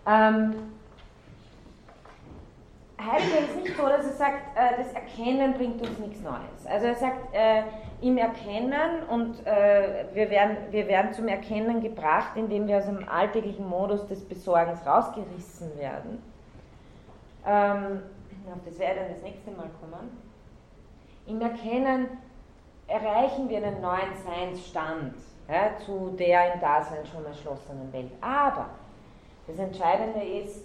Ähm, 0.06 0.72
Heidegger 3.04 3.40
ist 3.40 3.56
nicht 3.56 3.76
so, 3.76 3.86
dass 3.86 4.06
er 4.06 4.12
sagt, 4.12 4.56
äh, 4.56 4.82
das 4.82 4.92
Erkennen 4.92 5.54
bringt 5.54 5.80
uns 5.80 5.98
nichts 5.98 6.22
Neues. 6.22 6.66
Also 6.66 6.86
er 6.86 6.94
sagt, 6.94 7.34
äh, 7.34 7.62
im 8.00 8.18
Erkennen 8.18 9.02
und 9.09 9.46
äh, 9.46 10.06
wir, 10.12 10.30
werden, 10.30 10.56
wir 10.70 10.88
werden 10.88 11.12
zum 11.12 11.28
Erkennen 11.28 11.80
gebracht, 11.80 12.32
indem 12.36 12.66
wir 12.66 12.78
aus 12.78 12.86
dem 12.86 13.09
alltäglichen 13.09 13.68
Modus 13.68 14.06
des 14.06 14.24
Besorgens 14.24 14.84
rausgerissen 14.86 15.78
werden. 15.78 16.22
Ähm, 17.46 18.02
auf 18.52 18.60
das 18.64 18.78
werde 18.78 19.00
dann 19.00 19.12
das 19.12 19.22
nächste 19.22 19.50
Mal 19.52 19.70
kommen. 19.80 20.31
Im 21.27 21.40
Erkennen 21.40 22.09
erreichen 22.86 23.49
wir 23.49 23.59
einen 23.59 23.81
neuen 23.81 24.16
Seinsstand 24.24 25.15
ja, 25.49 25.77
zu 25.85 26.15
der 26.19 26.55
im 26.55 26.61
Dasein 26.61 27.07
schon 27.07 27.24
erschlossenen 27.24 27.93
Welt. 27.93 28.11
Aber 28.20 28.70
das 29.47 29.59
Entscheidende 29.59 30.23
ist, 30.23 30.65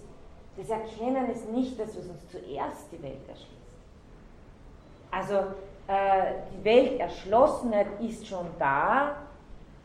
das 0.56 0.70
Erkennen 0.70 1.30
ist 1.30 1.50
nicht 1.50 1.78
das, 1.78 1.96
was 1.96 2.06
uns 2.06 2.28
zuerst 2.28 2.92
die 2.92 3.02
Welt 3.02 3.28
erschließt. 3.28 3.52
Also 5.10 5.34
äh, 5.86 6.34
die 6.52 6.64
Welterschlossenheit 6.64 7.86
ist 8.00 8.26
schon 8.26 8.46
da 8.58 9.16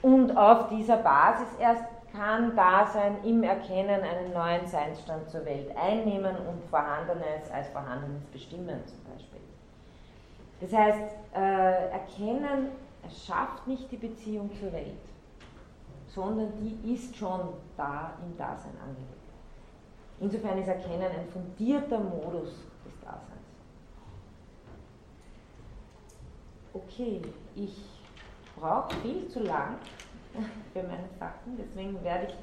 und 0.01 0.35
auf 0.35 0.67
dieser 0.69 0.97
Basis 0.97 1.47
erst 1.59 1.83
kann 2.11 2.55
Dasein 2.55 3.23
im 3.23 3.41
Erkennen 3.41 4.01
einen 4.01 4.33
neuen 4.33 4.67
Seinsstand 4.67 5.29
zur 5.29 5.45
Welt 5.45 5.75
einnehmen 5.75 6.35
und 6.35 6.63
Vorhandenes 6.69 7.49
als 7.51 7.67
Vorhandenes 7.69 8.23
bestimmen. 8.25 8.81
Das 10.63 10.71
heißt, 10.71 11.15
äh, 11.35 11.89
Erkennen 11.89 12.69
erschafft 13.03 13.67
nicht 13.67 13.91
die 13.91 13.97
Beziehung 13.97 14.49
zur 14.57 14.71
Welt, 14.71 14.95
sondern 16.07 16.53
die 16.61 16.93
ist 16.93 17.13
schon 17.17 17.41
da 17.75 18.13
im 18.25 18.37
Dasein 18.37 18.71
angelegt. 18.81 19.09
Insofern 20.21 20.57
ist 20.59 20.69
Erkennen 20.69 21.01
ein 21.01 21.27
fundierter 21.33 21.99
Modus 21.99 22.51
des 22.85 22.97
Daseins. 23.01 23.27
Okay, 26.73 27.21
ich 27.55 27.83
brauche 28.57 28.95
viel 29.01 29.27
zu 29.27 29.41
lang 29.41 29.75
für 30.71 30.83
meine 30.83 31.09
Sachen, 31.19 31.57
deswegen 31.57 32.01
werde 32.05 32.27
ich 32.27 32.35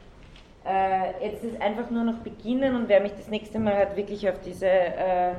äh, 0.66 1.26
jetzt 1.26 1.58
einfach 1.58 1.88
nur 1.88 2.04
noch 2.04 2.18
beginnen 2.18 2.76
und 2.76 2.86
werde 2.90 3.04
mich 3.04 3.14
das 3.14 3.28
nächste 3.28 3.58
Mal 3.58 3.76
halt 3.76 3.96
wirklich 3.96 4.28
auf 4.28 4.38
diese 4.40 4.68
äh, 4.68 5.32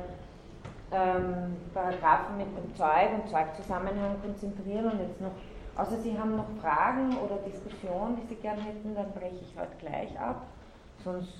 ähm, 0.92 1.56
Paragraphen 1.72 2.36
mit 2.36 2.46
dem 2.56 2.74
Zeug 2.76 3.12
und 3.14 3.28
Zeugzusammenhang 3.28 4.20
konzentrieren 4.20 4.90
und 4.92 5.00
jetzt 5.00 5.20
noch, 5.20 5.32
außer 5.76 5.98
Sie 5.98 6.18
haben 6.18 6.36
noch 6.36 6.48
Fragen 6.60 7.16
oder 7.18 7.36
Diskussionen, 7.38 8.16
die 8.16 8.26
Sie 8.26 8.40
gerne 8.40 8.62
hätten, 8.62 8.94
dann 8.94 9.12
breche 9.12 9.40
ich 9.40 9.56
heute 9.58 9.76
gleich 9.78 10.18
ab, 10.18 10.46
sonst 11.02 11.32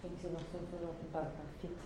kriegen 0.00 0.16
Sie 0.18 0.28
noch 0.28 0.40
fünf 0.52 0.70
Minuten 0.72 1.10
Paragraph 1.12 1.32
14. 1.60 1.76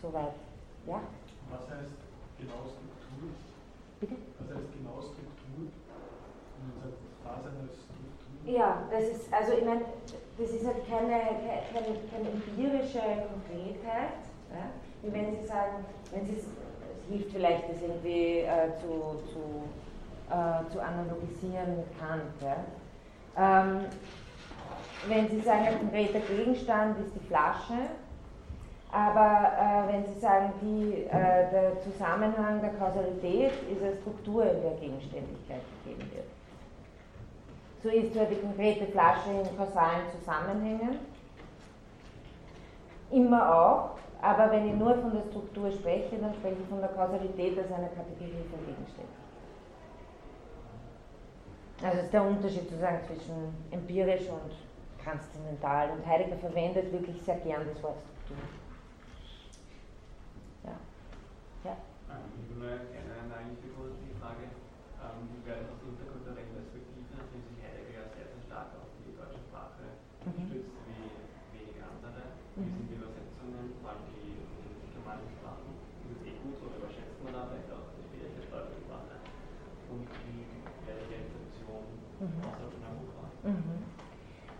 Soweit, 0.00 0.34
ja? 0.86 1.00
Was 1.50 1.70
heißt 1.70 1.94
genau 2.38 2.62
Struktur? 2.68 3.30
Bitte? 3.98 4.16
Was 4.38 4.56
heißt 4.56 4.72
genau 4.72 5.00
Struktur? 5.00 5.72
Wenn 6.54 6.68
man 6.68 6.78
sagt, 6.82 6.98
Dasein 7.24 7.56
als 7.62 7.87
ja, 8.48 8.88
das 8.90 9.04
ist, 9.04 9.32
also 9.32 9.52
ich 9.52 9.64
meine, 9.64 9.82
das 10.38 10.50
ist 10.50 10.66
halt 10.66 10.88
keine, 10.88 11.20
keine, 11.72 11.96
keine 12.10 12.30
empirische 12.30 13.00
Konkretheit. 13.28 14.14
Ja? 14.50 14.70
Wie 15.02 15.12
wenn 15.12 15.34
Sie 15.34 15.46
sagen, 15.46 15.84
wenn 16.10 16.26
Sie, 16.26 16.36
Sie 16.36 17.12
hilft 17.12 17.32
vielleicht, 17.32 17.68
das 17.68 17.82
irgendwie 17.82 18.38
äh, 18.40 18.74
zu, 18.80 19.22
zu, 19.32 19.68
äh, 20.30 20.70
zu 20.70 20.80
analogisieren 20.80 21.76
mit 21.76 21.98
Kant. 21.98 22.32
Ja? 22.40 22.64
Ähm, 23.36 23.86
wenn 25.06 25.28
Sie 25.28 25.40
sagen, 25.40 25.66
ein 25.66 25.78
konkreter 25.78 26.20
Gegenstand 26.20 26.98
ist 27.00 27.14
die 27.14 27.26
Flasche, 27.26 27.74
aber 28.90 29.52
äh, 29.58 29.92
wenn 29.92 30.06
Sie 30.06 30.18
sagen, 30.18 30.54
die, 30.62 31.04
äh, 31.04 31.50
der 31.50 31.80
Zusammenhang 31.80 32.62
der 32.62 32.74
Kausalität 32.74 33.52
ist 33.70 33.82
eine 33.82 33.94
Struktur, 33.96 34.50
in 34.50 34.62
der 34.62 34.74
Gegenständigkeit 34.80 35.62
gegeben 35.84 36.10
wird. 36.10 36.37
So 37.82 37.88
ist 37.88 38.14
ja 38.14 38.24
die 38.24 38.36
konkrete 38.36 38.86
Flasche 38.86 39.30
in 39.30 39.56
kausalen 39.56 40.02
Zusammenhängen. 40.18 40.98
Immer 43.10 43.54
auch, 43.54 43.98
aber 44.20 44.50
wenn 44.50 44.68
ich 44.68 44.74
nur 44.74 44.94
von 44.96 45.12
der 45.14 45.22
Struktur 45.30 45.70
spreche, 45.70 46.18
dann 46.18 46.34
spreche 46.34 46.56
ich 46.60 46.68
von 46.68 46.80
der 46.80 46.90
Kausalität 46.90 47.58
als 47.58 47.72
einer 47.72 47.88
Kategorie 47.88 48.44
von 48.50 48.66
Gegenständen. 48.66 49.28
Also 51.82 52.00
ist 52.00 52.12
der 52.12 52.24
Unterschied 52.24 52.68
sozusagen 52.68 53.00
zwischen 53.06 53.54
empirisch 53.70 54.28
und 54.28 54.52
transzendental. 55.08 55.90
Und 55.90 56.04
Heidegger 56.04 56.36
verwendet 56.36 56.92
wirklich 56.92 57.22
sehr 57.22 57.36
gern 57.36 57.66
das 57.72 57.82
Wort 57.82 57.96
Struktur. 58.24 58.36
Ja. 60.64 60.76
ja. 61.64 61.76
Ich 62.04 62.12
habe 62.12 62.60
nur 62.60 62.68
eine 62.68 63.56
die 63.56 64.16
Frage, 64.20 64.44
ähm, 65.00 65.30
wie 65.32 65.40
wäre 65.48 65.64
aus 65.72 65.80
interkulturellen 65.80 66.52
Perspektive, 66.52 67.08
nachdem 67.16 67.40
sich 67.48 67.58
Heidegger 67.62 67.94
ja 67.94 68.04
sehr, 68.12 68.26
sehr 68.28 68.42
stark 68.44 68.76
auf 68.76 68.92
die 69.00 69.14
deutsche 69.16 69.40
Sprache 69.48 69.96
mhm. 70.28 70.44
stützt, 70.44 70.76
wie 70.84 71.08
wenige 71.56 71.82
andere, 71.86 72.36
wie 72.58 72.68
mhm. 72.68 72.74
sind 72.76 72.86
die 72.92 72.96
Übersetzungen, 73.00 73.64
vor 73.80 73.96
allem 73.96 74.04
die, 74.12 74.44
die 74.44 74.92
germanischen 74.92 75.38
Sprachen, 75.40 75.72
ist 76.04 76.12
es 76.12 76.20
eh 76.26 76.34
gut 76.42 76.58
oder 76.60 76.76
überschätzt 76.84 77.20
man 77.24 77.32
da 77.32 77.48
vielleicht 77.48 77.70
auch 77.72 77.88
die 77.96 78.04
schwierige 78.04 78.44
deutsche 78.50 78.76
Sprache 78.84 79.16
und 79.88 80.04
wie 80.04 80.44
wäre 80.84 81.00
die 81.08 81.16
Rezeption 81.16 81.84
mhm. 82.20 82.44
außerhalb 82.44 82.72
von 82.74 82.84
Europa? 82.84 83.24
Mhm. 83.46 83.88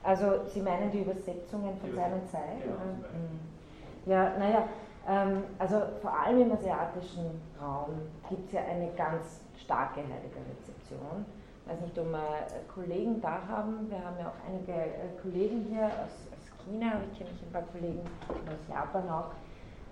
Also 0.09 0.47
Sie 0.47 0.63
meinen 0.63 0.91
die 0.91 1.03
Übersetzungen 1.03 1.77
von 1.77 1.95
seiner 1.95 2.25
Zeit? 2.25 2.65
Ja, 2.65 2.73
mhm. 3.13 4.07
ja 4.07 4.39
naja, 4.39 4.69
ähm, 5.07 5.45
also 5.59 5.83
vor 6.01 6.11
allem 6.19 6.41
im 6.41 6.53
asiatischen 6.53 7.43
Raum 7.61 7.91
gibt 8.31 8.47
es 8.47 8.53
ja 8.53 8.63
eine 8.63 8.91
ganz 8.97 9.45
starke 9.59 10.01
Heidegger-Rezeption. 10.01 11.27
Ich 11.61 11.71
weiß 11.71 11.81
nicht, 11.83 11.99
ob 11.99 12.07
wir 12.07 12.47
Kollegen 12.75 13.21
da 13.21 13.39
haben. 13.47 13.91
Wir 13.91 14.03
haben 14.03 14.17
ja 14.19 14.29
auch 14.29 14.49
einige 14.49 14.73
äh, 14.73 15.21
Kollegen 15.21 15.67
hier 15.69 15.85
aus, 15.85 16.27
aus 16.33 16.65
China, 16.65 17.03
ich 17.13 17.19
kenne 17.19 17.31
ein 17.31 17.53
paar 17.53 17.69
Kollegen 17.71 18.01
aus 18.31 18.67
Japan 18.67 19.11
auch, 19.11 19.33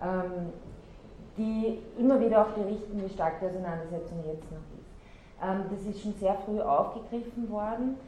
ähm, 0.03 0.51
die 1.37 1.83
immer 1.99 2.19
wieder 2.19 2.41
auch 2.41 2.53
berichten, 2.53 3.05
wie 3.05 3.13
stark 3.13 3.41
die 3.41 3.49
Auseinandersetzung 3.49 4.25
jetzt 4.27 4.51
noch 4.51 4.65
ist. 4.81 4.89
Ähm, 5.43 5.65
das 5.71 5.81
ist 5.83 6.01
schon 6.01 6.15
sehr 6.15 6.37
früh 6.47 6.59
aufgegriffen 6.59 7.51
worden. 7.51 7.99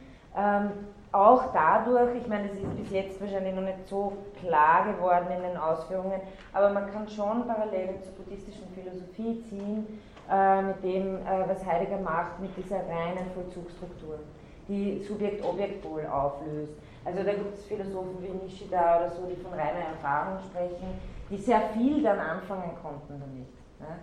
Auch 1.11 1.51
dadurch, 1.53 2.17
ich 2.17 2.27
meine, 2.27 2.49
es 2.51 2.59
ist 2.59 2.77
bis 2.77 2.91
jetzt 2.91 3.19
wahrscheinlich 3.19 3.55
noch 3.55 3.63
nicht 3.63 3.87
so 3.87 4.13
klar 4.39 4.85
geworden 4.93 5.25
in 5.35 5.41
den 5.41 5.57
Ausführungen, 5.57 6.21
aber 6.53 6.69
man 6.69 6.91
kann 6.91 7.07
schon 7.07 7.47
Parallelen 7.47 7.99
zur 8.03 8.13
buddhistischen 8.13 8.67
Philosophie 8.75 9.43
ziehen, 9.49 10.01
äh, 10.29 10.61
mit 10.61 10.83
dem, 10.83 11.15
äh, 11.15 11.47
was 11.47 11.65
Heidegger 11.65 11.99
macht, 11.99 12.39
mit 12.39 12.55
dieser 12.55 12.77
reinen 12.77 13.25
Vollzugsstruktur, 13.33 14.19
die 14.67 15.01
Subjekt-Objekt-Pol 15.01 16.05
auflöst. 16.05 16.73
Also 17.03 17.23
da 17.23 17.33
gibt 17.33 17.55
es 17.55 17.65
Philosophen 17.65 18.21
wie 18.21 18.45
Nishida 18.45 18.99
oder 18.99 19.09
so, 19.09 19.25
die 19.25 19.41
von 19.41 19.53
reiner 19.53 19.89
Erfahrung 19.95 20.37
sprechen, 20.51 20.93
die 21.31 21.37
sehr 21.37 21.61
viel 21.73 22.03
dann 22.03 22.19
anfangen 22.19 22.77
konnten 22.83 23.19
damit. 23.19 23.49
Ne? 23.79 23.97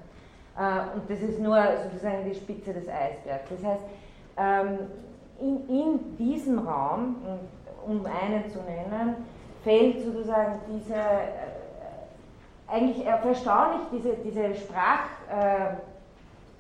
Äh, 0.59 0.97
und 0.97 1.09
das 1.09 1.21
ist 1.21 1.39
nur 1.39 1.63
sozusagen 1.85 2.25
die 2.25 2.35
Spitze 2.35 2.73
des 2.73 2.89
Eisbergs. 2.89 3.49
Das 3.49 3.63
heißt, 3.63 3.83
ähm, 4.39 4.79
in, 5.41 5.69
in 5.69 6.17
diesem 6.17 6.59
Raum, 6.61 7.17
um 7.87 8.05
einen 8.07 8.49
zu 8.51 8.59
nennen, 8.61 9.17
fällt 9.63 10.05
sozusagen 10.05 10.61
diese, 10.69 10.95
äh, 10.95 12.69
eigentlich 12.69 13.05
erstaunlich, 13.05 13.83
diese, 13.93 14.15
diese 14.25 14.55
Sprach, 14.55 15.07
äh, 15.31 15.77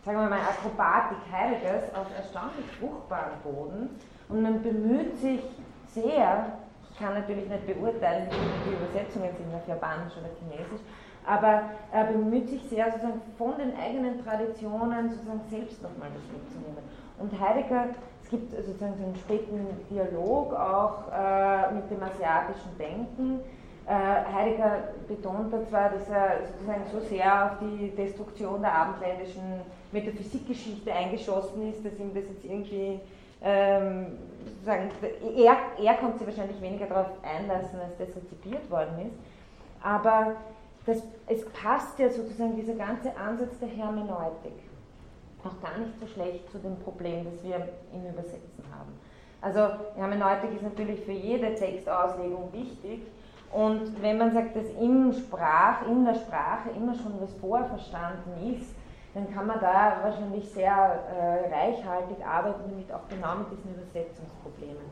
sagen 0.04 0.18
wir 0.18 0.28
mal, 0.28 0.40
Akrobatik 0.40 1.18
Heideggers 1.32 1.94
auf 1.94 2.06
erstaunlich 2.16 2.66
fruchtbaren 2.78 3.38
Boden 3.42 3.90
und 4.28 4.42
man 4.42 4.62
bemüht 4.62 5.16
sich 5.18 5.40
sehr, 5.88 6.52
ich 6.90 6.98
kann 6.98 7.14
natürlich 7.14 7.48
nicht 7.48 7.66
beurteilen, 7.66 8.28
wie 8.30 8.70
die 8.70 8.74
Übersetzungen 8.74 9.30
sind 9.36 9.54
auf 9.54 9.66
Japanisch 9.66 10.12
oder 10.16 10.30
Chinesisch, 10.38 10.80
aber 11.26 11.62
er 11.92 12.04
bemüht 12.04 12.48
sich 12.48 12.62
sehr, 12.68 12.86
sozusagen 12.86 13.20
von 13.36 13.56
den 13.58 13.76
eigenen 13.76 14.24
Traditionen 14.24 15.10
sozusagen 15.10 15.40
selbst 15.50 15.82
nochmal 15.82 16.08
das 16.14 16.22
mitzunehmen. 16.32 16.82
Und 17.18 17.40
Heidegger 17.40 17.86
es 18.26 18.30
gibt 18.30 18.50
sozusagen 18.50 18.94
so 18.98 19.04
einen 19.04 19.16
späten 19.16 19.66
Dialog 19.88 20.52
auch 20.52 21.04
äh, 21.12 21.72
mit 21.72 21.88
dem 21.88 22.02
asiatischen 22.02 22.76
Denken. 22.76 23.38
Äh, 23.86 23.92
Heidegger 23.92 24.88
betont 25.06 25.52
da 25.52 25.64
zwar, 25.68 25.90
dass 25.90 26.08
er 26.08 26.40
sozusagen 26.52 26.82
so 26.92 26.98
sehr 27.08 27.44
auf 27.44 27.58
die 27.60 27.90
Destruktion 27.90 28.62
der 28.62 28.74
abendländischen 28.74 29.60
Metaphysikgeschichte 29.92 30.92
eingeschossen 30.92 31.70
ist, 31.70 31.86
dass 31.86 31.96
ihm 32.00 32.12
das 32.12 32.24
jetzt 32.24 32.44
irgendwie 32.44 32.98
ähm, 33.42 34.18
sozusagen, 34.44 34.90
er, 35.36 35.56
er 35.80 35.94
konnte 35.94 36.18
sich 36.18 36.26
wahrscheinlich 36.26 36.60
weniger 36.60 36.86
darauf 36.86 37.10
einlassen, 37.22 37.78
als 37.78 37.96
das 37.96 38.08
rezipiert 38.08 38.68
worden 38.68 39.06
ist. 39.06 39.16
Aber 39.84 40.34
das, 40.84 41.00
es 41.28 41.44
passt 41.50 41.96
ja 42.00 42.10
sozusagen 42.10 42.56
dieser 42.56 42.74
ganze 42.74 43.16
Ansatz 43.16 43.56
der 43.60 43.68
Hermeneutik 43.68 44.65
noch 45.46 45.60
gar 45.60 45.78
nicht 45.78 45.98
so 45.98 46.06
schlecht 46.06 46.50
zu 46.50 46.58
dem 46.58 46.76
Problem, 46.80 47.24
das 47.24 47.42
wir 47.42 47.68
im 47.92 48.06
Übersetzen 48.12 48.64
haben. 48.70 48.92
Also 49.40 49.60
Hermeneutik 49.96 50.54
ist 50.54 50.62
natürlich 50.62 51.00
für 51.00 51.12
jede 51.12 51.54
Textauslegung 51.54 52.52
wichtig 52.52 53.02
und 53.52 54.02
wenn 54.02 54.18
man 54.18 54.32
sagt, 54.32 54.56
dass 54.56 54.66
im 54.80 55.12
Sprach, 55.12 55.86
in 55.86 56.04
der 56.04 56.14
Sprache 56.14 56.70
immer 56.76 56.94
schon 56.94 57.20
was 57.20 57.32
vorverstanden 57.34 58.54
ist, 58.54 58.74
dann 59.14 59.32
kann 59.32 59.46
man 59.46 59.58
da 59.60 59.98
wahrscheinlich 60.02 60.50
sehr 60.50 60.72
äh, 60.72 61.54
reichhaltig 61.54 62.18
arbeiten, 62.26 62.60
damit 62.68 62.92
auch 62.92 63.08
genau 63.08 63.36
mit 63.36 63.52
diesen 63.52 63.74
Übersetzungsproblemen. 63.74 64.84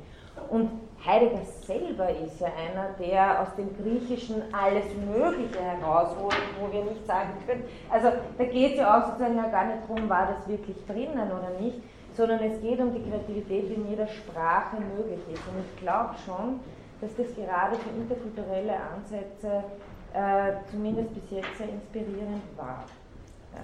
Und 0.49 0.71
Heidegger 1.07 1.43
selber 1.67 2.09
ist 2.09 2.41
ja 2.41 2.47
einer, 2.47 2.95
der 2.99 3.43
aus 3.43 3.55
dem 3.57 3.77
Griechischen 3.77 4.43
alles 4.53 4.85
Mögliche 4.95 5.61
herausholt, 5.61 6.37
wo 6.59 6.73
wir 6.73 6.85
nicht 6.85 7.07
sagen 7.07 7.31
können. 7.47 7.65
Also 7.91 8.09
da 8.39 8.45
geht 8.45 8.73
es 8.73 8.79
ja 8.79 8.99
auch 8.99 9.07
sozusagen 9.07 9.37
ja 9.37 9.49
gar 9.49 9.67
nicht 9.67 9.83
darum, 9.87 10.09
war 10.09 10.35
das 10.35 10.49
wirklich 10.49 10.77
drinnen 10.87 11.31
oder 11.31 11.51
nicht, 11.61 11.83
sondern 12.17 12.41
es 12.41 12.61
geht 12.63 12.81
um 12.81 12.95
die 12.95 13.03
Kreativität, 13.03 13.69
die 13.69 13.75
in 13.75 13.91
jeder 13.91 14.07
Sprache 14.07 14.77
möglich 14.97 15.21
ist. 15.31 15.43
Und 15.49 15.61
ich 15.61 15.81
glaube 15.81 16.15
schon, 16.25 16.61
dass 17.01 17.15
das 17.17 17.35
gerade 17.35 17.77
für 17.77 17.91
interkulturelle 17.91 18.75
Ansätze 18.95 19.65
äh, 20.15 20.53
zumindest 20.71 21.13
bis 21.13 21.31
jetzt 21.31 21.59
sehr 21.59 21.69
inspirierend 21.69 22.43
war. 22.57 22.85
Ja. 23.53 23.61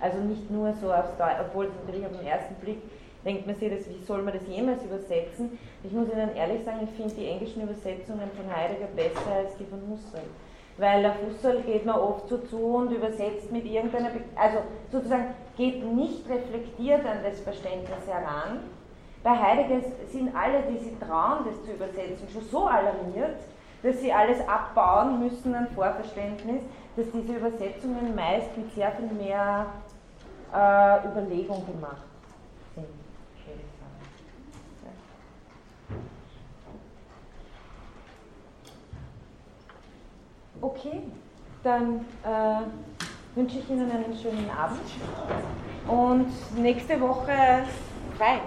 Also 0.00 0.18
nicht 0.18 0.50
nur 0.50 0.74
so 0.74 0.92
aufs 0.92 1.16
Deutsch, 1.16 1.40
obwohl 1.40 1.66
es 1.66 1.72
natürlich 1.86 2.04
auf 2.04 2.18
den 2.18 2.26
ersten 2.26 2.54
Blick 2.56 2.82
denkt 3.24 3.46
man 3.46 3.56
sich, 3.56 3.70
das, 3.70 3.88
wie 3.88 4.02
soll 4.04 4.22
man 4.22 4.34
das 4.34 4.46
jemals 4.48 4.82
übersetzen? 4.84 5.58
Ich 5.84 5.92
muss 5.92 6.08
Ihnen 6.12 6.34
ehrlich 6.34 6.64
sagen, 6.64 6.80
ich 6.82 6.90
finde 6.90 7.14
die 7.14 7.28
englischen 7.28 7.62
Übersetzungen 7.62 8.30
von 8.36 8.54
Heidegger 8.54 8.88
besser 8.96 9.32
als 9.36 9.56
die 9.56 9.64
von 9.64 9.80
Husserl. 9.88 10.24
Weil 10.78 11.04
auf 11.06 11.14
Husserl 11.26 11.60
geht 11.62 11.84
man 11.84 11.96
oft 11.96 12.28
so 12.28 12.38
zu 12.38 12.58
und 12.58 12.92
übersetzt 12.92 13.52
mit 13.52 13.64
irgendeiner, 13.66 14.10
Be 14.10 14.20
also 14.34 14.58
sozusagen 14.90 15.34
geht 15.56 15.84
nicht 15.84 16.28
reflektiert 16.28 17.04
an 17.04 17.18
das 17.22 17.40
Verständnis 17.40 18.06
heran. 18.06 18.60
Bei 19.22 19.38
Heidegger 19.38 19.86
sind 20.10 20.34
alle, 20.34 20.62
die 20.70 20.78
sich 20.78 20.98
trauen, 20.98 21.44
das 21.44 21.62
zu 21.64 21.72
übersetzen, 21.72 22.26
schon 22.32 22.42
so 22.42 22.66
alarmiert, 22.66 23.38
dass 23.82 24.00
sie 24.00 24.12
alles 24.12 24.38
abbauen 24.48 25.22
müssen 25.22 25.54
an 25.54 25.68
Vorverständnis, 25.74 26.62
dass 26.96 27.06
diese 27.12 27.34
Übersetzungen 27.34 28.14
meist 28.14 28.56
mit 28.56 28.72
sehr 28.74 28.90
viel 28.92 29.12
mehr 29.12 29.66
äh, 30.52 31.06
Überlegung 31.06 31.64
gemacht 31.66 32.11
Okay, 40.62 41.02
dann 41.64 42.04
äh, 42.22 42.60
wünsche 43.34 43.58
ich 43.58 43.68
Ihnen 43.68 43.90
einen 43.90 44.16
schönen 44.16 44.48
Abend 44.48 44.78
und 45.88 46.62
nächste 46.62 47.00
Woche 47.00 47.64
frei. 48.16 48.40